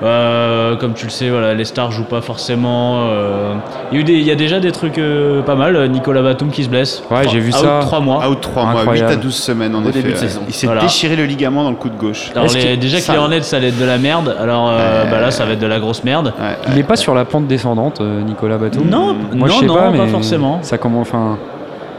euh, 0.04 0.76
comme 0.76 0.93
tu 0.93 1.06
le 1.06 1.12
sais, 1.12 1.30
voilà, 1.30 1.54
les 1.54 1.66
stars 1.66 1.91
jouent 1.91 2.04
pas 2.04 2.22
forcément. 2.22 3.08
euh. 3.10 3.54
Il, 3.91 3.96
y 3.96 3.98
a 3.98 4.02
eu 4.02 4.04
des- 4.04 4.14
il 4.14 4.24
y 4.24 4.32
a 4.32 4.36
déjà 4.36 4.60
des 4.60 4.72
trucs 4.72 4.98
euh, 4.98 5.41
pas 5.41 5.56
mal. 5.56 5.89
Nicolas 5.89 6.22
Batum 6.22 6.50
qui 6.50 6.64
se 6.64 6.70
blesse. 6.70 7.04
Ouais, 7.10 7.28
j'ai 7.30 7.39
vu 7.39 7.50
Out 7.52 7.56
ça. 7.58 7.80
trois 7.82 8.00
mois. 8.02 8.28
Out 8.30 8.41
3 8.41 8.64
mois, 8.64 8.74
8 8.74 8.80
Incroyable. 8.82 9.12
à 9.14 9.16
12 9.16 9.36
semaines 9.36 9.76
en 9.76 9.80
Au 9.84 9.89
effet. 9.89 10.02
début 10.02 10.12
de 10.14 10.18
saison. 10.18 10.41
Il 10.48 10.54
s'est 10.54 10.66
Voilà. 10.68 10.82
déchiré 10.82 11.16
le 11.16 11.26
ligament 11.26 11.64
dans 11.64 11.70
le 11.70 11.76
coude 11.76 11.96
gauche. 11.98 12.32
Alors, 12.36 12.48
les- 12.54 12.78
déjà 12.78 13.00
qu'il 13.00 13.14
est 13.14 13.18
en 13.18 13.30
net, 13.30 13.43
ça 13.43 13.58
allait 13.58 13.70
être 13.70 13.80
de 13.80 13.86
la 13.86 13.98
merde. 13.98 14.36
Alors 14.39 14.68
bah 14.68 15.20
là, 15.22 15.32
ça 15.32 15.46
va 15.46 15.54
être 15.54 15.60
de 15.60 15.68
la 15.68 15.80
grosse 15.80 16.04
merde. 16.04 16.34
Ouais, 16.39 16.58
Il 16.70 16.76
n'est 16.76 16.84
pas 16.84 16.96
sur 16.96 17.14
la 17.16 17.26
pente 17.26 17.48
descendante, 17.48 18.02
Nicolas 18.02 18.58
Batum. 18.58 18.88
Non, 18.89 19.16
Moi, 19.34 19.48
je 19.48 19.54
non, 19.54 19.60
sais 19.60 19.66
non, 19.66 19.76
pas, 19.76 19.91
pas 19.91 20.08
forcément. 20.08 20.60
Ça 20.62 20.78
commence, 20.78 21.08
enfin, 21.08 21.38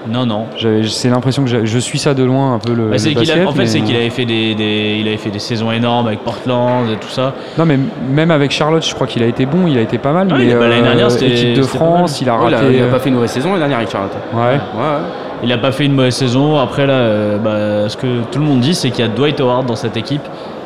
Non, 0.09 0.25
non. 0.27 0.47
c'est 0.89 1.09
l'impression 1.09 1.45
que 1.45 1.65
je 1.67 1.79
suis 1.79 1.99
ça 1.99 2.15
de 2.15 2.23
loin 2.25 2.55
un 2.55 2.59
peu 2.59 2.73
le. 2.75 2.91
Bah, 2.91 2.99
c'est 2.99 3.11
le 3.11 3.21
qu'il 3.21 3.31
a- 3.31 3.35
basket, 3.35 3.49
en 3.49 3.53
fait, 3.53 3.59
mais- 3.61 3.67
c'est 3.67 3.81
qu'il 3.81 3.97
avait 3.97 4.11
fait 4.11 4.25
des, 4.25 4.55
des- 4.55 4.99
il 5.01 5.09
avait 5.09 5.17
fait 5.17 5.31
des 5.31 5.39
saisons 5.39 5.71
énormes 5.73 6.07
avec 6.07 6.21
Portland 6.21 6.89
et 6.91 6.97
tout 6.97 7.09
ça. 7.09 7.35
Non, 7.59 7.65
mais 7.67 7.79
même 8.11 8.31
avec 8.31 8.51
Charlotte, 8.51 8.87
je 8.87 8.95
crois 8.95 9.07
qu'il 9.07 9.23
a 9.23 9.27
été 9.27 9.47
bon, 9.47 9.67
il 9.67 9.77
a 9.79 9.81
été 9.81 9.99
pas 9.99 10.13
mal. 10.13 10.29
Ah, 10.31 10.35
mais 10.39 10.55
bah, 10.55 10.69
l'année 10.69 10.81
euh, 10.81 10.85
dernière, 10.85 11.11
c'était- 11.11 11.31
équipe 11.33 11.55
de 11.57 11.63
France, 11.63 12.21
il 12.21 12.29
a 12.29 12.35
raté. 12.37 12.49
il, 12.51 12.55
a, 12.55 12.71
il 12.73 12.81
a 12.83 12.85
euh, 12.85 12.91
pas 12.91 12.99
fait 12.99 13.09
une 13.09 13.15
mauvaise 13.17 13.31
saison 13.31 13.49
l'année 13.49 13.59
dernière 13.61 13.79
avec 13.79 13.91
Charlotte. 13.91 14.13
Ouais. 14.33 14.41
Ouais, 14.41 14.51
ouais. 14.55 15.03
Il 15.43 15.53
a 15.53 15.59
pas 15.59 15.71
fait 15.73 15.85
une 15.85 15.93
mauvaise 15.93 16.15
saison. 16.15 16.59
Après 16.59 16.87
là, 16.87 16.95
euh, 16.95 17.39
bah, 17.39 17.89
ce 17.89 17.97
que 17.97 18.23
tout 18.31 18.39
le 18.39 18.45
monde 18.45 18.61
dit, 18.61 18.75
c'est 18.75 18.91
qu'il 18.91 19.05
y 19.05 19.09
a 19.09 19.11
Dwight 19.11 19.41
Howard 19.41 19.67
dans 19.67 19.77
cette 19.77 19.97
équipe 19.97 20.23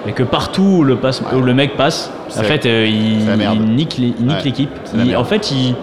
et 0.07 0.13
que 0.13 0.23
partout 0.23 0.63
où 0.79 0.85
le, 0.85 0.97
passe, 0.97 1.23
où 1.35 1.41
le 1.41 1.55
mec 1.55 1.77
passe, 1.77 2.13
en 2.39 2.43
fait, 2.43 2.65
euh, 2.67 2.87
il, 2.87 3.21
il 3.53 3.75
nique 3.75 3.97
Ouais, 3.99 4.37
l'équipe. 4.45 4.71
En 5.17 5.25
fait, 5.25 5.51
il, 5.51 5.75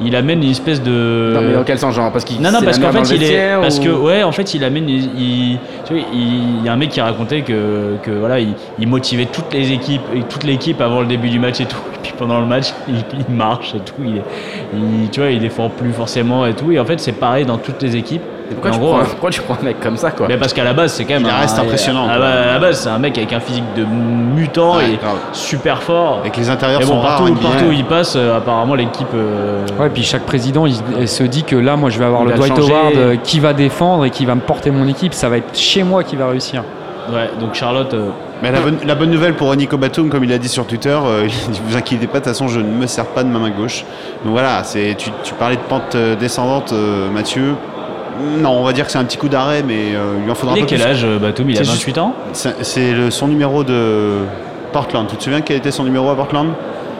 il 0.00 0.14
amène 0.16 0.42
une 0.42 0.50
espèce 0.50 0.82
de. 0.82 1.32
Non, 1.34 1.40
mais 1.42 1.52
dans 1.54 1.64
quel 1.64 1.78
sens, 1.78 1.94
genre 1.94 2.12
Parce 2.12 2.24
qu'il 2.24 2.40
Non, 2.40 2.50
non, 2.50 2.60
parce 2.62 2.78
qu'en 2.78 2.92
fait, 2.92 3.14
il 3.14 3.22
est. 3.22 3.54
Parce 3.60 3.78
que, 3.80 3.88
ouais, 3.88 4.22
en 4.22 4.32
fait, 4.32 4.54
il 4.54 4.62
amène. 4.64 4.88
Il, 4.88 5.58
tu 5.86 5.94
vois, 5.94 6.02
il 6.12 6.56
il 6.60 6.64
y 6.64 6.68
a 6.68 6.72
un 6.72 6.76
mec 6.76 6.90
qui 6.90 7.00
racontait 7.00 7.42
que, 7.42 7.96
que 8.02 8.10
voilà, 8.10 8.40
il, 8.40 8.48
il 8.78 8.88
motivait 8.88 9.26
toutes 9.26 9.52
les 9.52 9.72
équipes, 9.72 10.02
toute 10.28 10.44
l'équipe 10.44 10.80
avant 10.80 11.00
le 11.00 11.06
début 11.06 11.28
du 11.30 11.38
match 11.38 11.60
et 11.60 11.66
tout. 11.66 11.76
Et 11.94 11.98
puis 12.02 12.12
pendant 12.18 12.40
le 12.40 12.46
match, 12.46 12.72
il, 12.88 12.96
il 13.28 13.34
marche 13.34 13.74
et 13.74 13.80
tout. 13.80 13.94
Il- 14.04 15.10
tu 15.10 15.20
vois, 15.20 15.30
il 15.30 15.40
défend 15.40 15.68
plus 15.68 15.92
forcément 15.92 16.46
et 16.46 16.54
tout. 16.54 16.72
Et 16.72 16.78
en 16.78 16.84
fait, 16.84 16.98
c'est 17.00 17.12
pareil 17.12 17.44
dans 17.46 17.58
toutes 17.58 17.82
les 17.82 17.96
équipes. 17.96 18.22
Et 18.48 18.54
Pourquoi, 18.54 18.70
En 18.70 18.74
tu 18.74 18.80
gros, 18.80 18.90
prends, 18.92 19.00
euh, 19.00 19.04
pourquoi 19.10 19.30
tu 19.30 19.42
prends 19.42 19.56
un 19.60 19.64
mec 19.64 19.80
comme 19.80 19.96
ça, 19.96 20.10
quoi 20.12 20.26
mais 20.28 20.36
parce 20.36 20.52
qu'à 20.52 20.62
la 20.62 20.72
base, 20.72 20.92
c'est 20.92 21.04
quand 21.04 21.14
même. 21.14 21.24
Il 21.24 21.30
un- 21.30 21.38
reste 21.40 21.58
impressionnant, 21.58 22.08
À, 22.08 22.16
quoi. 22.16 22.26
à 22.26 22.46
la 22.52 22.58
base, 22.60 22.80
c'est 22.80 22.88
un 22.88 22.98
mec 22.98 23.18
avec 23.18 23.32
un 23.32 23.40
physique 23.40 23.64
de 23.76 23.84
mutant 23.84 24.76
Ouais, 24.76 24.92
et 24.92 24.96
grave. 24.96 25.16
super 25.32 25.82
fort. 25.82 26.18
Avec 26.20 26.36
les 26.36 26.48
intérieurs 26.48 26.80
Et 26.80 26.84
bon, 26.84 26.92
sont 26.92 27.00
rares. 27.00 27.18
partout, 27.18 27.32
NBA. 27.32 27.40
partout 27.48 27.64
où 27.66 27.72
il 27.72 27.84
passe, 27.84 28.14
euh, 28.16 28.36
apparemment, 28.36 28.74
l'équipe. 28.74 29.08
euh, 29.14 29.66
Ouais, 29.80 29.90
puis 29.90 30.02
chaque 30.04 30.22
président, 30.22 30.66
il, 30.66 30.76
il 31.00 31.08
se 31.08 31.24
dit 31.24 31.42
que 31.44 31.56
là, 31.56 31.76
moi, 31.76 31.90
je 31.90 31.98
vais 31.98 32.04
avoir 32.04 32.22
Il 32.22 32.28
le 32.28 32.34
Dwight. 32.36 32.58
Howard 32.58 32.96
euh, 32.96 33.16
qui 33.22 33.40
va 33.40 33.52
défendre 33.52 34.04
et 34.04 34.10
qui 34.10 34.24
va 34.26 34.34
me 34.34 34.40
porter 34.40 34.70
mon 34.70 34.86
équipe. 34.86 35.12
Ça 35.14 35.28
va 35.28 35.38
être 35.38 35.56
chez 35.58 35.82
moi 35.82 36.04
qui 36.04 36.14
va 36.16 36.28
réussir. 36.28 36.62
ouais, 37.12 37.30
donc 37.40 37.54
Charlotte. 37.54 37.92
euh, 37.94 38.08
Mais 38.42 38.52
la 38.52 38.60
bonne, 38.60 38.76
la 38.84 38.94
bonne 38.94 39.10
nouvelle 39.10 39.34
pour 39.34 39.54
Nico 39.56 39.76
Batum, 39.78 40.08
comme 40.10 40.22
il 40.24 40.32
a 40.32 40.38
dit 40.38 40.48
sur 40.48 40.66
Twitter, 40.66 40.90
euh, 41.02 41.26
il 41.48 41.50
dit, 41.52 41.60
vous 41.66 41.76
inquiétez 41.76 42.06
pas, 42.06 42.20
de 42.20 42.24
toute 42.24 42.32
façon, 42.32 42.48
je 42.48 42.60
ne 42.60 42.64
me 42.70 42.86
sers 42.86 43.06
pas 43.06 43.22
de 43.24 43.28
ma 43.28 43.38
main 43.38 43.50
gauche. 43.50 43.84
Donc 44.24 44.32
voilà, 44.34 44.62
c'est, 44.62 44.94
tu, 44.98 45.10
tu 45.24 45.34
parlais 45.34 45.56
de 45.56 45.60
pente 45.62 45.94
euh, 45.94 46.14
descendante, 46.16 46.72
euh, 46.72 47.10
Mathieu. 47.10 47.54
Non, 48.38 48.50
on 48.50 48.64
va 48.64 48.72
dire 48.72 48.86
que 48.86 48.92
c'est 48.92 48.98
un 48.98 49.04
petit 49.04 49.16
coup 49.18 49.28
d'arrêt, 49.28 49.62
mais 49.66 49.94
euh, 49.94 50.14
il 50.24 50.30
en 50.30 50.34
faudra 50.34 50.54
il 50.56 50.60
un 50.60 50.62
peu 50.62 50.68
quel 50.68 50.80
plus. 50.80 50.88
âge, 50.90 51.04
euh, 51.04 51.18
Batum? 51.18 51.50
Il 51.50 51.58
a 51.58 51.64
C'est 51.64 51.70
28 51.70 51.98
ans? 51.98 52.14
C'est, 52.32 53.10
son 53.10 53.28
numéro 53.28 53.64
de 53.64 54.18
Portland. 54.72 55.06
Tu 55.08 55.16
te 55.16 55.22
souviens 55.24 55.40
quel 55.40 55.56
était 55.58 55.70
son 55.70 55.84
numéro 55.84 56.08
à 56.10 56.16
Portland? 56.16 56.48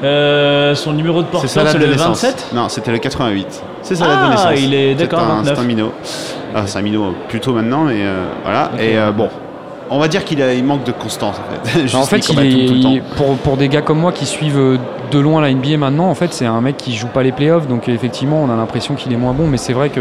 Euh, 0.05 0.75
son 0.75 0.93
numéro 0.93 1.23
de 1.23 1.27
date 1.33 1.47
c'est 1.47 1.59
de 1.79 1.79
le 1.85 1.93
naissance. 1.93 2.23
27 2.23 2.49
Non, 2.55 2.69
c'était 2.69 2.93
le 2.93 2.99
88. 2.99 3.63
C'est 3.83 3.95
sa 3.95 4.05
Ah, 4.05 4.09
date 4.09 4.25
de 4.27 4.31
naissance. 4.31 4.53
il 4.63 4.75
est- 4.75 4.89
C'est 4.99 5.05
d'accord, 5.07 5.21
un- 5.21 5.37
29. 5.37 5.55
C'est 5.55 5.61
un 5.61 5.67
minot. 5.67 5.93
Ah, 6.55 6.63
c'est 6.67 6.79
un 6.79 6.83
minot 6.83 7.15
plutôt 7.29 7.53
maintenant, 7.55 7.85
mais 7.85 7.95
euh, 8.01 8.27
voilà. 8.45 8.71
Et 8.79 8.99
euh, 8.99 9.11
bon, 9.11 9.29
on 9.89 9.99
va 9.99 10.09
dire 10.09 10.25
qu'il 10.25 10.39
il 10.41 10.65
manque 10.65 10.85
de 10.85 10.93
constance 10.93 11.37
en 11.39 11.69
fait. 11.71 11.81
Juste 11.83 11.95
en 11.95 12.03
fait, 12.03 12.29
il 12.29 12.39
est, 12.41 12.67
tout 12.69 12.75
le 12.75 12.81
temps. 12.81 12.91
il- 12.93 13.03
pour, 13.17 13.37
pour 13.39 13.57
des 13.57 13.69
gars 13.69 13.81
comme 13.81 13.99
moi 13.99 14.13
qui 14.13 14.27
suivent 14.27 14.59
euh, 14.59 14.77
de 15.11 15.19
loin 15.19 15.41
la 15.41 15.51
NBA 15.51 15.79
maintenant, 15.79 16.09
en 16.11 16.15
fait, 16.15 16.35
c'est 16.35 16.47
un 16.47 16.61
mec 16.61 16.77
qui 16.77 16.95
joue 16.95 17.07
pas 17.09 17.23
les 17.23 17.33
playoffs. 17.33 17.67
Donc, 17.67 17.89
effectivement, 17.89 18.43
on 18.43 18.51
a 18.53 18.57
l'impression 18.57 18.95
qu'il 18.97 19.13
est 19.15 19.17
moins 19.17 19.33
bon. 19.33 19.47
Mais 19.47 19.57
c'est 19.57 19.73
vrai 19.73 19.89
que 19.89 20.01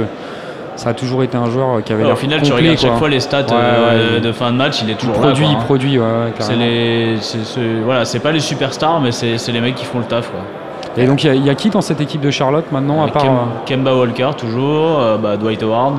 ça 0.76 0.89
a 0.89 0.93
toujours 0.93 1.23
été 1.23 1.38
un 1.38 1.49
joueur 1.49 1.84
qui 1.84 1.93
avait 1.93 2.03
l'air 2.03 2.13
Au 2.13 2.15
final, 2.15 2.41
tu 2.41 2.51
complet, 2.51 2.69
regardes 2.69 2.80
quoi. 2.80 2.89
chaque 2.89 2.97
fois 2.99 3.09
les 3.09 3.19
stats 3.19 3.41
Ouais, 3.41 3.53
euh, 3.53 4.15
ouais. 4.15 4.21
de 4.21 4.32
fin 4.32 4.51
de 4.51 4.57
match, 4.57 4.82
il 4.82 4.89
est 4.89 4.93
Il 4.93 4.97
toujours 4.97 5.15
produit, 5.15 5.43
là. 5.45 5.49
il 5.51 5.53
quoi, 5.55 5.61
hein. 5.61 5.65
produit, 5.65 5.99
ouais, 5.99 6.05
C'est 7.19 7.59
voilà, 7.84 8.05
c'est 8.05 8.19
pas 8.19 8.32
les 8.32 8.39
superstars, 8.39 8.99
mais 8.99 9.11
c'est 9.11 9.51
les 9.51 9.61
mecs 9.61 9.76
qui 9.76 9.86
font 9.86 9.99
le 9.99 10.05
taf. 10.05 10.30
Quoi. 10.30 10.39
Et 10.97 11.05
donc, 11.07 11.23
il 11.23 11.28
y 11.28 11.30
a- 11.30 11.36
il 11.36 11.45
y, 11.45 11.49
a 11.49 11.55
qui 11.55 11.69
dans 11.69 11.82
cette 11.82 11.99
équipe 11.99 12.21
de 12.21 12.32
Charlotte 12.32 12.65
maintenant, 12.71 12.99
à 12.99 13.03
Avec 13.03 13.13
part. 13.13 13.23
Kem- 13.23 13.30
euh, 13.32 13.65
Kemba 13.65 13.95
Walker 13.95 14.30
toujours, 14.38 14.99
euh, 14.99 15.17
bah, 15.17 15.36
Dwight 15.38 15.61
Howard. 15.63 15.95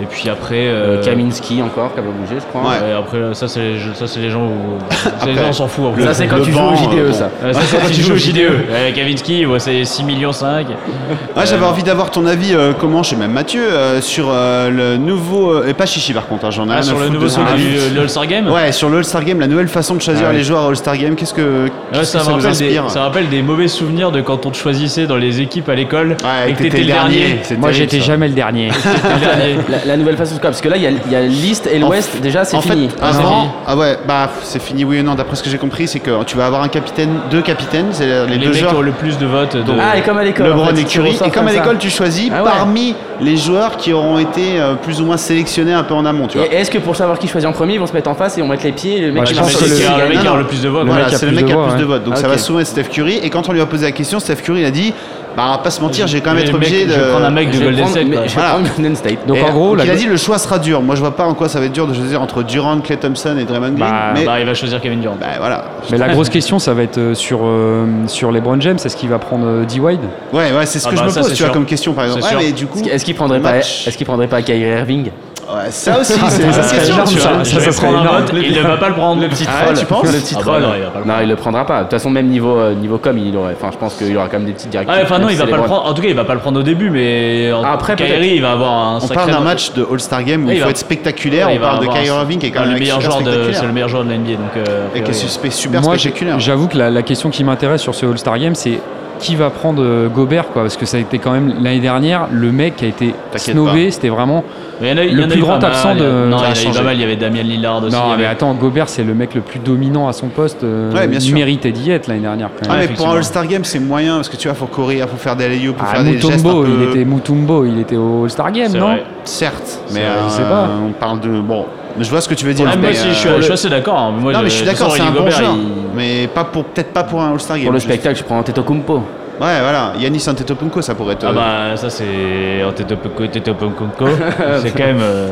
Et 0.00 0.06
puis 0.06 0.28
après. 0.28 0.68
Euh, 0.68 0.98
euh, 0.98 1.02
Kaminski 1.04 1.60
encore, 1.62 1.92
qui 1.92 1.98
a 2.00 2.02
pas 2.02 2.08
bougé, 2.10 2.36
je 2.40 2.46
crois. 2.46 2.62
Ouais. 2.62 2.76
ouais, 2.86 2.92
après, 2.98 3.18
ça, 3.34 3.48
c'est 3.48 3.60
les, 3.60 3.78
ça, 3.94 4.06
c'est 4.06 4.20
les 4.20 4.30
gens 4.30 4.42
où. 4.46 4.78
ça, 4.90 5.10
les 5.26 5.32
Après, 5.32 5.42
gens, 5.42 5.48
on 5.48 5.52
s'en 5.52 5.66
fout. 5.68 5.84
en 5.86 5.92
fait. 5.94 6.02
Ça, 6.04 6.14
c'est 6.14 6.26
quand 6.28 6.40
tu 6.40 6.52
joues 6.52 6.58
au 6.60 6.74
JDE, 6.76 6.98
euh, 6.98 7.12
ça. 7.12 7.30
Ouais, 7.44 7.52
ça, 7.52 7.60
c'est 7.64 7.76
quand 7.78 7.86
tu 7.88 8.00
joues 8.02 8.12
au 8.12 8.16
JDE. 8.16 8.38
Ouais, 8.70 8.92
Kavinsky, 8.94 9.44
ouais, 9.46 9.58
c'est 9.58 9.84
6 9.84 10.04
millions 10.04 10.32
5. 10.32 10.66
Ouais, 10.68 11.46
j'avais 11.46 11.64
envie 11.66 11.82
d'avoir 11.82 12.10
ton 12.10 12.26
avis, 12.26 12.54
euh, 12.54 12.72
comment, 12.78 13.02
chez 13.02 13.16
même 13.16 13.32
Mathieu, 13.32 13.62
euh, 13.62 14.00
sur 14.00 14.28
euh, 14.30 14.70
le 14.70 14.96
nouveau. 14.98 15.52
euh, 15.52 15.66
et 15.68 15.74
pas 15.74 15.86
Chichi 15.86 16.12
par 16.12 16.26
contre, 16.26 16.44
hein, 16.46 16.50
j'en 16.50 16.68
ai 16.68 16.74
Ah, 16.78 16.82
sur 16.82 16.98
le 16.98 17.08
nouveau 17.08 17.28
son 17.28 17.40
du 17.56 17.98
All-Star 17.98 18.26
Game 18.26 18.48
Ouais, 18.50 18.70
sur 18.72 18.88
le 18.90 18.98
All-Star 18.98 19.24
Game, 19.24 19.40
la 19.40 19.46
nouvelle 19.48 19.68
façon 19.68 19.94
de 19.96 20.00
choisir 20.02 20.26
Ah 20.28 20.30
ouais. 20.30 20.38
les 20.38 20.44
joueurs 20.44 20.62
à 20.64 20.68
All-Star 20.68 20.96
Game, 20.96 21.16
qu'est-ce 21.16 21.34
que, 21.34 21.66
ça, 21.92 21.98
que 21.98 21.98
me 21.98 22.04
ça 22.04 22.18
vous 22.20 22.24
rappelle 22.30 22.42
des, 22.42 22.48
inspire 22.48 22.90
ça 22.90 22.98
me 23.00 23.04
rappelle 23.04 23.28
des 23.28 23.42
mauvais 23.42 23.68
souvenirs 23.68 24.12
de 24.12 24.20
quand 24.20 24.46
on 24.46 24.50
te 24.50 24.56
choisissait 24.56 25.06
dans 25.06 25.16
les 25.16 25.40
équipes 25.40 25.68
à 25.68 25.74
l'école 25.74 26.16
Ouais, 26.22 26.50
et 26.50 26.54
que 26.54 26.62
t'étais 26.62 26.78
le 26.80 26.84
dernier. 26.86 27.40
Moi, 27.58 27.72
j'étais 27.72 27.98
ça. 28.00 28.06
jamais 28.06 28.28
le 28.28 28.34
dernier. 28.34 28.70
Le. 29.88 29.92
La, 29.92 29.96
nouvelle 29.96 30.16
façon 30.16 30.34
de 30.36 30.40
parce 30.40 30.60
que 30.60 30.68
là, 30.68 30.76
il 30.76 30.82
y 30.82 31.10
y 31.12 31.16
a 31.16 31.20
l'East 31.22 31.66
et 31.66 31.78
l'Ouest, 31.78 32.20
déjà, 32.20 32.44
c'est 32.44 32.60
fini. 32.60 32.88
fait, 32.88 32.96
Ah, 33.00 33.08
avant, 33.08 33.40
fini. 33.40 33.50
ah 33.66 33.76
ouais, 33.76 33.98
bah 34.06 34.30
c'est 34.42 34.60
fini, 34.62 34.84
oui 34.84 35.00
ou 35.00 35.02
non. 35.02 35.14
D'après 35.14 35.36
ce 35.36 35.42
que 35.42 35.50
j'ai 35.50 35.58
compris, 35.58 35.88
c'est 35.88 36.00
que 36.00 36.22
tu 36.24 36.36
vas 36.36 36.46
avoir 36.46 36.62
un 36.62 36.68
capitaine, 36.68 37.10
deux 37.30 37.42
capitaines, 37.42 37.86
c'est 37.92 38.06
les, 38.06 38.26
Les 38.26 38.38
deux 38.38 38.46
mecs 38.46 38.52
qui 38.54 38.58
joueurs. 38.60 38.78
ont 38.78 38.82
le 38.82 38.92
plus 38.92 39.18
de 39.18 39.26
votes. 39.26 39.56
De... 39.56 39.72
Ah, 39.80 39.96
et 39.98 40.02
comme 40.02 40.18
à 40.18 40.24
l'école. 40.24 40.46
LeBron 40.48 40.62
en 40.62 40.66
fait, 40.66 40.80
et 40.80 40.84
tu 40.84 40.98
Curry. 41.00 41.18
Et 41.24 41.30
comme 41.30 41.48
à 41.48 41.52
l'école, 41.52 41.78
tu 41.78 41.90
choisis 41.90 42.30
Ah 42.34 42.42
ouais. 42.42 42.50
parmi 42.50 42.94
les 43.20 43.36
joueurs 43.36 43.76
qui 43.76 43.92
auront 43.92 44.18
été 44.18 44.58
euh, 44.60 44.74
plus 44.74 45.00
ou 45.00 45.04
moins 45.04 45.16
sélectionnés 45.16 45.72
un 45.72 45.82
peu 45.82 45.94
en 45.94 46.04
amont, 46.06 46.26
tu 46.28 46.38
vois. 46.38 46.46
Et 46.46 46.54
est-ce 46.56 46.70
que 46.70 46.78
pour 46.78 46.94
savoir 46.96 47.18
qui 47.18 47.26
choisit 47.28 47.48
en 47.48 47.52
premier, 47.52 47.74
ils 47.74 47.80
vont 47.80 47.86
se 47.86 47.92
mettre 47.92 48.10
en 48.10 48.14
face 48.14 48.38
et 48.38 48.42
on 48.42 48.46
mettre 48.48 48.64
les 48.64 48.72
pieds 48.72 48.98
et 48.98 49.00
le 49.06 49.12
mec 49.12 49.24
qui 49.24 49.34
le- 49.34 49.40
le 49.40 50.08
mec 50.08 50.20
qui 50.20 50.26
a 50.28 50.36
le 50.36 50.44
plus 50.44 50.62
de 50.62 50.68
votes. 50.68 50.84
Le 50.84 50.90
Voilà, 50.90 51.08
c'est 51.08 51.26
le 51.26 51.32
mec 51.32 51.46
qui 51.46 51.52
a 51.52 51.56
voix, 51.56 51.68
plus 51.68 51.80
de 51.80 51.84
votes. 51.84 52.04
Donc 52.04 52.16
ça 52.16 52.28
va 52.28 52.38
souvent 52.38 52.60
être 52.60 52.66
Steph 52.66 52.84
Curry. 52.84 53.18
Et 53.22 53.30
quand 53.30 53.48
on 53.48 53.52
lui 53.52 53.60
a 53.60 53.66
posé 53.66 53.86
la 53.86 53.92
question, 53.92 54.20
Steph 54.20 54.36
Curry 54.36 54.60
il 54.60 54.66
a 54.66 54.70
dit 54.70 54.92
Bah, 55.38 55.44
on 55.46 55.50
va 55.52 55.58
pas 55.58 55.70
se 55.70 55.80
mentir, 55.80 56.08
j'ai 56.08 56.20
quand 56.20 56.34
même 56.34 56.42
être 56.44 56.52
obligé 56.54 56.84
de. 56.84 56.90
je 56.92 56.98
vais 56.98 57.10
prendre 57.10 57.26
un 57.26 57.30
mec 57.30 57.48
vais 57.50 57.64
Golden 57.64 57.86
State. 57.86 58.06
mais 58.08 58.16
quoi. 58.16 58.24
je 58.26 58.28
vais 58.30 58.34
Voilà. 58.34 58.50
prendre 58.50 58.68
Golden 58.74 58.96
State. 58.96 59.18
Donc 59.28 59.36
Et, 59.36 59.42
en 59.42 59.50
gros, 59.52 59.68
donc, 59.68 59.78
la 59.78 59.84
il 59.84 59.90
a 59.90 59.94
dit 59.94 60.06
le 60.06 60.16
choix 60.16 60.36
sera 60.38 60.58
dur. 60.58 60.82
Moi, 60.82 60.96
je 60.96 61.00
vois 61.00 61.14
pas 61.14 61.26
en 61.26 61.34
quoi 61.34 61.48
ça 61.48 61.60
va 61.60 61.66
être 61.66 61.72
dur 61.72 61.86
de 61.86 61.94
choisir 61.94 62.20
entre 62.20 62.42
Durant, 62.42 62.80
Clay 62.80 62.96
Thompson 62.96 63.36
et 63.40 63.44
Draymond 63.44 63.68
Green. 63.68 63.78
Bah, 63.78 64.10
mais 64.14 64.24
Bah, 64.24 64.40
il 64.40 64.46
va 64.46 64.54
choisir 64.54 64.80
Kevin 64.80 65.00
Durant. 65.00 65.16
bah, 65.20 65.26
voilà. 65.38 65.64
Mais 65.92 65.98
la 65.98 66.08
grosse 66.08 66.28
question, 66.28 66.58
ça 66.58 66.74
va 66.74 66.82
être 66.82 66.98
euh, 66.98 67.14
sur, 67.14 67.40
euh, 67.44 67.86
sur 68.08 68.32
LeBron 68.32 68.60
James. 68.60 68.78
Est-ce 68.84 68.96
qu'il 68.96 69.08
va 69.08 69.20
prendre 69.20 69.46
euh, 69.46 69.64
D-Wade? 69.64 70.00
Ouais, 70.32 70.52
ouais, 70.52 70.66
c'est 70.66 70.80
ce 70.80 70.88
Ah 70.88 70.90
que 70.90 70.96
bah, 70.96 71.02
je 71.04 71.08
me 71.08 71.22
pose, 71.22 71.32
tu 71.32 71.38
vois, 71.38 71.46
sûr. 71.46 71.52
comme 71.52 71.66
question 71.66 71.92
par 71.92 72.06
exemple. 72.06 72.24
Mais 72.36 72.50
du 72.50 72.66
coup. 72.66 72.80
Est-ce 72.90 73.04
qu'il 73.04 73.14
prendrait 73.14 73.40
pas, 73.40 73.58
est-ce 73.58 73.96
qu'il 73.96 74.06
prendrait 74.06 74.26
pas 74.26 74.42
Kyrie 74.42 74.60
Irving? 74.78 75.10
Ouais, 75.50 75.70
ça 75.70 75.98
aussi, 75.98 76.12
c'est 76.12 76.52
Ça 76.52 76.62
serait 76.62 76.86
énorme, 76.86 77.06
ça. 77.06 77.44
ça 77.44 77.72
serait 77.72 77.88
énorme. 77.88 78.06
il 78.34 78.52
ne 78.54 78.62
va 78.62 78.76
pas 78.76 78.88
le 78.88 78.94
prendre. 78.94 79.22
Le 79.22 79.28
petit 79.28 79.44
Ah 79.48 79.60
ouais, 79.60 79.64
troll, 79.64 79.78
tu 79.78 79.86
penses 79.86 80.12
le 80.12 80.18
petit 80.18 80.36
Ah 80.38 80.42
bah 80.44 80.60
non, 80.60 80.68
il 80.76 80.82
va 80.82 80.90
pas 80.90 80.98
le 81.00 81.04
Non, 81.06 81.14
il 81.22 81.28
le 81.28 81.36
prendra 81.36 81.64
pas. 81.64 81.78
De 81.78 81.82
toute 81.84 81.92
façon, 81.92 82.10
même 82.10 82.26
niveau 82.28 82.58
euh, 82.58 82.74
niveau 82.74 82.98
com, 82.98 83.16
il 83.16 83.34
aurait. 83.36 83.54
Enfin, 83.58 83.70
je 83.72 83.78
pense 83.78 83.94
qu'il 83.94 84.08
y 84.12 84.16
aura 84.16 84.26
quand 84.28 84.36
même 84.38 84.46
des 84.46 84.52
petites 84.52 84.68
directives. 84.70 84.94
Ah, 84.98 85.02
enfin 85.04 85.18
non, 85.18 85.28
il 85.30 85.36
va 85.36 85.46
pas 85.46 85.56
le 85.56 85.62
prendre. 85.62 85.86
En 85.86 85.94
tout 85.94 86.02
cas, 86.02 86.08
il 86.08 86.14
va 86.14 86.24
pas 86.24 86.34
le 86.34 86.40
prendre 86.40 86.60
au 86.60 86.62
début, 86.62 86.90
mais 86.90 87.50
en- 87.52 87.64
Après, 87.64 87.96
peut-être. 87.96 88.08
Kyrie, 88.12 88.32
il 88.36 88.42
va 88.42 88.52
avoir 88.52 88.72
un 88.72 88.96
On 88.96 89.00
sacré. 89.00 89.14
parle 89.14 89.30
d'un 89.30 89.40
match 89.40 89.72
de 89.72 89.86
All-Star 89.90 90.22
Game 90.24 90.44
où 90.46 90.50
il 90.50 90.58
faut 90.58 90.64
va- 90.64 90.70
être 90.70 90.76
spectaculaire. 90.78 91.48
On 91.50 91.58
parle 91.58 91.80
de 91.80 91.86
Kyrie 91.86 92.06
Irving 92.08 92.38
qui 92.38 92.46
est 92.46 92.50
quand 92.50 92.60
même 92.60 92.74
le 92.74 92.78
meilleur 92.78 93.00
joueur 93.00 93.22
de, 93.22 93.50
c'est 93.52 93.64
le 93.66 93.72
meilleur 93.72 93.88
joueur 93.88 94.04
de 94.04 94.10
la 94.10 94.16
NBA. 94.16 94.32
Donc, 94.32 94.68
euh, 94.68 94.86
Et 94.94 95.02
qui 95.02 95.10
est 95.10 95.14
super- 95.14 95.82
spectaculaire. 95.82 96.38
j'avoue 96.40 96.68
que 96.68 96.76
la, 96.76 96.90
la 96.90 97.02
question 97.02 97.30
qui 97.30 97.42
m'intéresse 97.44 97.80
sur 97.80 97.94
ce 97.94 98.04
All-Star 98.06 98.38
Game, 98.38 98.54
c'est 98.54 98.80
qui 99.18 99.36
va 99.36 99.50
prendre 99.50 99.82
euh, 99.82 100.08
Gobert, 100.08 100.48
quoi, 100.48 100.62
parce 100.62 100.76
que 100.76 100.86
ça 100.86 100.96
a 100.96 101.00
été 101.00 101.18
quand 101.18 101.32
même 101.32 101.54
l'année 101.62 101.80
dernière 101.80 102.28
le 102.32 102.52
mec 102.52 102.76
qui 102.76 102.84
a 102.84 102.88
été 102.88 103.14
snobé. 103.36 103.90
C'était 103.90 104.08
vraiment. 104.08 104.44
Mais 104.80 104.90
il 104.90 104.90
y 104.90 104.94
en 104.94 104.98
a 104.98 105.04
eu- 105.04 105.10
le 105.10 105.22
y 105.22 105.24
en 105.24 105.28
plus 105.28 105.40
grand 105.40 105.64
absent 105.64 105.96
de- 105.96 106.00
Non, 106.28 106.36
il 106.54 106.62
y 106.64 106.68
en 106.68 106.70
a 106.70 106.74
pas 106.74 106.82
mal. 106.82 106.94
Il 106.96 107.00
y 107.00 107.04
avait 107.04 107.16
Damien 107.16 107.42
Lillard 107.42 107.82
aussi. 107.82 107.96
non, 107.96 108.08
mais 108.10 108.14
avait- 108.14 108.26
attends, 108.26 108.54
Gobert, 108.54 108.88
c'est 108.88 109.02
le 109.02 109.12
mec 109.12 109.34
le 109.34 109.40
plus 109.40 109.58
dominant 109.58 110.06
à 110.06 110.12
son 110.12 110.28
poste. 110.28 110.62
euh, 110.62 110.92
Ouais, 110.92 111.08
bien 111.08 111.18
il 111.18 111.22
sûr. 111.22 111.34
méritait 111.34 111.72
d'y 111.72 111.90
être 111.90 112.06
l'année 112.06 112.20
dernière. 112.20 112.48
Quand 112.62 112.68
Ah, 112.70 112.76
mais 112.78 112.88
pour 112.88 113.08
un. 113.08 113.16
All-Star 113.16 113.46
Game, 113.48 113.64
c'est 113.64 113.80
moyen 113.80 114.16
parce 114.16 114.28
que 114.28 114.36
tu 114.36 114.46
vois, 114.46 114.54
faut 114.56 114.66
courir, 114.66 115.08
faut 115.08 115.16
faire 115.16 115.34
des 115.34 115.46
alley 115.46 115.66
faut 115.66 115.74
Ah, 115.80 115.86
faire 115.86 116.04
des 116.04 116.18
gestes. 116.18 116.28
Mutombo, 116.44 116.62
un 116.62 116.64
peu- 116.64 116.70
il 116.80 116.88
était 116.90 117.04
Mutombo, 117.04 117.64
il 117.64 117.80
était 117.80 117.96
au 117.96 118.22
All-Star 118.24 118.52
Game, 118.52 118.72
non 118.72 118.86
vrai. 118.86 119.04
Certes, 119.24 119.80
mais 119.92 120.00
vrai, 120.00 120.08
je 120.20 120.26
euh, 120.26 120.28
sais 120.36 120.42
pas. 120.48 120.68
on 120.88 120.92
parle 120.92 121.20
de. 121.20 121.40
Bon, 121.40 121.66
je 122.04 122.10
vois 122.10 122.20
ce 122.20 122.28
que 122.28 122.34
tu 122.34 122.44
veux 122.46 122.54
dire. 122.54 122.66
Ah, 122.68 122.76
mais, 122.76 122.82
moi 122.82 122.90
aussi, 122.90 123.08
je 123.08 123.14
suis 123.14 123.28
euh, 123.28 123.36
je 123.38 123.42
suis 123.42 123.52
assez 123.52 123.68
d'accord. 123.68 123.98
hein. 123.98 124.12
Moi, 124.18 124.32
Non, 124.32 124.40
mais 124.42 124.50
je 124.50 124.54
suis 124.56 124.66
d'accord, 124.66 124.90
c'est 124.92 125.00
un 125.02 125.10
bon 125.10 125.30
joueur. 125.30 125.54
il- 125.54 125.68
Mais 125.96 126.26
pas 126.28 126.44
pour, 126.44 126.64
peut-être 126.64 126.92
pas 126.92 127.04
pour 127.04 127.20
un 127.20 127.32
All-Star 127.32 127.56
Game. 127.56 127.64
Pour 127.66 127.72
le 127.74 127.80
spectacle, 127.80 128.18
je 128.18 128.24
prends 128.24 128.38
Antetokounmpo. 128.38 128.94
Ouais, 129.40 129.60
voilà. 129.60 129.92
Yanis 129.98 130.24
Antetokounmpo, 130.28 130.82
ça 130.82 130.94
pourrait 130.94 131.14
être. 131.14 131.24
Ah 131.26 131.30
euh, 131.30 131.70
bah 131.70 131.76
ça 131.76 131.90
c'est 131.90 132.62
Antetokounmpo, 132.64 133.24
Antetokounmpo. 133.24 134.06
c'est 134.62 134.70
quand 134.70 134.84
même. 134.86 134.98
euh, 135.00 135.30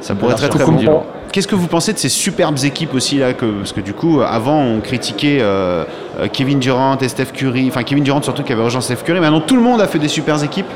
Ça 0.00 0.14
pourrait 0.14 0.32
être 0.32 0.48
très 0.48 0.48
très 0.48 0.64
bon. 0.64 1.02
Qu'est-ce 1.32 1.48
que 1.48 1.56
vous 1.56 1.66
pensez 1.66 1.92
de 1.92 1.98
ces 1.98 2.08
superbes 2.08 2.58
équipes 2.62 2.94
aussi 2.94 3.18
là 3.18 3.32
que, 3.32 3.44
Parce 3.46 3.72
que 3.72 3.80
du 3.80 3.92
coup, 3.92 4.20
avant, 4.24 4.60
on 4.60 4.80
critiquait 4.80 5.38
euh, 5.40 5.82
Kevin 6.32 6.60
Durant 6.60 6.96
et 6.98 7.08
Steph 7.08 7.32
Curry. 7.34 7.66
Enfin, 7.68 7.82
Kevin 7.82 8.04
Durant 8.04 8.22
surtout 8.22 8.44
qui 8.44 8.52
avait 8.52 8.62
rejoint 8.62 8.80
Steph 8.80 8.98
Curry. 9.04 9.18
Maintenant, 9.18 9.40
tout 9.40 9.56
le 9.56 9.62
monde 9.62 9.80
a 9.80 9.88
fait 9.88 9.98
des 9.98 10.06
super 10.06 10.40
équipes. 10.44 10.66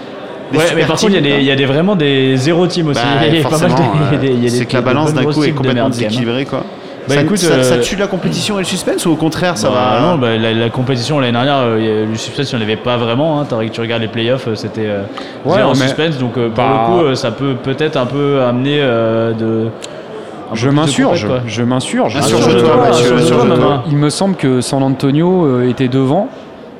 Des 0.52 0.58
Ouais, 0.58 0.64
mais 0.76 0.80
par 0.86 0.96
contre, 0.96 1.08
il 1.08 1.14
y 1.14 1.16
a 1.18 1.20
teams, 1.20 1.30
des- 1.30 1.38
il 1.40 1.44
y, 1.46 1.50
a 1.50 1.56
des 1.56 1.66
vraiment 1.66 1.94
des 1.96 2.36
zéro 2.36 2.66
team 2.66 2.88
aussi. 2.88 3.00
Bah, 3.00 3.26
Il 3.26 3.36
y 3.36 3.40
a 3.40 3.48
pas 3.48 3.58
mal 3.58 3.70
de- 3.70 4.26
euh, 4.46 4.48
c'est 4.48 4.66
que 4.66 4.74
la 4.74 4.80
balance 4.82 5.12
d'un 5.14 5.24
coup 5.24 5.42
est 5.42 5.46
teams 5.48 5.54
complètement 5.54 5.88
déséquilibrée 5.90 6.44
quoi. 6.46 6.62
Bah, 7.08 7.14
ça, 7.14 7.22
écoute, 7.22 7.38
ça- 7.38 7.54
euh, 7.54 7.62
ça 7.62 7.78
tue 7.78 7.96
la 7.96 8.06
compétition 8.06 8.56
et 8.56 8.62
le 8.62 8.66
suspense 8.66 9.06
ou 9.06 9.12
au 9.12 9.16
contraire 9.16 9.56
ça 9.56 9.68
Bah, 9.70 9.98
va 9.98 10.00
Non, 10.00 10.18
bah, 10.18 10.36
la, 10.36 10.52
la 10.52 10.68
compétition 10.68 11.18
l'année 11.20 11.32
dernière, 11.32 11.56
euh, 11.58 11.76
il 11.78 11.84
y 11.84 11.88
a- 11.90 12.04
le 12.04 12.16
suspense, 12.16 12.50
il 12.52 12.56
n'y 12.56 12.62
en 12.62 12.66
avait 12.66 12.76
pas 12.76 12.96
vraiment. 12.98 13.40
Hein. 13.40 13.46
T'as- 13.48 13.56
Tu 13.70 13.80
regardes 13.80 14.02
les 14.02 14.08
playoffs, 14.08 14.48
c'était 14.54 14.86
euh, 14.86 15.02
Ouais, 15.44 15.54
zéro 15.56 15.70
mais- 15.70 15.74
suspense. 15.76 16.18
Donc 16.18 16.36
euh, 16.36 16.48
pour 16.50 16.64
le 16.64 16.86
coup, 16.86 17.04
euh, 17.06 17.14
ça 17.14 17.30
peut 17.30 17.54
peut-être 17.62 17.96
un 17.96 18.06
peu 18.06 18.42
amener 18.42 18.78
euh, 18.80 19.32
de. 19.32 19.68
Je 20.54 20.70
m'insurge, 20.70 21.26
je 21.46 21.62
m'insurge. 21.62 22.16
Maman. 23.46 23.82
Il 23.90 23.96
me 23.96 24.08
semble 24.10 24.34
que 24.36 24.60
San 24.62 24.82
Antonio 24.82 25.62
était 25.62 25.88
devant. 25.88 26.28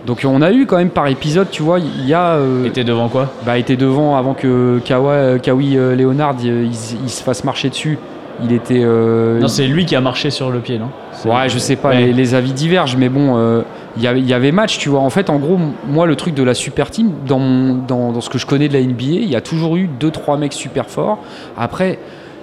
Donc 0.08 0.22
on 0.24 0.40
a 0.42 0.50
eu 0.52 0.64
quand 0.66 0.78
même 0.78 0.88
par 0.88 1.06
épisode, 1.06 1.50
tu 1.50 1.62
vois, 1.62 1.78
il 1.78 2.06
y 2.06 2.14
a 2.14 2.30
euh, 2.32 2.68
t'es 2.70 2.82
devant 2.82 3.08
quoi? 3.08 3.30
bah, 3.44 3.58
était 3.58 3.76
devant 3.76 4.16
avant 4.16 4.32
que 4.34 4.80
Kawa, 4.84 5.12
euh, 5.12 5.38
Kawhi 5.38 5.76
euh, 5.76 5.94
Leonard 5.94 6.34
il, 6.42 6.64
il 6.64 7.10
se 7.10 7.22
fasse 7.22 7.44
marcher 7.44 7.68
dessus. 7.68 7.98
Il 8.42 8.52
était. 8.52 8.80
euh, 8.82 9.38
Non, 9.40 9.48
c'est 9.48 9.66
lui 9.66 9.84
qui 9.84 9.94
a 9.96 10.00
marché 10.00 10.30
sur 10.30 10.50
le 10.50 10.60
pied, 10.60 10.78
non? 10.78 10.88
Ouais, 11.24 11.48
je 11.48 11.58
sais 11.58 11.76
pas, 11.76 11.88
Ouais. 11.90 12.06
les, 12.06 12.12
les 12.12 12.34
avis 12.34 12.52
divergent, 12.52 12.96
mais 12.96 13.08
bon, 13.08 13.62
il 13.96 14.02
y 14.02 14.32
avait- 14.32 14.52
match, 14.52 14.78
tu 14.78 14.88
vois. 14.88 15.00
En 15.00 15.10
fait, 15.10 15.28
en 15.28 15.36
gros, 15.38 15.58
moi, 15.88 16.06
le 16.06 16.14
truc 16.16 16.34
de 16.34 16.44
la 16.44 16.54
super 16.54 16.88
team, 16.90 17.10
dans, 17.26 17.40
mon- 17.40 17.74
dans, 17.74 18.12
dans 18.12 18.20
ce 18.20 18.30
que 18.30 18.38
je 18.38 18.46
connais 18.46 18.68
de 18.68 18.74
la 18.74 18.80
NBA, 18.80 19.02
il 19.22 19.28
y 19.28 19.34
a 19.36 19.40
toujours 19.40 19.76
eu 19.76 19.90
2-3 20.00 20.38
mecs 20.38 20.52
super 20.52 20.86
forts. 20.86 21.18
Après, 21.58 21.98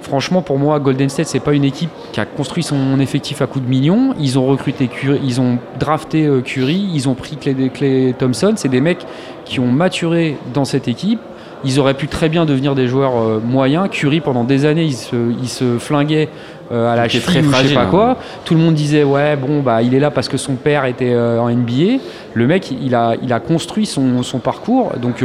franchement, 0.06 0.42
pour 0.42 0.60
moi, 0.60 0.80
Golden 0.80 1.10
State, 1.10 1.28
c'est 1.28 1.40
pas 1.40 1.54
une 1.54 1.64
équipe 1.64 1.90
qui 2.12 2.20
a 2.20 2.26
construit 2.26 2.64
son 2.64 3.00
effectif 3.00 3.42
à 3.42 3.48
coups 3.48 3.66
de 3.66 3.70
millions. 3.70 4.14
Ils 4.20 4.38
ont 4.38 4.46
recruté 4.46 4.88
Curry, 4.88 5.20
ils 5.24 5.42
ont 5.42 5.58
drafté 5.80 6.26
euh, 6.26 6.42
Curry, 6.42 6.90
ils 6.94 7.10
ont 7.10 7.16
pris 7.16 7.36
Clay, 7.36 7.56
Clay 7.74 8.14
Thompson. 8.18 8.54
C'est 8.56 8.70
des 8.70 8.82
mecs 8.82 9.06
qui 9.44 9.60
ont 9.60 9.72
maturé 9.72 10.38
dans 10.54 10.66
cette 10.66 10.88
équipe. 10.88 11.20
Ils 11.64 11.80
auraient 11.80 11.96
pu 11.96 12.08
très 12.08 12.30
bien 12.30 12.46
devenir 12.46 12.76
des 12.76 12.88
joueurs 12.88 13.18
euh, 13.18 13.42
moyens. 13.44 13.90
Curry, 13.90 14.22
pendant 14.22 14.44
des 14.44 14.66
années, 14.66 14.84
il 14.84 14.94
se, 14.94 15.16
il 15.42 15.50
se 15.50 15.80
flinguait 15.80 16.30
euh, 16.72 16.92
à 16.92 16.96
la 16.96 17.08
cheville 17.08 17.22
très 17.22 17.42
ou 17.42 17.52
je 17.52 17.68
sais 17.68 17.74
pas 17.74 17.84
hein. 17.84 17.88
quoi. 17.90 18.18
Tout 18.44 18.56
le 18.56 18.60
monde 18.60 18.74
disait 18.74 19.04
ouais 19.04 19.36
bon 19.36 19.62
bah 19.62 19.84
il 19.84 19.94
est 19.94 20.00
là 20.00 20.10
parce 20.10 20.28
que 20.28 20.38
son 20.38 20.56
père 20.56 20.86
était 20.86 21.14
euh, 21.14 21.40
en 21.40 21.50
NBA. 21.50 22.00
Le 22.34 22.48
mec 22.48 22.72
il 22.72 22.96
a 22.96 23.16
il 23.22 23.32
a 23.34 23.40
construit 23.40 23.86
son, 23.86 24.24
son 24.24 24.40
parcours 24.40 24.94
donc 25.00 25.24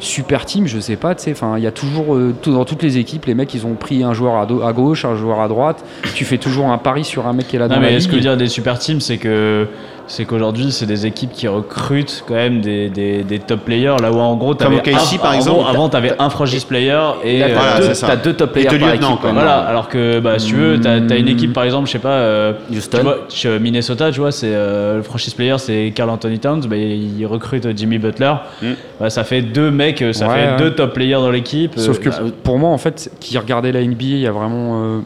super 0.00 0.44
team 0.44 0.66
je 0.66 0.78
sais 0.78 0.96
pas 0.96 1.14
tu 1.14 1.24
sais 1.24 1.32
enfin 1.32 1.54
il 1.58 1.64
y 1.64 1.66
a 1.66 1.70
toujours 1.72 2.14
euh, 2.14 2.34
tout- 2.40 2.52
dans 2.52 2.64
toutes 2.64 2.82
les 2.82 2.98
équipes 2.98 3.26
les 3.26 3.34
mecs 3.34 3.52
ils 3.54 3.66
ont 3.66 3.74
pris 3.74 4.02
un 4.04 4.12
joueur 4.12 4.36
à, 4.36 4.46
do- 4.46 4.62
à 4.62 4.72
gauche 4.72 5.04
un 5.04 5.16
joueur 5.16 5.40
à 5.40 5.48
droite. 5.48 5.84
Tu 6.14 6.24
fais 6.24 6.38
toujours 6.38 6.66
un 6.70 6.78
pari 6.78 7.04
sur 7.04 7.26
un 7.26 7.32
mec 7.32 7.48
qui 7.48 7.56
est 7.56 7.58
là 7.58 7.68
Non, 7.68 7.76
dans 7.76 7.80
la 7.80 7.90
mais 7.90 8.00
ce 8.00 8.08
que 8.08 8.14
veut 8.14 8.20
dire 8.20 8.36
des 8.36 8.48
super 8.48 8.78
teams, 8.78 9.00
c'est 9.00 9.18
que 9.18 9.66
c'est 10.08 10.24
qu'aujourd'hui, 10.24 10.72
c'est 10.72 10.86
des 10.86 11.06
équipes 11.06 11.32
qui 11.32 11.46
recrutent 11.48 12.24
quand 12.26 12.34
même 12.34 12.60
des, 12.60 12.88
des, 12.88 13.22
des 13.22 13.38
top 13.38 13.60
players. 13.60 13.96
Là 14.02 14.10
où 14.10 14.18
en 14.18 14.34
gros, 14.36 14.54
Comme 14.54 14.56
t'avais 14.56 14.76
OKC, 14.78 15.14
un- 15.14 15.18
par 15.18 15.30
en 15.30 15.34
exemple. 15.34 15.58
gros, 15.60 15.68
avant, 15.68 15.88
t'avais 15.88 16.12
un 16.18 16.30
franchise 16.30 16.64
player 16.64 16.98
et. 17.22 17.38
Là, 17.38 17.46
euh, 17.46 17.48
t'as 17.54 17.54
voilà, 17.60 17.86
deux- 17.88 17.94
ça. 17.94 18.06
T'as 18.08 18.32
top 18.32 18.52
players 18.52 18.66
par 18.68 18.78
lieutenants, 18.78 19.08
équipe. 19.10 19.20
quoi. 19.20 19.32
Voilà, 19.32 19.58
alors 19.60 19.88
que 19.88 20.18
bah, 20.20 20.38
si 20.38 20.48
tu 20.48 20.54
veux, 20.56 20.80
t'as 20.80 20.94
as 20.94 21.16
une 21.16 21.28
équipe 21.28 21.52
par 21.52 21.64
exemple, 21.64 21.86
je 21.86 21.92
sais 21.92 21.98
pas, 21.98 22.08
euh, 22.08 22.52
Houston. 22.72 22.96
tu 22.98 23.02
vois, 23.04 23.18
chez 23.28 23.58
Minnesota, 23.58 24.10
tu 24.10 24.20
vois, 24.20 24.32
c'est 24.32 24.50
euh, 24.50 24.96
le 24.96 25.02
franchise 25.02 25.34
player, 25.34 25.56
c'est 25.58 25.92
Carl 25.94 26.10
Anthony 26.10 26.38
Towns, 26.38 26.62
bah, 26.66 26.76
il 26.76 27.24
recrute 27.26 27.68
Jimmy 27.76 27.98
Butler, 27.98 28.32
Mm. 28.62 28.66
Bah, 29.00 29.10
ça 29.10 29.22
fait 29.24 29.42
deux 29.42 29.70
mecs, 29.70 30.04
ça 30.12 30.26
Ouais, 30.28 30.34
fait 30.34 30.50
ouais. 30.52 30.56
deux 30.58 30.70
top 30.74 30.94
players 30.94 31.12
dans 31.14 31.30
l'équipe. 31.30 31.72
Sauf 31.76 32.00
que 32.00 32.08
Euh, 32.08 32.12
bah, 32.12 32.30
pour 32.42 32.58
moi, 32.58 32.70
en 32.70 32.78
fait, 32.78 33.10
qui 33.20 33.36
regardait 33.38 33.72
la 33.72 33.80
NBA, 33.82 34.04
il 34.04 34.18
y 34.20 34.26
a 34.26 34.32
vraiment 34.32 34.82
euh, 34.82 34.98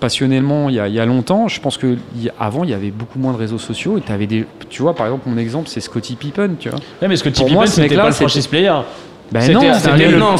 passionnellement, 0.00 0.68
il 0.68 0.76
y, 0.76 0.80
a, 0.80 0.88
il 0.88 0.94
y 0.94 1.00
a 1.00 1.06
longtemps, 1.06 1.46
je 1.46 1.60
pense 1.60 1.76
que 1.76 1.96
il 2.16 2.32
avant, 2.40 2.64
il 2.64 2.70
y 2.70 2.74
avait 2.74 2.90
beaucoup 2.90 3.18
moins 3.18 3.32
de 3.32 3.38
réseaux 3.38 3.58
sociaux. 3.58 3.98
Et 3.98 4.00
avais 4.10 4.26
des, 4.26 4.46
tu 4.68 4.82
vois, 4.82 4.94
par 4.94 5.06
exemple, 5.06 5.28
mon 5.28 5.36
exemple, 5.36 5.68
c'est 5.68 5.80
Scottie 5.80 6.16
Pippen, 6.16 6.56
tu 6.58 6.70
vois. 6.70 6.78
ouais, 7.02 7.08
mais 7.08 7.16
moi, 7.52 7.64
Pippen, 7.64 7.66
c'était 7.66 7.94
pas 7.94 8.06
le 8.06 8.12
franchise 8.12 8.46
player. 8.46 8.72
Ben 9.32 9.52
non, 9.52 9.60
c'était 9.74 10.08
non, 10.18 10.36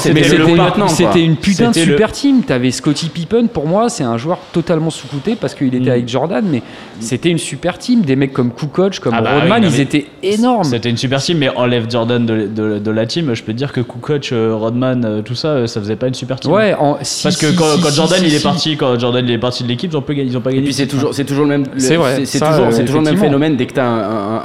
une- 1.14 1.36
putain 1.36 1.70
de 1.70 1.78
le- 1.78 1.84
super 1.84 2.10
team. 2.12 2.42
T'avais 2.42 2.70
Scottie 2.72 3.08
Pippen, 3.08 3.46
pour 3.46 3.66
moi, 3.68 3.88
c'est 3.88 4.02
un 4.02 4.16
joueur 4.16 4.38
totalement 4.52 4.90
sous-coté 4.90 5.36
parce 5.40 5.54
qu'il 5.54 5.68
était 5.68 5.78
Mm. 5.78 5.88
avec 5.92 6.08
Jordan, 6.08 6.44
mais 6.50 6.62
c'était 6.98 7.28
une 7.30 7.38
super 7.38 7.78
team. 7.78 8.00
Des 8.02 8.16
mecs 8.16 8.32
comme 8.32 8.50
Kukoc, 8.52 8.98
comme 8.98 9.14
Ah 9.16 9.22
bah 9.22 9.30
Rodman, 9.40 9.62
oui, 9.62 9.68
non, 9.70 9.72
ils 9.76 9.80
étaient 9.80 10.06
énormes. 10.24 10.64
C'était 10.64 10.90
une 10.90 10.96
super 10.96 11.20
team, 11.22 11.38
mais 11.38 11.50
enlève 11.54 11.88
Jordan 11.88 12.24
de, 12.26 12.46
de- 12.48 12.78
de 12.78 12.90
la 12.90 13.06
team, 13.06 13.32
je 13.34 13.42
peux 13.44 13.52
te 13.52 13.58
dire 13.58 13.72
que 13.72 13.80
Kukoc, 13.80 14.30
euh, 14.32 14.54
Rodman, 14.56 15.04
euh, 15.04 15.22
tout 15.22 15.34
ça, 15.36 15.48
euh, 15.48 15.66
ça 15.68 15.80
faisait 15.80 15.96
pas 15.96 16.08
une 16.08 16.14
super 16.14 16.40
team. 16.40 16.50
Ouais, 16.52 16.74
en- 16.74 16.98
si, 17.02 17.22
Parce 17.22 17.36
que 17.36 17.50
si, 17.50 17.54
quand, 17.56 17.64
si, 17.76 17.80
quand 17.82 17.90
si, 17.90 17.96
Jordan 17.96 18.18
si, 18.18 18.26
il 18.26 18.34
est 18.34 18.38
si. 18.38 18.42
parti, 18.42 18.76
quand 18.76 18.98
Jordan 18.98 19.24
il 19.24 19.30
est 19.32 19.38
parti 19.38 19.62
de 19.62 19.68
l'équipe, 19.68 19.92
ils 19.92 19.96
ont, 19.96 20.02
pas 20.02 20.14
gagné- 20.14 20.28
ils 20.30 20.36
ont 20.36 20.40
pas 20.40 20.50
Et 20.50 20.60
puis 20.62 20.74
c'est 20.74 20.86
toujours, 20.88 21.14
c'est 21.14 21.24
toujours 21.24 21.44
le 21.44 21.50
même. 21.50 21.64
C'est 21.76 21.94
toujours, 21.96 23.02
le 23.02 23.16
phénomène 23.16 23.56
dès 23.56 23.66
que 23.66 23.74
t'as 23.74 23.84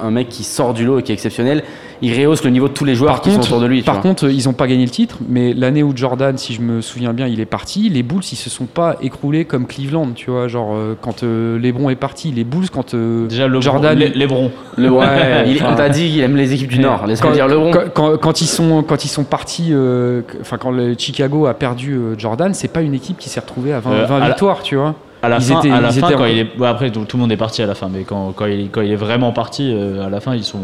un 0.03 0.11
mec 0.11 0.29
qui 0.29 0.43
sort 0.43 0.73
du 0.75 0.85
lot 0.85 0.99
et 0.99 1.03
qui 1.03 1.11
est 1.11 1.15
exceptionnel. 1.15 1.63
Il 2.05 2.19
rehausse 2.21 2.43
le 2.43 2.49
niveau 2.51 2.67
de 2.67 2.73
tous 2.73 2.85
les 2.85 2.95
joueurs 2.95 3.13
Par 3.13 3.21
qui 3.21 3.29
contre, 3.31 3.43
sont 3.43 3.53
autour 3.53 3.61
de 3.61 3.67
lui. 3.67 3.81
par 3.81 3.95
vois. 3.95 4.01
contre, 4.03 4.29
ils 4.29 4.45
n'ont 4.45 4.53
pas 4.53 4.67
gagné 4.67 4.83
le 4.85 4.91
titre, 4.91 5.17
mais 5.27 5.53
l'année 5.53 5.83
où 5.83 5.91
Jordan, 5.95 6.37
si 6.37 6.53
je 6.53 6.61
me 6.61 6.81
souviens 6.81 7.13
bien, 7.13 7.27
il 7.27 7.39
est 7.39 7.45
parti, 7.45 7.89
les 7.89 8.03
Bulls, 8.03 8.23
ils 8.31 8.35
se 8.35 8.49
sont 8.49 8.65
pas 8.65 8.95
écroulés 9.01 9.45
comme 9.45 9.65
Cleveland, 9.65 10.09
tu 10.15 10.29
vois. 10.31 10.47
Genre, 10.47 10.73
euh, 10.75 10.95
quand 11.01 11.23
euh, 11.23 11.57
LeBron 11.59 11.89
est 11.89 11.95
parti, 11.95 12.31
les 12.31 12.43
Bulls, 12.43 12.69
quand 12.69 12.93
euh, 12.93 13.27
Déjà, 13.27 13.47
le 13.47 13.61
Jordan. 13.61 13.97
les, 13.97 14.09
Lebron. 14.09 14.51
Le 14.77 14.89
Ouais, 14.89 15.05
il, 15.47 15.63
on 15.65 15.75
t'a 15.75 15.89
dit 15.89 16.09
qu'il 16.09 16.21
aime 16.21 16.35
les 16.35 16.53
équipes 16.53 16.69
du 16.69 16.79
Nord. 16.79 17.05
Laisse-moi 17.07 17.29
quand, 17.31 17.35
dire 17.35 17.47
LeBron. 17.47 17.71
quand, 17.71 17.89
quand- 17.93 18.17
quand 18.17 18.41
ils 18.41 18.47
sont 18.47 18.83
quand 18.83 19.03
ils 19.05 19.09
sont 19.09 19.23
partis, 19.23 19.69
euh, 19.71 20.21
enfin 20.41 20.57
quand 20.57 20.71
le 20.71 20.95
Chicago 20.97 21.45
a 21.47 21.53
perdu 21.53 21.93
euh, 21.93 22.15
Jordan, 22.17 22.53
c'est 22.53 22.67
pas 22.71 22.81
une 22.81 22.93
équipe 22.93 23.17
qui 23.17 23.29
s'est 23.29 23.39
retrouvée 23.39 23.73
à 23.73 23.79
20, 23.79 23.91
Euh, 23.91 24.05
20 24.05 24.15
à 24.15 24.19
la- 24.19 24.27
victoires, 24.27 24.61
tu 24.63 24.75
vois. 24.75 24.95
À 25.23 25.29
la 25.29 25.37
Ils 25.37 25.43
fin, 25.43 25.59
étaient- 25.59 25.71
à 25.71 25.81
la 25.81 25.89
fin 25.91 26.07
étaient 26.07 26.15
quand 26.17 26.23
en- 26.23 26.27
il 26.27 26.37
est. 26.39 26.57
bon, 26.57 26.65
après, 26.65 26.91
tout, 26.91 27.03
tout 27.05 27.17
le 27.17 27.21
monde 27.21 27.31
est 27.31 27.37
parti 27.37 27.61
à 27.63 27.65
la 27.65 27.73
fin, 27.73 27.89
mais 27.91 28.03
quand, 28.03 28.31
quand, 28.35 28.45
il, 28.45 28.69
quand 28.69 28.81
il 28.81 28.91
est 28.91 28.95
vraiment 28.95 29.31
parti, 29.31 29.71
euh, 29.73 30.05
à 30.05 30.09
la 30.09 30.19
fin, 30.19 30.35
ils 30.35 30.43
sont. 30.43 30.59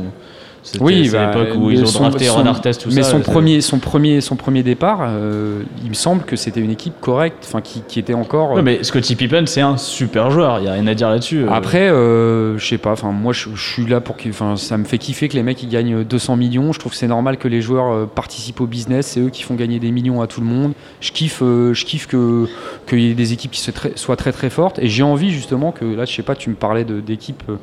Oui, 0.80 1.08
c'est 1.08 1.12
bah, 1.18 1.32
l'époque 1.34 1.58
où 1.58 1.68
mais 1.70 1.74
ils 1.74 1.84
ont 1.84 1.88
son- 1.88 2.00
drafté 2.04 2.26
son- 2.26 2.36
Ron 2.36 2.46
Artest, 2.46 2.82
tout 2.84 2.90
mais 2.94 3.02
ça. 3.02 3.10
son 3.12 3.20
premier, 3.22 3.62
son 3.62 3.80
premier, 3.80 4.22
son 4.22 4.36
premier 4.36 4.62
départ, 4.64 5.00
euh, 5.02 5.64
il 5.84 5.90
me 5.90 5.96
semble 5.96 6.24
que 6.24 6.36
c'était 6.36 6.60
une 6.60 6.70
équipe 6.70 6.94
correcte, 7.02 7.44
enfin 7.48 7.62
qui, 7.62 7.82
qui 7.88 8.00
était 8.00 8.14
encore. 8.14 8.52
Ouais, 8.52 8.62
mais 8.62 8.84
Scottie 8.84 9.16
Pippen, 9.16 9.46
c'est 9.48 9.62
un 9.62 9.78
super 9.78 10.30
joueur, 10.30 10.60
il 10.60 10.64
n'y 10.64 10.68
a 10.68 10.74
rien 10.74 10.86
à 10.88 10.94
dire 10.94 11.10
là-dessus. 11.10 11.44
euh. 11.44 11.50
Après, 11.52 11.90
euh, 11.90 12.58
je 12.60 12.66
sais 12.66 12.78
pas. 12.78 12.92
Enfin, 12.92 13.12
moi, 13.12 13.34
je, 13.34 13.50
suis 13.56 13.86
là 13.88 14.02
pour 14.02 14.18
que. 14.18 14.30
Enfin, 14.30 14.56
ça 14.56 14.78
me 14.78 14.84
fait 14.86 14.98
kiffer 15.00 15.28
que 15.30 15.34
les 15.34 15.44
mecs 15.44 15.62
ils 15.64 15.70
gagnent 15.70 16.04
200 16.04 16.36
millions. 16.36 16.72
Je 16.74 16.80
trouve 16.80 16.92
que 16.92 16.98
c'est 16.98 17.08
normal 17.08 17.38
que 17.38 17.48
les 17.48 17.62
joueurs 17.62 17.92
euh, 17.92 18.06
participent 18.06 18.62
au 18.62 18.68
business. 18.68 19.08
C'est 19.08 19.20
eux 19.20 19.30
qui 19.30 19.42
font 19.44 19.56
gagner 19.56 19.80
des 19.80 19.92
millions 19.92 20.22
à 20.22 20.28
tout 20.28 20.42
le 20.42 20.48
monde. 20.48 20.74
Je 21.00 21.12
kiffe, 21.12 21.42
euh, 21.42 21.74
je 21.74 21.86
kiffe 21.86 22.06
que 22.08 22.48
qu'il 22.88 23.00
y 23.02 23.10
ait 23.10 23.16
des 23.16 23.34
équipes 23.34 23.52
qui 23.52 23.62
soient 23.62 23.74
très, 23.74 23.92
soient 23.96 24.16
très 24.16 24.32
très 24.32 24.50
fortes. 24.52 24.78
Et 24.80 24.88
j'ai 24.88 25.04
envie 25.04 25.32
justement 25.32 25.72
que 25.72 25.86
là, 25.86 26.06
je 26.06 26.14
sais 26.14 26.24
pas. 26.24 26.36
Tu 26.36 26.50
me 26.50 26.56
parlais 26.56 26.84
d'équipes 26.86 27.44
euh, 27.50 27.56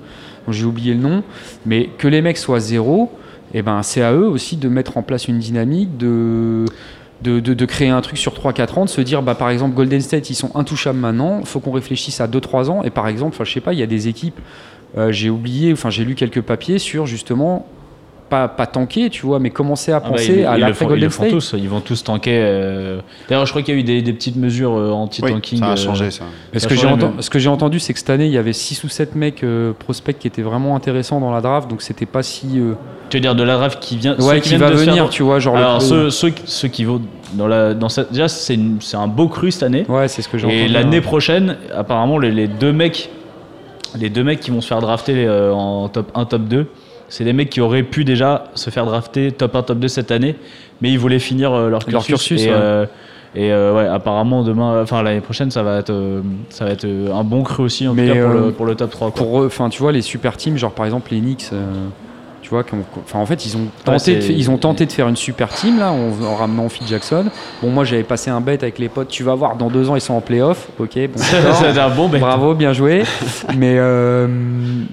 j'ai 0.53 0.65
oublié 0.65 0.95
le 0.95 1.01
nom, 1.01 1.23
mais 1.67 1.89
que 1.99 2.09
les 2.09 2.23
mecs 2.23 2.39
soient 2.39 2.61
zéro. 2.61 3.11
Et 3.55 3.63
ben, 3.63 3.83
c'est 3.83 4.03
à 4.03 4.13
eux 4.13 4.29
aussi 4.29 4.57
de 4.57 4.69
mettre 4.69 4.97
en 4.99 5.03
place 5.03 5.27
une 5.29 5.39
dynamique 5.39 5.97
de 5.97 6.65
de, 7.23 7.41
de- 7.41 7.65
créer 7.65 7.89
un 7.89 8.01
truc 8.01 8.17
sur 8.17 8.33
3-4 8.33 8.79
ans, 8.79 8.85
de 8.85 8.91
se 8.91 9.01
dire, 9.01 9.23
bah, 9.23 9.35
par 9.35 9.51
exemple, 9.51 9.75
Golden 9.75 10.01
State, 10.01 10.31
ils 10.31 10.37
sont 10.37 10.55
intouchables 10.55 11.01
maintenant, 11.01 11.43
faut 11.45 11.59
qu'on 11.59 11.73
réfléchisse 11.73 12.21
à 12.21 12.29
2-3 12.29 12.71
ans. 12.71 12.85
Et 12.85 12.91
par 12.91 13.09
exemple, 13.09 13.37
je 13.43 13.53
sais 13.53 13.61
pas, 13.61 13.73
il 13.73 13.81
y 13.81 13.83
a 13.83 13.87
des 13.87 14.07
équipes, 14.07 14.39
euh, 14.97 15.11
j'ai 15.11 15.29
oublié, 15.29 15.73
enfin, 15.73 15.91
j'ai 15.91 16.05
lu 16.05 16.15
quelques 16.15 16.43
papiers 16.43 16.79
sur 16.79 17.07
justement, 17.07 17.67
pas, 18.29 18.49
pas 18.49 18.67
tanker, 18.67 19.11
tu 19.11 19.25
vois, 19.27 19.39
mais 19.39 19.51
commencer 19.51 19.93
à 19.93 19.97
Ah 19.97 20.01
bah, 20.01 20.09
penser 20.11 20.39
ils, 20.41 20.45
à 20.47 20.55
ils 20.57 20.61
le 20.61 20.67
l'après 20.69 20.85
font, 20.87 20.95
ils 20.95 21.01
le 21.01 21.09
font 21.09 21.29
tous, 21.31 21.55
ils 21.57 21.69
vont 21.69 21.81
tous 21.81 22.05
tanker. 22.05 22.31
euh. 22.35 23.01
D'ailleurs, 23.29 23.47
je 23.47 23.51
crois 23.53 23.63
qu'il 23.63 23.75
y 23.75 23.77
a 23.77 23.81
eu 23.81 23.85
des, 23.85 24.03
des 24.03 24.13
petites 24.13 24.37
mesures 24.37 24.77
euh, 24.77 24.89
Oui, 24.89 24.95
anti-tanking. 24.95 25.59
ça 25.59 25.67
a 25.67 25.73
euh, 25.73 25.77
changé 25.77 26.11
ça. 26.11 26.25
Mais 26.53 26.59
ce 26.61 26.69
que, 26.69 26.75
j'ai 26.75 26.83
change, 26.83 26.93
enten- 26.99 27.13
mais- 27.17 27.23
ce 27.23 27.31
que 27.31 27.39
j'ai 27.39 27.49
entendu, 27.49 27.81
c'est 27.81 27.93
que 27.93 27.99
cette 27.99 28.11
année, 28.11 28.27
il 28.27 28.33
y 28.33 28.39
avait 28.39 28.53
6 28.53 28.85
ou 28.85 28.89
7 28.89 29.15
mecs 29.15 29.43
euh, 29.45 29.73
prospects 29.73 30.19
qui 30.19 30.27
étaient 30.27 30.43
vraiment 30.43 30.77
intéressants 30.77 31.21
dans 31.21 31.31
la 31.33 31.41
draft, 31.41 31.69
donc 31.71 31.83
c'était 31.83 32.07
pas 32.07 32.23
si. 32.23 32.59
euh, 32.59 32.75
Tu 33.11 33.17
veux 33.17 33.21
dire 33.23 33.35
de 33.35 33.43
la 33.43 33.57
draft 33.57 33.81
qui 33.81 33.97
vient. 33.97 34.15
ceux 34.19 34.25
Ouais, 34.27 34.41
qui 34.41 34.57
va 34.57 34.71
de 34.71 34.77
se 34.77 34.85
faire- 34.85 34.95
venir, 34.95 35.09
tu 35.11 35.23
vois, 35.23 35.39
genre. 35.39 35.55
le- 35.57 35.61
Alors, 35.63 35.83
ceux, 35.83 36.11
ceux, 36.11 36.33
ceux 36.45 36.69
qui 36.69 36.85
vont 36.85 37.01
dans 37.35 37.47
la. 37.49 37.75
Dans 37.75 37.89
cette, 37.89 38.13
déjà, 38.13 38.29
c'est 38.29 38.59
un 38.95 39.07
beau 39.09 39.29
cru 39.29 39.51
cette 39.51 39.63
année. 39.63 39.85
Ouais, 39.89 40.09
c'est 40.09 40.23
ce 40.23 40.29
que 40.29 40.39
j'ai 40.39 40.47
entendu. 40.47 40.61
Et 40.63 40.69
l'année 40.69 41.01
prochaine, 41.01 41.57
apparemment, 41.75 42.19
les, 42.19 42.31
les 42.31 42.47
deux 42.49 42.73
mecs, 42.73 43.11
les 43.99 44.11
deux 44.11 44.23
mecs 44.25 44.41
qui 44.41 44.51
vont 44.51 44.61
se 44.61 44.69
faire 44.69 44.81
drafter 44.81 45.25
euh, 45.27 45.53
en 45.53 45.89
top 45.89 46.11
1, 46.15 46.25
top 46.27 46.43
2, 46.43 46.67
c'est 47.09 47.25
des 47.25 47.33
mecs 47.33 47.51
qui 47.51 47.61
auraient 47.61 47.83
pu 47.83 48.05
déjà 48.05 48.45
se 48.55 48.71
faire 48.71 48.85
drafter 48.87 49.33
top 49.33 49.55
1, 49.57 49.63
top 49.63 49.79
2 49.79 49.89
cette 49.89 50.11
année, 50.11 50.37
mais 50.81 50.91
ils 50.91 50.99
voulaient 50.99 51.19
finir 51.19 51.53
euh, 51.53 51.69
leur 51.69 51.85
cursus. 51.85 51.93
Leur 51.93 52.05
cursus, 52.05 52.43
et 52.43 52.49
ouais. 52.49 52.55
euh, 52.55 52.87
et, 53.35 53.53
euh, 53.53 53.75
ouais, 53.75 53.87
apparemment 53.87 54.43
demain, 54.43 54.81
enfin 54.83 55.03
l'année 55.03 55.21
prochaine, 55.21 55.51
ça 55.51 55.63
va 55.63 55.79
être, 55.79 55.91
euh, 55.91 56.23
ça 56.49 56.65
va 56.65 56.71
être 56.71 56.87
un 56.87 57.25
bon 57.25 57.43
cru 57.43 57.63
aussi 57.63 57.87
en 57.87 57.93
Mais, 57.95 58.09
tout 58.09 58.15
cas 58.15 58.23
pour, 58.23 58.31
euh, 58.31 58.47
le, 58.47 58.53
pour 58.53 58.67
le 58.67 58.75
top 58.75 58.91
3. 58.91 59.11
quoi. 59.11 59.17
pour 59.23 59.43
eux, 59.43 59.47
enfin 59.47 59.69
tu 59.69 59.81
vois 59.83 59.93
les 59.93 60.01
super 60.03 60.37
teams, 60.37 60.57
genre 60.57 60.73
par 60.73 60.87
exemple 60.87 61.11
les 61.13 61.21
Knicks, 61.21 61.51
tu 62.49 62.55
vois, 62.55 62.65
qui 62.65 62.73
ont- 62.75 62.85
enfin 63.05 63.19
en 63.19 63.27
fait 63.27 63.45
ils 63.45 63.57
ont 63.59 63.67
tenté, 63.85 64.17
de, 64.17 64.21
fa- 64.23 64.33
ils 64.33 64.51
ont 64.51 64.57
tenté 64.57 64.87
de 64.87 64.93
faire 64.93 65.07
une 65.07 65.17
super 65.17 65.49
team 65.51 65.79
là 65.79 65.93
en, 65.93 66.11
en 66.25 66.35
ramenant 66.35 66.69
Phil 66.71 66.87
Jackson. 66.87 67.27
Bon 67.63 67.69
moi 67.69 67.85
j'avais 67.85 68.05
passé 68.05 68.31
un 68.31 68.41
bet 68.41 68.55
avec 68.63 68.79
les 68.79 68.89
potes, 68.89 69.09
tu 69.09 69.23
vas 69.23 69.35
voir 69.35 69.57
dans 69.57 69.69
deux 69.69 69.91
ans 69.91 69.97
ils 69.97 70.01
sont 70.01 70.15
en 70.15 70.23
playoff, 70.23 70.69
ok, 70.79 70.89
bon 70.95 71.21
d'accord. 71.33 71.57
C'est 71.61 71.79
un 71.79 71.91
bon 71.91 72.09
bet. 72.09 72.19
Bravo, 72.21 72.55
bien 72.55 72.73
joué. 72.73 73.03
Mais 73.57 73.75
euh, 73.77 74.27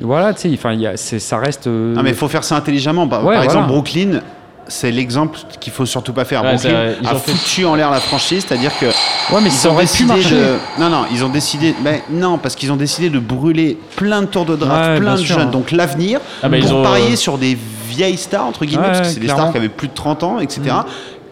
voilà, 0.02 0.34
tu 0.34 0.58
sais, 0.58 1.20
ça 1.20 1.38
reste. 1.38 1.68
euh, 1.68 1.94
Non, 1.96 2.04
mais 2.04 2.10
il 2.10 2.16
faut 2.16 2.28
faire 2.28 2.44
ça 2.44 2.56
intelligemment. 2.58 3.08
Par, 3.08 3.24
Ouais, 3.26 3.36
par 3.36 3.44
exemple, 3.44 3.68
voilà. 3.68 3.82
Brooklyn, 3.82 4.20
c'est 4.68 4.92
l'exemple 4.92 5.40
qu'il 5.60 5.72
faut 5.74 5.86
surtout 5.86 6.14
pas 6.14 6.26
faire. 6.26 6.44
Ouais, 6.44 6.56
vrai, 6.56 6.98
ils 7.02 7.08
a 7.08 7.16
ont 7.16 7.20
fait- 7.20 7.32
foutu 7.34 7.66
en 7.66 7.76
l'air 7.76 7.92
la 7.92 8.00
franchise, 8.00 8.46
c'est-à-dire 8.48 8.72
que 8.80 8.86
Ouais, 8.88 9.42
mais 9.42 9.50
ils 9.50 9.52
ça 9.52 9.70
ont 9.70 9.74
aurait 9.74 9.86
pu 9.86 9.92
décidé 9.92 10.14
marcher. 10.14 10.36
de. 10.36 10.56
Non, 10.80 10.90
non, 10.90 11.06
ils 11.12 11.24
ont 11.24 11.30
décidé. 11.30 11.76
Ben 11.82 12.00
non, 12.10 12.38
parce 12.38 12.56
qu'ils 12.56 12.72
ont 12.72 12.76
décidé 12.76 13.10
de 13.10 13.20
brûler 13.20 13.78
plein 13.96 14.22
de 14.22 14.28
tours 14.28 14.46
de 14.46 14.56
draft, 14.56 14.90
Ouais, 14.92 15.00
plein 15.00 15.16
de 15.16 15.20
sûr. 15.22 15.40
jeunes. 15.40 15.52
Donc 15.52 15.72
l'avenir, 15.72 16.20
Ah, 16.44 16.50
bah, 16.50 16.58
ils 16.58 16.66
pour 16.66 16.78
ont- 16.80 16.84
parier 16.84 17.16
sur 17.16 17.38
des 17.38 17.58
vieilles 17.88 18.18
stars 18.18 18.46
entre 18.46 18.66
guillemets, 18.66 18.84
Ouais, 18.88 18.92
parce 18.94 19.08
que 19.08 19.14
c'est 19.14 19.20
des 19.20 19.28
stars 19.30 19.52
qui 19.52 19.58
avaient 19.58 19.70
plus 19.70 19.88
de 19.88 19.94
30 19.94 20.24
ans, 20.24 20.40
etc. 20.40 20.62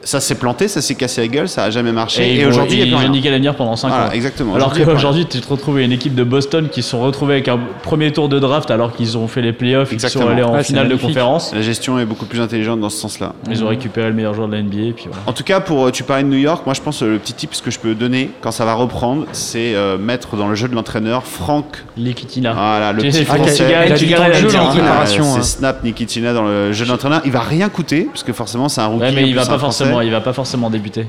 Ça 0.03 0.19
s'est 0.19 0.35
planté, 0.35 0.67
ça 0.67 0.81
s'est 0.81 0.95
cassé 0.95 1.21
la 1.21 1.27
gueule, 1.27 1.47
ça 1.49 1.63
a 1.63 1.69
jamais 1.69 1.91
marché. 1.91 2.35
Et, 2.39 2.45
aujourd'hui, 2.45 2.79
il 2.79 2.83
n'y 2.83 2.93
a 2.93 2.97
plus 2.97 3.03
rien. 3.05 3.11
niqué 3.11 3.29
l'avenir 3.29 3.55
pendant 3.55 3.75
5 3.75 3.87
Voilà, 3.89 4.07
ans. 4.07 4.11
exactement. 4.11 4.55
Alors 4.55 4.73
qu'aujourd'hui, 4.73 5.25
tu 5.25 5.39
te 5.39 5.47
retrouves 5.47 5.75
avec 5.75 5.85
une 5.87 5.93
équipe 5.93 6.15
de 6.15 6.23
Boston 6.23 6.67
qui 6.69 6.83
se 6.83 6.89
sont 6.89 7.01
retrouvés 7.01 7.35
avec 7.35 7.47
un 7.47 7.59
premier 7.83 8.11
tour 8.11 8.29
de 8.29 8.39
draft 8.39 8.69
alors 8.71 8.93
qu'ils 8.93 9.17
ont 9.17 9.27
fait 9.27 9.41
les 9.41 9.53
playoffs 9.53 9.91
et 9.93 9.97
qu'ils 9.97 10.09
sont 10.09 10.27
allés 10.27 10.43
en 10.43 10.53
Ouais, 10.53 10.63
finale 10.63 10.87
de 10.89 10.95
conférence. 10.95 11.53
La 11.53 11.61
gestion 11.61 11.97
est 11.99 12.05
beaucoup 12.05 12.25
plus 12.25 12.39
intelligente 12.41 12.79
dans 12.79 12.89
ce 12.89 12.97
sens-là. 12.97 13.33
Ils 13.49 13.63
ont 13.63 13.67
récupéré 13.67 14.07
le 14.09 14.13
meilleur 14.13 14.33
joueur 14.33 14.47
de 14.47 14.55
la 14.55 14.61
NBA. 14.61 14.77
Et 14.89 14.91
puis 14.93 15.05
voilà. 15.07 15.21
En 15.25 15.33
tout 15.33 15.43
cas, 15.43 15.59
pour 15.59 15.87
euh, 15.87 15.91
tu 15.91 16.03
parlais 16.03 16.23
de 16.23 16.27
New 16.29 16.37
York, 16.37 16.63
moi 16.65 16.73
je 16.73 16.81
pense 16.81 17.01
euh, 17.01 17.07
le 17.13 17.17
petit 17.19 17.33
tip 17.33 17.51
que 17.63 17.71
je 17.71 17.79
peux 17.79 17.95
donner 17.95 18.29
quand 18.41 18.51
ça 18.51 18.65
va 18.65 18.73
reprendre, 18.73 19.25
c'est 19.31 19.73
euh, 19.75 19.97
mettre 19.97 20.35
dans 20.35 20.47
le 20.47 20.55
jeu 20.55 20.67
de 20.67 20.75
l'entraîneur 20.75 21.23
Franck. 21.23 21.83
Liquitina. 21.97 22.53
Voilà, 22.53 22.91
le 22.93 23.01
petit 23.03 23.25
Ah, 23.29 23.37
de 23.37 23.93
Liquitina. 23.93 24.65
préparation, 24.69 25.23
c'est 25.23 25.39
hein. 25.39 25.43
Snap 25.43 25.83
Nikitina 25.83 26.33
dans 26.33 26.43
le 26.43 26.73
jeu 26.73 26.85
d'entraîneur. 26.85 27.21
Il 27.25 27.31
va 27.31 27.41
rien 27.41 27.69
coûter 27.69 28.03
parce 28.11 28.23
que 28.23 28.33
forcément 28.33 28.69
c'est 28.69 28.81
un 28.81 28.87
rookie. 28.87 29.13
Mais 29.15 29.27
il 29.27 29.35
va 29.35 29.45
pas 29.45 29.57
Français. 29.57 29.85
Forcément, 29.93 30.01
il 30.01 30.11
va 30.11 30.21
pas 30.21 30.33
forcément 30.33 30.69
débuter. 30.69 31.05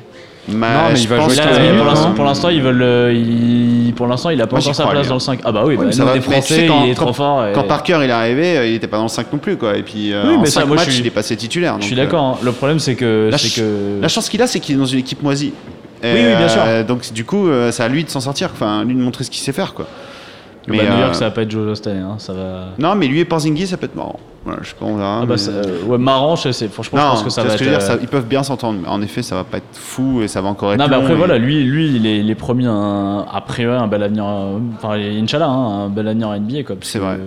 Mais 0.47 0.55
Non, 0.55 0.67
mais 0.91 0.97
je 0.97 1.03
il 1.05 1.09
va 1.09 1.21
jouer 1.21 1.35
Là, 1.37 1.43
que- 1.45 1.49
15 1.49 1.59
minutes, 1.61 1.77
pour 1.79 1.87
l'instant, 1.87 2.09
hein. 2.09 2.13
pour 2.17 2.25
l'instant, 2.27 2.49
ils 2.51 2.61
veulent, 2.63 2.83
euh, 2.83 3.13
il- 3.15 3.95
pour 3.95 4.07
l'instant, 4.07 4.29
il 4.29 4.43
a 4.43 4.47
pas 4.47 4.59
encore 4.59 4.75
sa 4.75 4.87
place 4.87 5.09
dans 5.09 5.15
le 5.15 5.21
5. 5.21 5.41
Ah 5.43 5.53
bah 5.53 5.63
oui, 5.65 5.75
Ouais, 5.77 5.87
bah, 5.87 5.91
nous, 5.99 6.05
va- 6.05 6.13
des 6.13 6.21
Français, 6.21 6.55
sais, 6.55 6.67
quand- 6.67 6.85
il 6.85 6.91
est 6.91 6.95
quand- 6.95 7.05
trop 7.07 7.13
fort. 7.15 7.47
et- 7.47 7.53
Quand 7.53 7.63
Parker 7.63 7.99
il 8.03 8.11
est 8.11 8.13
arrivé, 8.13 8.59
euh, 8.59 8.67
il 8.67 8.75
était 8.75 8.87
pas 8.87 8.99
dans 8.99 9.05
le 9.05 9.09
5 9.09 9.33
non 9.33 9.39
plus 9.39 9.57
quoi. 9.57 9.75
Et 9.77 9.83
puis 9.83 10.13
euh, 10.13 10.23
Oui, 10.29 10.35
en 10.37 10.41
mais 10.41 10.47
ça, 10.47 10.61
5 10.61 10.67
moi, 10.67 10.77
je 10.77 10.83
matchs, 10.83 10.91
suis- 10.93 11.01
il 11.03 11.07
est 11.07 11.11
passé 11.11 11.35
titulaire. 11.37 11.77
Je 11.81 11.87
suis 11.87 11.95
euh, 11.95 11.97
d'accord. 12.05 12.23
hein. 12.23 12.37
Le 12.43 12.53
problème, 12.53 12.79
c'est 12.79 12.95
que, 12.95 13.29
La 13.31 13.39
c'est 13.39 13.49
ch- 13.49 13.67
que. 13.67 14.03
La 14.03 14.09
chance 14.09 14.29
qu'il 14.29 14.43
a, 14.43 14.47
c'est 14.47 14.61
qu'il 14.61 14.75
est 14.75 14.79
dans 14.79 14.85
une 14.85 14.99
équipe 14.99 15.23
moisie. 15.23 15.55
Et, 16.03 16.13
Oui, 16.13 16.21
oui, 16.23 16.37
bien 16.37 16.49
sûr. 16.49 16.61
euh, 16.63 16.85
donc 16.85 17.11
du 17.15 17.25
coup, 17.25 17.49
c'est 17.71 17.83
à 17.83 17.89
lui 17.89 18.05
de 18.05 18.11
s'en 18.11 18.21
sortir, 18.21 18.51
enfin, 18.53 18.85
lui 18.85 18.95
de 18.95 19.01
montrer 19.01 19.25
ce 19.25 19.31
qu'il 19.31 19.41
sait 19.41 19.53
faire 19.53 19.73
quoi. 19.73 19.87
Bah, 20.69 20.75
New 20.77 20.99
York, 20.99 21.11
euh, 21.11 21.13
ça 21.13 21.25
va 21.27 21.31
pas 21.31 21.43
être 21.43 21.51
Jojo 21.51 21.75
cette 21.75 21.87
année. 21.89 22.01
hein, 22.01 22.17
Ça 22.19 22.33
va. 22.33 22.67
Non, 22.79 22.95
mais 22.95 23.07
lui 23.07 23.21
et 23.21 23.25
Porzingis, 23.25 23.67
ça 23.67 23.77
peut 23.77 23.87
être 23.87 23.97
marrant. 23.97 24.19
Voilà, 24.45 24.61
je 24.63 24.73
on 24.83 24.97
verra. 24.97 25.21
Ah 25.23 25.27
bah, 25.27 25.35
mais- 25.39 25.49
euh, 25.49 25.85
ouais, 25.87 25.97
marrant, 25.99 26.37
je 26.37 26.53
sais. 26.53 26.69
Franchement, 26.69 26.99
je 27.01 27.05
pense 27.07 27.23
que 27.23 27.31
ça 27.31 27.43
va 27.43 27.49
que 27.49 27.55
être. 27.55 27.59
je 27.61 27.65
veux 27.65 27.71
dire, 27.71 27.79
euh, 27.79 27.87
ça- 27.87 27.97
ils 28.01 28.09
peuvent 28.09 28.27
bien 28.27 28.43
s'entendre. 28.43 28.79
mais 28.83 28.89
En 28.89 29.01
effet, 29.01 29.23
ça 29.23 29.37
va 29.37 29.45
pas 29.45 29.57
être 29.59 29.65
fou 29.73 30.21
et 30.23 30.29
ça 30.29 30.43
va 30.43 30.49
encore 30.49 30.73
être. 30.73 30.79
Non, 30.79 30.87
mais 30.89 30.97
après, 30.97 31.13
et- 31.15 31.17
voilà, 31.17 31.39
lui, 31.39 31.65
lui 31.65 31.97
il, 31.97 32.07
est, 32.07 32.19
il 32.21 32.31
est 32.31 32.35
promis 32.35 32.67
un, 32.67 33.25
a 33.31 33.41
priori 33.41 33.77
un 33.77 33.87
bel 33.87 34.03
avenir. 34.03 34.25
Enfin, 34.77 34.99
Inch'Allah, 34.99 35.49
hein, 35.49 35.85
un 35.87 35.89
bel 35.89 36.09
avenir 36.09 36.29
en 36.29 36.35
NBA. 36.35 36.59
C'est 36.83 36.99
que, 36.99 37.05
vrai. 37.05 37.17
Mais 37.19 37.25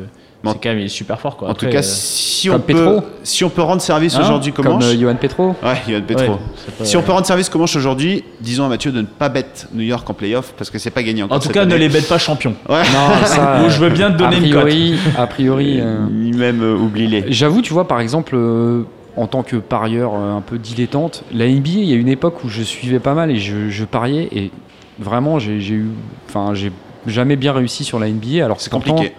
C'est 0.53 0.61
quand 0.63 0.69
même 0.69 0.79
il 0.79 0.85
est 0.85 0.89
super 0.89 1.19
fort. 1.19 1.37
Quoi. 1.37 1.47
En 1.47 1.51
Après, 1.51 1.67
tout 1.67 1.71
cas, 1.73 1.79
euh, 1.79 1.83
si 1.83 2.47
comme 2.47 2.57
on, 2.57 2.59
peut, 2.59 2.73
Petro. 2.73 3.01
si 3.23 3.43
on 3.43 3.49
peut 3.49 3.61
rendre 3.61 3.81
service 3.81 4.15
Hein 4.15 4.21
aujourd'hui, 4.23 4.51
comment 4.53 4.77
Comme 4.77 4.81
euh, 4.87 4.99
Johan 4.99 5.15
Petro. 5.15 5.55
Ouais, 5.63 5.77
Yohan 5.87 6.01
Petro. 6.07 6.33
ouais, 6.33 6.39
c'est 6.65 6.75
pas- 6.77 6.85
Si 6.85 6.97
on 6.97 7.01
peut 7.01 7.11
rendre 7.11 7.25
service 7.25 7.49
comment 7.49 7.75
aujourd'hui, 7.75 8.23
disons 8.41 8.65
à 8.65 8.69
Mathieu 8.69 8.91
de 8.91 9.01
ne 9.01 9.05
pas 9.05 9.29
bête 9.29 9.67
New 9.73 9.83
York 9.83 10.09
en 10.09 10.13
playoff 10.13 10.53
parce 10.57 10.69
que 10.69 10.79
c'est 10.79 10.91
pas 10.91 11.03
encore. 11.23 11.37
En 11.37 11.39
tout 11.39 11.49
cas, 11.49 11.65
ne 11.65 11.75
les 11.75 11.89
bête 11.89 12.07
pas 12.07 12.17
champions. 12.17 12.55
Ouais. 12.69 12.81
Non, 12.83 13.25
ça. 13.25 13.61
Ou 13.65 13.69
je 13.69 13.79
veux 13.79 13.89
bien 13.89 14.11
te 14.11 14.17
donner 14.17 14.37
a 14.37 14.39
une 14.39 14.53
cote. 14.53 14.61
priori, 14.63 14.95
A 15.17 15.27
priori. 15.27 15.79
euh, 15.81 16.05
Ni 16.11 16.31
même 16.31 16.61
euh, 16.61 16.75
oublie-les. 16.77 17.25
J'avoue, 17.29 17.61
tu 17.61 17.73
vois, 17.73 17.87
par 17.87 17.99
exemple, 17.99 18.35
euh, 18.35 18.83
en 19.15 19.25
tant 19.27 19.41
que 19.43 19.55
parieur 19.55 20.11
euh, 20.15 20.35
un 20.37 20.41
peu 20.41 20.57
dilettante, 20.57 21.23
la 21.33 21.47
NBA, 21.47 21.69
il 21.69 21.83
y 21.89 21.93
a 21.93 21.97
une 21.97 22.07
époque 22.09 22.43
où 22.43 22.49
je 22.49 22.61
suivais 22.61 22.99
pas 22.99 23.13
mal 23.15 23.31
et 23.31 23.37
je, 23.37 23.69
je 23.69 23.83
pariais 23.85 24.27
et 24.31 24.51
vraiment, 24.99 25.39
j'ai 25.39 25.53
eu, 25.57 25.87
enfin, 26.29 26.53
j'ai 26.53 26.71
jamais 27.07 27.35
bien 27.35 27.53
réussi 27.53 27.83
sur 27.83 27.99
la 27.99 28.09
NBA. 28.09 28.43
Alors 28.45 28.59
C'est 28.61 28.71
compliqué. 28.71 29.13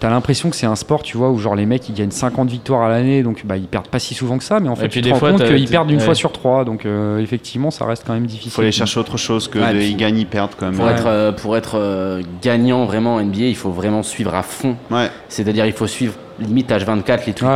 T'as 0.00 0.10
l'impression 0.10 0.50
que 0.50 0.56
c'est 0.56 0.66
un 0.66 0.76
sport, 0.76 1.02
tu 1.02 1.16
vois, 1.16 1.30
où 1.30 1.38
genre 1.38 1.54
les 1.54 1.64
mecs 1.64 1.88
ils 1.88 1.94
gagnent 1.94 2.10
50 2.10 2.50
victoires 2.50 2.82
à 2.82 2.88
l'année, 2.90 3.22
donc 3.22 3.46
bah, 3.46 3.56
ils 3.56 3.66
perdent 3.66 3.88
pas 3.88 3.98
si 3.98 4.12
souvent 4.14 4.36
que 4.36 4.44
ça, 4.44 4.60
mais 4.60 4.68
en 4.68 4.76
fait 4.76 4.88
tu 4.88 5.00
te 5.00 5.08
rends 5.08 5.14
fois, 5.16 5.30
compte 5.32 5.44
qu'ils 5.46 5.68
perdent 5.68 5.90
une 5.90 5.98
ouais. 5.98 6.04
fois 6.04 6.14
sur 6.14 6.32
trois, 6.32 6.64
donc 6.66 6.84
euh, 6.84 7.18
effectivement 7.18 7.70
ça 7.70 7.86
reste 7.86 8.04
quand 8.06 8.12
même 8.12 8.24
Il 8.24 8.28
difficile. 8.28 8.52
faut 8.52 8.60
aller 8.62 8.72
chercher 8.72 9.00
autre 9.00 9.16
chose 9.16 9.48
que 9.48 9.58
Ouais, 9.58 9.72
de, 9.72 9.80
ils 9.80 9.96
gagnent, 9.96 10.18
ils 10.18 10.26
perdent 10.26 10.52
quand 10.58 10.66
même. 10.66 10.74
Pour 10.76 10.84
Ouais. 10.84 10.92
être, 10.92 11.06
euh, 11.06 11.32
pour 11.32 11.56
être 11.56 11.78
euh, 11.78 12.22
gagnant 12.42 12.84
vraiment 12.84 13.14
en 13.14 13.22
NBA, 13.24 13.44
il 13.46 13.56
faut 13.56 13.70
vraiment 13.70 14.02
suivre 14.02 14.34
à 14.34 14.42
fond. 14.42 14.76
Ouais. 14.90 15.08
C'est-à-dire, 15.28 15.64
il 15.64 15.72
faut 15.72 15.86
suivre 15.86 16.14
limite 16.40 16.70
H24 16.70 17.20
les 17.26 17.32
Twitter, 17.32 17.46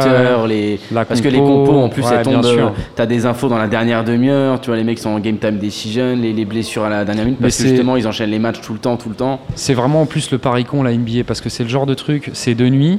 Ouais, 0.43 0.49
les. 0.49 0.81
La 0.93 1.05
Parce 1.05 1.21
que 1.21 1.29
les 1.29 1.39
compo, 1.39 1.65
compos, 1.67 1.79
en 1.81 1.89
plus, 1.89 2.03
ouais, 2.03 2.09
elles 2.17 2.23
tombent. 2.23 2.45
euh, 2.45 2.69
T'as 2.97 3.07
des 3.07 3.27
infos 3.27 3.49
dans 3.49 3.59
la 3.59 3.69
dernière 3.69 4.05
demi-heure. 4.05 4.61
Tu 4.61 4.69
vois, 4.69 4.77
les 4.77 4.85
mecs 4.85 4.99
sont 4.99 5.11
en 5.11 5.21
game 5.21 5.37
time 5.39 5.59
decision, 5.59 6.17
les, 6.17 6.33
les 6.33 6.45
blessures 6.45 6.85
à 6.85 6.89
la 6.89 7.05
dernière 7.05 7.25
minute, 7.25 7.41
parce 7.41 7.57
que 7.57 7.69
justement, 7.69 7.97
ils 7.97 8.07
enchaînent 8.07 8.31
les 8.31 8.39
matchs 8.39 8.61
tout 8.61 8.73
le 8.73 8.79
temps, 8.79 8.97
tout 8.97 9.09
le 9.09 9.15
temps. 9.15 9.41
C'est 9.55 9.75
vraiment 9.75 10.03
en 10.03 10.07
plus 10.07 10.31
le 10.31 10.39
pari 10.39 10.65
con 10.65 10.83
la 10.83 10.93
NBA 10.93 11.25
parce 11.27 11.41
que 11.41 11.49
c'est 11.49 11.63
le 11.65 11.69
genre 11.69 11.87
de 11.87 11.95
truc, 11.95 12.31
c'est 12.33 12.55
de 12.55 12.69
nuit 12.69 12.99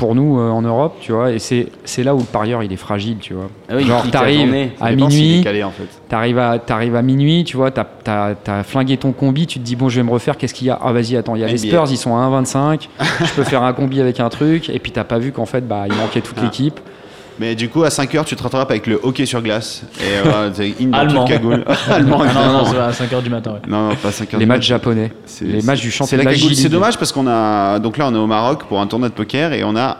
pour 0.00 0.14
nous 0.14 0.40
euh, 0.40 0.48
en 0.48 0.62
Europe, 0.62 0.96
tu 1.02 1.12
vois, 1.12 1.30
et 1.30 1.38
c'est 1.38 1.68
c'est 1.84 2.02
là 2.02 2.14
où 2.14 2.18
le 2.18 2.24
parieur 2.24 2.62
il 2.62 2.72
est 2.72 2.76
fragile, 2.76 3.18
tu 3.20 3.34
vois. 3.34 3.50
Ah 3.68 3.74
oui, 3.76 3.84
Genre 3.84 4.10
t'arrives 4.10 4.70
à 4.80 4.92
minuit, 4.92 5.42
calé, 5.44 5.62
en 5.62 5.70
fait. 5.70 5.86
T'arrives 6.08 6.38
à, 6.38 6.58
t'arrives 6.58 6.96
à 6.96 7.02
minuit, 7.02 7.44
tu 7.44 7.58
vois, 7.58 7.70
t'as 7.70 7.84
as, 8.06 8.62
flingué 8.64 8.96
ton 8.96 9.12
combi, 9.12 9.46
tu 9.46 9.58
te 9.58 9.64
dis, 9.64 9.76
bon, 9.76 9.90
je 9.90 10.00
vais 10.00 10.02
me 10.06 10.10
refaire, 10.10 10.38
qu'est-ce 10.38 10.54
qu'il 10.54 10.68
y 10.68 10.70
a? 10.70 10.78
Ah, 10.82 10.92
vas-y, 10.92 11.16
attends, 11.16 11.36
il 11.36 11.42
y 11.42 11.44
a 11.44 11.48
les. 11.48 11.58
Spurs, 11.58 11.84
ils 11.90 11.98
sont 11.98 12.16
à 12.16 12.20
1,25, 12.20 12.88
je 13.20 13.34
peux 13.34 13.44
faire 13.44 13.62
un 13.62 13.74
combi 13.74 14.00
avec 14.00 14.18
un 14.20 14.30
truc, 14.30 14.70
et 14.70 14.78
puis 14.78 14.90
t'as 14.90 15.04
pas 15.04 15.18
vu 15.18 15.32
qu'en 15.32 15.46
fait, 15.46 15.68
bah, 15.68 15.84
il 15.86 15.94
manquait 15.94 16.22
toute 16.22 16.38
Ah. 16.40 16.44
l'équipe. 16.44 16.80
Mais 17.40 17.54
du 17.54 17.70
coup, 17.70 17.82
à 17.84 17.88
5h, 17.88 18.24
tu 18.26 18.36
te 18.36 18.42
rattrapes 18.42 18.70
avec 18.70 18.86
le 18.86 19.00
hockey 19.02 19.24
sur 19.24 19.40
glace. 19.40 19.82
Et 19.98 20.02
euh, 20.02 20.20
voilà, 20.24 20.38
in 20.78 20.86
dans 20.88 20.98
Allemand. 20.98 21.24
cagoule. 21.24 21.64
Allemand, 21.90 22.22
Ah 22.28 22.34
non, 22.34 22.52
non, 22.52 22.64
c'est 22.66 22.78
à 22.78 22.90
5h 22.90 23.22
du 23.22 23.30
matin, 23.30 23.52
ouais. 23.52 23.60
Non, 23.66 23.88
non, 23.88 23.94
pas 23.96 24.10
5h. 24.10 24.36
Les 24.38 24.44
matchs 24.44 24.66
japonais. 24.66 25.10
C'est- 25.24 25.46
Les 25.46 25.62
matchs 25.62 25.80
du 25.80 25.90
C'est 25.90 25.96
championnat. 25.96 26.32
C'est 26.54 26.68
dommage 26.68 26.98
parce 26.98 27.12
qu'on 27.12 27.26
a. 27.26 27.78
Donc 27.78 27.96
là, 27.96 28.08
on 28.08 28.14
est 28.14 28.18
au 28.18 28.26
Maroc 28.26 28.64
pour 28.64 28.78
un 28.78 28.86
tournoi 28.86 29.08
de 29.08 29.14
poker 29.14 29.54
et 29.54 29.64
on 29.64 29.74
a 29.74 29.96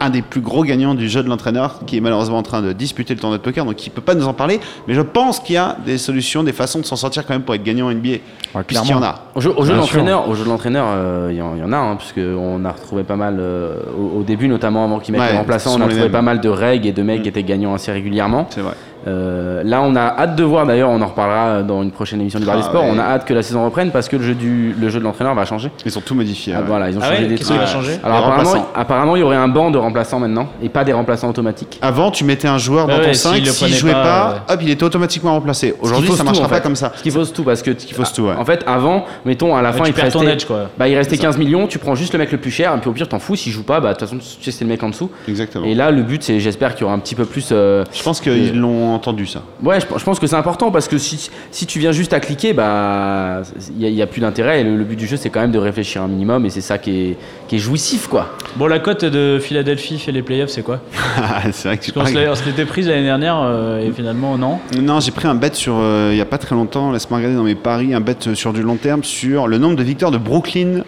un 0.00 0.10
des 0.10 0.22
plus 0.22 0.40
gros 0.40 0.62
gagnants 0.64 0.94
du 0.94 1.08
jeu 1.08 1.22
de 1.22 1.28
l'entraîneur 1.28 1.80
qui 1.86 1.96
est 1.96 2.00
malheureusement 2.00 2.38
en 2.38 2.42
train 2.42 2.62
de 2.62 2.72
disputer 2.72 3.14
le 3.14 3.20
tournoi 3.20 3.38
de 3.38 3.42
poker, 3.42 3.64
donc 3.64 3.84
il 3.86 3.90
peut 3.90 4.00
pas 4.00 4.14
nous 4.14 4.26
en 4.28 4.32
parler. 4.34 4.60
Mais 4.86 4.94
je 4.94 5.00
pense 5.00 5.40
qu'il 5.40 5.54
y 5.54 5.58
a 5.58 5.76
des 5.84 5.98
solutions, 5.98 6.42
des 6.44 6.52
façons 6.52 6.78
de 6.78 6.84
s'en 6.84 6.96
sortir 6.96 7.26
quand 7.26 7.34
même 7.34 7.42
pour 7.42 7.54
être 7.54 7.62
gagnant 7.62 7.86
en 7.88 7.92
NBA. 7.92 8.08
Ouais, 8.54 8.62
Puisqu'il 8.66 8.90
y 8.90 8.94
en 8.94 9.02
a. 9.02 9.22
Au 9.34 9.40
jeu, 9.40 9.52
au 9.56 9.64
jeu 9.64 9.72
de 9.74 9.78
l'entraîneur, 9.78 10.28
au 10.28 10.34
jeu 10.34 10.44
de 10.44 10.48
l'entraîneur, 10.48 10.86
euh, 10.88 11.28
il 11.30 11.36
y, 11.36 11.42
en- 11.42 11.54
il 11.56 11.60
y 11.60 11.64
en 11.64 11.72
a, 11.72 11.76
hein, 11.76 11.96
puisqu'on 11.96 12.64
a 12.64 12.72
retrouvé 12.72 13.02
pas 13.02 13.16
mal 13.16 13.36
euh, 13.40 13.74
au, 13.98 14.20
au 14.20 14.22
début, 14.22 14.48
notamment 14.48 14.84
avant 14.84 14.98
qu'ils 15.00 15.12
mettent 15.12 15.22
Ouais, 15.22 15.32
les 15.32 15.38
remplaçants, 15.38 15.70
ce 15.72 15.78
on 15.78 15.80
a 15.80 15.84
retrouvé 15.86 16.08
pas 16.08 16.22
mal 16.22 16.40
de 16.40 16.48
règles 16.48 16.86
et 16.86 16.92
de 16.92 17.02
mecs 17.02 17.20
Mm. 17.20 17.22
qui 17.22 17.28
étaient 17.28 17.42
gagnants 17.42 17.74
assez 17.74 17.90
régulièrement. 17.92 18.46
C'est 18.50 18.60
vrai. 18.60 18.74
Euh, 19.08 19.62
là, 19.64 19.80
on 19.82 19.96
a 19.96 20.00
hâte 20.00 20.36
de 20.36 20.44
voir, 20.44 20.66
d'ailleurs, 20.66 20.90
on 20.90 21.00
en 21.00 21.06
reparlera 21.06 21.62
dans 21.62 21.82
une 21.82 21.90
prochaine 21.90 22.20
émission 22.20 22.38
du 22.38 22.44
Bar 22.46 22.56
Ah 22.56 22.58
des 22.58 22.64
Sports, 22.64 22.84
ouais. 22.84 22.90
on 22.92 22.98
a 22.98 23.02
hâte 23.02 23.24
que 23.24 23.32
la 23.34 23.42
saison 23.42 23.64
reprenne 23.64 23.90
parce 23.90 24.08
que 24.08 24.16
le 24.16 24.22
jeu, 24.22 24.34
du, 24.34 24.74
le 24.78 24.88
jeu 24.90 24.98
de 24.98 25.04
l'entraîneur 25.04 25.34
va 25.34 25.44
changer. 25.44 25.70
Ils 25.84 25.90
sont 25.90 26.00
tout 26.00 26.14
modifiés. 26.14 26.52
Ah, 26.56 26.60
ouais. 26.60 26.66
voilà, 26.66 26.90
ils 26.90 26.96
ont 26.96 27.00
Ah 27.02 27.08
changé 27.10 27.22
ouais, 27.22 27.28
des 27.28 27.34
qu'est-ce 27.36 27.48
qui 27.48 27.54
trucs. 27.54 27.66
va 27.66 27.72
changer 27.72 27.98
Alors 28.04 28.32
apparemment, 28.74 29.16
il 29.16 29.20
y 29.20 29.22
aurait 29.22 29.36
un 29.36 29.48
banc 29.48 29.70
de 29.70 29.78
remplaçants 29.78 30.18
maintenant 30.20 30.48
et 30.62 30.68
pas 30.68 30.84
des 30.84 30.92
remplaçants 30.92 31.28
automatiques. 31.28 31.78
Avant, 31.82 32.10
tu 32.10 32.24
mettais 32.24 32.48
un 32.48 32.58
joueur 32.58 32.86
dans 32.86 32.94
Ouais, 32.94 33.00
ton 33.00 33.06
ouais, 33.08 33.14
5, 33.14 33.46
s'il 33.46 33.74
jouait 33.74 33.92
pas, 33.92 34.42
pas, 34.46 34.54
hop, 34.54 34.60
il 34.62 34.70
était 34.70 34.84
automatiquement 34.84 35.32
remplacé. 35.32 35.74
Aujourd'hui, 35.80 36.10
ça 36.10 36.18
tout, 36.18 36.24
marchera 36.24 36.48
pas 36.48 36.56
fait. 36.56 36.62
comme 36.62 36.76
ça. 36.76 36.92
Ce 36.96 37.02
qui 37.02 37.10
fausse 37.10 37.32
tout 37.32 37.44
parce 37.44 37.62
que 37.62 37.70
qui 37.70 37.94
fausse 37.94 38.12
tout. 38.12 38.26
En 38.28 38.44
fait, 38.44 38.62
avant, 38.66 39.04
mettons 39.24 39.56
à 39.56 39.62
la 39.62 39.72
fin, 39.72 39.84
tu 39.84 39.90
il 39.90 39.94
te 39.94 40.00
restait, 40.00 40.26
edge, 40.26 40.44
quoi. 40.44 40.68
Bah, 40.78 40.88
il 40.88 40.96
restait 40.96 41.16
15 41.16 41.38
millions, 41.38 41.66
tu 41.66 41.78
prends 41.78 41.94
juste 41.94 42.12
le 42.12 42.18
mec 42.18 42.30
le 42.32 42.38
plus 42.38 42.50
cher 42.50 42.74
et 42.74 42.78
puis 42.78 42.90
au 42.90 42.92
pire 42.92 43.08
t'en 43.08 43.18
fous 43.18 43.36
s'il 43.36 43.52
joue 43.52 43.62
pas, 43.62 43.80
bah 43.80 43.88
de 43.94 43.98
toute 43.98 44.08
façon 44.08 44.18
tu 44.18 44.44
sais 44.44 44.50
c'est 44.50 44.64
le 44.64 44.70
mec 44.70 44.82
en 44.82 44.90
dessous. 44.90 45.10
Exactement. 45.28 45.64
Et 45.64 45.74
là 45.74 45.90
le 45.90 46.02
but 46.02 46.22
c'est 46.22 46.40
j'espère 46.40 46.74
qu'il 46.74 46.82
y 46.82 46.84
aura 46.84 46.94
un 46.94 46.98
petit 46.98 47.14
peu 47.14 47.24
plus. 47.24 47.48
euh, 47.52 47.84
Je 47.92 48.02
pense 48.02 48.20
qu'ils 48.20 48.58
l'ont 48.58 48.97
entendu 48.98 49.26
ça. 49.26 49.42
Ouais, 49.62 49.80
je, 49.80 49.86
je 49.98 50.04
pense 50.04 50.18
que 50.18 50.26
c'est 50.26 50.36
important 50.36 50.70
parce 50.70 50.88
que 50.88 50.98
si, 50.98 51.30
si 51.50 51.66
tu 51.66 51.78
viens 51.78 51.92
juste 51.92 52.12
à 52.12 52.20
cliquer, 52.20 52.52
bah 52.52 53.42
il 53.78 53.92
n'y 53.94 54.02
a, 54.02 54.06
plus 54.06 54.20
d'intérêt. 54.20 54.60
Et 54.60 54.64
le, 54.64 54.76
le 54.76 54.84
but 54.84 54.96
du 54.96 55.06
jeu 55.06 55.16
c'est 55.16 55.30
quand 55.30 55.40
même 55.40 55.52
de 55.52 55.58
réfléchir 55.58 56.02
un 56.02 56.08
minimum 56.08 56.44
et 56.44 56.50
c'est 56.50 56.60
ça 56.60 56.76
qui 56.78 56.90
est, 57.10 57.16
qui 57.48 57.56
est 57.56 57.58
jouissif 57.58 58.06
quoi. 58.08 58.34
Bon, 58.56 58.66
la 58.66 58.78
cote 58.78 59.04
de 59.04 59.38
Philadelphie 59.40 59.98
fait 59.98 60.12
les 60.12 60.22
playoffs, 60.22 60.50
c'est 60.50 60.62
quoi? 60.62 60.80
C'est 61.52 61.68
vrai 61.68 61.78
que 61.78 61.84
tu 61.84 61.92
l'est- 61.92 62.28
on 62.28 62.34
se 62.34 62.44
l'était 62.44 62.64
prise 62.66 62.88
l'année 62.88 63.04
dernière 63.04 63.40
euh, 63.42 63.80
et 63.86 63.90
finalement, 63.92 64.36
non. 64.36 64.58
Non, 64.80 65.00
j'ai 65.00 65.10
pris 65.12 65.26
un 65.28 65.34
bet 65.34 65.54
sur, 65.54 65.74
euh, 65.78 66.10
il 66.12 66.18
y 66.18 66.20
a 66.20 66.24
pas 66.26 66.38
très 66.38 66.54
longtemps, 66.54 66.92
laisse-moi 66.92 67.18
regarder 67.18 67.36
dans 67.36 67.44
mes 67.44 67.54
paris, 67.54 67.94
un 67.94 68.00
bet 68.00 68.16
euh, 68.26 68.34
sur 68.34 68.52
du 68.52 68.62
long 68.62 68.76
terme 68.76 69.04
sur 69.04 69.46
le 69.46 69.58
nombre 69.58 69.76
de 69.76 69.82
victoires 69.82 70.10
de 70.10 70.18
Brooklyn 70.18 70.82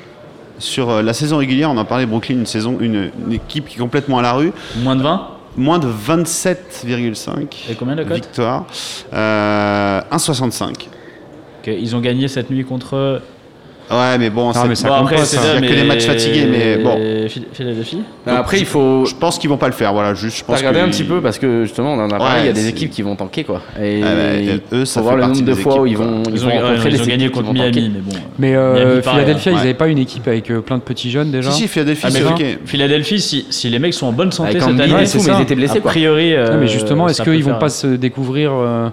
sur 0.59 0.91
euh, 0.91 1.03
la 1.03 1.13
saison 1.13 1.39
régulière. 1.39 1.71
On 1.71 1.77
en 1.79 1.85
parlait, 1.85 2.07
Brooklyn, 2.07 2.37
une 2.37 2.47
saison, 2.47 2.77
une, 2.81 3.11
une 3.27 3.33
équipe 3.33 3.67
qui 3.69 3.77
est 3.77 3.81
complètement 3.81 4.19
à 4.19 4.23
la 4.23 4.33
rue. 4.33 4.53
Moins 4.83 4.97
de 4.97 5.03
20 5.03 5.29
Moins 5.57 5.79
de 5.79 5.89
27,5 5.89 7.71
Et 7.71 7.75
combien 7.75 7.95
la 7.95 8.05
cote 8.05 8.15
victoires. 8.15 8.67
Euh, 9.13 10.01
1,65. 10.13 10.71
Ok, 10.71 11.67
Ils 11.67 11.97
ont 11.97 12.01
gagné 12.01 12.29
cette 12.29 12.51
nuit 12.51 12.65
contre. 12.65 13.21
Ouais, 13.91 14.19
mais 14.19 14.31
bon, 14.31 14.53
c'est- 14.53 14.69
mais 14.69 14.75
ça 14.77 14.89
bon, 14.89 14.95
compte 14.95 15.03
après, 15.07 15.17
pas, 15.17 15.25
c'est 15.25 15.37
ça. 15.37 15.43
Il 15.59 15.65
y 15.65 15.67
a 15.67 15.69
que 15.71 15.75
des 15.75 15.83
matchs 15.85 16.05
fatigués, 16.07 16.47
mais 16.49 16.77
bon. 16.79 16.97
Phil- 17.29 17.47
Philadelphie 17.53 18.03
Après 18.27 18.59
il 18.61 18.65
faut. 18.67 19.05
je 19.05 19.15
pense 19.17 19.39
qu'ils 19.39 19.51
vont 19.51 19.57
pas 19.57 19.67
le 19.67 19.73
faire. 19.73 19.93
Voilà, 19.93 20.15
juste, 20.15 20.37
je 20.39 20.41
T'as 20.43 20.47
pense 20.47 20.59
regardé 20.59 20.79
que 20.81 20.85
un 20.85 20.89
petit 20.89 21.03
peu 21.05 21.21
parce 21.21 21.39
que 21.39 21.65
justement 21.65 21.95
on 21.95 21.99
en 22.01 22.11
a 22.11 22.19
parlé, 22.19 22.25
Ouais, 22.35 22.41
il 22.43 22.47
y 22.47 22.49
a 22.49 22.53
des 22.53 22.61
c'est- 22.63 22.69
équipes 22.69 22.91
qui 22.91 23.03
vont 23.03 23.17
tanker 23.17 23.43
quoi. 23.45 23.63
Et 23.83 24.01
Ah 24.05 24.35
et 24.41 24.61
eux, 24.73 24.85
ça 24.85 25.01
faut 25.01 25.05
voir 25.05 25.15
fait 25.15 25.21
le 25.21 25.27
partie 25.27 25.41
nombre 25.43 25.51
de 25.53 25.57
des 25.57 25.63
fois 25.63 25.81
où 25.81 25.87
ils 25.87 25.93
équipes, 25.93 26.05
vont, 26.05 26.23
ils 26.29 26.35
Ils 26.35 26.41
vont 26.41 26.47
ont, 26.49 26.51
rencontrer 26.61 26.89
ils 26.89 26.93
des 26.97 27.01
ont 27.03 27.05
gagné 27.07 27.15
équipes 27.15 27.27
qui 27.27 27.33
contre 27.33 27.47
vont 27.49 27.53
Miami, 27.53 27.73
tanker. 27.73 27.91
mais 27.95 28.01
bon. 28.01 28.17
Mais 28.39 28.55
euh, 28.55 28.73
Miami, 28.75 29.01
pareil, 29.03 29.21
Philadelphia, 29.21 29.51
hein. 29.51 29.55
ils 29.55 29.57
Ouais. 29.57 29.61
n'avaient 29.63 29.75
pas 29.75 29.89
une 29.89 29.99
équipe 29.99 30.29
avec 30.29 30.51
euh, 30.51 30.61
plein 30.61 30.77
de 30.79 30.83
petits 30.83 31.11
jeunes 31.11 31.31
déjà 31.33 31.51
Si, 31.51 31.63
si, 31.63 31.69
Philadelphie, 31.69 32.03
Ah, 32.07 32.11
mais 32.13 32.19
c'est 32.21 32.25
non. 32.25 32.31
ok. 32.33 32.59
Philadelphie, 32.67 33.21
si, 33.21 33.47
si 33.51 33.69
les 33.71 33.79
mecs 33.81 33.95
sont 33.95 34.07
en 34.07 34.13
bonne 34.13 34.31
santé 34.33 34.51
Avec 34.51 34.63
cette 34.63 34.71
année, 34.81 35.03
et 35.03 35.07
c'est 35.07 35.19
tout, 35.19 35.25
mais 35.25 35.31
ça. 35.33 35.39
ils 35.39 35.43
étaient 35.43 35.55
blessés 35.57 35.79
a 35.79 35.81
quoi. 35.81 35.91
priori. 35.91 36.35
Euh, 36.35 36.59
mais 36.61 36.69
justement, 36.69 37.09
est-ce 37.09 37.19
ça 37.19 37.25
peut 37.25 37.33
qu'ils 37.33 37.43
vont 37.45 37.51
faire- 37.51 37.59
pas 37.59 37.69
se 37.71 37.87
découvrir 37.89 38.53
euh, 38.55 38.89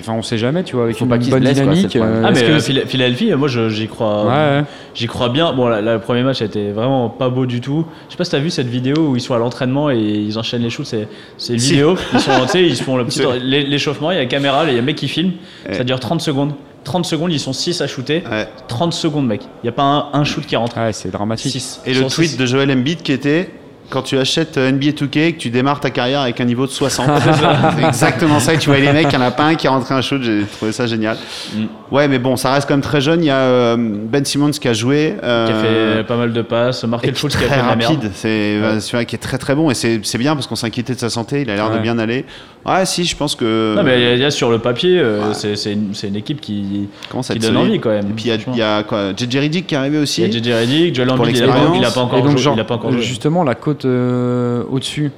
Enfin, 0.00 0.12
on 0.12 0.22
sait 0.22 0.38
jamais, 0.38 0.62
tu 0.62 0.76
vois, 0.76 0.84
avec 0.84 0.96
Faut 0.96 1.04
une 1.04 1.10
pas 1.10 1.18
bonne 1.18 1.40
dynamique. 1.42 1.96
euh, 1.96 2.22
Ah, 2.24 2.30
mais 2.30 2.40
que- 2.40 2.46
euh, 2.52 2.60
Phila- 2.60 2.86
Philadelphie, 2.86 3.32
moi 3.34 3.48
je- 3.48 3.68
j'y 3.68 3.88
crois. 3.88 4.26
Ouais, 4.26 4.62
J'y 4.94 5.06
crois 5.06 5.28
bien. 5.28 5.52
Bon, 5.52 5.66
là, 5.68 5.80
là, 5.80 5.94
le 5.94 6.00
premier 6.00 6.22
match 6.22 6.40
a 6.40 6.44
été 6.44 6.70
vraiment 6.70 7.08
pas 7.08 7.28
beau 7.30 7.46
du 7.46 7.60
tout. 7.60 7.84
Je 8.06 8.12
sais 8.12 8.16
pas 8.16 8.24
si 8.24 8.30
t'as 8.30 8.38
vu 8.38 8.50
cette 8.50 8.68
vidéo 8.68 9.08
où 9.08 9.16
ils 9.16 9.20
sont 9.20 9.34
à 9.34 9.38
l'entraînement 9.38 9.90
et 9.90 9.98
ils 9.98 10.38
enchaînent 10.38 10.62
les 10.62 10.70
shoots. 10.70 10.86
C'est, 10.86 11.08
c'est 11.36 11.54
une 11.54 11.58
Si. 11.58 11.70
vidéo. 11.72 11.96
Ils 12.12 12.20
sont, 12.20 12.46
sais, 12.46 12.62
ils 12.62 12.76
se 12.76 12.82
font 12.84 12.96
le 12.96 13.04
petit 13.06 13.22
l'échauffement. 13.42 14.10
Il 14.12 14.14
y 14.14 14.18
a 14.18 14.22
la 14.22 14.26
caméra, 14.26 14.64
il 14.68 14.74
y 14.74 14.76
a 14.76 14.80
un 14.80 14.84
mec 14.84 14.96
qui 14.96 15.08
filme. 15.08 15.32
Ouais. 15.68 15.74
Ça 15.74 15.84
dure 15.84 15.98
30 15.98 16.20
secondes. 16.20 16.52
30 16.84 17.04
secondes, 17.06 17.32
ils 17.32 17.38
sont 17.40 17.52
6 17.52 17.80
à 17.80 17.86
shooter. 17.86 18.22
Ouais. 18.30 18.48
30 18.68 18.92
secondes, 18.92 19.26
mec. 19.26 19.42
Il 19.62 19.66
y 19.66 19.68
a 19.68 19.72
pas 19.72 19.82
un, 19.82 20.06
un 20.12 20.24
shoot 20.24 20.44
qui 20.46 20.56
rentre. 20.56 20.76
Ouais, 20.78 20.92
c'est 20.92 21.10
dramatique. 21.10 21.52
6. 21.52 21.80
Et 21.86 21.94
le 21.94 22.06
tweet 22.06 22.36
de 22.38 22.44
Joel 22.46 22.70
Embiid 22.72 23.02
qui 23.02 23.12
était 23.12 23.50
quand 23.92 24.02
tu 24.02 24.18
achètes 24.18 24.56
euh, 24.56 24.72
NBA 24.72 24.90
2K 24.92 25.18
et 25.18 25.32
que 25.34 25.38
tu 25.38 25.50
démarres 25.50 25.80
ta 25.80 25.90
carrière 25.90 26.20
avec 26.20 26.40
un 26.40 26.44
niveau 26.44 26.66
de 26.66 26.70
60. 26.72 27.08
c'est 27.76 27.84
exactement 27.86 28.40
ça. 28.40 28.54
Et 28.54 28.58
tu 28.58 28.70
vois 28.70 28.78
les 28.78 28.92
mecs, 28.92 29.06
il 29.10 29.12
y 29.12 29.16
en 29.16 29.20
a 29.20 29.30
pas 29.30 29.44
un 29.44 29.54
qui 29.54 29.66
est 29.66 29.70
rentré 29.70 29.94
un 29.94 30.00
shoot. 30.00 30.22
J'ai 30.22 30.44
trouvé 30.56 30.72
ça 30.72 30.86
génial. 30.86 31.16
Mm. 31.54 31.64
Ouais, 31.90 32.08
mais 32.08 32.18
bon, 32.18 32.36
ça 32.36 32.52
reste 32.54 32.66
quand 32.66 32.74
même 32.74 32.80
très 32.80 33.00
jeune. 33.02 33.22
Il 33.22 33.26
y 33.26 33.30
a 33.30 33.36
euh, 33.36 33.76
Ben 33.78 34.24
Simmons 34.24 34.50
qui 34.52 34.66
a 34.68 34.72
joué. 34.72 35.14
euh, 35.22 35.46
Qui 35.46 35.52
a 35.52 35.98
fait 36.00 36.04
pas 36.04 36.16
mal 36.16 36.32
de 36.32 36.42
passes. 36.42 36.84
Markel 36.84 37.14
Schultz 37.14 37.36
qui 37.36 37.44
a 37.44 37.46
très 37.48 37.56
fait 37.56 37.60
rapide. 37.62 38.10
C'est 38.14 38.58
c'est 38.80 38.96
vrai 38.96 39.04
qui 39.06 39.14
est 39.14 39.18
très 39.18 39.38
très 39.38 39.54
bon 39.54 39.70
et 39.70 39.74
c'est 39.74 40.18
bien 40.18 40.34
parce 40.34 40.46
qu'on 40.46 40.56
s'inquiétait 40.56 40.94
de 40.94 41.00
sa 41.00 41.10
santé. 41.10 41.42
Il 41.42 41.50
a 41.50 41.54
l'air 41.54 41.68
de 41.68 41.74
Ouais. 41.74 41.80
bien 41.80 41.98
aller. 41.98 42.24
Ouais, 42.64 42.86
si, 42.86 43.04
je 43.04 43.16
pense 43.16 43.34
que. 43.34 43.74
Non, 43.76 43.82
mais 43.82 43.98
il 44.00 44.02
y 44.04 44.06
a- 44.06 44.14
il 44.14 44.20
y 44.20 44.24
a 44.24 44.30
sur 44.30 44.50
le 44.50 44.58
papier, 44.60 44.98
euh, 45.00 45.28
Ouais. 45.28 45.34
c'est, 45.34 45.56
c'est 45.56 45.72
une, 45.72 45.94
c'est 45.94 46.08
une 46.08 46.16
équipe 46.16 46.40
qui, 46.40 46.88
comment 47.10 47.22
ça 47.22 47.34
qui 47.34 47.40
te 47.40 47.46
donne 47.46 47.56
envie 47.56 47.80
quand 47.80 47.90
même. 47.90 48.10
Et 48.10 48.12
puis 48.12 48.26
il 48.26 48.56
y 48.56 48.62
a- 48.62 49.14
JJ 49.16 49.36
Redick 49.38 49.66
qui 49.66 49.74
est 49.74 49.78
arrivé 49.78 49.98
aussi. 49.98 50.22
Il 50.22 50.32
y 50.32 50.36
a 50.36 50.40
JJ 50.40 50.52
Redick, 50.60 50.94
Joel 50.94 51.10
Embiid, 51.10 51.36
il 51.36 51.42
a 51.42 51.46
pas- 51.46 51.52
l'expérience. 51.54 51.76
il 51.78 51.84
a 51.84 51.90
pas 51.90 52.00
encore 52.02 52.18
Et 52.18 52.22
donc, 52.22 52.30
joué. 52.32 52.38
genre, 52.40 52.54
il 52.56 52.60
a 52.60 52.64
pas 52.64 52.74
encore 52.74 52.92
joué. 52.92 53.02
justement, 53.02 53.42
la 53.42 53.54
côte 53.56 53.84
euh, 53.84 54.62
au-dessus, 54.70 55.10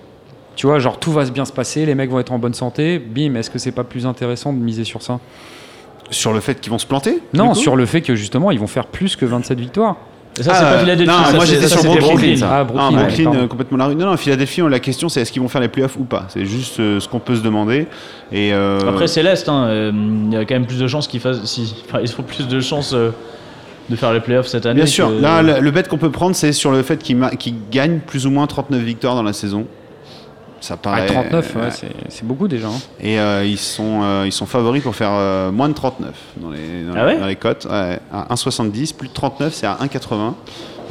tu 0.56 0.66
vois, 0.66 0.78
genre 0.78 0.98
tout 0.98 1.12
va 1.12 1.26
se 1.26 1.32
bien 1.32 1.44
se 1.44 1.52
passer, 1.52 1.84
les 1.84 1.94
mecs 1.94 2.10
vont 2.10 2.20
être 2.20 2.32
en 2.32 2.38
bonne 2.38 2.54
santé, 2.54 2.98
bim, 2.98 3.34
est-ce 3.34 3.50
que 3.50 3.58
c'est 3.58 3.72
pas 3.72 3.84
plus 3.84 4.06
intéressant 4.06 4.52
de 4.52 4.58
miser 4.58 4.84
sur 4.84 5.02
ça? 5.02 5.20
Sur 6.10 6.32
le 6.32 6.40
fait 6.40 6.60
qu'ils 6.60 6.70
vont 6.70 6.78
se 6.78 6.86
planter 6.86 7.20
Non, 7.34 7.54
sur 7.54 7.76
le 7.76 7.86
fait 7.86 8.00
que 8.02 8.14
justement, 8.14 8.50
ils 8.50 8.58
vont 8.60 8.66
faire 8.66 8.86
plus 8.86 9.16
que 9.16 9.24
27 9.26 9.58
victoires. 9.58 9.96
Et 10.38 10.42
ça, 10.42 10.50
Ah, 10.52 10.58
c'est 10.58 10.64
euh, 10.64 10.72
pas 10.72 10.78
Philadelphie. 10.80 11.06
non, 11.16 11.24
ça, 11.24 11.32
moi, 11.32 11.44
j'étais 11.44 11.68
sur 11.68 11.82
Brooklyn. 11.84 12.36
ça. 12.36 12.48
Ah, 12.50 12.58
Ah, 12.60 12.64
Brooklyn, 12.64 13.34
euh, 13.34 13.46
complètement 13.46 13.76
la 13.78 13.86
rue. 13.86 13.94
Non, 13.94 14.06
non, 14.06 14.16
Philadelphie, 14.16 14.62
on- 14.62 14.68
la 14.68 14.80
question 14.80 15.08
c'est 15.08 15.20
est-ce 15.20 15.30
qu'ils 15.30 15.40
vont 15.42 15.48
faire 15.48 15.60
les 15.60 15.68
playoffs 15.68 15.96
ou 15.96 16.04
pas? 16.04 16.24
C'est 16.28 16.44
juste 16.44 16.80
euh, 16.80 16.98
ce 16.98 17.08
qu'on 17.08 17.20
peut 17.20 17.36
se 17.36 17.42
demander. 17.42 17.86
Et 18.32 18.52
euh, 18.52 18.80
Après, 18.88 19.06
c'est 19.06 19.22
l'Est. 19.22 19.48
hein, 19.48 19.64
euh, 19.68 19.92
Il 19.94 20.32
y 20.32 20.36
a 20.36 20.44
quand 20.44 20.54
même 20.54 20.66
plus 20.66 20.78
de 20.80 20.88
chances 20.88 21.06
qu'ils 21.06 21.20
fassent. 21.20 21.44
Si, 21.44 21.74
enfin, 21.88 22.00
ils 22.02 22.10
ont 22.18 22.22
plus 22.24 22.48
de 22.48 22.60
chances 22.60 22.92
euh, 22.94 23.10
de 23.88 23.94
faire 23.96 24.12
les 24.12 24.20
playoffs 24.20 24.48
cette 24.48 24.66
année. 24.66 24.76
bien 24.76 24.86
sûr, 24.86 25.08
que- 25.08 25.22
là, 25.22 25.40
le, 25.42 25.60
le 25.60 25.70
bet 25.70 25.84
qu'on 25.84 25.98
peut 25.98 26.10
prendre, 26.10 26.34
c'est 26.34 26.52
sur 26.52 26.72
le 26.72 26.82
fait 26.82 26.96
qu'ils 27.02 27.20
qu'ils 27.38 27.54
gagnent 27.70 28.00
plus 28.04 28.26
ou 28.26 28.30
moins 28.30 28.46
39 28.48 28.80
victoires 28.82 29.14
dans 29.14 29.22
la 29.22 29.32
saison. 29.34 29.66
Ça 30.60 30.74
Ah, 30.74 30.76
paraît. 30.78 31.06
39, 31.06 31.54
ouais, 31.56 31.60
ouais. 31.62 31.68
c'est- 32.08 32.24
beaucoup 32.24 32.48
déjà. 32.48 32.68
hein. 32.68 32.80
Et 33.00 33.18
euh, 33.20 33.44
ils, 33.44 33.58
sont, 33.58 34.00
euh, 34.02 34.22
ils 34.26 34.32
sont 34.32 34.46
favoris 34.46 34.82
pour 34.82 34.94
faire 34.96 35.10
euh, 35.12 35.50
moins 35.52 35.68
de 35.68 35.74
39 35.74 36.14
dans 36.38 36.50
les, 36.50 36.58
dans, 36.86 36.94
Ah 36.96 37.04
ouais 37.06 37.18
dans 37.18 37.26
les 37.26 37.36
cotes. 37.36 37.66
Ouais, 37.70 37.98
à 38.12 38.32
1,70. 38.34 38.94
Plus 38.94 39.08
de 39.08 39.12
39, 39.12 39.52
c'est 39.52 39.66
à 39.66 39.76
1,80. 39.82 40.16
Bon, 40.16 40.34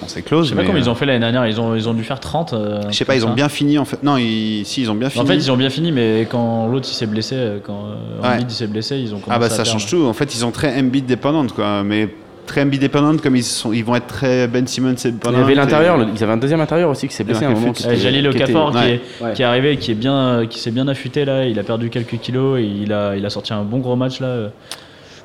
c'est 0.07 0.21
close. 0.21 0.45
Je 0.45 0.49
sais 0.49 0.55
pas 0.55 0.61
mais, 0.61 0.67
comment 0.67 0.79
ils 0.79 0.87
euh, 0.87 0.91
ont 0.91 0.95
fait 0.95 1.05
l'année 1.05 1.19
dernière. 1.19 1.47
Ils 1.47 1.59
ont, 1.61 1.75
ils 1.75 1.87
ont 1.89 1.93
dû 1.93 2.03
faire 2.03 2.19
30. 2.19 2.53
euh, 2.53 2.81
Je 2.89 2.95
sais 2.95 3.05
pas, 3.05 3.15
ils 3.15 3.25
ont 3.25 3.33
bien 3.33 3.49
fini 3.49 3.77
en 3.79 3.85
fait. 3.85 4.01
Non, 4.03 4.17
ils, 4.17 4.63
si, 4.65 4.81
ils 4.81 4.91
ont 4.91 4.95
bien 4.95 5.09
fini. 5.09 5.23
En 5.23 5.27
fait, 5.27 5.35
ils 5.35 5.51
ont 5.51 5.57
bien 5.57 5.69
fini, 5.69 5.91
mais 5.91 6.27
quand 6.29 6.67
l'autre 6.67 6.87
il 6.91 6.93
s'est 6.95 7.05
blessé, 7.07 7.35
euh, 7.35 7.59
quand 7.63 7.85
euh. 7.87 8.27
Embiid 8.33 8.51
il 8.51 8.53
s'est 8.53 8.67
blessé, 8.67 8.97
ils 8.97 9.09
ont 9.15 9.19
commencé 9.19 9.31
Ah 9.31 9.39
bah 9.39 9.45
à 9.45 9.49
ça 9.49 9.57
perdre. 9.63 9.71
change 9.71 9.89
tout. 9.89 10.05
En 10.05 10.13
fait, 10.13 10.33
ils 10.33 10.39
sont 10.39 10.51
très 10.51 10.77
Embiid 10.79 11.05
dépendants 11.05 11.47
quoi. 11.47 11.83
Mais 11.83 12.09
très 12.45 12.61
Embiid 12.61 12.79
dépendants 12.81 13.17
comme 13.17 13.35
ils 13.35 13.43
sont, 13.43 13.73
ils 13.73 13.83
vont 13.85 13.95
être 13.95 14.07
très 14.07 14.47
Ben 14.47 14.65
Simmons 14.67 14.95
Il 15.05 15.11
dépendants. 15.13 15.39
y 15.39 15.41
avait 15.41 15.53
et- 15.53 15.55
l'intérieur, 15.55 15.97
le- 15.97 16.07
ils 16.15 16.23
avaient 16.23 16.33
un 16.33 16.37
deuxième 16.37 16.61
intérieur 16.61 16.89
aussi 16.89 17.07
qui 17.07 17.13
s'est 17.15 17.23
blessé 17.23 17.45
à 17.45 17.49
un 17.49 17.51
moment. 17.53 17.71
Qui 17.73 17.83
était- 17.83 17.95
Jalil 17.97 18.29
qui 18.29 18.37
Okafor 18.43 18.71
qui, 18.71 18.77
ouais. 18.77 18.89
est, 18.93 19.23
Ouais. 19.23 19.33
qui 19.33 19.41
est 19.41 19.45
arrivé, 19.45 19.77
qui 19.77 19.91
est 19.91 19.95
bien, 19.95 20.45
qui 20.49 20.59
s'est 20.59 20.71
bien 20.71 20.87
affûté 20.87 21.25
là. 21.25 21.45
Il 21.45 21.57
a 21.59 21.63
perdu 21.63 21.89
quelques 21.89 22.17
kilos 22.19 22.59
et 22.59 22.63
il 22.63 22.91
a, 22.93 23.15
il 23.15 23.25
a 23.25 23.29
sorti 23.29 23.53
un 23.53 23.63
bon 23.63 23.79
gros 23.79 23.95
match 23.95 24.19
là. 24.19 24.49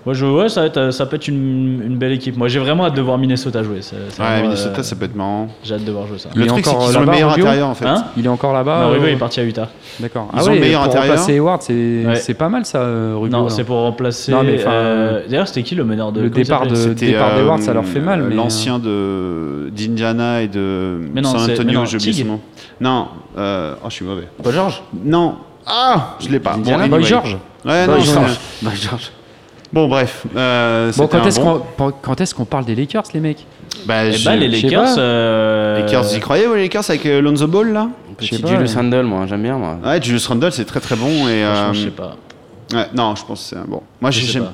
Moi, 0.09 0.15
je, 0.15 0.25
ouais, 0.25 0.49
ça, 0.49 0.63
va 0.63 0.67
être, 0.69 0.91
ça 0.91 1.05
peut 1.05 1.17
être 1.17 1.29
une, 1.29 1.83
une 1.85 1.99
belle 1.99 2.13
équipe. 2.13 2.35
Moi, 2.35 2.49
j'ai 2.49 2.59
vraiment 2.61 2.87
hâte 2.87 2.95
de 2.97 3.03
voir 3.03 3.19
Minnesota 3.19 3.63
jouer. 3.63 3.83
C'est- 3.83 3.97
c'est 4.09 4.23
Ouais, 4.23 4.27
vraiment, 4.27 4.43
Minnesota, 4.45 4.79
euh, 4.81 4.83
ça 4.83 4.97
peut 4.97 5.05
être 5.05 5.15
marrant. 5.15 5.49
J'ai 5.63 5.75
hâte 5.75 5.85
de 5.85 5.93
voir 5.93 6.07
jouer 6.07 6.17
ça. 6.17 6.31
Le 6.35 6.41
Il 6.41 6.45
est 6.45 6.49
truc, 6.49 6.65
c'est 6.65 6.71
encore 6.71 6.87
qu'ils 6.89 6.97
ont 6.97 7.01
le 7.01 7.05
là-bas, 7.05 7.13
meilleur 7.13 7.31
Rubio 7.35 7.45
intérieur 7.45 7.69
en 7.69 7.75
fait. 7.75 7.85
Hein 7.85 8.05
Il 8.17 8.25
est 8.25 8.29
encore 8.31 8.55
là-bas. 8.55 8.81
non, 8.85 8.89
Rubio 8.93 9.05
euh, 9.05 9.11
il 9.11 9.13
est 9.13 9.19
parti 9.19 9.41
à 9.41 9.45
Utah. 9.45 9.69
D'accord. 10.01 10.31
Ils 10.33 10.39
Ah 10.39 10.43
ont 10.43 10.47
le 10.47 10.53
ouais, 10.55 10.61
meilleur 10.61 10.81
pour 10.81 10.89
intérieur. 10.93 11.11
remplacer 11.11 11.33
Hayward, 11.35 11.61
c'est 11.61 12.05
Ouais. 12.07 12.15
c'est 12.15 12.33
pas 12.33 12.49
mal 12.49 12.65
ça, 12.65 12.79
euh, 12.79 13.17
Rubio. 13.19 13.37
non, 13.39 13.49
c'est 13.51 13.65
pour 13.65 13.77
remplacer. 13.83 14.33
Non, 14.33 14.43
mais 14.45 14.65
euh, 14.67 15.21
D'ailleurs, 15.29 15.47
c'était 15.47 15.63
qui 15.63 15.75
le 15.75 15.85
meneur 15.85 16.11
de 16.11 16.23
le 16.23 16.31
départ 16.31 16.67
de- 16.67 16.75
C'était 16.75 17.09
départ 17.09 17.33
euh, 17.35 17.37
d'Hayward, 17.43 17.61
ça 17.61 17.75
leur 17.75 17.85
fait 17.85 18.01
mal, 18.01 18.23
mais, 18.23 18.35
L'ancien 18.35 18.79
de 18.79 19.69
d'Indiana 19.77 20.41
et 20.41 20.49
de 20.49 21.01
San 21.23 21.51
Antonio, 21.51 21.85
Tig. 21.85 22.15
son 22.15 22.25
nom. 22.25 22.41
Non, 22.81 23.09
euh, 23.37 23.75
oh, 23.83 23.87
je 23.91 23.95
suis 23.95 24.07
mauvais. 24.07 24.27
Pas 24.43 24.53
George? 24.53 24.83
Non. 25.05 25.35
Ah, 25.67 26.17
je 26.19 26.31
l'ai 26.31 26.41
pas. 26.41 26.57
Bon. 26.57 26.89
Boy 26.89 27.05
George? 27.05 27.37
Ouais, 27.67 27.87
non, 27.87 27.99
George. 28.01 29.13
Bon, 29.73 29.87
bref. 29.89 30.25
euh, 30.37 30.91
Bon, 30.97 31.07
quand 31.07 31.27
est-ce 31.27 31.41
bon. 31.41 31.63
qu'on 32.37 32.45
parle 32.45 32.65
des 32.65 32.75
Lakers, 32.75 33.03
les 33.13 33.21
mecs? 33.21 33.45
Bah, 33.87 34.07
Eh 34.07 34.13
je- 34.13 34.25
ben, 34.25 34.37
les 34.37 34.51
je 34.51 34.57
sais 34.57 34.63
Lakers. 34.69 34.95
euh, 34.99 35.81
Lakers, 35.81 36.03
vous 36.05 36.17
y 36.17 36.21
croyez, 36.21 36.47
vous, 36.47 36.55
les 36.55 36.63
Lakers, 36.63 36.85
avec 36.89 37.05
euh, 37.07 37.21
Lonzo 37.21 37.47
Ball, 37.47 37.73
là 37.73 37.89
Je 38.19 38.25
sais 38.27 38.31
Petit 38.37 38.43
pas, 38.43 38.49
Julius 38.49 38.75
ouais. 38.75 38.81
Randle, 38.81 39.03
moi, 39.05 39.27
j'aime 39.29 39.43
bien, 39.43 39.57
moi. 39.59 39.77
Ouais, 39.85 40.01
Julius 40.03 40.27
Randle, 40.27 40.53
c'est 40.53 40.65
très 40.65 40.81
très 40.81 40.97
bon. 40.97 41.29
Et, 41.29 41.45
euh, 41.45 41.73
je 41.75 41.81
sais 41.85 41.91
pas. 41.91 42.17
ouais, 42.73 42.87
non, 42.97 43.15
je 43.15 43.25
pense 43.25 43.43
que 43.43 43.49
c'est 43.51 43.57
un 43.57 43.67
bon. 43.69 43.83
Moi, 44.01 44.11
j'aime. 44.11 44.47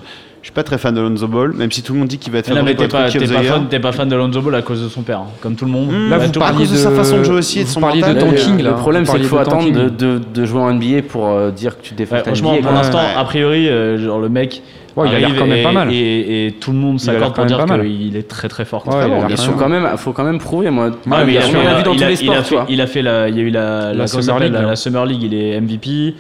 Je 0.43 0.49
suis 0.49 0.53
pas 0.53 0.63
très 0.63 0.77
fan 0.77 0.95
de 0.95 1.01
Lonzo 1.01 1.27
Ball, 1.27 1.55
même 1.55 1.73
si 1.73 1.83
tout 1.83 1.95
le 1.95 2.01
monde 2.01 2.09
dit 2.09 2.19
qu'il 2.19 2.31
va 2.31 2.41
être 2.41 2.49
favori 2.49 2.77
t'es 2.77 2.87
pas, 2.87 3.09
pas 3.09 3.79
pas 3.81 3.93
fan 3.93 4.07
de 4.11 4.15
Lonzo 4.15 4.43
Ball 4.43 4.57
à 4.57 4.61
cause 4.61 4.83
de 4.83 4.91
son 4.91 5.01
père, 5.01 5.21
hein, 5.21 5.27
comme 5.41 5.55
tout 5.57 5.65
le 5.65 5.71
monde. 5.71 5.89
Mmh. 5.91 6.11
Là, 6.11 6.19
Bah, 6.19 6.27
vous 6.27 6.33
tout- 6.33 6.39
à 6.43 6.49
parliez 6.49 6.67
cause 6.67 6.73
de 6.73 6.77
sa 6.77 6.91
façon 6.91 7.17
de 7.21 7.25
jouer 7.25 7.37
aussi 7.37 7.61
et 7.61 7.63
de 7.63 7.69
vous 7.69 7.73
son 7.73 7.81
mental. 7.81 8.15
de 8.15 8.21
tanking. 8.21 8.59
Le 8.59 8.65
là. 8.65 8.73
problème, 8.73 9.05
Vous 9.05 9.13
c'est 9.13 9.19
qu'il 9.21 9.27
faut 9.27 9.37
de 9.37 9.41
attendre 9.41 9.73
de, 9.73 9.89
de, 9.89 10.19
de 10.35 10.45
jouer 10.45 10.61
en 10.61 10.71
NBA 10.75 11.01
pour 11.09 11.29
euh, 11.29 11.51
dire 11.51 11.79
que 11.79 11.83
tu 11.83 11.95
défends 11.95 12.17
Ouais, 12.17 12.23
ta 12.23 12.27
franchement, 12.35 12.53
NBA. 12.57 12.63
pour 12.63 12.73
l'instant, 12.73 12.99
Ouais. 12.99 13.15
a 13.17 13.25
priori, 13.25 13.71
euh, 13.71 13.97
genre 14.05 14.19
le 14.21 14.29
mec. 14.29 14.61
Ouais, 14.97 15.09
il 15.09 15.15
a 15.15 15.19
l'air 15.19 15.35
quand 15.37 15.47
même 15.47 15.59
et, 15.59 15.63
pas 15.63 15.73
mal. 15.73 15.93
Et, 15.93 16.47
et 16.47 16.53
tout 16.53 16.71
le 16.73 16.79
monde 16.79 17.01
s'accorde 17.01 17.35
pour 17.35 17.45
dire 17.47 17.65
qu'il 17.65 18.17
est 18.17 18.29
très 18.29 18.49
très 18.49 18.65
fort. 18.65 18.87
Ouais, 18.89 19.05
il 19.29 19.37
faut 19.37 19.53
quand 19.53 19.69
même, 19.69 19.89
faut 19.97 20.13
quand 20.13 20.25
même 20.25 20.39
prouver, 20.39 20.71
moi. 20.71 20.87
Ouais, 20.87 20.93
mais 21.07 21.25
mais 21.27 21.33
il 21.33 21.39
a 21.39 21.41
fait- 21.43 21.57
a, 21.57 21.61
on 21.61 21.65
l'a 21.65 21.75
vu 21.77 21.83
dans 21.83 21.93
il 21.93 21.99
tous 21.99 22.05
a- 22.05 22.09
les 22.09 22.15
il 22.15 22.17
sports, 22.19 22.35
a 22.37 22.39
tu 22.43 22.45
fait, 22.51 22.55
vois. 22.55 22.67
il 22.69 22.81
a 22.81 22.87
fait 22.87 23.03
la, 23.03 23.29
il 23.29 23.37
y 23.37 23.41
a 23.41 23.43
eu 23.43 23.51
la, 23.51 24.07
Summer 24.07 24.39
League, 24.39 24.53
la, 24.53 24.61
là. 24.63 24.69
la 24.69 24.77
Summer 24.77 25.05
League, 25.07 25.23
il 25.23 25.35
est 25.35 25.61
MVP. 25.61 26.15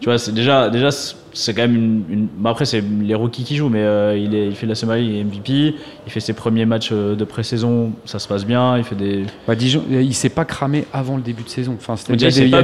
Tu 0.00 0.06
vois, 0.06 0.16
c'est 0.16 0.32
déjà, 0.32 0.70
déjà, 0.70 0.88
c'est 1.32 1.52
quand 1.52 1.60
même 1.62 1.74
une. 1.74 2.02
une- 2.08 2.26
bah 2.38 2.50
après, 2.50 2.64
c'est 2.64 2.82
les 3.02 3.14
rookies 3.14 3.44
qui 3.44 3.56
jouent, 3.56 3.68
mais 3.68 3.82
euh, 3.82 4.16
il, 4.16 4.34
est, 4.34 4.46
il 4.46 4.54
fait 4.54 4.66
la 4.66 4.74
Summer 4.74 4.96
League, 4.96 5.10
il 5.10 5.16
est 5.18 5.24
MVP. 5.24 5.74
Il 6.06 6.10
fait 6.12 6.20
ses 6.20 6.32
premiers 6.32 6.64
matchs 6.64 6.88
euh, 6.92 7.14
de 7.14 7.24
pré-saison, 7.24 7.92
ça 8.06 8.18
se 8.18 8.26
passe 8.26 8.46
bien. 8.46 8.78
Il 8.78 8.84
fait 8.84 8.94
des. 8.94 9.24
Bah, 9.46 9.54
Dijon, 9.54 9.82
il 9.90 10.14
s'est 10.14 10.30
pas 10.30 10.46
cramé 10.46 10.86
avant 10.94 11.16
le 11.16 11.22
début 11.22 11.42
de 11.42 11.50
saison. 11.50 11.76
Enfin, 11.76 11.96
y 12.08 12.14
il 12.14 12.48
y 12.48 12.54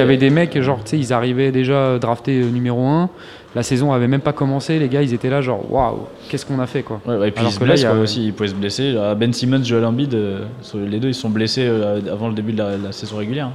avait 0.00 0.16
des 0.18 0.28
mecs, 0.30 0.60
genre, 0.60 0.80
tu 0.84 0.90
sais, 0.90 0.98
ils 0.98 1.12
arrivaient 1.14 1.52
déjà 1.52 1.98
draftés 1.98 2.40
euh, 2.42 2.50
numéro 2.50 2.84
1. 2.86 3.08
La 3.54 3.62
saison 3.62 3.92
avait 3.92 4.08
même 4.08 4.20
pas 4.20 4.32
commencé. 4.32 4.78
Les 4.78 4.88
gars, 4.88 5.02
ils 5.02 5.14
étaient 5.14 5.30
là, 5.30 5.40
genre, 5.40 5.70
waouh, 5.70 6.06
qu'est-ce 6.28 6.44
qu'on 6.44 6.58
a 6.58 6.66
fait, 6.66 6.82
quoi. 6.82 7.00
Ouais, 7.06 7.16
ouais, 7.16 7.28
et 7.28 7.30
puis 7.30 7.40
Alors 7.40 7.52
il 7.52 7.54
se 7.54 7.58
que 7.60 7.64
là, 7.64 7.68
blesse 7.72 7.80
il 7.80 7.84
y 7.84 7.86
a- 7.86 7.90
quoi, 7.90 7.98
aussi, 8.00 8.26
il 8.26 8.32
pouvait 8.32 8.48
se 8.48 8.54
blesser. 8.54 8.92
Là, 8.92 9.14
Ben 9.14 9.32
Simmons, 9.32 9.62
Joel 9.62 9.84
Embiid, 9.84 10.12
euh, 10.14 10.40
les 10.74 10.98
deux 10.98 11.08
ils 11.08 11.14
sont 11.14 11.30
blessés 11.30 11.64
euh, 11.64 12.00
avant 12.12 12.28
le 12.28 12.34
début 12.34 12.52
de 12.52 12.58
la, 12.58 12.76
la 12.76 12.90
saison 12.92 13.16
régulière. 13.18 13.50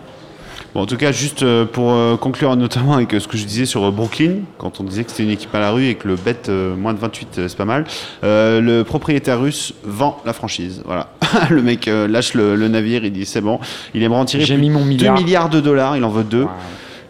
Bon, 0.76 0.82
en 0.82 0.86
tout 0.86 0.98
cas, 0.98 1.12
juste 1.12 1.42
euh, 1.44 1.66
pour 1.66 1.92
euh, 1.92 2.16
conclure 2.16 2.56
notamment 2.56 2.94
avec 2.94 3.14
euh, 3.14 3.20
ce 3.20 3.28
que 3.28 3.38
je 3.38 3.46
disais 3.46 3.66
sur 3.66 3.84
euh, 3.84 3.92
Brooklyn, 3.92 4.42
quand 4.60 4.80
on 4.80 4.84
disait 4.84 5.04
que 5.04 5.10
c'était 5.10 5.24
une 5.24 5.32
équipe 5.32 5.54
à 5.56 5.60
la 5.60 5.72
rue 5.72 5.88
et 5.88 5.96
que 5.96 6.08
le 6.08 6.16
bet 6.16 6.38
euh, 6.48 6.76
moins 6.76 6.94
de 6.94 7.00
28, 7.00 7.28
euh, 7.40 7.48
c'est 7.48 7.58
pas 7.58 7.66
mal, 7.66 7.86
euh, 8.24 8.62
le 8.62 8.84
propriétaire 8.84 9.42
russe 9.42 9.74
vend 9.84 10.20
la 10.26 10.34
franchise. 10.34 10.82
Voilà. 10.86 11.10
le 11.50 11.62
mec 11.64 11.88
euh, 11.88 12.08
lâche 12.08 12.36
le, 12.36 12.56
le 12.56 12.68
navire, 12.68 13.04
il 13.04 13.12
dit 13.12 13.26
c'est 13.26 13.42
bon, 13.42 13.60
il 13.96 14.04
aimerait 14.04 14.20
en 14.20 14.26
tirer 14.26 14.46
J'ai 14.46 14.54
plus 14.56 14.62
mis 14.62 14.70
mon 14.70 14.82
de 14.82 14.86
2 14.86 14.90
milliard. 14.92 15.16
milliards 15.18 15.50
de 15.50 15.60
dollars, 15.60 15.98
il 15.98 16.04
en 16.04 16.10
veut 16.10 16.24
deux. 16.24 16.44
Ouais. 16.44 16.50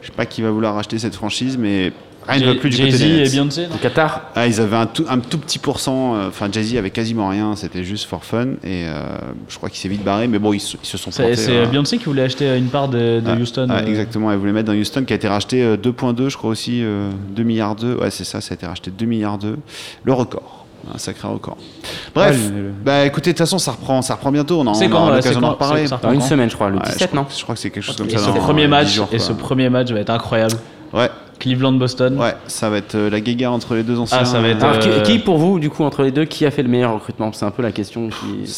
Je 0.01 0.07
sais 0.07 0.13
pas 0.13 0.25
qui 0.25 0.41
va 0.41 0.49
vouloir 0.51 0.77
acheter 0.77 0.97
cette 0.97 1.15
franchise, 1.15 1.57
mais 1.59 1.91
rien 2.27 2.47
ne 2.47 2.53
plus 2.53 2.69
du 2.69 2.77
côté 2.77 2.91
Jay-Z 2.91 2.99
des 3.01 3.27
et. 3.27 3.29
Beyoncé. 3.29 3.67
Le 3.71 3.77
Qatar 3.81 4.21
Ah, 4.35 4.45
ils 4.47 4.59
avaient 4.61 4.75
un 4.75 4.85
tout, 4.85 5.05
un 5.09 5.19
tout 5.19 5.37
petit 5.37 5.59
pourcent, 5.59 6.15
euh, 6.15 6.27
enfin 6.27 6.47
Jay-Z 6.51 6.75
avait 6.77 6.89
quasiment 6.91 7.29
rien, 7.29 7.55
c'était 7.55 7.83
juste 7.83 8.05
for 8.07 8.23
fun, 8.23 8.49
et 8.63 8.85
euh, 8.87 9.01
je 9.47 9.57
crois 9.57 9.69
qu'il 9.69 9.79
s'est 9.79 9.87
vite 9.89 10.03
barré, 10.03 10.27
mais 10.27 10.39
bon, 10.39 10.53
ils, 10.53 10.59
se- 10.59 10.77
ils 10.81 10.85
se 10.87 10.97
sont 10.97 11.11
C'est 11.11 11.23
plantés. 11.23 11.35
c'est 11.37 11.51
voilà. 11.53 11.67
Beyoncé 11.67 11.97
qui 11.97 12.05
voulait 12.05 12.23
acheter 12.23 12.55
une 12.57 12.67
part 12.67 12.87
de, 12.87 13.19
de 13.19 13.23
Ah, 13.27 13.35
Houston. 13.35 13.67
ah, 13.69 13.77
euh, 13.79 13.85
exactement, 13.87 14.31
elle 14.31 14.37
voulait 14.37 14.51
mettre 14.53 14.67
dans 14.71 14.77
Houston 14.77 15.03
qui 15.05 15.13
a 15.13 15.15
été 15.15 15.27
racheté 15.27 15.63
euh, 15.63 15.77
2.2, 15.77 16.29
je 16.29 16.37
crois 16.37 16.49
aussi, 16.51 16.81
euh, 16.83 17.09
2 17.35 17.43
milliards 17.43 17.75
2. 17.75 17.95
Ouais, 17.95 18.11
c'est 18.11 18.23
ça, 18.25 18.41
ça 18.41 18.53
a 18.53 18.55
été 18.55 18.65
racheté 18.65 18.91
2 18.91 19.05
milliards 19.05 19.37
2. 19.37 19.57
Le 20.03 20.13
record. 20.13 20.65
Un 20.95 20.97
sacré 20.97 21.27
record. 21.27 21.57
Bref, 22.15 22.35
Ouais, 22.37 22.49
le- 22.55 22.61
le- 22.67 22.71
bah 22.85 23.05
écoutez, 23.05 23.31
de 23.31 23.33
toute 23.33 23.39
façon, 23.39 23.59
ça 23.59 23.71
reprend, 23.73 24.01
ça 24.01 24.15
reprend 24.15 24.31
bientôt. 24.31 24.61
On, 24.65 24.73
C'est 24.73 24.85
on 24.87 24.89
quand, 24.89 25.01
aura 25.07 25.15
l'occasion 25.17 25.41
d'en 25.41 25.49
reparler. 25.51 25.85
Dans 26.01 26.11
une 26.13 26.21
semaine, 26.21 26.49
je 26.49 26.55
crois, 26.55 26.69
le 26.69 26.77
Ouais, 26.77 26.81
je 26.87 26.91
17, 26.93 27.09
crois- 27.09 27.21
non 27.21 27.27
Je 27.37 27.43
crois 27.43 27.53
que 27.55 27.61
c'est 27.61 27.69
quelque 27.69 27.83
chose 27.83 27.97
comme 27.97 28.07
Et 28.07 28.11
ça. 28.11 28.19
ce 28.19 28.25
dans, 28.27 28.33
premier 28.35 28.63
euh, 28.63 28.67
match, 28.69 28.87
10 28.87 28.93
jours, 28.93 29.09
et 29.11 29.17
quoi. 29.17 29.25
ce 29.25 29.33
premier 29.33 29.69
match 29.69 29.91
va 29.91 29.99
être 29.99 30.09
incroyable. 30.09 30.55
Ouais, 30.93 31.09
Cleveland-Boston. 31.39 32.17
ouais, 32.19 32.35
ça 32.47 32.69
va 32.69 32.77
être 32.77 32.95
euh, 32.95 33.09
la 33.09 33.19
guéguerre 33.21 33.51
entre 33.51 33.75
les 33.75 33.83
deux 33.83 33.97
anciens. 33.99 34.19
Ah, 34.21 34.25
ça 34.25 34.39
va 34.39 34.49
être, 34.49 34.63
Alors, 34.63 34.79
qui- 34.79 34.89
Euh, 34.89 35.01
qui, 35.01 35.19
pour 35.19 35.37
vous, 35.37 35.59
du 35.59 35.69
coup, 35.69 35.83
entre 35.83 36.03
les 36.03 36.11
deux, 36.11 36.25
qui 36.25 36.45
a 36.45 36.51
fait 36.51 36.63
le 36.63 36.69
meilleur 36.69 36.93
recrutement? 36.93 37.31
C'est 37.33 37.45
un 37.45 37.51
peu 37.51 37.61
la 37.63 37.71
question 37.71 38.09
qui. 38.09 38.15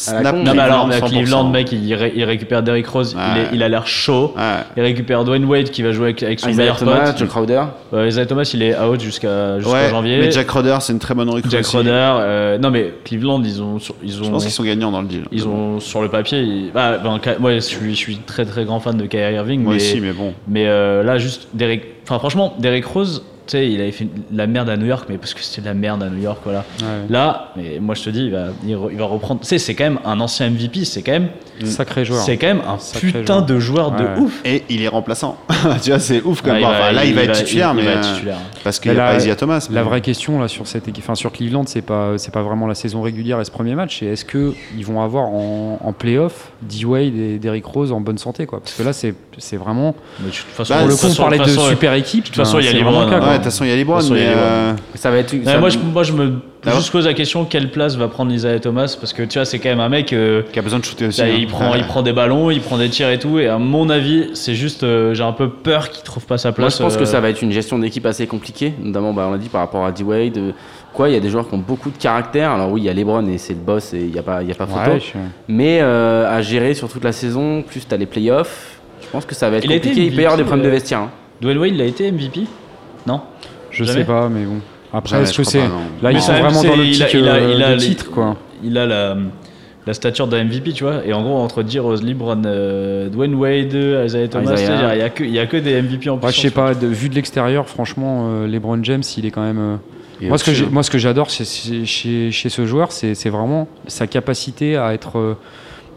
à 0.08 0.14
la 0.14 0.20
Snap. 0.20 0.34
con, 0.36 0.42
Non, 0.42 0.54
mais- 0.54 0.60
alors, 0.60 0.84
Cleveland, 0.84 0.86
mais 0.88 0.98
100%. 1.00 1.08
Cleveland, 1.20 1.48
mec, 1.50 1.72
il, 1.72 1.94
ré- 1.94 2.12
il 2.14 2.24
récupère 2.24 2.62
Derrick 2.62 2.86
Rose, 2.86 3.14
il, 3.16 3.18
Ouais. 3.18 3.42
est- 3.44 3.48
il 3.54 3.62
a 3.62 3.68
l'air 3.68 3.86
chaud. 3.86 4.34
Ouais. 4.36 4.42
Il 4.76 4.82
récupère 4.82 5.24
Dwayne 5.24 5.44
Wade 5.44 5.70
qui 5.70 5.82
va 5.82 5.92
jouer 5.92 6.06
avec, 6.06 6.22
avec 6.22 6.40
son 6.40 6.48
Isaiah 6.48 6.62
meilleur 6.62 6.76
Thomas, 6.78 7.06
pote. 7.06 7.18
Joe 7.18 7.28
Crowder. 7.28 7.62
Euh, 7.94 8.06
Isaiah 8.08 8.26
Thomas, 8.26 8.50
il 8.54 8.62
est 8.62 8.78
out 8.78 9.00
jusqu'à 9.00 9.58
jusqu'en 9.58 9.72
Ouais, 9.72 9.90
janvier. 9.90 10.18
mais 10.18 10.30
Jack 10.30 10.50
Roder, 10.50 10.76
c'est 10.80 10.92
une 10.92 10.98
très 10.98 11.14
bonne 11.14 11.28
recrue. 11.30 11.50
Jack. 11.50 11.66
Roder. 11.66 11.90
euh, 11.92 12.58
non, 12.58 12.70
mais 12.70 12.92
Cleveland, 13.04 13.42
ils 13.44 13.62
ont, 13.62 13.78
sur- 13.78 13.94
ils 14.02 14.12
Je 14.12 14.22
ont, 14.22 14.30
pense 14.30 14.42
qu'ils 14.44 14.52
sont 14.52 14.64
gagnants 14.64 14.90
dans 14.90 15.02
le 15.02 15.08
deal. 15.08 15.24
ils 15.32 15.46
ont 15.46 15.80
sur 15.80 16.02
le 16.02 16.08
papier. 16.08 16.40
ils- 16.40 16.70
bah, 16.72 16.98
ben, 16.98 17.20
moi, 17.38 17.54
je 17.54 17.60
suis, 17.60 17.90
je 17.90 17.96
suis 17.96 18.16
très 18.18 18.44
très 18.44 18.64
grand 18.64 18.80
fan 18.80 18.96
de 18.96 19.06
Kyrie 19.06 19.34
Irving, 19.34 19.62
Moi 19.62 19.74
mais, 19.74 19.76
aussi, 19.80 20.00
mais 20.00 20.12
bon. 20.12 20.32
mais 20.48 20.66
euh, 20.66 21.02
là, 21.02 21.18
juste 21.18 21.48
Derrick. 21.54 21.82
Enfin, 22.04 22.18
franchement, 22.18 22.54
Derrick 22.58 22.71
Rose, 22.80 23.22
tu 23.46 23.52
sais, 23.58 23.70
il 23.70 23.80
avait 23.80 23.92
fait 23.92 24.04
de 24.04 24.36
la 24.36 24.46
merde 24.46 24.68
à 24.68 24.76
New 24.76 24.86
York, 24.86 25.06
mais 25.08 25.18
parce 25.18 25.34
que 25.34 25.40
c'était 25.42 25.60
de 25.62 25.66
la 25.66 25.74
merde 25.74 26.02
à 26.02 26.08
New 26.08 26.22
York, 26.22 26.38
voilà. 26.44 26.64
Ouais. 26.80 26.86
Là, 27.10 27.52
mais 27.56 27.78
moi 27.80 27.94
je 27.94 28.02
te 28.04 28.10
dis, 28.10 28.24
il 28.26 28.30
va, 28.30 28.46
il 28.66 28.74
re- 28.74 28.88
il 28.92 28.98
va 28.98 29.04
reprendre. 29.06 29.40
Tu 29.40 29.46
sais, 29.48 29.58
c'est 29.58 29.74
quand 29.74 29.84
même 29.84 29.98
un 30.04 30.20
ancien 30.20 30.48
MVP, 30.50 30.84
c'est 30.84 31.02
quand 31.02 31.12
même, 31.12 31.28
Sacré 31.64 32.04
joueur. 32.04 32.22
c'est 32.22 32.36
quand 32.38 32.46
même 32.48 32.62
un 32.66 32.78
Sacré 32.78 33.08
putain 33.08 33.34
joueur. 33.34 33.46
de 33.46 33.58
joueur 33.60 33.90
de 33.92 34.02
Ouais. 34.04 34.18
ouf. 34.18 34.40
Et 34.44 34.64
il 34.68 34.82
est 34.82 34.88
remplaçant. 34.88 35.36
tu 35.82 35.90
vois, 35.90 35.98
c'est 36.00 36.22
ouf 36.22 36.42
quand 36.42 36.52
même. 36.52 36.60
il 36.60 36.64
va- 36.64 36.70
Enfin, 36.70 36.92
là, 36.92 37.04
il, 37.04 37.14
va 37.14 37.22
être 37.22 37.32
titulaire, 37.38 37.70
il 37.72 37.76
mais. 37.76 37.84
va 37.84 37.92
être 37.92 38.06
euh, 38.08 38.14
titulaire. 38.14 38.38
Parce 38.64 38.80
qu'il 38.80 38.90
n'y 38.92 38.98
a 38.98 39.04
la- 39.04 39.10
pas 39.12 39.16
Isaiah 39.18 39.36
Thomas. 39.36 39.68
La 39.70 39.82
vraie 39.82 40.00
question 40.00 40.40
là 40.40 40.48
sur 40.48 40.66
cette 40.66 40.88
équipe, 40.88 41.04
enfin 41.04 41.14
sur 41.14 41.30
Cleveland, 41.32 41.64
c'est 41.66 41.82
pas 41.82 42.18
c'est 42.18 42.32
pas 42.32 42.42
vraiment 42.42 42.66
la 42.66 42.74
saison 42.74 43.02
régulière 43.02 43.40
et 43.40 43.44
ce 43.44 43.50
premier 43.50 43.74
match, 43.74 43.98
c'est 44.00 44.06
est-ce 44.06 44.24
que 44.24 44.54
ils 44.76 44.84
vont 44.84 45.00
avoir 45.02 45.24
en, 45.28 45.78
en 45.82 45.92
playoff 45.92 46.52
D 46.62 46.84
Wade 46.84 47.14
et 47.16 47.38
Derrick 47.38 47.64
Rose 47.66 47.92
en 47.92 48.00
bonne 48.00 48.18
santé 48.18 48.46
quoi? 48.46 48.60
Parce 48.60 48.74
que 48.74 48.82
là 48.82 48.92
c'est 48.92 49.14
c'est 49.38 49.56
vraiment 49.56 49.94
Mais 50.20 50.30
tu- 50.30 50.42
de 50.42 50.46
toute 50.46 50.54
façon, 50.56 50.74
Bah, 50.74 50.78
pour 50.80 50.86
de 50.88 50.92
le 50.92 50.98
toute 50.98 51.08
coup 51.08 51.12
on 51.12 51.22
parlait 51.22 51.38
de, 51.38 51.44
super 51.48 51.94
équipe. 51.94 52.24
de 52.24 52.28
toute 52.28 52.36
façon, 52.36 52.58
il 52.58 52.64
y 52.66 52.68
a 52.68 52.72
les 52.72 52.82
de 53.32 53.36
toute 53.42 53.44
façon, 53.52 53.64
il 53.64 53.70
y 53.70 53.72
a 53.72 53.76
les 53.76 53.82
il 53.82 53.86
mais. 53.86 54.20
les 54.20 54.26
euh, 54.26 54.72
Ça 54.94 55.10
va 55.10 55.18
être. 55.18 55.34
Ça- 55.44 55.58
moi, 55.58 55.68
je, 55.68 55.78
moi, 55.78 56.02
je 56.02 56.12
me 56.12 56.32
Ah 56.64 56.70
juste 56.76 56.92
pose 56.92 57.06
la 57.06 57.14
question 57.14 57.44
quelle 57.44 57.70
place 57.70 57.96
va 57.96 58.06
prendre 58.08 58.30
Isaiah 58.32 58.60
Thomas 58.60 58.96
parce 59.00 59.12
que 59.12 59.22
tu 59.24 59.38
vois, 59.38 59.44
c'est 59.44 59.58
quand 59.58 59.68
même 59.70 59.80
un 59.80 59.88
mec. 59.88 60.12
euh, 60.12 60.42
Qui 60.52 60.58
a 60.58 60.62
besoin 60.62 60.78
de 60.78 60.84
shooter 60.84 61.06
aussi. 61.06 61.18
ça, 61.18 61.24
hein. 61.24 61.30
il, 61.36 61.46
prend, 61.48 61.72
Ouais. 61.72 61.78
il 61.78 61.84
prend 61.86 62.02
des 62.02 62.12
ballons, 62.12 62.50
il 62.50 62.60
prend 62.60 62.78
des 62.78 62.88
tirs 62.88 63.10
et 63.10 63.18
tout. 63.18 63.38
Et 63.38 63.48
à 63.48 63.58
mon 63.58 63.90
avis, 63.90 64.30
c'est 64.34 64.54
juste. 64.54 64.82
euh, 64.84 65.12
J'ai 65.14 65.24
un 65.24 65.32
peu 65.32 65.48
peur 65.50 65.90
qu'il 65.90 66.02
trouve 66.04 66.24
pas 66.26 66.38
sa 66.38 66.50
Moi, 66.50 66.54
place. 66.56 66.78
je 66.78 66.82
pense 66.82 66.96
que 66.96 67.04
ça 67.04 67.20
va 67.20 67.30
être 67.30 67.42
une 67.42 67.52
gestion 67.52 67.78
d'équipe 67.78 68.06
assez 68.06 68.26
compliquée, 68.26 68.72
notamment, 68.82 69.12
bah, 69.12 69.26
on 69.28 69.32
l'a 69.32 69.38
dit, 69.38 69.48
par 69.48 69.60
rapport 69.62 69.84
à 69.84 69.92
D-Wade. 69.92 70.54
Quoi, 70.94 71.08
il 71.08 71.14
y 71.14 71.16
a 71.16 71.20
des 71.20 71.30
joueurs 71.30 71.48
qui 71.48 71.54
ont 71.54 71.58
beaucoup 71.66 71.88
de 71.90 71.96
caractère. 71.96 72.50
Alors 72.50 72.70
oui, 72.70 72.82
il 72.82 72.84
y 72.84 72.90
a 72.90 72.92
LeBron 72.92 73.26
et 73.26 73.38
c'est 73.38 73.54
le 73.54 73.60
boss 73.60 73.94
et 73.94 74.00
il 74.00 74.12
n'y 74.12 74.18
a 74.18 74.22
pas, 74.22 74.42
il 74.42 74.48
y 74.48 74.52
a 74.52 74.54
pas 74.54 74.66
photo. 74.66 74.90
Ouais, 74.90 75.00
je- 75.00 75.18
Mais 75.48 75.78
euh, 75.80 76.30
à 76.30 76.42
gérer 76.42 76.74
sur 76.74 76.88
toute 76.90 77.02
la 77.02 77.12
saison, 77.12 77.62
plus 77.62 77.80
tu 77.88 77.94
as 77.94 77.96
les 77.96 78.04
playoffs, 78.04 78.78
je 79.00 79.06
pense 79.08 79.24
que 79.24 79.34
ça 79.34 79.48
va 79.48 79.56
être 79.56 79.64
Il 79.64 79.70
compliqué. 79.72 80.04
Il 80.04 80.14
peut 80.14 80.20
y 80.20 80.24
avoir 80.26 80.36
des 80.36 80.44
problèmes 80.44 80.66
de 80.66 80.70
vestiaire. 80.70 80.98
hein. 81.00 81.10
Dwayne 81.40 81.56
Wade, 81.58 81.72
il 81.74 81.80
a 81.80 81.86
été 81.86 82.12
MVP 82.12 82.42
Non 83.06 83.20
je 83.70 83.84
Jamais 83.84 84.00
sais 84.00 84.04
pas, 84.04 84.28
mais 84.28 84.44
bon. 84.44 84.58
Après, 84.92 85.16
Jamais, 85.16 85.22
est-ce 85.22 85.38
que 85.38 85.44
c'est 85.44 85.58
pas, 85.60 85.64
là 85.64 85.70
Mais 86.02 86.12
ils 86.12 86.20
sont 86.20 86.32
vraiment 86.34 86.62
dans 86.62 86.76
le 86.76 86.84
il 86.84 87.02
a- 87.02 87.10
il 87.10 87.28
a- 87.28 87.40
il 87.54 87.62
a 87.62 87.74
les- 87.74 87.78
titre 87.78 88.10
quoi. 88.10 88.36
Il 88.62 88.76
a 88.76 88.84
la, 88.84 89.16
la 89.86 89.94
stature 89.94 90.26
d'un 90.26 90.44
MVP, 90.44 90.72
tu 90.74 90.84
vois. 90.84 91.00
Et 91.06 91.14
en 91.14 91.22
gros, 91.22 91.38
entre 91.38 91.62
dire 91.62 91.82
Rose 91.84 92.02
LeBron, 92.02 92.42
euh, 92.44 93.08
Dwayne 93.08 93.34
Wade, 93.34 93.72
Isaiah 93.72 94.28
Thomas, 94.28 94.54
il 94.56 94.98
y 94.98 95.02
a 95.02 95.08
que- 95.08 95.24
il 95.24 95.30
y, 95.30 95.38
a 95.38 95.46
que 95.46 95.56
des 95.56 95.72
MVP 95.80 96.10
en 96.10 96.18
plus. 96.18 96.26
Ouais, 96.26 96.32
je 96.32 96.40
sais 96.40 96.50
pas, 96.50 96.74
de, 96.74 96.86
vu 96.86 97.08
de 97.08 97.14
l'extérieur, 97.14 97.66
franchement, 97.66 98.26
euh, 98.28 98.46
LeBron 98.46 98.84
James, 98.84 99.02
il 99.16 99.24
est 99.24 99.30
quand 99.30 99.42
même. 99.42 99.58
euh, 99.58 100.26
moi, 100.28 100.36
ce 100.36 100.44
que 100.44 100.52
j'ai- 100.52 100.64
hein. 100.66 100.68
moi, 100.70 100.82
ce 100.82 100.90
que 100.90 100.98
j'adore 100.98 101.30
c'est- 101.30 101.44
c'est- 101.46 101.86
chez, 101.86 102.30
chez 102.30 102.48
ce 102.50 102.66
joueur, 102.66 102.92
c'est 102.92 103.14
c'est 103.14 103.30
vraiment 103.30 103.68
sa 103.86 104.06
capacité 104.06 104.76
à 104.76 104.92
être. 104.92 105.36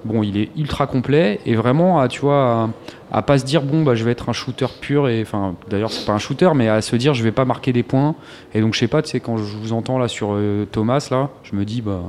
Bon, 0.05 0.23
il 0.23 0.37
est 0.37 0.49
ultra 0.55 0.87
complet 0.87 1.41
et 1.45 1.55
vraiment, 1.55 1.99
à, 1.99 2.07
tu 2.07 2.21
vois, 2.21 2.69
à, 3.11 3.17
à 3.17 3.21
pas 3.21 3.37
se 3.37 3.45
dire, 3.45 3.61
bon, 3.63 3.83
bah, 3.83 3.95
je 3.95 4.05
vais 4.05 4.11
être 4.11 4.29
un 4.29 4.33
shooter 4.33 4.67
pur. 4.79 5.09
Et 5.09 5.21
enfin, 5.21 5.55
d'ailleurs, 5.69 5.91
c'est 5.91 6.05
pas 6.05 6.13
un 6.13 6.19
shooter, 6.19 6.51
mais 6.55 6.69
à 6.69 6.81
se 6.81 6.95
dire, 6.95 7.13
je 7.13 7.23
vais 7.23 7.31
pas 7.31 7.45
marquer 7.45 7.73
des 7.73 7.83
points. 7.83 8.15
Et 8.53 8.61
donc, 8.61 8.73
je 8.73 8.79
sais 8.79 8.87
pas, 8.87 9.01
tu 9.01 9.09
sais, 9.09 9.19
quand 9.19 9.37
je 9.37 9.57
vous 9.57 9.73
entends 9.73 9.97
là 9.97 10.07
sur 10.07 10.29
euh, 10.31 10.65
Thomas, 10.71 11.05
là, 11.11 11.29
je 11.43 11.55
me 11.55 11.65
dis, 11.65 11.81
bah. 11.81 12.01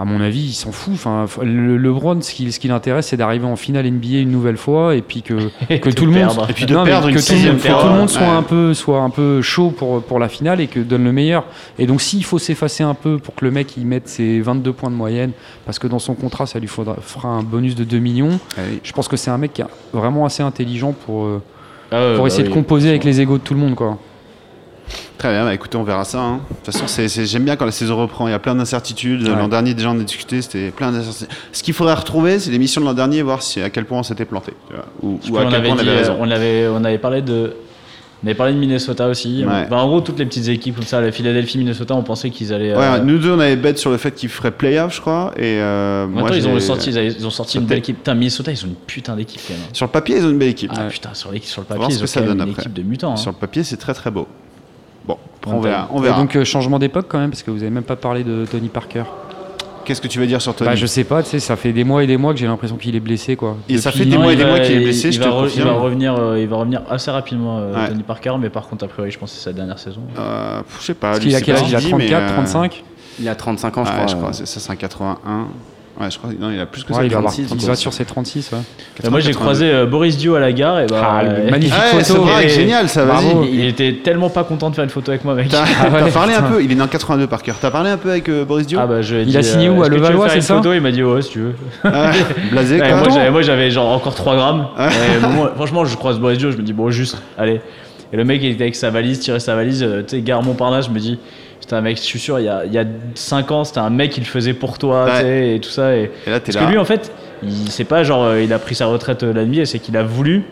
À 0.00 0.04
mon 0.04 0.20
avis, 0.20 0.40
il 0.50 0.52
s'en 0.52 0.70
fout. 0.70 0.92
Enfin, 0.94 1.26
le 1.42 1.76
LeBron, 1.76 2.20
ce 2.20 2.32
qui, 2.32 2.52
ce 2.52 2.60
qui 2.60 2.68
l'intéresse, 2.68 3.08
c'est 3.08 3.16
d'arriver 3.16 3.46
en 3.46 3.56
finale 3.56 3.84
NBA 3.90 4.18
une 4.18 4.30
nouvelle 4.30 4.56
fois 4.56 4.94
et 4.94 5.02
puis 5.02 5.22
que, 5.22 5.34
tout 5.90 6.04
le 6.06 6.12
monde 6.12 6.20
perdre. 6.20 6.46
Et 6.48 6.52
puis 6.52 6.66
de 6.66 6.74
non, 6.74 6.84
mais 6.84 6.90
perdre 6.90 7.08
une 7.08 7.16
que 7.16 7.20
tout, 7.20 7.32
le 7.32 7.36
sixième 7.36 7.54
monde- 7.54 7.62
que 7.62 7.68
fois. 7.68 7.80
tout 7.82 7.88
le 7.88 7.94
monde 7.94 8.08
soit 8.08 8.22
Ouais. 8.22 8.28
un 8.28 8.42
peu 8.42 8.74
soit 8.74 9.00
un 9.02 9.10
peu 9.10 9.42
chaud 9.42 9.70
pour 9.70 10.00
pour 10.02 10.20
la 10.20 10.28
finale 10.28 10.60
et 10.60 10.68
que 10.68 10.78
donne 10.78 11.02
le 11.02 11.10
meilleur. 11.12 11.44
Et 11.80 11.86
donc 11.86 12.00
s'il 12.00 12.24
faut 12.24 12.38
s'effacer 12.38 12.84
un 12.84 12.94
peu 12.94 13.18
pour 13.18 13.34
que 13.34 13.44
le 13.44 13.50
mec 13.50 13.76
il 13.76 13.86
mette 13.86 14.08
ses 14.08 14.40
22 14.40 14.72
points 14.72 14.90
de 14.90 14.94
moyenne 14.94 15.32
parce 15.66 15.80
que 15.80 15.88
dans 15.88 15.98
son 15.98 16.14
contrat 16.14 16.46
ça 16.46 16.60
lui 16.60 16.68
faudra 16.68 16.96
fera 17.00 17.28
un 17.30 17.42
bonus 17.42 17.74
de 17.74 17.82
2 17.82 17.98
millions. 17.98 18.38
Ah. 18.56 18.60
Je 18.84 18.92
pense 18.92 19.08
que 19.08 19.16
c'est 19.16 19.30
un 19.32 19.38
mec 19.38 19.52
qui 19.54 19.62
est 19.62 19.66
vraiment 19.92 20.24
assez 20.24 20.44
intelligent 20.44 20.92
pour 20.92 21.24
euh, 21.26 21.42
Ah 21.90 21.96
ouais, 21.96 22.14
pour 22.14 22.22
bah 22.22 22.28
essayer 22.28 22.44
oui. 22.44 22.50
de 22.50 22.54
composer 22.54 22.88
avec 22.90 23.02
les 23.02 23.20
égos 23.20 23.38
de 23.38 23.42
tout 23.42 23.54
le 23.54 23.60
monde 23.60 23.74
quoi. 23.74 23.98
Très 25.18 25.30
bien, 25.32 25.44
bah 25.44 25.52
écoutez, 25.54 25.76
on 25.76 25.82
verra 25.82 26.04
ça. 26.04 26.20
hein. 26.20 26.40
De 26.50 26.54
toute 26.70 26.74
façon, 26.74 27.08
j'aime 27.24 27.44
bien 27.44 27.56
quand 27.56 27.64
la 27.64 27.72
saison 27.72 27.96
reprend. 27.96 28.28
Il 28.28 28.30
y 28.30 28.34
a 28.34 28.38
plein 28.38 28.54
d'incertitudes. 28.54 29.22
Ouais. 29.26 29.34
L'an 29.34 29.48
dernier, 29.48 29.74
déjà, 29.74 29.90
on 29.90 29.98
a 29.98 30.02
discuté, 30.04 30.40
c'était 30.42 30.70
plein 30.70 30.92
d'incertitudes. 30.92 31.28
Ce 31.52 31.62
qu'il 31.62 31.74
faudrait 31.74 31.94
retrouver, 31.94 32.38
c'est 32.38 32.50
l'émission 32.50 32.80
de 32.80 32.86
l'an 32.86 32.94
dernier, 32.94 33.22
voir 33.22 33.42
si, 33.42 33.60
à 33.60 33.68
quel 33.70 33.84
point 33.84 33.98
on 33.98 34.02
s'était 34.04 34.24
planté. 34.24 34.52
tu 34.68 34.74
vois, 34.76 34.86
Ou, 35.02 35.38
à 35.38 35.44
quel 35.50 35.54
avait 35.56 35.68
point 35.68 35.76
on 35.76 35.80
avait 35.80 35.90
euh, 35.90 35.96
raison. 35.98 36.16
on 36.20 36.30
avait, 36.30 36.68
on 36.68 36.84
avait 36.84 36.98
parlé 36.98 37.22
de. 37.22 37.54
On 38.22 38.26
avait 38.26 38.34
parlé 38.34 38.52
de 38.52 38.58
Minnesota 38.58 39.06
aussi. 39.08 39.44
Ouais. 39.46 39.72
En 39.72 39.86
gros, 39.86 40.00
toutes 40.00 40.18
les 40.18 40.24
petites 40.26 40.48
équipes 40.48 40.74
comme 40.74 40.84
ça, 40.84 41.00
la 41.00 41.12
Philadelphie, 41.12 41.56
Minnesota, 41.58 41.94
on 41.94 42.02
pensait 42.02 42.30
qu'ils 42.30 42.52
allaient. 42.52 42.74
Ouais, 42.74 42.82
euh, 42.84 42.98
nous 43.00 43.18
deux, 43.18 43.30
on 43.32 43.38
avait 43.38 43.54
bet 43.54 43.76
sur 43.76 43.90
le 43.90 43.96
fait 43.96 44.12
qu'ils 44.12 44.28
feraient 44.28 44.50
playoff, 44.50 44.92
je 44.96 45.00
crois. 45.00 45.32
Et 45.36 45.60
euh, 45.60 46.04
en 46.04 46.08
même 46.08 46.18
moi, 46.20 46.30
ils 46.34 46.48
ont 46.48 46.58
sorti, 46.58 46.90
ils, 46.90 47.24
ont 47.24 47.30
sorti 47.30 47.58
une 47.58 47.64
belle 47.66 47.78
équipe. 47.78 47.98
Putain, 47.98 48.14
Minnesota, 48.14 48.50
ils 48.50 48.64
ont 48.64 48.68
une 48.68 48.74
putain 48.74 49.14
d'équipe 49.14 49.40
quand 49.46 49.54
même. 49.54 49.62
Sur 49.72 49.86
le 49.86 49.92
papier, 49.92 50.16
ils 50.18 50.24
ont 50.24 50.30
une 50.30 50.38
belle 50.38 50.48
équipe. 50.48 50.72
Ah 50.76 50.86
putain, 50.88 51.10
sur, 51.14 51.30
sur 51.42 51.60
le 51.60 51.66
papier, 51.66 51.86
ils 51.90 52.02
ont 52.02 52.06
ça 52.08 52.20
une 52.20 52.40
après. 52.40 52.50
équipe 52.60 52.72
de 52.72 52.82
mutants. 52.82 53.12
hein. 53.12 53.16
Sur 53.16 53.30
le 53.30 53.36
papier, 53.36 53.62
c'est 53.62 53.76
très 53.76 53.94
très 53.94 54.10
beau. 54.10 54.26
Bon, 55.08 55.16
on 55.46 55.60
verra. 55.60 55.88
On 55.92 55.98
Et 56.00 56.04
verra. 56.04 56.18
donc 56.20 56.36
euh, 56.36 56.44
changement 56.44 56.78
d'époque 56.78 57.06
quand 57.08 57.18
même 57.18 57.30
parce 57.30 57.42
que 57.42 57.50
vous 57.50 57.62
avez 57.62 57.70
même 57.70 57.82
pas 57.84 57.96
parlé 57.96 58.22
de 58.22 58.44
Tony 58.50 58.68
Parker. 58.68 59.04
Qu'est-ce 59.84 60.02
que 60.02 60.08
tu 60.08 60.18
veux 60.18 60.26
dire 60.26 60.42
sur 60.42 60.54
Tony 60.54 60.68
Bah, 60.68 60.76
je 60.76 60.84
sais 60.84 61.04
pas, 61.04 61.22
tu 61.22 61.30
sais, 61.30 61.38
ça 61.40 61.56
fait 61.56 61.72
des 61.72 61.82
mois 61.82 62.04
et 62.04 62.06
des 62.06 62.18
mois 62.18 62.34
que 62.34 62.38
j'ai 62.38 62.46
l'impression 62.46 62.76
qu'il 62.76 62.94
est 62.94 63.00
blessé, 63.00 63.36
quoi. 63.36 63.56
Et 63.70 63.78
ça 63.78 63.90
fait 63.90 64.04
des 64.04 64.16
Non, 64.16 64.22
mois 64.22 64.32
et 64.32 64.34
il 64.34 64.36
des 64.38 64.44
va- 64.44 64.50
mois 64.50 64.60
qu'il 64.60 64.72
est 64.74 64.76
il- 64.80 64.84
blessé, 64.84 65.08
il 65.08 65.12
je 65.14 65.18
va 65.18 65.24
te 65.24 65.30
re- 65.30 65.40
confirme. 65.44 65.66
Il 65.68 65.72
va 65.72 65.78
revenir, 65.80 66.14
euh, 66.14 66.38
il 66.38 66.46
va 66.46 66.56
revenir 66.56 66.82
assez 66.90 67.10
rapidement, 67.10 67.56
euh, 67.58 67.74
Ouais. 67.74 67.88
Tony 67.88 68.02
Parker, 68.02 68.34
mais 68.38 68.50
par 68.50 68.68
contre, 68.68 68.84
a 68.84 68.88
priori, 68.88 69.10
je 69.10 69.18
pense 69.18 69.30
que 69.32 69.38
c'est 69.38 69.44
sa 69.44 69.52
dernière 69.54 69.78
saison. 69.78 70.02
Euh, 70.18 70.60
je 70.78 70.84
sais 70.84 70.92
pas. 70.94 71.14
Lui, 71.14 71.20
qu'il 71.28 71.34
a 71.36 71.40
quel 71.40 71.56
âge? 71.56 71.64
Il 71.70 71.74
a 71.76 71.80
dit, 71.80 71.94
mais, 71.94 72.06
34, 72.06 72.22
euh, 72.22 72.34
35 72.34 72.84
Il 73.18 73.28
a 73.30 73.34
35 73.34 73.78
ans, 73.78 73.84
je 73.86 73.88
ouais, 73.90 73.96
crois. 73.96 74.06
je 74.08 74.16
crois, 74.16 74.32
c'est 74.34 74.46
ça, 74.46 74.60
c'est 74.60 74.70
un 74.70 74.76
81. 74.76 75.46
Ouais, 76.00 76.10
je 76.12 76.18
crois. 76.18 76.30
Non, 76.38 76.50
il 76.52 76.60
a 76.60 76.66
plus 76.66 76.84
que 76.84 76.92
ça. 76.94 77.00
Ouais, 77.00 77.06
il 77.06 77.10
va, 77.12 77.18
avoir, 77.18 77.32
36, 77.32 77.52
il 77.60 77.66
va 77.66 77.74
sur 77.74 77.92
ses 77.92 78.04
36, 78.04 78.52
ouais. 78.52 78.58
Euh, 79.04 79.10
moi, 79.10 79.18
j'ai 79.18 79.30
82. 79.32 79.34
croisé 79.34 79.70
euh, 79.72 79.84
Boris 79.84 80.16
Dio 80.16 80.36
à 80.36 80.40
la 80.40 80.52
gare. 80.52 80.78
Et 80.80 80.86
bah, 80.86 81.00
Ah, 81.04 81.20
euh, 81.24 81.50
magnifique 81.50 81.74
Ouais, 81.74 82.04
c'est 82.04 82.12
photo. 82.12 82.22
vrai, 82.22 82.46
et- 82.46 82.48
génial 82.48 82.88
ça, 82.88 83.04
vas-y. 83.04 83.48
Il 83.52 83.64
était 83.64 83.94
tellement 84.04 84.30
pas 84.30 84.44
content 84.44 84.70
de 84.70 84.76
faire 84.76 84.84
une 84.84 84.90
photo 84.90 85.10
avec 85.10 85.24
moi, 85.24 85.34
mec. 85.34 85.48
T'as 85.48 85.64
Ah 85.82 85.90
parlé 86.14 86.34
un 86.34 86.42
peu, 86.42 86.62
il 86.62 86.70
est 86.70 86.74
né 86.76 86.82
en 86.82 86.86
82 86.86 87.26
par 87.26 87.42
cœur. 87.42 87.56
T'as 87.60 87.72
parlé 87.72 87.90
un 87.90 87.96
peu 87.96 88.10
avec 88.10 88.28
euh, 88.28 88.44
Boris 88.44 88.66
Dio? 88.68 88.78
Ah 88.80 88.86
bah, 88.86 89.02
je 89.02 89.16
Il 89.16 89.26
dit, 89.26 89.36
a 89.36 89.42
signé 89.42 89.68
où, 89.68 89.82
à 89.82 89.88
Levallois, 89.88 90.28
c'est 90.28 90.40
ça? 90.40 90.54
photo? 90.56 90.72
Il 90.72 90.80
m'a 90.82 90.92
dit 90.92 91.02
ouais 91.02 91.20
si 91.22 91.30
tu 91.30 91.40
veux. 91.40 91.54
Blasé, 92.52 92.78
quoi. 92.78 93.30
moi, 93.32 93.42
j'avais, 93.42 93.70
genre 93.72 93.88
encore 93.88 94.14
3 94.14 94.36
grammes. 94.36 94.68
Franchement, 95.56 95.84
je 95.84 95.96
croise 95.96 96.18
Boris 96.20 96.38
Dio, 96.38 96.50
je 96.52 96.56
me 96.56 96.62
dis 96.62 96.72
bon, 96.72 96.90
juste, 96.90 97.20
allez. 97.36 97.60
Et 98.12 98.16
le 98.16 98.24
mec, 98.24 98.40
il 98.42 98.50
était 98.52 98.62
avec 98.62 98.74
sa 98.76 98.88
valise, 98.90 99.18
tirait 99.20 99.40
sa 99.40 99.54
valise, 99.54 99.86
tu 100.06 100.16
sais, 100.16 100.22
gare 100.22 100.42
Montparnasse, 100.42 100.86
je 100.86 100.90
me 100.90 100.98
dis, 100.98 101.18
c'était 101.68 101.76
un 101.76 101.82
mec, 101.82 101.98
je 101.98 102.02
suis 102.02 102.18
sûr, 102.18 102.40
il 102.40 102.46
y 102.46 102.48
a, 102.48 102.64
il 102.64 102.72
y 102.72 102.78
a 102.78 102.84
5 103.14 103.50
ans, 103.50 103.62
c'était 103.64 103.80
un 103.80 103.90
mec 103.90 104.10
qui 104.12 104.20
le 104.20 104.26
faisait 104.26 104.54
pour 104.54 104.78
toi, 104.78 105.04
tu 105.06 105.12
Ouais. 105.12 105.20
sais, 105.20 105.54
et 105.56 105.60
tout 105.60 105.68
ça. 105.68 105.94
Et... 105.94 106.10
Et 106.26 106.30
là, 106.30 106.40
t'es 106.40 106.52
Parce 106.52 106.56
là. 106.56 106.64
que 106.64 106.70
lui, 106.70 106.78
en 106.78 106.84
fait, 106.86 107.12
il 107.42 107.70
c'est 107.70 107.84
pas 107.84 108.02
genre, 108.04 108.24
euh, 108.24 108.42
il 108.42 108.50
a 108.54 108.58
pris 108.58 108.74
sa 108.74 108.86
retraite 108.86 109.22
euh, 109.22 109.34
la 109.34 109.44
nuit, 109.44 109.66
c'est 109.66 109.78
qu'il 109.78 109.94
a 109.98 110.02
voulu, 110.02 110.44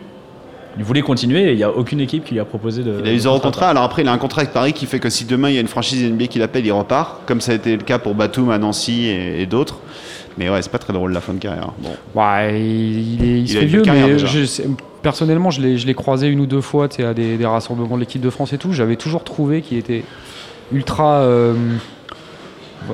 il 0.77 0.83
voulait 0.83 1.01
continuer, 1.01 1.49
et 1.49 1.53
il 1.53 1.57
y 1.57 1.63
a 1.63 1.71
aucune 1.71 1.99
équipe 2.01 2.23
qui 2.23 2.35
lui 2.35 2.39
a 2.39 2.45
proposé 2.45 2.83
de. 2.83 3.01
Il 3.03 3.09
a 3.09 3.13
eu 3.13 3.17
zéro 3.17 3.39
contrat. 3.39 3.69
Alors 3.69 3.81
après, 3.81 4.03
il 4.03 4.07
a 4.07 4.11
un 4.11 4.19
contrat 4.19 4.41
avec 4.41 4.53
Paris 4.53 4.73
qui 4.73 4.85
fait 4.85 4.99
que 4.99 5.09
si 5.09 5.25
demain 5.25 5.49
il 5.49 5.55
y 5.55 5.57
a 5.57 5.61
une 5.61 5.67
franchise 5.67 6.03
NBA 6.07 6.27
qui 6.27 6.37
l'appelle, 6.37 6.65
il 6.67 6.71
repart. 6.71 7.25
Comme 7.25 7.41
ça 7.41 7.53
a 7.53 7.55
été 7.55 7.75
le 7.75 7.81
cas 7.83 7.97
pour 7.97 8.13
Batum 8.13 8.51
à 8.51 8.59
Nancy 8.59 9.05
et, 9.07 9.41
et 9.41 9.45
d'autres. 9.47 9.79
Mais 10.37 10.51
ouais, 10.51 10.61
c'est 10.61 10.71
pas 10.71 10.77
très 10.77 10.93
drôle 10.93 11.13
la 11.13 11.19
fin 11.21 11.33
de 11.33 11.39
carrière. 11.39 11.71
Bon. 11.79 11.89
Ouais, 12.21 12.61
il, 12.61 13.23
est, 13.25 13.39
il 13.39 13.49
se 13.49 13.57
fait 13.57 13.65
vieux, 13.65 13.81
mais 13.87 14.19
je 14.19 14.61
personnellement, 15.01 15.49
je 15.51 15.61
l'ai, 15.61 15.77
je 15.77 15.87
l'ai 15.87 15.93
croisé 15.93 16.27
une 16.27 16.39
ou 16.41 16.45
deux 16.45 16.61
fois 16.61 16.87
tu 16.89 16.97
sais, 16.97 17.03
à 17.05 17.13
des, 17.13 17.37
des 17.37 17.45
rassemblements 17.45 17.95
de 17.95 18.01
l'équipe 18.01 18.21
de 18.21 18.29
France 18.29 18.53
et 18.53 18.57
tout. 18.57 18.71
J'avais 18.73 18.97
toujours 18.97 19.23
trouvé 19.23 19.61
qu'il 19.61 19.77
était 19.77 20.03
ultra. 20.71 21.21
euh, 21.21 21.53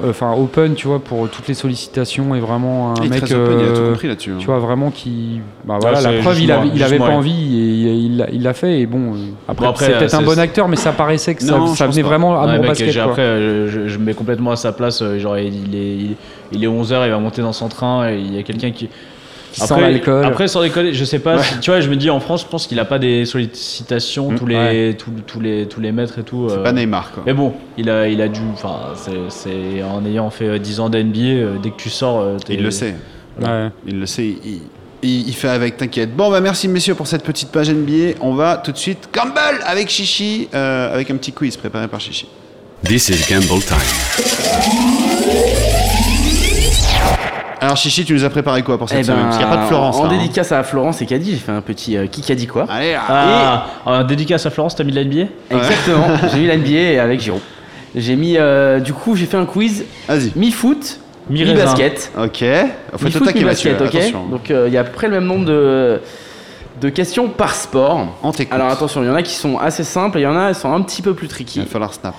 Enfin, 0.09 0.33
open, 0.33 0.73
tu 0.73 0.87
vois, 0.87 0.97
pour 0.97 1.29
toutes 1.29 1.47
les 1.47 1.53
sollicitations 1.53 2.33
et 2.33 2.39
vraiment 2.39 2.95
un 2.97 3.01
mec. 3.07 3.25
très 3.25 3.35
open, 3.35 3.59
il 3.59 3.65
a 3.65 3.73
tout 3.73 3.79
euh, 3.81 3.89
compris 3.91 4.07
là-dessus. 4.07 4.31
hein. 4.31 4.37
tu 4.39 4.47
vois, 4.47 4.57
vraiment 4.57 4.89
qui. 4.89 5.39
Bah 5.65 5.77
voilà, 5.79 6.01
la 6.01 6.13
preuve, 6.19 6.39
il, 6.41 6.47
moi, 6.47 6.55
avait, 6.57 6.69
il 6.73 6.79
pas 6.97 7.09
ouais. 7.09 7.13
envie 7.13 7.59
et 7.59 7.91
il 8.31 8.41
l'a- 8.41 8.53
fait. 8.55 8.79
Et 8.79 8.85
bon, 8.87 9.13
euh, 9.13 9.17
après, 9.47 9.65
Bon, 9.65 9.69
après, 9.69 9.85
c'est 9.85 9.91
peut-être 9.99 10.15
un 10.15 10.23
bon 10.23 10.39
acteur, 10.39 10.67
mais 10.67 10.77
ça 10.77 10.93
paraissait 10.93 11.35
que 11.35 11.43
ça, 11.43 11.57
Non, 11.59 11.67
ça 11.75 11.85
pense 11.85 11.93
venait 11.93 12.01
pas. 12.01 12.09
vraiment 12.09 12.39
à 12.41 12.45
Ouais, 12.47 12.51
mon 12.53 12.59
mec, 12.61 12.69
basket. 12.69 12.93
quoi. 12.95 13.03
après, 13.03 13.23
je, 13.69 13.87
je 13.87 13.97
me 13.99 14.05
mets 14.05 14.13
complètement 14.15 14.49
à 14.49 14.55
sa 14.55 14.71
place. 14.71 15.03
Genre, 15.17 15.37
il 15.37 15.75
est, 15.75 15.95
il, 15.95 16.15
il 16.53 16.63
est 16.63 16.67
11h, 16.67 17.05
il 17.05 17.11
va 17.11 17.19
monter 17.19 17.43
dans 17.43 17.53
son 17.53 17.67
train 17.67 18.09
et 18.09 18.17
il 18.17 18.33
y 18.35 18.39
a 18.39 18.43
quelqu'un 18.43 18.71
qui. 18.71 18.89
Qui 19.53 19.61
sent 19.61 19.80
l'alcool. 19.80 20.25
Après, 20.25 20.47
sans 20.49 20.61
déconner, 20.61 20.93
je 20.93 21.05
sais 21.05 21.19
pas. 21.19 21.38
Ouais. 21.38 21.43
si- 21.43 21.59
tu 21.59 21.69
vois, 21.71 21.80
je 21.80 21.88
me 21.88 21.95
dis 21.95 22.09
en 22.09 22.19
France, 22.19 22.41
je 22.41 22.47
pense 22.47 22.67
qu'il 22.67 22.80
a 22.80 22.85
pas 22.85 22.99
des 22.99 23.23
sollicitations 23.25 24.31
Mm, 24.31 24.35
tous 24.35 24.45
les, 24.47 24.95
tous, 24.97 25.11
tous 25.27 25.39
les, 25.39 25.67
tous 25.67 25.80
les 25.80 25.91
mètres 25.91 26.17
et 26.19 26.23
tout. 26.23 26.47
C'est 26.49 26.57
euh. 26.57 26.63
pas 26.63 26.71
Neymar 26.73 27.11
quoi. 27.13 27.23
Mais 27.25 27.34
bon, 27.34 27.53
il 27.77 27.89
a, 27.89 28.07
il 28.07 28.19
a 28.21 28.27
dû. 28.27 28.41
Enfin, 28.53 28.77
c'est, 28.95 29.11
c'est 29.30 29.84
en 29.84 30.03
ayant 30.05 30.30
fait 30.31 30.47
euh, 30.47 30.57
10 30.59 30.80
ans 30.80 30.89
d'NBA, 30.89 31.19
euh, 31.19 31.55
dès 31.61 31.69
que 31.69 31.77
tu 31.77 31.89
sors. 31.89 32.19
euh, 32.21 32.38
t'es- 32.43 32.55
Il 32.55 32.63
le 32.63 32.71
sait. 32.71 32.95
Ouais. 33.39 33.69
Il 33.88 33.99
le 33.99 34.05
sait. 34.07 34.25
Il, 34.43 34.59
il- 35.03 35.27
il 35.27 35.34
fait 35.35 35.49
avec, 35.49 35.77
t'inquiète. 35.77 36.15
Bon, 36.15 36.31
bah 36.31 36.41
merci 36.41 36.67
messieurs 36.67 36.95
pour 36.95 37.05
cette 37.07 37.23
petite 37.23 37.49
page 37.49 37.69
NBA. 37.69 38.17
On 38.21 38.34
va 38.34 38.57
tout 38.57 38.71
de 38.71 38.77
suite 38.77 39.09
Campbell 39.11 39.59
avec 39.65 39.89
Chichi, 39.89 40.47
euh, 40.55 40.93
avec 40.93 41.11
un 41.11 41.15
petit 41.17 41.31
quiz 41.31 41.57
préparé 41.57 41.88
par 41.88 41.99
Chichi. 42.01 42.27
This 42.84 43.09
is 43.09 43.31
Gamble 43.31 43.61
Time. 43.63 43.77
Alors 47.64 47.77
Chichi, 47.77 48.03
tu 48.03 48.14
nous 48.14 48.26
as 48.26 48.30
préparé 48.30 48.61
quoi 48.61 48.77
pour 48.77 48.90
cette 48.90 48.99
Eh 48.99 49.03
semaine 49.03 49.19
ben, 49.19 49.23
Parce 49.27 49.38
qu'il 49.38 49.48
n'y 49.48 49.53
a 49.53 49.56
pas 49.56 49.61
de 49.64 49.68
Florence. 49.68 49.95
En 49.95 50.03
là, 50.03 50.10
hein. 50.10 50.18
dédicace 50.18 50.52
à 50.52 50.64
Florence 50.64 51.02
et 51.02 51.06
Caddy, 51.06 51.31
j'ai 51.31 51.38
fait 51.38 51.53
un 51.53 51.61
petit 51.61 51.95
euh, 51.95 52.07
qui 52.07 52.30
a 52.30 52.35
dit 52.35 52.45
quoi. 52.45 52.65
Allez, 52.69 52.91
là. 52.91 53.02
Ah, 53.07 53.65
en 53.85 54.03
dédicace 54.03 54.45
à 54.45 54.49
Florence, 54.49 54.76
t'as 54.76 54.84
mis 54.84 54.91
de 54.91 54.98
la 54.99 55.06
NBA 55.06 55.31
Exactement, 55.49 56.07
j'ai 56.34 56.40
mis 56.40 56.48
l'NBA 56.48 57.02
avec 57.02 57.22
Giro. 57.22 57.40
J'ai 57.95 58.18
mis, 58.18 58.35
euh, 58.38 58.81
du 58.81 58.91
coup, 58.91 59.15
j'ai 59.15 59.27
fait 59.27 59.38
un 59.38 59.45
quiz 59.45 59.85
Vas-y. 60.10 60.34
mi-foot, 60.35 60.99
mi-basket. 61.30 62.11
Ok. 62.18 62.44
Faut 62.98 63.06
Mi-foot, 63.06 63.34
mi-basket, 63.34 63.80
ok 63.81 63.95
Attention. 63.95 64.26
Donc 64.27 64.52
euh, 64.52 64.65
il 64.68 64.73
y 64.73 64.77
a 64.77 64.81
à 64.81 64.84
peu 64.84 64.91
près 64.91 65.07
le 65.07 65.14
même 65.14 65.26
nombre 65.26 65.45
de, 65.45 66.02
de 66.81 66.90
questions 66.90 67.30
par 67.30 67.56
sport. 67.56 68.07
On. 68.23 68.31
Alors 68.52 68.72
attention, 68.72 69.03
il 69.03 69.07
y 69.07 69.10
en 69.10 69.15
a 69.15 69.23
qui 69.23 69.35
sont 69.35 69.57
assez 69.57 69.85
simples 69.85 70.18
et 70.18 70.22
il 70.22 70.26
y 70.26 70.27
en 70.27 70.35
a 70.38 70.53
qui 70.53 70.60
sont 70.60 70.73
un 70.73 70.81
petit 70.81 71.02
peu 71.02 71.14
plus 71.14 71.27
Il 71.27 71.30
tricky. 71.30 71.60
va 71.60 71.65
falloir 71.68 71.94
snap. 71.94 72.15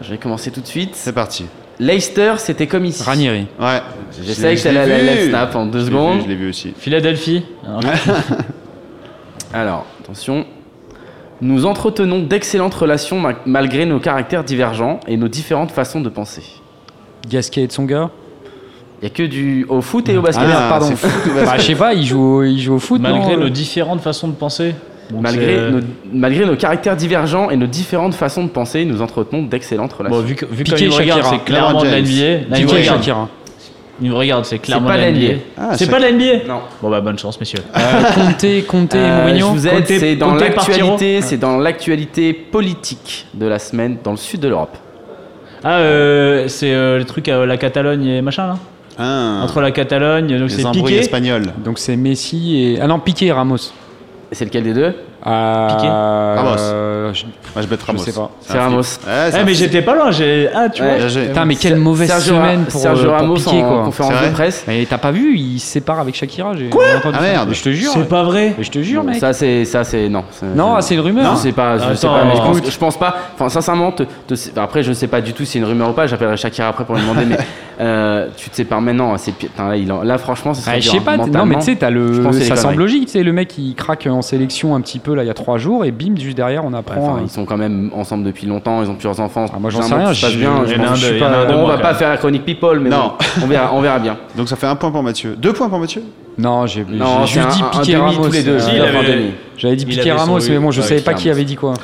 Je 0.00 0.10
vais 0.10 0.18
commencer 0.18 0.50
tout 0.50 0.60
de 0.60 0.66
suite. 0.66 0.96
C'est 0.96 1.12
parti. 1.12 1.46
Leicester, 1.80 2.34
c'était 2.38 2.66
comme 2.66 2.84
ici. 2.84 3.02
Ranieri. 3.02 3.46
Ouais. 3.60 3.80
J'essaie 4.22 4.56
Je 4.56 4.64
que 4.64 4.68
la, 4.74 4.86
la, 4.86 5.02
la 5.02 5.26
snap 5.28 5.54
en 5.54 5.66
deux 5.66 5.84
secondes. 5.84 6.16
vu, 6.18 6.22
Je 6.24 6.28
l'ai 6.28 6.34
vu 6.34 6.48
aussi. 6.48 6.74
Philadelphie. 6.76 7.42
Alors, 7.64 7.80
Alors, 9.52 9.86
attention. 10.02 10.44
Nous 11.40 11.66
entretenons 11.66 12.20
d'excellentes 12.20 12.74
relations 12.74 13.20
ma- 13.20 13.34
malgré 13.46 13.86
nos 13.86 14.00
caractères 14.00 14.42
divergents 14.42 14.98
et 15.06 15.16
nos 15.16 15.28
différentes 15.28 15.70
façons 15.70 16.00
de 16.00 16.08
penser. 16.08 16.42
Gasquet 17.28 17.62
et 17.62 17.66
Tsonga. 17.66 18.10
Il 19.00 19.04
n'y 19.04 19.06
a 19.06 19.10
que 19.14 19.22
du 19.22 19.64
au 19.68 19.80
foot 19.80 20.08
et 20.08 20.16
au 20.18 20.22
basket. 20.22 20.44
Ah, 20.44 20.48
Merde, 20.48 20.68
pardon. 20.68 20.86
c'est 20.86 20.96
fou, 20.96 21.30
Bah, 21.32 21.56
je 21.56 21.62
sais 21.62 21.76
pas, 21.76 21.94
il 21.94 22.04
joue, 22.04 22.20
au- 22.38 22.42
il 22.42 22.58
joue 22.60 22.74
au 22.74 22.78
foot. 22.80 23.00
malgré 23.00 23.34
non, 23.36 23.42
nos 23.42 23.46
euh 23.46 23.50
différentes 23.50 24.00
façons 24.00 24.26
de 24.26 24.32
penser. 24.34 24.74
Donc 25.10 25.22
Malgré 25.22 25.70
nos, 25.70 25.80
malgré 26.12 26.44
nos 26.44 26.56
caractères 26.56 26.96
divergents 26.96 27.48
et 27.50 27.56
nos 27.56 27.66
différentes 27.66 28.14
façons 28.14 28.44
de 28.44 28.48
penser, 28.50 28.84
nous 28.84 29.00
entretenons 29.00 29.42
d'excellentes 29.44 29.92
relations. 29.94 30.18
Bon, 30.20 30.24
vu, 30.26 30.34
que, 30.34 30.44
vu 30.46 30.64
Piqué, 30.64 30.84
il 30.84 30.90
regarde, 30.90 31.22
Shakira. 31.22 31.30
c'est 31.38 31.44
clairement 31.44 31.80
de 31.80 31.86
LeBron 31.86 31.90
la 31.96 32.00
NBA. 32.02 32.10
James. 32.10 32.44
Là, 32.50 32.58
il 32.58 32.64
me 32.64 32.70
Piqué. 32.70 32.82
Shakira. 32.84 33.28
Il 34.00 34.10
me 34.10 34.14
regarde, 34.14 34.44
c'est 34.44 34.58
clairement 34.58 34.90
la 34.90 35.10
NBA. 35.10 35.34
Ah, 35.56 35.70
c'est 35.76 35.90
pas 35.90 35.98
la 35.98 36.12
NBA 36.12 36.46
non. 36.46 36.60
Bon 36.80 36.88
bah 36.90 37.00
bonne 37.00 37.18
chance 37.18 37.40
messieurs. 37.40 37.58
Euh, 37.76 38.02
Conte, 38.14 38.66
Conte 38.68 38.94
et 38.94 38.98
Euh, 38.98 39.22
Mourinho. 39.22 39.46
je 39.48 39.52
vous 39.52 39.66
aide, 39.66 39.84
c'est 39.88 40.14
dans 40.16 40.34
l'actualité, 40.34 41.20
c'est 41.22 41.36
dans 41.38 41.56
l'actualité 41.58 42.32
politique 42.32 43.26
de 43.34 43.46
la 43.46 43.58
semaine 43.58 43.96
dans 44.04 44.12
le 44.12 44.16
sud 44.16 44.38
de 44.40 44.48
l'Europe. 44.48 44.76
Ah 45.64 45.78
euh, 45.78 46.46
c'est 46.46 46.72
euh, 46.72 46.98
le 46.98 47.04
truc 47.04 47.28
à 47.28 47.44
la 47.44 47.56
Catalogne 47.56 48.06
et 48.06 48.22
machin 48.22 48.46
là 48.46 48.58
Ah. 48.98 49.40
Entre 49.42 49.60
la 49.60 49.72
Catalogne, 49.72 50.38
donc 50.38 50.50
c'est 50.50 50.70
Piqué. 50.70 50.98
espagnoles. 50.98 51.46
Donc 51.64 51.80
c'est 51.80 51.96
Messi 51.96 52.56
et. 52.76 52.78
Ah 52.80 52.86
non, 52.86 53.00
Piqué 53.00 53.26
et 53.26 53.32
Ramos. 53.32 53.72
C'est 54.32 54.44
lequel 54.44 54.64
des 54.64 54.74
deux? 54.74 54.94
Piqué 55.28 55.88
Ramos. 55.88 56.56
euh, 56.58 57.12
je- 57.14 57.24
Moi, 57.24 57.62
je 57.62 57.66
bête 57.66 57.82
Ramos. 57.82 57.98
sais 57.98 58.12
pas. 58.12 58.30
C'est 58.40 58.52
C'est 58.52 58.58
Ramos. 58.58 58.82
c'est 58.82 59.00
Eh 59.40 59.44
mais 59.44 59.54
j'étais 59.54 59.82
pas 59.82 59.94
loin, 59.94 60.10
j'ai 60.10 60.48
ah 60.54 60.68
tu 60.68 60.82
Ouais. 60.82 60.98
vois. 60.98 61.08
Putain, 61.22 61.44
mais 61.44 61.56
quelle 61.56 61.76
mauvaise 61.76 62.08
Sergio, 62.08 62.34
semaine 62.36 62.64
pour, 62.64 62.80
Sergio 62.80 63.04
euh, 63.04 63.08
pour 63.10 63.16
Ramos 63.20 63.34
Piqué, 63.34 63.62
en 63.62 63.68
quoi. 63.68 63.84
conférence 63.84 64.14
C'est 64.22 64.28
de 64.28 64.32
presse. 64.32 64.64
Mais 64.68 64.86
t'as 64.88 64.98
pas 64.98 65.10
vu, 65.10 65.36
il 65.36 65.58
se 65.58 65.66
sépare 65.66 66.00
avec 66.00 66.14
Shakira. 66.14 66.54
j'ai 66.56 66.68
entendu 66.68 67.16
Ah, 67.18 67.22
merde. 67.22 67.50
Je 67.52 67.62
te 67.62 67.70
jure. 67.70 67.90
C'est 67.92 67.98
ouais. 68.00 68.04
pas 68.04 68.22
vrai. 68.24 68.54
Mais 68.56 68.64
je 68.64 68.70
te 68.70 68.80
jure, 68.80 69.02
Bon, 69.02 69.10
mec. 69.10 69.20
Ça 69.20 69.32
c'est 69.32 69.64
ça 69.64 69.84
c'est 69.84 70.08
non. 70.08 70.24
c'est- 70.30 70.46
Non, 70.46 70.74
ah, 70.76 70.82
c'est 70.82 70.94
une 70.94 71.00
rumeur. 71.00 71.34
Je 71.36 71.40
sais 71.40 71.52
pas, 71.52 71.78
je 71.78 71.94
sais 71.94 72.06
pas, 72.06 72.24
mais 72.24 72.36
je 72.36 72.40
pense, 72.40 72.58
écoute. 72.58 72.70
je 72.72 72.78
pense 72.78 72.98
pas. 72.98 73.14
Enfin, 73.34 73.48
sincèrement, 73.48 73.92
te- 73.92 74.04
te- 74.26 74.58
après, 74.60 74.82
je 74.82 74.92
sais 74.92 75.08
pas 75.08 75.20
du 75.20 75.32
tout 75.32 75.44
si 75.44 75.52
c'est 75.52 75.58
une 75.58 75.64
rumeur 75.64 75.90
ou 75.90 75.92
pas. 75.92 76.06
J'appellerai 76.06 76.36
Shakira 76.36 76.68
après 76.68 76.84
pour 76.84 76.94
lui 76.94 77.02
demander, 77.02 77.24
mais 77.26 77.36
euh, 77.80 78.26
tu 78.36 78.50
te 78.50 78.56
sépares 78.56 78.80
maintenant. 78.80 79.16
C'est 79.18 79.32
là, 80.04 80.18
franchement, 80.18 80.52
Ah, 80.66 80.78
je 80.78 80.88
sais 80.90 80.96
hein, 80.98 81.00
pas, 81.04 81.16
non 81.16 81.46
mais 81.46 81.56
tu 81.56 81.62
sais, 81.62 81.76
t'as 81.76 81.90
le, 81.90 82.22
c'est 82.32 82.44
ça 82.44 82.56
semble 82.56 82.78
logique, 82.78 83.06
tu 83.06 83.12
sais, 83.12 83.22
le 83.22 83.32
mec 83.32 83.56
il 83.58 83.74
craque 83.74 84.06
en 84.10 84.22
sélection 84.22 84.74
un 84.74 84.80
petit 84.80 84.98
peu 84.98 85.14
là 85.18 85.24
il 85.24 85.26
y 85.26 85.30
a 85.30 85.34
trois 85.34 85.58
jours 85.58 85.84
et 85.84 85.90
bim, 85.90 86.14
juste 86.18 86.36
derrière 86.36 86.64
on 86.64 86.72
Ouais, 86.72 86.78
apprend. 86.78 86.96
enfin, 87.12 87.18
euh, 87.18 87.24
ils 87.24 87.28
sont 87.30 87.44
quand 87.44 87.56
même 87.58 87.90
ensemble 87.94 88.24
depuis 88.24 88.46
longtemps. 88.46 88.82
Ils 88.82 88.88
ont 88.88 88.94
plusieurs 88.94 89.20
enfants. 89.20 89.44
Ah, 89.52 89.58
moi, 89.60 89.70
j'en 89.70 89.82
sais 89.82 89.92
un 89.92 89.98
rien, 89.98 90.06
passe 90.06 90.16
je- 90.30 90.38
bien. 90.38 90.62
je 90.66 90.74
pense- 90.74 90.98
je 91.00 91.14
de- 91.14 91.18
pas- 91.18 91.46
on 91.54 91.66
va 91.66 91.78
pas 91.78 91.94
faire 91.94 92.08
la 92.08 92.16
chronique 92.16 92.44
people, 92.46 92.80
mais 92.80 92.88
Non. 92.90 93.12
on 93.42 93.46
verra, 93.46 93.70
on 93.74 93.80
verra 93.82 93.98
bien. 93.98 94.16
Donc 94.36 94.48
ça 94.48 94.56
fait 94.56 94.66
un 94.66 94.76
point 94.76 94.90
pour 94.90 95.02
Mathieu. 95.02 95.36
Deux 95.36 95.52
points 95.52 95.68
pour 95.68 95.78
Mathieu? 95.78 96.02
Non, 96.38 96.66
j'ai 96.66 96.84
juste 96.86 97.82
dit 97.82 97.96
Ramos. 97.96 98.28
deux. 98.28 98.48
euh, 98.48 99.02
demi. 99.02 99.30
J'avais 99.56 99.76
dit 99.76 99.84
son- 100.12 100.16
Ramos, 100.16 100.38
mais 100.48 100.58
bon, 100.58 100.70
je 100.70 100.80
savais 100.82 101.00
pas 101.00 101.14
qui 101.14 101.24
Ramos. 101.28 101.36
avait 101.36 101.44
dit 101.44 101.56
quoi. 101.56 101.74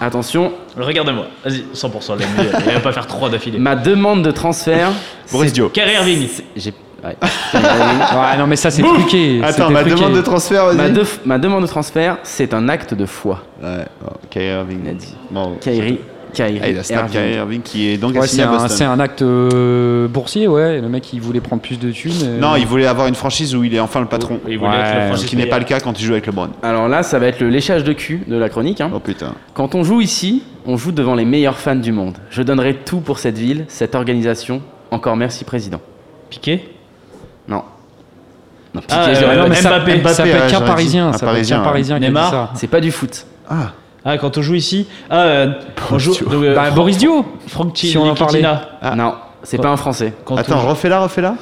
Attention, 0.00 0.52
Regardez-moi. 0.78 1.26
Vas-y, 1.44 1.64
100% 1.74 2.14
de 2.16 2.20
la 2.22 2.72
va 2.74 2.80
pas 2.80 2.92
faire 2.92 3.06
trois 3.08 3.28
d'affilée. 3.28 3.58
ma 3.58 3.74
demande 3.74 4.22
de 4.22 4.30
transfert. 4.30 4.90
Boris 5.32 5.52
Dio. 5.52 5.70
Kyrie 5.70 5.94
Irving. 5.94 6.28
J'ai. 6.54 6.72
Ouais. 7.04 7.16
Ouais, 7.54 8.36
non, 8.38 8.46
mais 8.46 8.56
ça 8.56 8.70
c'est 8.70 8.82
truqué. 8.82 9.40
Attends, 9.42 9.70
ma 9.70 9.80
truqué. 9.80 9.94
demande 9.96 10.14
de 10.14 10.20
transfert, 10.20 10.66
vas-y. 10.66 10.76
ma, 10.76 10.88
de- 10.88 11.04
ma 11.24 11.38
demande 11.38 11.62
de 11.62 11.66
transfert, 11.68 12.18
c'est 12.22 12.52
un 12.54 12.68
acte 12.68 12.94
de 12.94 13.06
foi. 13.06 13.42
Ouais, 13.62 13.84
oh, 14.04 14.10
Kyrie 14.30 14.46
Irving. 14.48 14.80
Il 14.84 14.90
a 14.90 14.94
dit. 14.94 15.14
Bon. 15.30 15.56
Kyrie, 15.60 15.98
Kyrie, 16.32 16.60
Ah, 16.62 16.68
il 16.68 16.78
a 16.78 16.82
Irving. 16.92 17.10
Kyrie 17.10 17.34
Irving 17.34 17.62
qui 17.62 17.88
est 17.88 17.96
donc 17.96 18.12
Ouais, 18.12 18.20
assigné 18.20 18.42
c'est 18.42 18.46
à 18.46 18.50
un, 18.50 18.52
Boston. 18.52 18.68
c'est 18.76 18.84
un 18.84 19.00
acte 19.00 19.22
euh, 19.22 20.08
boursier, 20.08 20.46
ouais. 20.46 20.80
Le 20.80 20.88
mec 20.88 21.10
il 21.12 21.20
voulait 21.20 21.40
prendre 21.40 21.62
plus 21.62 21.78
de 21.78 21.90
thunes. 21.90 22.12
euh, 22.24 22.38
Non, 22.40 22.56
il 22.56 22.66
voulait 22.66 22.86
avoir 22.86 23.06
une 23.06 23.14
franchise 23.14 23.54
où 23.54 23.64
il 23.64 23.74
est 23.74 23.80
enfin 23.80 24.00
le 24.00 24.06
patron. 24.06 24.38
Il 24.46 24.58
voulait 24.58 24.70
Ouais, 24.70 24.76
être 24.78 25.10
le 25.12 25.16
Ce 25.16 25.26
qui 25.26 25.36
n'est 25.36 25.46
pas 25.46 25.58
le 25.58 25.64
cas 25.64 25.80
quand 25.80 25.98
il 25.98 26.04
joue 26.04 26.12
avec 26.12 26.26
LeBron. 26.26 26.50
Alors 26.62 26.88
là, 26.88 27.02
ça 27.02 27.18
va 27.18 27.26
être 27.26 27.40
le 27.40 27.48
léchage 27.48 27.82
de 27.84 27.92
cul 27.94 28.22
de 28.26 28.36
la 28.36 28.48
chronique. 28.50 28.80
hein. 28.82 28.90
Oh 28.94 29.00
putain. 29.00 29.34
Quand 29.54 29.74
on 29.74 29.82
joue 29.84 30.00
ici, 30.02 30.42
on 30.66 30.76
joue 30.76 30.92
devant 30.92 31.14
les 31.14 31.24
meilleurs 31.24 31.58
fans 31.58 31.74
du 31.76 31.92
monde. 31.92 32.16
Je 32.30 32.42
donnerai 32.42 32.74
tout 32.74 33.00
pour 33.00 33.18
cette 33.18 33.38
ville, 33.38 33.64
cette 33.68 33.94
organisation. 33.94 34.60
Encore 34.90 35.16
merci, 35.16 35.44
président. 35.44 35.80
Piqué? 36.28 36.68
Non. 37.48 37.62
Non, 38.74 38.82
Ah, 38.90 39.06
euh, 39.08 39.36
non, 39.42 39.48
mais 39.48 39.54
ça, 39.56 39.70
Mbappé. 39.78 39.92
ça 40.08 40.22
peut 40.22 40.28
Mbappé, 40.28 40.30
être 40.44 40.50
qu'un 40.50 40.60
parisien. 40.60 41.12
Ça 41.12 41.18
peut 41.20 41.24
être 41.26 41.30
Parisien, 41.32 41.56
qu'un 41.56 41.62
ouais. 41.62 41.68
parisien 41.68 41.98
Neymar. 41.98 42.50
C'est 42.54 42.66
pas 42.66 42.80
du 42.80 42.92
foot. 42.92 43.24
Ah, 43.48 43.72
Ah 44.04 44.18
quand 44.18 44.36
on 44.38 44.42
joue 44.42 44.54
ici. 44.54 44.86
Ah 45.10 45.22
euh, 45.22 45.52
on 45.90 45.98
joue. 45.98 46.14
donc, 46.14 46.32
euh, 46.44 46.54
Bah, 46.54 46.70
Boris 46.70 46.98
Dio 46.98 47.24
Franck 47.48 47.72
Si 47.76 47.96
on 47.96 48.08
en 48.08 48.14
parlait. 48.14 48.42
Ah. 48.82 48.94
Non. 48.94 49.14
c'est 49.42 49.58
pas 49.58 49.68
un 49.70 49.76
Français. 49.76 50.12
Quand 50.24 50.36
Attends, 50.36 50.60
refais-la, 50.60 51.00
refais-la. 51.00 51.34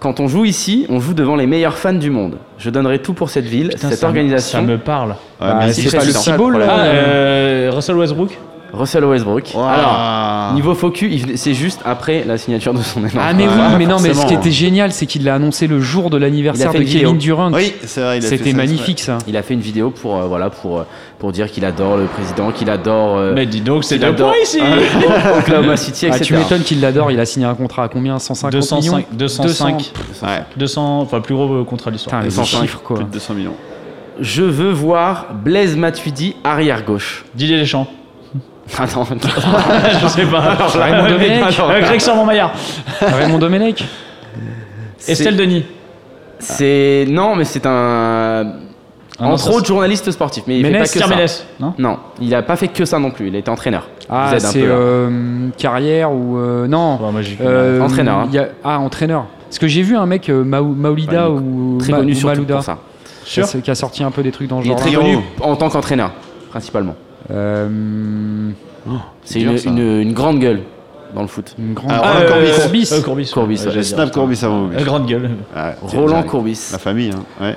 Quand 0.00 0.20
on 0.20 0.28
joue 0.28 0.44
ici, 0.44 0.86
on 0.90 1.00
joue 1.00 1.14
devant 1.14 1.34
les 1.34 1.46
meilleurs 1.46 1.78
fans 1.78 1.92
du 1.94 2.10
monde. 2.10 2.36
Je 2.58 2.68
donnerai 2.70 2.98
tout 3.00 3.14
pour 3.14 3.30
cette 3.30 3.46
ville, 3.46 3.68
Putain, 3.70 3.88
cette 3.88 3.98
ça 3.98 4.06
me- 4.06 4.10
organisation. 4.10 4.58
Ça 4.60 4.64
me 4.64 4.76
parle. 4.78 5.10
Ouais, 5.10 5.14
Bah, 5.40 5.56
mais 5.60 5.72
c'est 5.72 5.88
c'est 5.88 5.96
pas 5.96 6.04
le 6.04 6.10
ça, 6.12 6.18
petit 6.20 6.30
le 6.30 6.36
ball, 6.36 6.46
problème. 6.52 6.68
Ah, 6.70 6.78
euh, 6.84 7.70
Russell 7.74 7.96
Westbrook 7.96 8.38
Russell 8.76 9.04
Westbrook. 9.04 9.52
Wow. 9.54 9.62
Alors, 9.62 10.52
niveau 10.54 10.74
focus, 10.74 11.22
c'est 11.36 11.54
juste 11.54 11.80
après 11.84 12.24
la 12.26 12.38
signature 12.38 12.74
de 12.74 12.82
son 12.82 13.00
énorme. 13.00 13.18
Ah 13.20 13.32
mais 13.32 13.44
oui, 13.46 13.54
Ouais, 13.54 13.78
mais 13.78 13.86
non, 13.86 13.96
mais 14.00 14.12
ce 14.14 14.26
qui 14.26 14.34
était 14.34 14.50
génial, 14.50 14.92
c'est 14.92 15.06
qu'il 15.06 15.24
l'a 15.24 15.34
annoncé 15.34 15.66
le 15.66 15.80
jour 15.80 16.10
de 16.10 16.16
l'anniversaire 16.16 16.72
de 16.72 16.78
vidéo. 16.78 17.08
Kevin 17.08 17.18
Durant. 17.18 17.52
Oui, 17.52 17.74
c'est 17.84 18.00
vrai, 18.00 18.18
il 18.18 18.24
a 18.24 18.28
fait 18.28 18.36
C'était 18.38 18.52
magnifique 18.52 19.00
ça. 19.00 19.18
Il 19.26 19.36
a 19.36 19.42
fait 19.42 19.54
une 19.54 19.60
vidéo 19.60 19.90
pour 19.90 20.16
euh, 20.16 20.26
voilà 20.26 20.50
pour 20.50 20.78
euh, 20.80 20.86
pour 21.18 21.32
dire 21.32 21.50
qu'il 21.50 21.64
adore 21.64 21.96
le 21.96 22.04
président, 22.04 22.50
qu'il 22.50 22.68
adore 22.70 23.16
euh, 23.16 23.32
Mais 23.34 23.46
dis 23.46 23.60
donc, 23.60 23.84
c'est 23.84 23.94
qu'il 23.96 24.02
de 24.06 24.12
adore 24.12 24.30
point 24.30 24.40
ici 24.42 24.58
Oklahoma 25.38 25.76
City, 25.76 26.06
Ah, 26.10 26.16
etc. 26.16 26.24
tu 26.24 26.34
m'étonnes 26.34 26.62
qu'il 26.62 26.80
l'adore, 26.80 27.10
il 27.10 27.20
a 27.20 27.24
signé 27.26 27.46
un 27.46 27.54
contrat 27.54 27.84
à 27.84 27.88
combien? 27.88 28.18
150 28.18 28.52
millions? 28.82 29.02
205, 29.02 29.06
205, 29.12 29.78
exprès. 29.80 30.26
Ouais, 30.26 30.42
200, 30.56 31.00
enfin 31.00 31.20
plus 31.20 31.34
gros 31.34 31.64
contrat 31.64 31.90
de 31.90 31.96
l'histoire. 31.96 32.20
Putain, 32.20 32.28
les 32.28 32.34
205, 32.36 32.60
chiffres 32.62 32.80
quoi. 32.84 32.96
plus 32.96 33.04
de 33.06 33.10
200 33.10 33.34
millions. 33.34 33.54
Je 34.20 34.42
veux 34.42 34.70
voir 34.70 35.26
Blaise 35.34 35.76
Matuidi 35.76 36.36
arrière 36.44 36.84
gauche. 36.84 37.24
Didier 37.34 37.58
Deschamps. 37.58 37.88
Attends, 38.78 39.04
je 40.02 40.06
sais 40.08 40.26
pas. 40.26 40.40
Raymond 40.74 41.08
Domenech. 41.08 41.60
Euh, 41.60 41.80
Greg 41.82 42.00
Sermon-Maillard. 42.00 42.52
Raymond 43.00 43.38
Domenech 43.38 43.84
Estelle 45.06 45.36
Denis. 45.36 45.64
c'est 46.38 47.06
non, 47.08 47.36
mais 47.36 47.44
c'est 47.44 47.66
un 47.66 47.70
Ah 49.18 49.24
non, 49.24 49.32
entre 49.32 49.54
autres 49.54 49.66
journaliste 49.66 50.10
sportif, 50.10 50.44
mais 50.46 50.58
il 50.58 50.64
fait 50.64 50.72
Ménès, 50.72 50.88
pas 50.90 50.98
que 50.98 51.04
ça. 51.04 51.08
Carmenes, 51.10 51.28
non? 51.60 51.74
Non, 51.78 51.98
il 52.20 52.34
a 52.34 52.42
pas 52.42 52.56
fait 52.56 52.68
que 52.68 52.84
ça 52.84 52.98
non 52.98 53.10
plus. 53.10 53.28
Il 53.28 53.36
a 53.36 53.38
été 53.38 53.50
entraîneur. 53.50 53.88
Ah, 54.10 54.32
c'est 54.38 54.62
là. 54.62 54.66
euh, 54.68 55.48
carrière 55.56 56.10
ou 56.12 56.38
euh, 56.38 56.66
non 56.66 56.98
Ouais, 57.00 57.22
Euh, 57.42 57.80
Entraîneur, 57.80 58.18
hein. 58.18 58.28
y 58.32 58.38
a- 58.38 58.48
Ah, 58.64 58.78
entraîneur. 58.80 59.26
Parce 59.48 59.58
que 59.58 59.68
j'ai 59.68 59.82
vu 59.82 59.96
un 59.96 60.06
mec, 60.06 60.28
euh, 60.30 60.42
Maou- 60.42 60.74
Maoulida 60.74 61.30
Ouais, 61.30 61.38
ou, 61.38 61.78
très 61.78 61.92
Ma- 61.92 61.98
connu 61.98 62.14
ou 62.16 62.26
Malouda, 62.26 62.54
pour 62.56 62.64
ça. 62.64 62.78
qui 63.24 63.40
a- 63.40 63.44
qui 63.62 63.70
a 63.70 63.74
sorti 63.74 64.02
un 64.02 64.10
peu 64.10 64.22
des 64.22 64.32
trucs 64.32 64.48
dans 64.48 64.60
ce 64.60 64.66
Il 64.66 64.68
est 64.68 64.72
genre. 64.72 64.80
très 64.80 64.92
connu 64.92 65.18
en 65.40 65.54
tant 65.54 65.68
qu'entraîneur, 65.70 66.10
principalement. 66.50 66.96
Euh, 67.30 68.50
C'est 69.24 69.38
dur, 69.40 69.52
une, 69.52 69.58
ça. 69.58 69.70
une, 69.70 70.00
une 70.00 70.12
grande 70.12 70.38
gueule 70.40 70.60
dans 71.14 71.22
le 71.22 71.28
foot. 71.28 71.54
une 71.58 71.74
grande. 71.74 71.90
Ah, 71.92 72.00
Ah, 72.02 72.12
Roland 72.12 72.20
euh, 72.22 72.28
Courbis. 72.28 72.60
Courbis. 72.60 72.90
Euh, 72.92 73.02
Courbis. 73.02 73.30
Courbis, 73.32 73.54
ouais, 73.54 73.58
ouais. 73.60 73.64
j'allais 73.64 73.76
Le 73.76 73.82
dire, 73.82 73.94
snap. 73.96 74.10
Courbis 74.12 74.44
avant. 74.44 74.68
Euh, 74.70 74.84
Grande 74.84 75.06
gueule. 75.06 75.30
Roland. 75.82 76.22
Courbis. 76.24 76.68
La 76.72 76.78
famille, 76.78 77.10
hein. 77.12 77.24
Ouais. 77.40 77.56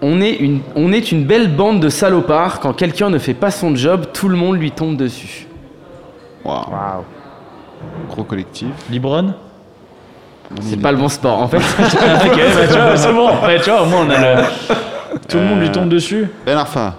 On 0.00 0.20
est, 0.20 0.34
une, 0.36 0.60
on 0.76 0.92
est 0.92 1.10
une 1.10 1.24
belle 1.24 1.54
bande 1.54 1.80
de 1.80 1.88
salopards. 1.88 2.60
Quand 2.60 2.72
quelqu'un 2.72 3.10
ne 3.10 3.18
fait 3.18 3.34
pas 3.34 3.50
son 3.50 3.74
job, 3.74 4.06
tout 4.14 4.28
le 4.28 4.36
monde 4.36 4.56
lui 4.58 4.70
tombe 4.70 4.96
dessus. 4.96 5.46
Waouh. 6.44 7.02
Gros 8.08 8.22
collectif. 8.22 8.68
Libron. 8.90 9.34
C'est 10.60 10.80
pas 10.80 10.92
le 10.92 10.98
bon 10.98 11.08
sport. 11.08 11.40
En 11.42 11.48
fait, 11.48 11.56
ok, 11.58 11.62
bah, 11.78 12.66
tu 12.68 12.72
vois, 12.78 12.96
c'est 12.96 13.12
bon. 13.12 13.28
Ouais, 13.44 13.60
tu 13.60 13.68
vois, 13.70 13.82
au 13.82 13.86
moins 13.86 14.06
on 14.06 14.10
a 14.10 14.18
le. 14.36 14.42
Tout 15.28 15.36
le 15.36 15.42
monde 15.42 15.60
lui 15.60 15.70
tombe 15.70 15.88
dessus. 15.90 16.26
Ben 16.46 16.56
Arfa. 16.56 16.94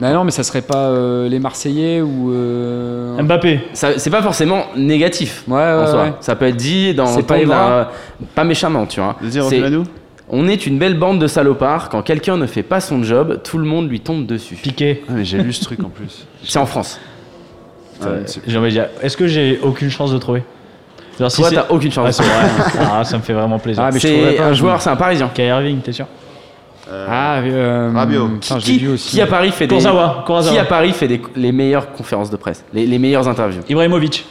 Bah 0.00 0.12
non, 0.12 0.24
mais 0.24 0.30
ça 0.30 0.42
serait 0.42 0.62
pas 0.62 0.88
euh, 0.88 1.28
les 1.28 1.38
Marseillais 1.38 2.00
ou. 2.00 2.32
euh, 2.32 3.20
Mbappé. 3.22 3.60
ça- 3.74 3.98
c'est 3.98 4.10
pas 4.10 4.22
forcément 4.22 4.64
négatif. 4.76 5.44
Ouais, 5.46 5.54
ouais, 5.56 5.72
en 5.72 5.86
soi. 5.86 6.02
ouais. 6.04 6.12
Ça 6.20 6.34
peut 6.36 6.46
être 6.46 6.56
dit 6.56 6.94
dans 6.94 7.06
C'est 7.06 7.22
pas 8.34 8.44
méchamment, 8.44 8.86
tu 8.86 9.00
vois. 9.00 9.16
Vas-y, 9.20 9.40
refais-la 9.40 9.70
nous. 9.70 9.84
On 10.30 10.48
est 10.48 10.66
une 10.66 10.78
belle 10.78 10.98
bande 10.98 11.18
de 11.20 11.26
salopards. 11.26 11.90
Quand 11.90 12.02
quelqu'un 12.02 12.36
ne 12.36 12.46
fait 12.46 12.62
pas 12.62 12.80
son 12.80 13.02
job, 13.02 13.40
tout 13.44 13.58
le 13.58 13.66
monde 13.66 13.88
lui 13.90 14.00
tombe 14.00 14.26
dessus. 14.26 14.54
Piqué. 14.56 15.04
Ah, 15.08 15.12
mais 15.16 15.24
j'ai 15.24 15.38
lu 15.38 15.52
ce 15.52 15.62
truc 15.64 15.80
en 15.84 15.90
plus. 15.90 16.26
C'est 16.44 16.58
en 16.58 16.66
France. 16.66 16.98
C'est- 18.26 18.40
J'ai 18.46 18.58
envie 18.58 18.68
de 18.68 18.72
dire, 18.72 18.88
est-ce 19.02 19.16
que 19.16 19.26
j'ai 19.26 19.60
aucune 19.62 19.90
chance 19.90 20.12
de 20.12 20.18
trouver? 20.18 20.42
Genre, 21.20 21.30
si 21.30 21.40
Toi, 21.40 21.48
c'est- 21.50 21.54
t'as 21.54 21.66
aucune 21.70 21.92
chance. 21.92 22.10
c'est 22.16 22.22
vrai. 22.24 22.80
Ah, 22.92 23.04
ça 23.04 23.16
me 23.18 23.22
fait 23.22 23.32
vraiment 23.34 23.58
plaisir. 23.58 23.82
Ah, 23.86 23.90
mais 23.92 24.00
je 24.00 24.08
trouverais 24.08 24.30
c'est 24.32 24.36
pas, 24.38 24.44
un 24.46 24.52
joueur, 24.54 24.82
c'est 24.82 24.90
un 24.90 24.96
Parisien. 24.96 25.30
Kyrie 25.32 25.48
Irving, 25.48 25.80
t'es 25.80 25.92
sûr? 25.92 26.06
Ah, 26.90 27.38
euh, 27.38 27.90
Rabiot. 27.94 28.28
je 28.42 28.54
l'ai 28.54 28.60
Qui, 28.60 28.78
vu 28.78 28.88
aussi. 28.90 29.10
qui 29.12 29.20
à 29.20 29.26
Paris 29.26 29.50
fait 29.52 29.66
des 29.66 29.78
qui 29.78 29.86
à 30.58 30.64
Paris 30.64 30.92
fait 30.92 31.08
des- 31.08 31.22
les 31.34 31.52
meilleures 31.52 31.92
conférences 31.92 32.30
de 32.30 32.36
presse, 32.36 32.64
les, 32.74 32.86
les 32.86 32.98
meilleures 32.98 33.26
interviews? 33.28 33.62
Ibrahimovic. 33.68 34.26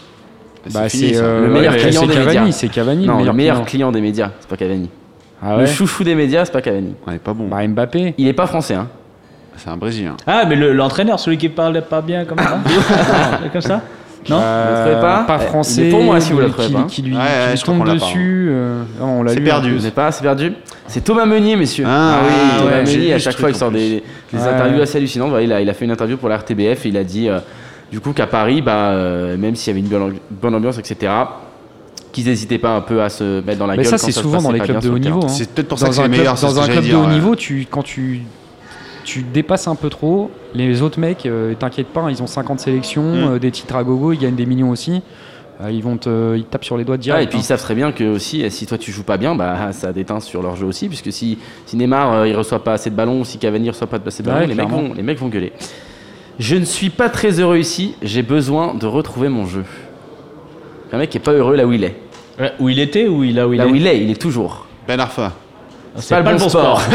Bah, 0.73 0.81
c'est 0.83 0.89
fini, 0.97 1.09
c'est 1.09 1.15
ça. 1.15 1.23
euh, 1.23 1.47
Le 1.47 1.53
meilleur 1.53 1.73
mais 1.73 1.79
client 1.79 2.01
des 2.05 2.13
Cavani, 2.13 2.37
médias. 2.39 2.51
c'est 2.53 2.69
Cavani 2.69 3.05
non, 3.05 3.13
le 3.13 3.19
meilleur, 3.19 3.33
meilleur 3.33 3.55
client. 3.55 3.65
client 3.65 3.91
des 3.91 4.01
médias, 4.01 4.29
c'est 4.39 4.47
pas 4.49 4.55
Cavani. 4.55 4.89
Ah 5.41 5.55
Le 5.55 5.61
ouais. 5.63 5.67
chouchou 5.67 6.03
des 6.05 6.15
médias, 6.15 6.45
c'est 6.45 6.53
pas 6.53 6.61
Cavani. 6.61 6.93
On 7.05 7.11
est 7.11 7.17
pas 7.19 7.33
bon. 7.33 7.47
Bah 7.49 7.67
Mbappé. 7.67 8.13
Il 8.17 8.27
est 8.27 8.33
pas 8.33 8.47
français, 8.47 8.75
hein. 8.75 8.87
C'est 9.57 9.69
un 9.69 9.75
Brésilien. 9.77 10.15
Ah, 10.25 10.45
mais 10.47 10.55
le- 10.55 10.71
l'entraîneur, 10.73 11.19
celui 11.19 11.37
qui 11.37 11.49
parle 11.49 11.81
pas 11.81 12.01
bien 12.01 12.23
comme 12.25 12.37
ça 12.39 12.59
Comme 13.51 13.61
ça 13.61 13.81
Non 14.29 14.39
Euh, 14.41 14.73
Vous 14.83 14.89
trouvez 14.89 15.01
pas 15.01 15.23
Pas 15.23 15.39
Eh, 15.41 15.45
français. 15.47 15.81
mais 15.83 15.89
pour 15.89 16.01
moi, 16.03 16.19
si 16.19 16.31
vous 16.33 16.39
le 16.39 16.49
trouvez 16.49 16.67
qui, 16.67 16.73
pas. 16.73 16.83
qui 16.83 17.01
lui, 17.01 17.13
Ouais, 17.15 17.19
qui 17.21 17.25
ouais, 17.27 17.51
lui 17.51 17.57
je 17.57 17.61
crois 17.63 17.75
tombe 17.75 17.93
dessus. 17.93 18.47
euh, 18.49 18.83
non, 18.99 19.05
on 19.19 19.23
l'a 19.23 19.33
C'est 19.33 19.41
perdu. 19.41 19.75
Vous 19.77 19.89
pas, 19.91 20.11
c'est 20.11 20.21
perdu. 20.23 20.53
C'est 20.87 21.03
Thomas 21.03 21.25
Meunier, 21.25 21.55
messieurs. 21.55 21.85
Ah 21.87 22.19
oui, 22.25 22.33
Thomas 22.59 22.71
ouais, 22.71 22.83
Meunier, 22.83 23.13
à 23.13 23.19
chaque 23.19 23.37
fois, 23.37 23.49
il 23.49 23.55
sort 23.55 23.71
des, 23.71 24.03
des 24.31 24.37
Ouais. 24.39 24.47
interviews 24.47 24.81
assez 24.81 24.97
hallucinantes. 24.97 25.29
Voilà, 25.29 25.43
il, 25.43 25.51
a, 25.53 25.61
il 25.61 25.69
a 25.69 25.73
fait 25.73 25.85
une 25.85 25.91
interview 25.91 26.17
pour 26.17 26.29
la 26.29 26.37
RTBF 26.37 26.85
et 26.85 26.89
il 26.89 26.97
a 26.97 27.03
dit, 27.03 27.29
euh, 27.29 27.39
du 27.91 27.99
coup, 27.99 28.11
qu'à 28.13 28.27
Paris, 28.27 28.61
bah, 28.61 28.89
euh, 28.91 29.37
même 29.37 29.55
s'il 29.55 29.75
y 29.75 29.79
avait 29.79 29.87
une 29.87 30.13
bonne, 30.31 30.55
ambiance, 30.55 30.77
etc., 30.79 31.11
qu'ils 32.11 32.25
n'hésitaient 32.25 32.59
pas 32.59 32.75
un 32.75 32.81
peu 32.81 33.01
à 33.01 33.09
se 33.09 33.41
mettre 33.43 33.57
dans 33.59 33.65
la 33.67 33.75
Mais 33.75 33.83
gueule. 33.83 33.85
ça, 33.91 33.97
quand 33.97 34.05
c'est 34.05 34.11
souvent 34.11 34.41
dans 34.41 34.51
les 34.51 34.59
clubs 34.59 34.79
de 34.81 34.89
haut 34.89 34.99
niveau. 34.99 35.21
hein. 35.23 35.27
C'est 35.29 35.49
peut-être 35.49 35.67
pour 35.67 35.79
ça 35.79 35.85
que 35.87 35.91
Dans 35.95 36.03
c'est 36.03 36.07
c'est 36.11 36.23
dans 36.25 36.35
ce 36.53 36.59
un 36.59 36.67
club 36.67 36.85
de 36.87 36.95
haut 36.95 37.07
niveau, 37.07 37.35
tu, 37.35 37.65
quand 37.69 37.81
tu, 37.83 38.21
tu 39.03 39.21
dépasses 39.23 39.67
un 39.67 39.75
peu 39.75 39.89
trop, 39.89 40.31
les 40.53 40.81
autres 40.81 40.99
mecs, 40.99 41.25
euh, 41.25 41.53
t'inquiète 41.55 41.87
pas, 41.87 42.05
ils 42.09 42.21
ont 42.23 42.27
50 42.27 42.59
sélections, 42.59 43.03
Mm. 43.03 43.31
euh, 43.33 43.39
des 43.39 43.51
titres 43.51 43.75
à 43.75 43.83
gogo, 43.83 44.11
ils 44.13 44.19
gagnent 44.19 44.35
des 44.35 44.45
millions 44.45 44.69
aussi. 44.69 45.01
Euh, 45.61 45.69
ils 45.71 45.83
vont 45.83 45.97
te, 45.97 46.35
ils 46.35 46.43
te 46.45 46.49
tapent 46.49 46.65
sur 46.65 46.77
les 46.77 46.83
doigts 46.83 46.97
direct. 46.97 47.23
Et 47.25 47.27
puis 47.27 47.37
ils 47.37 47.41
hein. 47.41 47.43
savent 47.43 47.61
très 47.61 47.75
bien 47.75 47.91
que 47.91 48.03
aussi, 48.15 48.49
si 48.49 48.65
toi 48.65 48.77
tu 48.77 48.91
joues 48.91 49.03
pas 49.03 49.17
bien, 49.17 49.35
bah 49.35 49.71
ça 49.71 49.93
déteint 49.93 50.19
sur 50.19 50.41
leur 50.41 50.55
jeu 50.55 50.65
aussi, 50.65 50.87
puisque 50.87 51.11
si, 51.11 51.37
si 51.67 51.77
Neymar 51.77 52.11
euh, 52.13 52.27
il 52.27 52.35
reçoit 52.35 52.63
pas 52.63 52.73
assez 52.73 52.89
de 52.89 52.95
ballons, 52.95 53.21
ou 53.21 53.25
si 53.25 53.37
Cavani 53.37 53.69
reçoit 53.69 53.85
pas 53.87 53.99
assez 54.05 54.23
de 54.23 54.27
ballons, 54.27 54.41
Ouais, 54.41 54.47
les, 54.47 54.55
mecs 54.55 54.67
vont, 54.69 54.93
les 54.95 55.03
mecs 55.03 55.19
vont 55.19 55.27
gueuler. 55.29 55.53
Je 56.39 56.55
ne 56.55 56.65
suis 56.65 56.89
pas 56.89 57.09
très 57.09 57.39
heureux 57.39 57.57
ici, 57.59 57.93
j'ai 58.01 58.23
besoin 58.23 58.73
de 58.73 58.87
retrouver 58.87 59.29
mon 59.29 59.45
jeu. 59.45 59.63
Un 60.91 60.97
mec 60.97 61.11
qui 61.11 61.17
est 61.17 61.21
pas 61.21 61.33
heureux 61.33 61.55
là 61.55 61.65
où 61.67 61.71
il 61.71 61.83
est. 61.83 61.95
Ouais, 62.39 62.51
Où 62.59 62.69
il 62.69 62.79
était 62.79 63.07
ou 63.07 63.23
il, 63.23 63.35
là 63.35 63.47
où 63.47 63.53
il 63.53 63.57
là 63.57 63.65
est 63.67 63.71
où 63.71 63.75
il 63.75 63.85
est, 63.85 64.03
il 64.03 64.09
est 64.09 64.19
toujours. 64.19 64.65
Ben 64.87 64.99
Arfa. 64.99 65.33
C'est 65.97 66.21
pas, 66.23 66.31
le 66.31 66.37
bon 66.37 66.49
sport. 66.49 66.81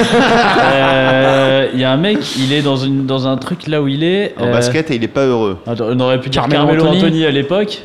Euh, 0.73 1.69
Il 1.75 1.81
y 1.81 1.85
a 1.85 1.93
un 1.93 1.97
mec, 1.97 2.19
il 2.39 2.53
est 2.53 2.62
dans, 2.62 2.77
une, 2.77 3.07
dans 3.07 3.27
un 3.29 3.37
truc 3.37 3.66
là 3.66 3.81
où 3.83 3.89
il 3.89 4.03
est. 4.05 4.35
En 4.39 4.47
euh, 4.47 4.53
basket 4.53 4.91
et 4.91 4.97
il 4.97 5.05
est 5.05 5.09
pas 5.09 5.25
heureux. 5.27 5.59
attends, 5.66 5.87
on 5.89 6.01
aurait 6.01 6.20
pu 6.20 6.31
dire 6.31 6.43
Carmelo 6.43 6.66
Carmelo 6.66 6.85
Anthony, 6.87 6.99
Anthony 7.05 7.27
à 7.27 7.31
l'époque. 7.31 7.83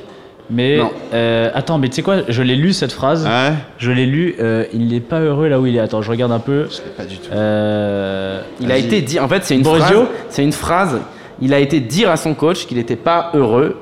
Mais 0.49 0.79
euh, 1.13 1.49
attends, 1.53 1.77
mais 1.77 1.89
tu 1.89 1.95
sais 1.95 2.01
quoi 2.01 2.17
Je 2.27 2.41
l'ai 2.41 2.55
lu 2.55 2.73
cette 2.73 2.91
phrase. 2.91 3.25
Ouais? 3.25 3.53
Je 3.77 3.91
l'ai 3.91 4.05
lu. 4.05 4.35
euh, 4.39 4.65
il 4.73 4.87
n'est 4.89 4.99
pas 4.99 5.19
heureux 5.19 5.47
là 5.47 5.59
où 5.59 5.65
il 5.65 5.75
est. 5.75 5.79
Attends, 5.79 6.01
je 6.01 6.09
regarde 6.11 6.31
un 6.31 6.39
peu. 6.39 6.67
Pas 6.97 7.05
du 7.05 7.17
tout. 7.17 7.29
Euh, 7.31 8.41
Il 8.59 8.71
a 8.71 8.77
été 8.77 9.01
dit, 9.01 9.19
en 9.19 9.27
fait 9.27 9.43
c'est 9.43 9.55
une 9.55 9.61
Borisio 9.61 10.03
phrase, 10.03 10.07
c'est 10.29 10.43
une 10.43 10.51
phrase, 10.51 10.99
il 11.41 11.53
a 11.53 11.59
été 11.59 11.79
dire 11.79 12.09
à 12.09 12.17
son 12.17 12.33
coach 12.33 12.65
qu'il 12.65 12.77
n'était 12.77 12.95
pas 12.95 13.31
heureux 13.33 13.77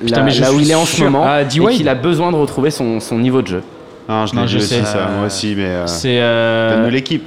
Putain, 0.00 0.16
là, 0.18 0.22
mais 0.24 0.30
je 0.32 0.40
là 0.40 0.52
où 0.52 0.58
il 0.58 0.70
est 0.70 0.74
en 0.74 0.84
ce 0.84 1.02
moment 1.02 1.24
Ah, 1.24 1.42
et 1.42 1.46
qu'il 1.46 1.88
a 1.88 1.94
besoin 1.94 2.32
de 2.32 2.36
retrouver 2.36 2.70
son, 2.70 3.00
son 3.00 3.18
niveau 3.18 3.42
de 3.42 3.46
jeu. 3.46 3.62
Non, 4.08 4.26
je 4.26 4.34
Non, 4.34 4.42
l'ai 4.42 4.48
je 4.48 4.56
vu 4.58 4.62
aussi, 4.64 4.74
sais. 4.74 4.84
ça, 4.84 5.08
moi 5.16 5.26
aussi, 5.26 5.54
mais. 5.56 5.64
euh, 5.64 5.86
C'est. 5.86 6.18
euh, 6.20 6.74
Donne-nous 6.76 6.90
l'équipe. 6.90 7.26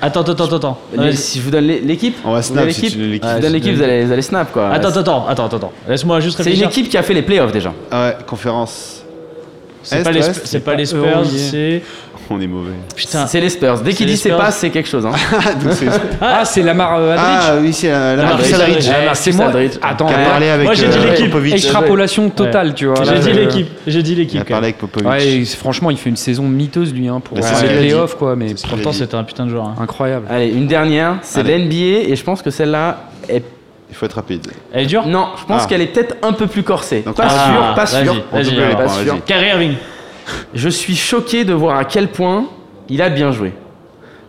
Attends, 0.00 0.20
attends, 0.22 0.32
attends, 0.44 0.56
attends. 0.56 0.78
Si 1.12 1.38
je 1.38 1.44
vous 1.44 1.50
donne 1.50 1.64
l'é- 1.64 1.80
l'équipe, 1.80 2.16
On 2.24 2.32
va 2.32 2.42
snap 2.42 2.70
si 2.70 2.82
l'équipe 2.82 2.98
tu 2.98 3.06
vous 3.06 3.14
si 3.14 3.72
vous 3.74 3.82
allez, 3.82 4.04
vous 4.04 4.12
allez 4.12 4.22
snap 4.22 4.52
quoi. 4.52 4.68
Attends, 4.70 4.88
attends, 4.90 5.26
attends, 5.28 5.44
attends, 5.46 5.56
attends. 5.56 5.72
Laisse-moi 5.88 6.20
juste 6.20 6.36
C'est 6.36 6.44
une 6.44 6.48
réfléchir. 6.50 6.68
équipe 6.68 6.88
qui 6.88 6.96
a 6.96 7.02
fait 7.02 7.14
les 7.14 7.22
playoffs 7.22 7.50
déjà. 7.52 7.72
Ah 7.90 8.06
ouais, 8.08 8.16
conférence. 8.26 9.02
C'est 9.82 10.00
Est, 10.00 10.02
pas 10.04 10.74
les, 10.74 10.84
Spurs, 10.86 11.24
c'est. 11.26 11.82
On 12.30 12.38
est 12.40 12.46
mauvais. 12.46 12.72
Putain. 12.94 13.26
C'est 13.26 13.40
les 13.40 13.48
Spurs. 13.48 13.80
Dès 13.80 13.94
qu'il 13.94 14.06
dit 14.06 14.16
c'est 14.18 14.30
pas, 14.30 14.50
c'est 14.50 14.68
quelque 14.70 14.88
chose. 14.88 15.06
Hein. 15.06 15.12
Donc 15.64 15.72
c'est- 15.72 15.86
Ah, 16.20 16.44
c'est 16.44 16.62
Lamar 16.62 16.96
euh, 16.98 17.12
Aldridge. 17.12 17.26
ah 17.40 17.54
oui, 17.60 17.72
c'est 17.72 17.90
euh, 17.90 18.16
la 18.16 18.22
Ah, 18.22 18.26
Marcus 18.26 18.52
Aldridge. 18.52 18.60
Aldridge. 18.68 18.88
Ouais, 18.88 18.94
Ah, 19.00 19.04
Marcus 19.06 19.20
c'est 19.22 19.32
moi. 19.32 19.46
Aldridge. 19.46 19.72
Attends, 19.82 20.06
Qui 20.06 20.14
a 20.14 20.16
ouais. 20.18 20.24
parlé 20.24 20.48
avec 20.50 20.64
Moi, 20.66 20.74
j'ai 20.74 20.88
dit 20.88 20.98
euh, 20.98 21.10
l'équipe. 21.10 21.30
Popovic. 21.30 21.54
extrapolation 21.54 22.28
totale, 22.30 22.74
tu 22.74 22.86
vois. 22.86 23.02
J'ai 23.02 23.12
là, 23.12 23.18
dit 23.18 23.30
euh, 23.30 23.32
l'équipe. 23.32 23.68
J'ai 23.86 24.02
dit 24.02 24.12
Il 24.12 24.14
a 24.16 24.18
l'équipe. 24.20 24.38
quand 24.40 24.44
parlé 24.46 24.54
même. 24.54 24.64
avec 24.64 24.78
Popovic. 24.78 25.08
Ouais, 25.08 25.26
et 25.26 25.44
franchement, 25.46 25.90
il 25.90 25.96
fait 25.96 26.10
une 26.10 26.16
saison 26.16 26.42
miteuse 26.42 26.92
lui 26.92 27.08
hein, 27.08 27.20
pour 27.24 27.36
Bah, 27.38 27.42
c'est 27.42 27.54
euh, 27.54 27.60
qu'il 27.60 27.68
les 27.70 27.76
a 27.76 27.80
dit. 27.80 27.88
playoffs 27.88 28.14
quoi, 28.16 28.36
mais 28.36 28.48
C'est 28.48 28.56
ce 28.58 28.62
qu'il 28.64 28.72
a 28.72 28.74
Pourtant, 28.76 28.90
dit. 28.90 28.96
c'était 28.98 29.14
un 29.14 29.24
putain 29.24 29.46
de 29.46 29.50
joueur. 29.50 29.64
hein. 29.64 29.74
incroyable. 29.80 30.26
Allez, 30.30 30.48
une 30.48 30.66
dernière. 30.66 31.16
C'est 31.22 31.40
Allez. 31.40 31.56
l'NBA 31.58 32.10
et 32.10 32.14
je 32.14 32.24
pense 32.24 32.42
que 32.42 32.50
celle-là 32.50 33.04
est. 33.28 33.42
Il 33.90 33.96
faut 33.96 34.04
être 34.04 34.12
rapide. 34.16 34.46
Elle 34.74 34.82
est 34.82 34.86
dure? 34.86 35.06
Non, 35.06 35.28
je 35.40 35.46
pense 35.46 35.62
Ah. 35.64 35.66
qu'elle 35.66 35.80
est 35.80 35.86
peut-être 35.86 36.16
un 36.22 36.34
peu 36.34 36.46
plus 36.46 36.62
corsée. 36.62 37.00
Donc, 37.06 37.14
pas 37.16 37.24
ah, 37.26 37.30
sûr, 37.30 37.74
pas 37.74 37.84
vas-y, 37.86 38.04
sûr. 38.04 38.14
vas-y, 38.30 38.44
double 38.44 38.56
les 38.56 38.62
alors. 38.64 38.76
points, 38.76 38.84
Pas 38.86 39.02
sûr. 39.02 39.12
vas-y. 39.14 39.20
Kyrie 39.22 39.46
Irving. 39.48 39.72
Je 40.54 40.68
suis 40.68 40.96
choqué 40.96 41.44
de 41.44 41.52
voir 41.52 41.78
à 41.78 41.84
quel 41.84 42.08
point 42.08 42.44
il 42.88 43.02
a 43.02 43.08
bien 43.10 43.32
joué. 43.32 43.52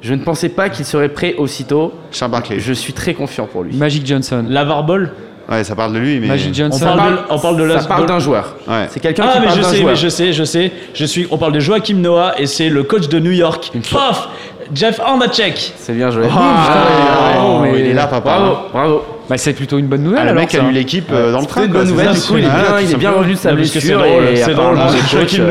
Je 0.02 0.14
ne 0.14 0.24
pensais 0.24 0.50
pas 0.50 0.70
qu'il 0.70 0.86
serait 0.86 1.10
prêt 1.10 1.36
aussitôt. 1.38 1.94
Charles 2.12 2.32
Barkley. 2.32 2.60
Je 2.60 2.72
suis 2.74 2.94
très 2.94 3.14
confiant 3.14 3.46
pour 3.46 3.64
lui. 3.64 3.76
Magic 3.76 4.06
Johnson. 4.06 4.46
Lavar 4.48 4.84
Ball. 4.84 5.12
Ouais, 5.52 5.64
ça 5.64 5.76
parle 5.76 5.94
de 5.94 6.00
lui, 6.00 6.20
mais. 6.20 6.28
Magic 6.28 6.52
On 6.52 6.54
Johnson. 6.54 6.86
parle 6.96 7.12
de, 7.12 7.18
on 7.30 7.40
parle 7.40 7.58
de 7.58 7.70
Ça 7.80 7.88
parle 7.88 8.06
d'un 8.06 8.20
joueur. 8.20 8.56
Ouais. 8.68 8.88
C'est 8.92 9.00
quelqu'un 9.00 9.24
Ah 9.28 9.34
qui 9.34 9.40
mais 9.40 9.46
parle 9.48 9.58
je 9.58 9.62
d'un 9.64 9.70
sais, 9.70 9.78
joueur. 9.78 9.90
mais 9.90 9.96
je 9.96 10.08
sais, 10.08 10.32
je 10.34 10.44
sais. 10.44 10.72
Je 10.94 11.06
suis. 11.06 11.28
On 11.32 11.38
parle 11.38 11.54
de 11.54 11.60
Joachim 11.60 11.96
Noah 11.96 12.40
et 12.40 12.46
c'est 12.46 12.70
le 12.70 12.84
coach 12.84 13.10
de 13.10 13.20
New 13.20 13.32
York. 13.32 13.72
Paf 13.92 14.30
Jeff 14.74 15.00
Hornacek. 15.00 15.74
C'est 15.76 15.94
bien 15.94 16.12
joué. 16.12 16.26
Ah, 16.32 17.34
bravo, 17.34 17.48
oh, 17.58 17.60
mais- 17.64 17.80
il 17.80 17.86
est 17.88 17.94
là, 17.94 18.06
papa. 18.08 18.22
Bravo, 18.40 18.56
bravo. 18.72 19.02
Bah, 19.30 19.38
c'est 19.38 19.53
plutôt 19.53 19.77
une 19.77 19.85
bonne 19.85 20.01
nouvelle. 20.01 20.19
Ah, 20.22 20.23
le 20.23 20.30
alors, 20.31 20.41
mec 20.41 20.56
a 20.56 20.64
lu 20.64 20.72
l'équipe 20.72 21.10
euh, 21.11 21.31
dans 21.31 21.41
le 21.41 21.45
train. 21.45 21.61
C'est 21.61 21.68
une 21.68 21.73
bonne 21.73 21.85
c'est 21.85 21.91
nouvelle, 21.91 22.14
du 22.14 22.19
coup, 22.19 22.38
il 22.38 22.43
est 22.45 22.47
bien, 22.47 22.49
tout 22.49 22.64
il 22.81 22.91
est 22.91 22.95
bien 22.95 23.10
simplement. 23.11 23.18
revenu 23.19 23.34
de 23.34 23.38
sa 23.38 23.49
que 23.51 23.64
c'est 23.64 23.80
blessure. 23.80 23.99
drôle, 23.99 24.23
c'est 24.35 24.53
drôle, 24.56 24.77
je 24.77 25.18
sais 25.35 25.41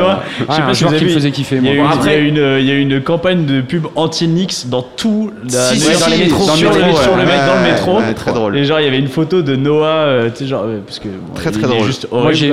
Ah, 0.49 0.61
pas 0.63 0.75
si 0.75 0.83
vous 0.85 0.89
avez 0.91 0.99
qui 0.99 1.05
me 1.05 1.09
vu, 1.11 1.15
faisait 1.15 1.31
kiffer, 1.31 1.57
Il 1.59 1.65
y, 1.65 1.69
a 1.69 1.73
eu, 1.75 1.79
Bon, 1.79 1.85
il 1.85 1.87
y 1.87 1.89
a 1.89 1.95
après- 1.95 2.19
eu 2.19 2.81
une, 2.81 2.93
eu 2.93 3.01
campagne 3.03 3.45
de 3.47 3.61
pub 3.61 3.87
anti-Nix 3.95 4.67
dans 4.67 4.83
tout 4.83 5.31
la, 5.45 5.51
Si, 5.51 5.79
si, 5.79 5.93
dans 5.93 5.99
si, 5.99 6.11
les 6.11 6.19
métros, 6.25 6.45
sur, 6.51 6.71
métro, 6.71 6.83
le, 7.17 7.25
mec 7.25 7.37
dans 7.47 7.55
le 7.55 7.73
métro. 7.73 8.15
très 8.17 8.33
drôle. 8.33 8.57
Et 8.57 8.65
genre, 8.65 8.81
il 8.81 8.85
y 8.85 8.89
avait 8.89 8.99
une 8.99 9.07
photo 9.09 9.43
de 9.43 9.55
Noah, 9.55 9.87
euh, 9.87 10.31
tu 10.31 10.39
sais, 10.39 10.47
genre, 10.47 10.65
parce 10.85 10.99
que. 10.99 11.09
Très, 11.37 11.53
très 11.53 11.63
drôle. 11.63 11.89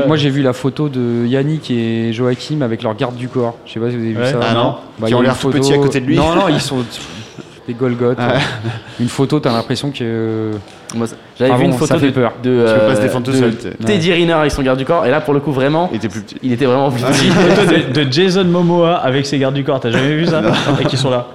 Moi 0.07 0.17
j'ai, 0.17 0.29
vu 0.29 0.43
la 0.43 0.53
photo 0.53 0.89
de 0.89 1.25
Yannick 1.25 1.71
et 1.71 2.13
Joachim 2.13 2.61
avec 2.61 2.83
leur 2.83 2.95
garde 2.95 3.15
du 3.15 3.29
corps. 3.29 3.57
Je 3.65 3.73
sais 3.73 3.79
pas 3.79 3.89
si 3.89 3.95
vous 3.95 4.03
avez 4.03 4.13
vu 4.13 4.23
ça. 4.31 4.39
Ah 4.41 4.53
non 4.53 4.75
Bah, 4.99 5.07
Qui 5.07 5.15
ont 5.15 5.21
l'air 5.21 5.37
tout 5.37 5.49
petits 5.49 5.73
à 5.73 5.77
côté 5.77 5.99
de 6.01 6.05
lui. 6.05 6.15
Non, 6.17 6.35
non, 6.35 6.49
ils 6.49 6.61
sont 6.61 6.77
des 7.67 7.73
Golgoth. 7.73 8.19
Une 8.99 9.09
photo, 9.09 9.39
t'as 9.39 9.51
l'impression 9.51 9.91
que. 9.91 10.51
J'avais 11.37 11.51
Ah 11.51 11.57
vu 11.57 11.63
bon, 11.65 11.71
une 11.71 11.77
photo 11.77 11.97
de, 11.99 12.09
peur. 12.11 12.33
de, 12.43 12.49
euh, 12.49 12.95
de 13.19 13.31
seul, 13.33 13.53
Teddy 13.85 14.13
Riner 14.13 14.33
avec 14.33 14.51
son 14.51 14.61
garde 14.61 14.77
du 14.79 14.85
corps. 14.85 15.05
Et 15.05 15.11
là, 15.11 15.19
pour 15.21 15.33
le 15.33 15.39
coup, 15.39 15.51
vraiment, 15.51 15.89
Il 15.91 15.97
était 15.97 16.07
plus 16.09 16.21
petit. 16.21 16.35
il 16.41 16.51
était 16.53 16.65
vraiment 16.65 16.89
plus 16.91 17.03
petit. 17.03 17.27
Une 17.27 17.31
photo 17.33 17.71
de, 17.93 18.03
de 18.03 18.11
Jason 18.11 18.45
Momoa 18.45 18.95
avec 18.95 19.25
ses 19.25 19.37
gardes 19.37 19.55
du 19.55 19.63
corps, 19.63 19.79
t'as 19.79 19.91
jamais 19.91 20.15
vu 20.15 20.25
ça 20.25 20.41
Et 20.81 20.85
qui 20.85 20.97
sont 20.97 21.09
là. 21.09 21.27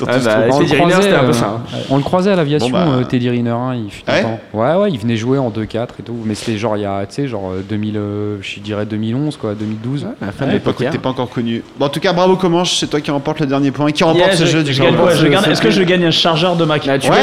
Ils 0.00 0.06
Ah 0.08 0.18
bah, 0.24 0.36
On 0.50 0.58
le, 0.60 0.66
Teddy 0.66 0.76
croisait, 0.78 1.02
c'était 1.02 1.14
un 1.16 1.24
peu 1.24 1.32
ça. 1.32 1.60
on 1.90 1.96
le 1.96 2.02
croisait 2.02 2.30
à 2.32 2.36
l'aviation, 2.36 2.68
Bon, 2.70 2.76
bah. 2.78 2.86
euh, 3.00 3.04
Teddy 3.04 3.30
Riner. 3.30 3.50
hein, 3.50 3.74
il 3.84 3.90
fut 3.90 4.02
Ah 4.06 4.12
ouais 4.52 4.60
ouais, 4.60 4.74
ouais, 4.82 4.90
il 4.90 4.98
venait 4.98 5.16
jouer 5.16 5.38
en 5.38 5.50
2-4 5.50 5.82
et 6.00 6.02
tout. 6.04 6.16
Mais 6.24 6.34
c'était 6.34 6.58
genre, 6.58 6.76
il 6.76 6.82
y 6.82 6.86
a, 6.86 7.04
tu 7.06 7.14
sais, 7.14 7.28
genre 7.28 7.50
euh, 7.52 7.62
2000, 7.68 7.96
euh, 7.96 8.36
je 8.40 8.60
dirais 8.60 8.86
2011, 8.86 9.36
quoi, 9.36 9.54
2012. 9.54 10.06
La 10.20 10.32
fin 10.32 10.44
À 10.44 10.48
de 10.48 10.52
l'époque, 10.54 10.76
t'es 10.78 10.98
pas 10.98 11.08
encore 11.10 11.28
connu. 11.30 11.62
Bon, 11.78 11.86
en 11.86 11.88
tout 11.88 12.00
cas, 12.00 12.12
bravo 12.12 12.36
Comanche, 12.36 12.76
c'est 12.78 12.86
toi 12.88 13.00
qui 13.00 13.10
remporte 13.10 13.40
le 13.40 13.46
dernier 13.46 13.70
point, 13.70 13.90
qui 13.92 14.04
remporte 14.04 14.32
ce 14.34 14.44
je- 14.44 14.50
jeu 14.50 14.58
je 14.60 14.64
du 14.64 15.50
Est-ce 15.50 15.60
que 15.62 15.70
je 15.70 15.82
gagne 15.82 16.04
un 16.04 16.10
chargeur 16.10 16.56
de 16.56 16.64
Mac 16.64 16.84
Là, 16.86 16.98
tu, 16.98 17.08
Ouais. 17.10 17.16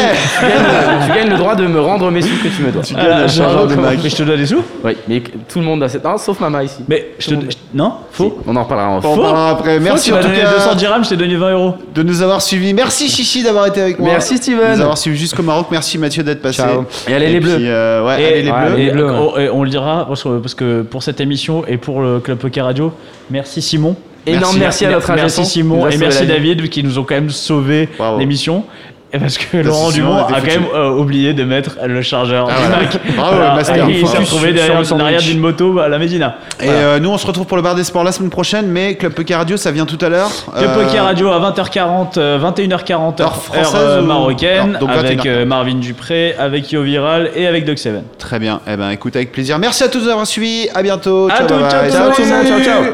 gagnes, 1.13 1.23
tu 1.25 1.29
le 1.31 1.37
droit 1.37 1.55
de 1.61 1.67
me 1.67 1.79
rendre 1.79 2.11
mes 2.11 2.21
sous 2.21 2.35
que 2.43 2.47
tu 2.49 2.61
me 2.63 2.71
dois. 2.71 2.81
Tu 2.83 2.93
gagnes 2.93 3.05
un 3.05 3.23
Ah, 3.23 3.27
chargeur 3.27 3.67
de 3.67 3.75
bravo, 3.75 3.89
Mac. 3.89 3.99
Mais 4.03 4.09
je 4.09 4.15
te 4.15 4.23
dois 4.23 4.35
des 4.37 4.45
sous 4.45 4.61
Oui, 4.83 4.97
mais 5.07 5.21
tout 5.47 5.59
le 5.59 5.65
monde 5.65 5.81
a 5.83 5.87
cette. 5.89 6.03
Non, 6.03 6.17
sauf 6.17 6.39
Mama 6.39 6.63
ici. 6.63 6.83
Mais 6.89 7.11
je 7.19 7.29
te. 7.29 7.35
je- 7.35 7.57
Non 7.73 7.93
Faux 8.11 8.39
On 8.47 8.55
en 8.55 8.63
reparlera 8.63 8.89
en 8.89 8.93
On 8.95 8.97
en 8.97 9.01
Faux. 9.01 9.21
parlera 9.21 9.49
après. 9.51 9.77
Faux, 9.77 9.83
Merci 9.83 10.05
tu 10.09 10.11
en 10.13 10.15
m'as 10.17 10.21
tout 10.23 10.27
donné 10.29 10.41
cas 10.41 10.51
200 10.53 10.75
dirhams, 10.75 11.03
je 11.05 11.09
t'ai 11.09 11.17
donné 11.17 11.35
20 11.35 11.51
euros. 11.53 11.73
de 11.95 12.03
nous 12.03 12.21
avoir 12.21 12.41
suivis. 12.41 12.73
Merci 12.73 13.07
Chichi 13.09 13.43
d'avoir 13.43 13.67
été 13.67 13.79
avec 13.81 13.99
moi. 13.99 14.09
Merci, 14.09 14.37
Steven. 14.37 14.71
De 14.71 14.75
nous 14.75 14.81
avoir 14.81 14.97
suivis 14.97 15.17
jusqu'au 15.17 15.43
Maroc. 15.43 15.67
Merci 15.71 15.97
Mathieu 15.97 16.23
d'être 16.23 16.41
passé. 16.41 16.57
Ciao. 16.61 16.85
Et 17.07 17.13
allez, 17.13 17.27
les 17.31 17.39
puis, 17.39 17.49
bleus. 17.49 17.57
euh, 17.67 18.05
ouais, 18.05 18.21
Et- 18.21 18.25
allez 18.25 18.41
les 18.43 18.51
ouais, 18.51 18.57
bleus. 18.65 18.73
allez. 18.73 18.83
Et, 18.85 18.91
bleus, 18.91 19.05
euh, 19.09 19.19
on, 19.19 19.37
et 19.39 19.49
on 19.49 19.63
le 19.63 19.69
dira 19.69 20.05
parce 20.07 20.23
que, 20.23 20.39
parce 20.39 20.53
que 20.55 20.81
pour 20.81 21.03
cette 21.03 21.21
émission 21.21 21.63
et 21.67 21.77
pour 21.77 22.01
le 22.01 22.19
Club 22.19 22.37
Poker 22.39 22.65
Radio, 22.65 22.91
merci 23.29 23.61
Simon. 23.61 23.95
Énorme 24.27 24.57
merci, 24.59 24.85
à 24.85 24.91
notre 24.91 25.09
agent. 25.09 25.21
Merci 25.23 25.45
Simon 25.45 25.87
et 25.89 25.97
merci 25.97 26.27
David 26.27 26.69
qui 26.69 26.83
nous 26.83 26.99
ont 26.99 27.03
quand 27.03 27.15
même 27.15 27.31
sauvé 27.31 27.89
Bravo. 27.97 28.19
l'émission. 28.19 28.63
Et 29.13 29.19
parce 29.19 29.37
que 29.37 29.57
Parce 29.57 29.65
Laurent 29.67 29.91
Dumont 29.91 30.15
on 30.29 30.33
a 30.33 30.39
quand 30.39 30.47
même 30.47 30.65
euh, 30.73 30.89
oublié 30.91 31.33
de 31.33 31.43
mettre 31.43 31.77
le 31.85 32.01
chargeur 32.01 32.47
Ah, 32.49 32.53
du 32.55 32.61
voilà. 32.67 32.77
Mac. 32.83 33.15
Bravo, 33.17 33.35
Alors, 33.41 33.55
Master. 33.55 33.89
Il 33.89 34.07
s'est 34.07 34.17
retrouvé 34.17 34.53
derrière, 34.53 34.81
derrière 34.81 35.21
d'une 35.21 35.39
moto 35.39 35.79
à 35.79 35.89
la 35.89 35.99
Médina. 35.99 36.35
Et 36.61 36.69
euh, 36.69 36.99
nous, 36.99 37.09
on 37.09 37.17
se 37.17 37.27
retrouve 37.27 37.45
pour 37.45 37.57
le 37.57 37.63
bar 37.63 37.75
des 37.75 37.83
sports 37.83 38.05
la 38.05 38.13
semaine 38.13 38.29
prochaine, 38.29 38.67
mais 38.67 38.95
Club 38.95 39.11
Poker 39.13 39.37
Radio, 39.39 39.57
ça 39.57 39.71
vient 39.71 39.85
tout 39.85 39.97
à 40.03 40.07
l'heure. 40.07 40.29
Club 40.55 40.69
Euh, 40.77 40.83
Poker 40.85 41.03
Radio 41.03 41.29
à 41.29 41.39
20h40, 41.51 42.13
euh, 42.17 42.39
21h40 42.39 43.21
Heure 43.21 43.27
heure, 43.27 43.35
française 43.35 43.75
euh, 43.75 44.01
ou- 44.01 44.05
marocaine, 44.05 44.71
Non, 44.73 44.79
donc 44.79 44.89
avec 44.91 45.19
21h40. 45.23 45.27
euh, 45.27 45.45
Marvin 45.45 45.75
Dupré, 45.75 46.33
avec 46.39 46.71
Yo 46.71 46.81
Viral 46.81 47.31
et 47.35 47.47
avec 47.47 47.65
Doc 47.65 47.79
Seven. 47.79 48.03
Très 48.17 48.39
bien. 48.39 48.61
Eh 48.65 48.77
ben, 48.77 48.91
écoute 48.91 49.15
avec 49.17 49.33
plaisir. 49.33 49.59
Merci 49.59 49.83
à 49.83 49.89
tous 49.89 50.05
d'avoir 50.05 50.25
suivi. 50.25 50.69
À 50.73 50.81
bientôt. 50.83 51.27
À 51.29 51.35
ciao, 51.37 51.47
tout, 51.47 51.53
bye 51.55 51.69
ciao, 51.69 51.81
bye. 51.81 51.91
ciao, 51.91 52.11
tout 52.11 52.21
le 52.21 52.27
monde. 52.29 52.47
salut. 52.47 52.63
Ciao, 52.63 52.83
ciao. 52.83 52.93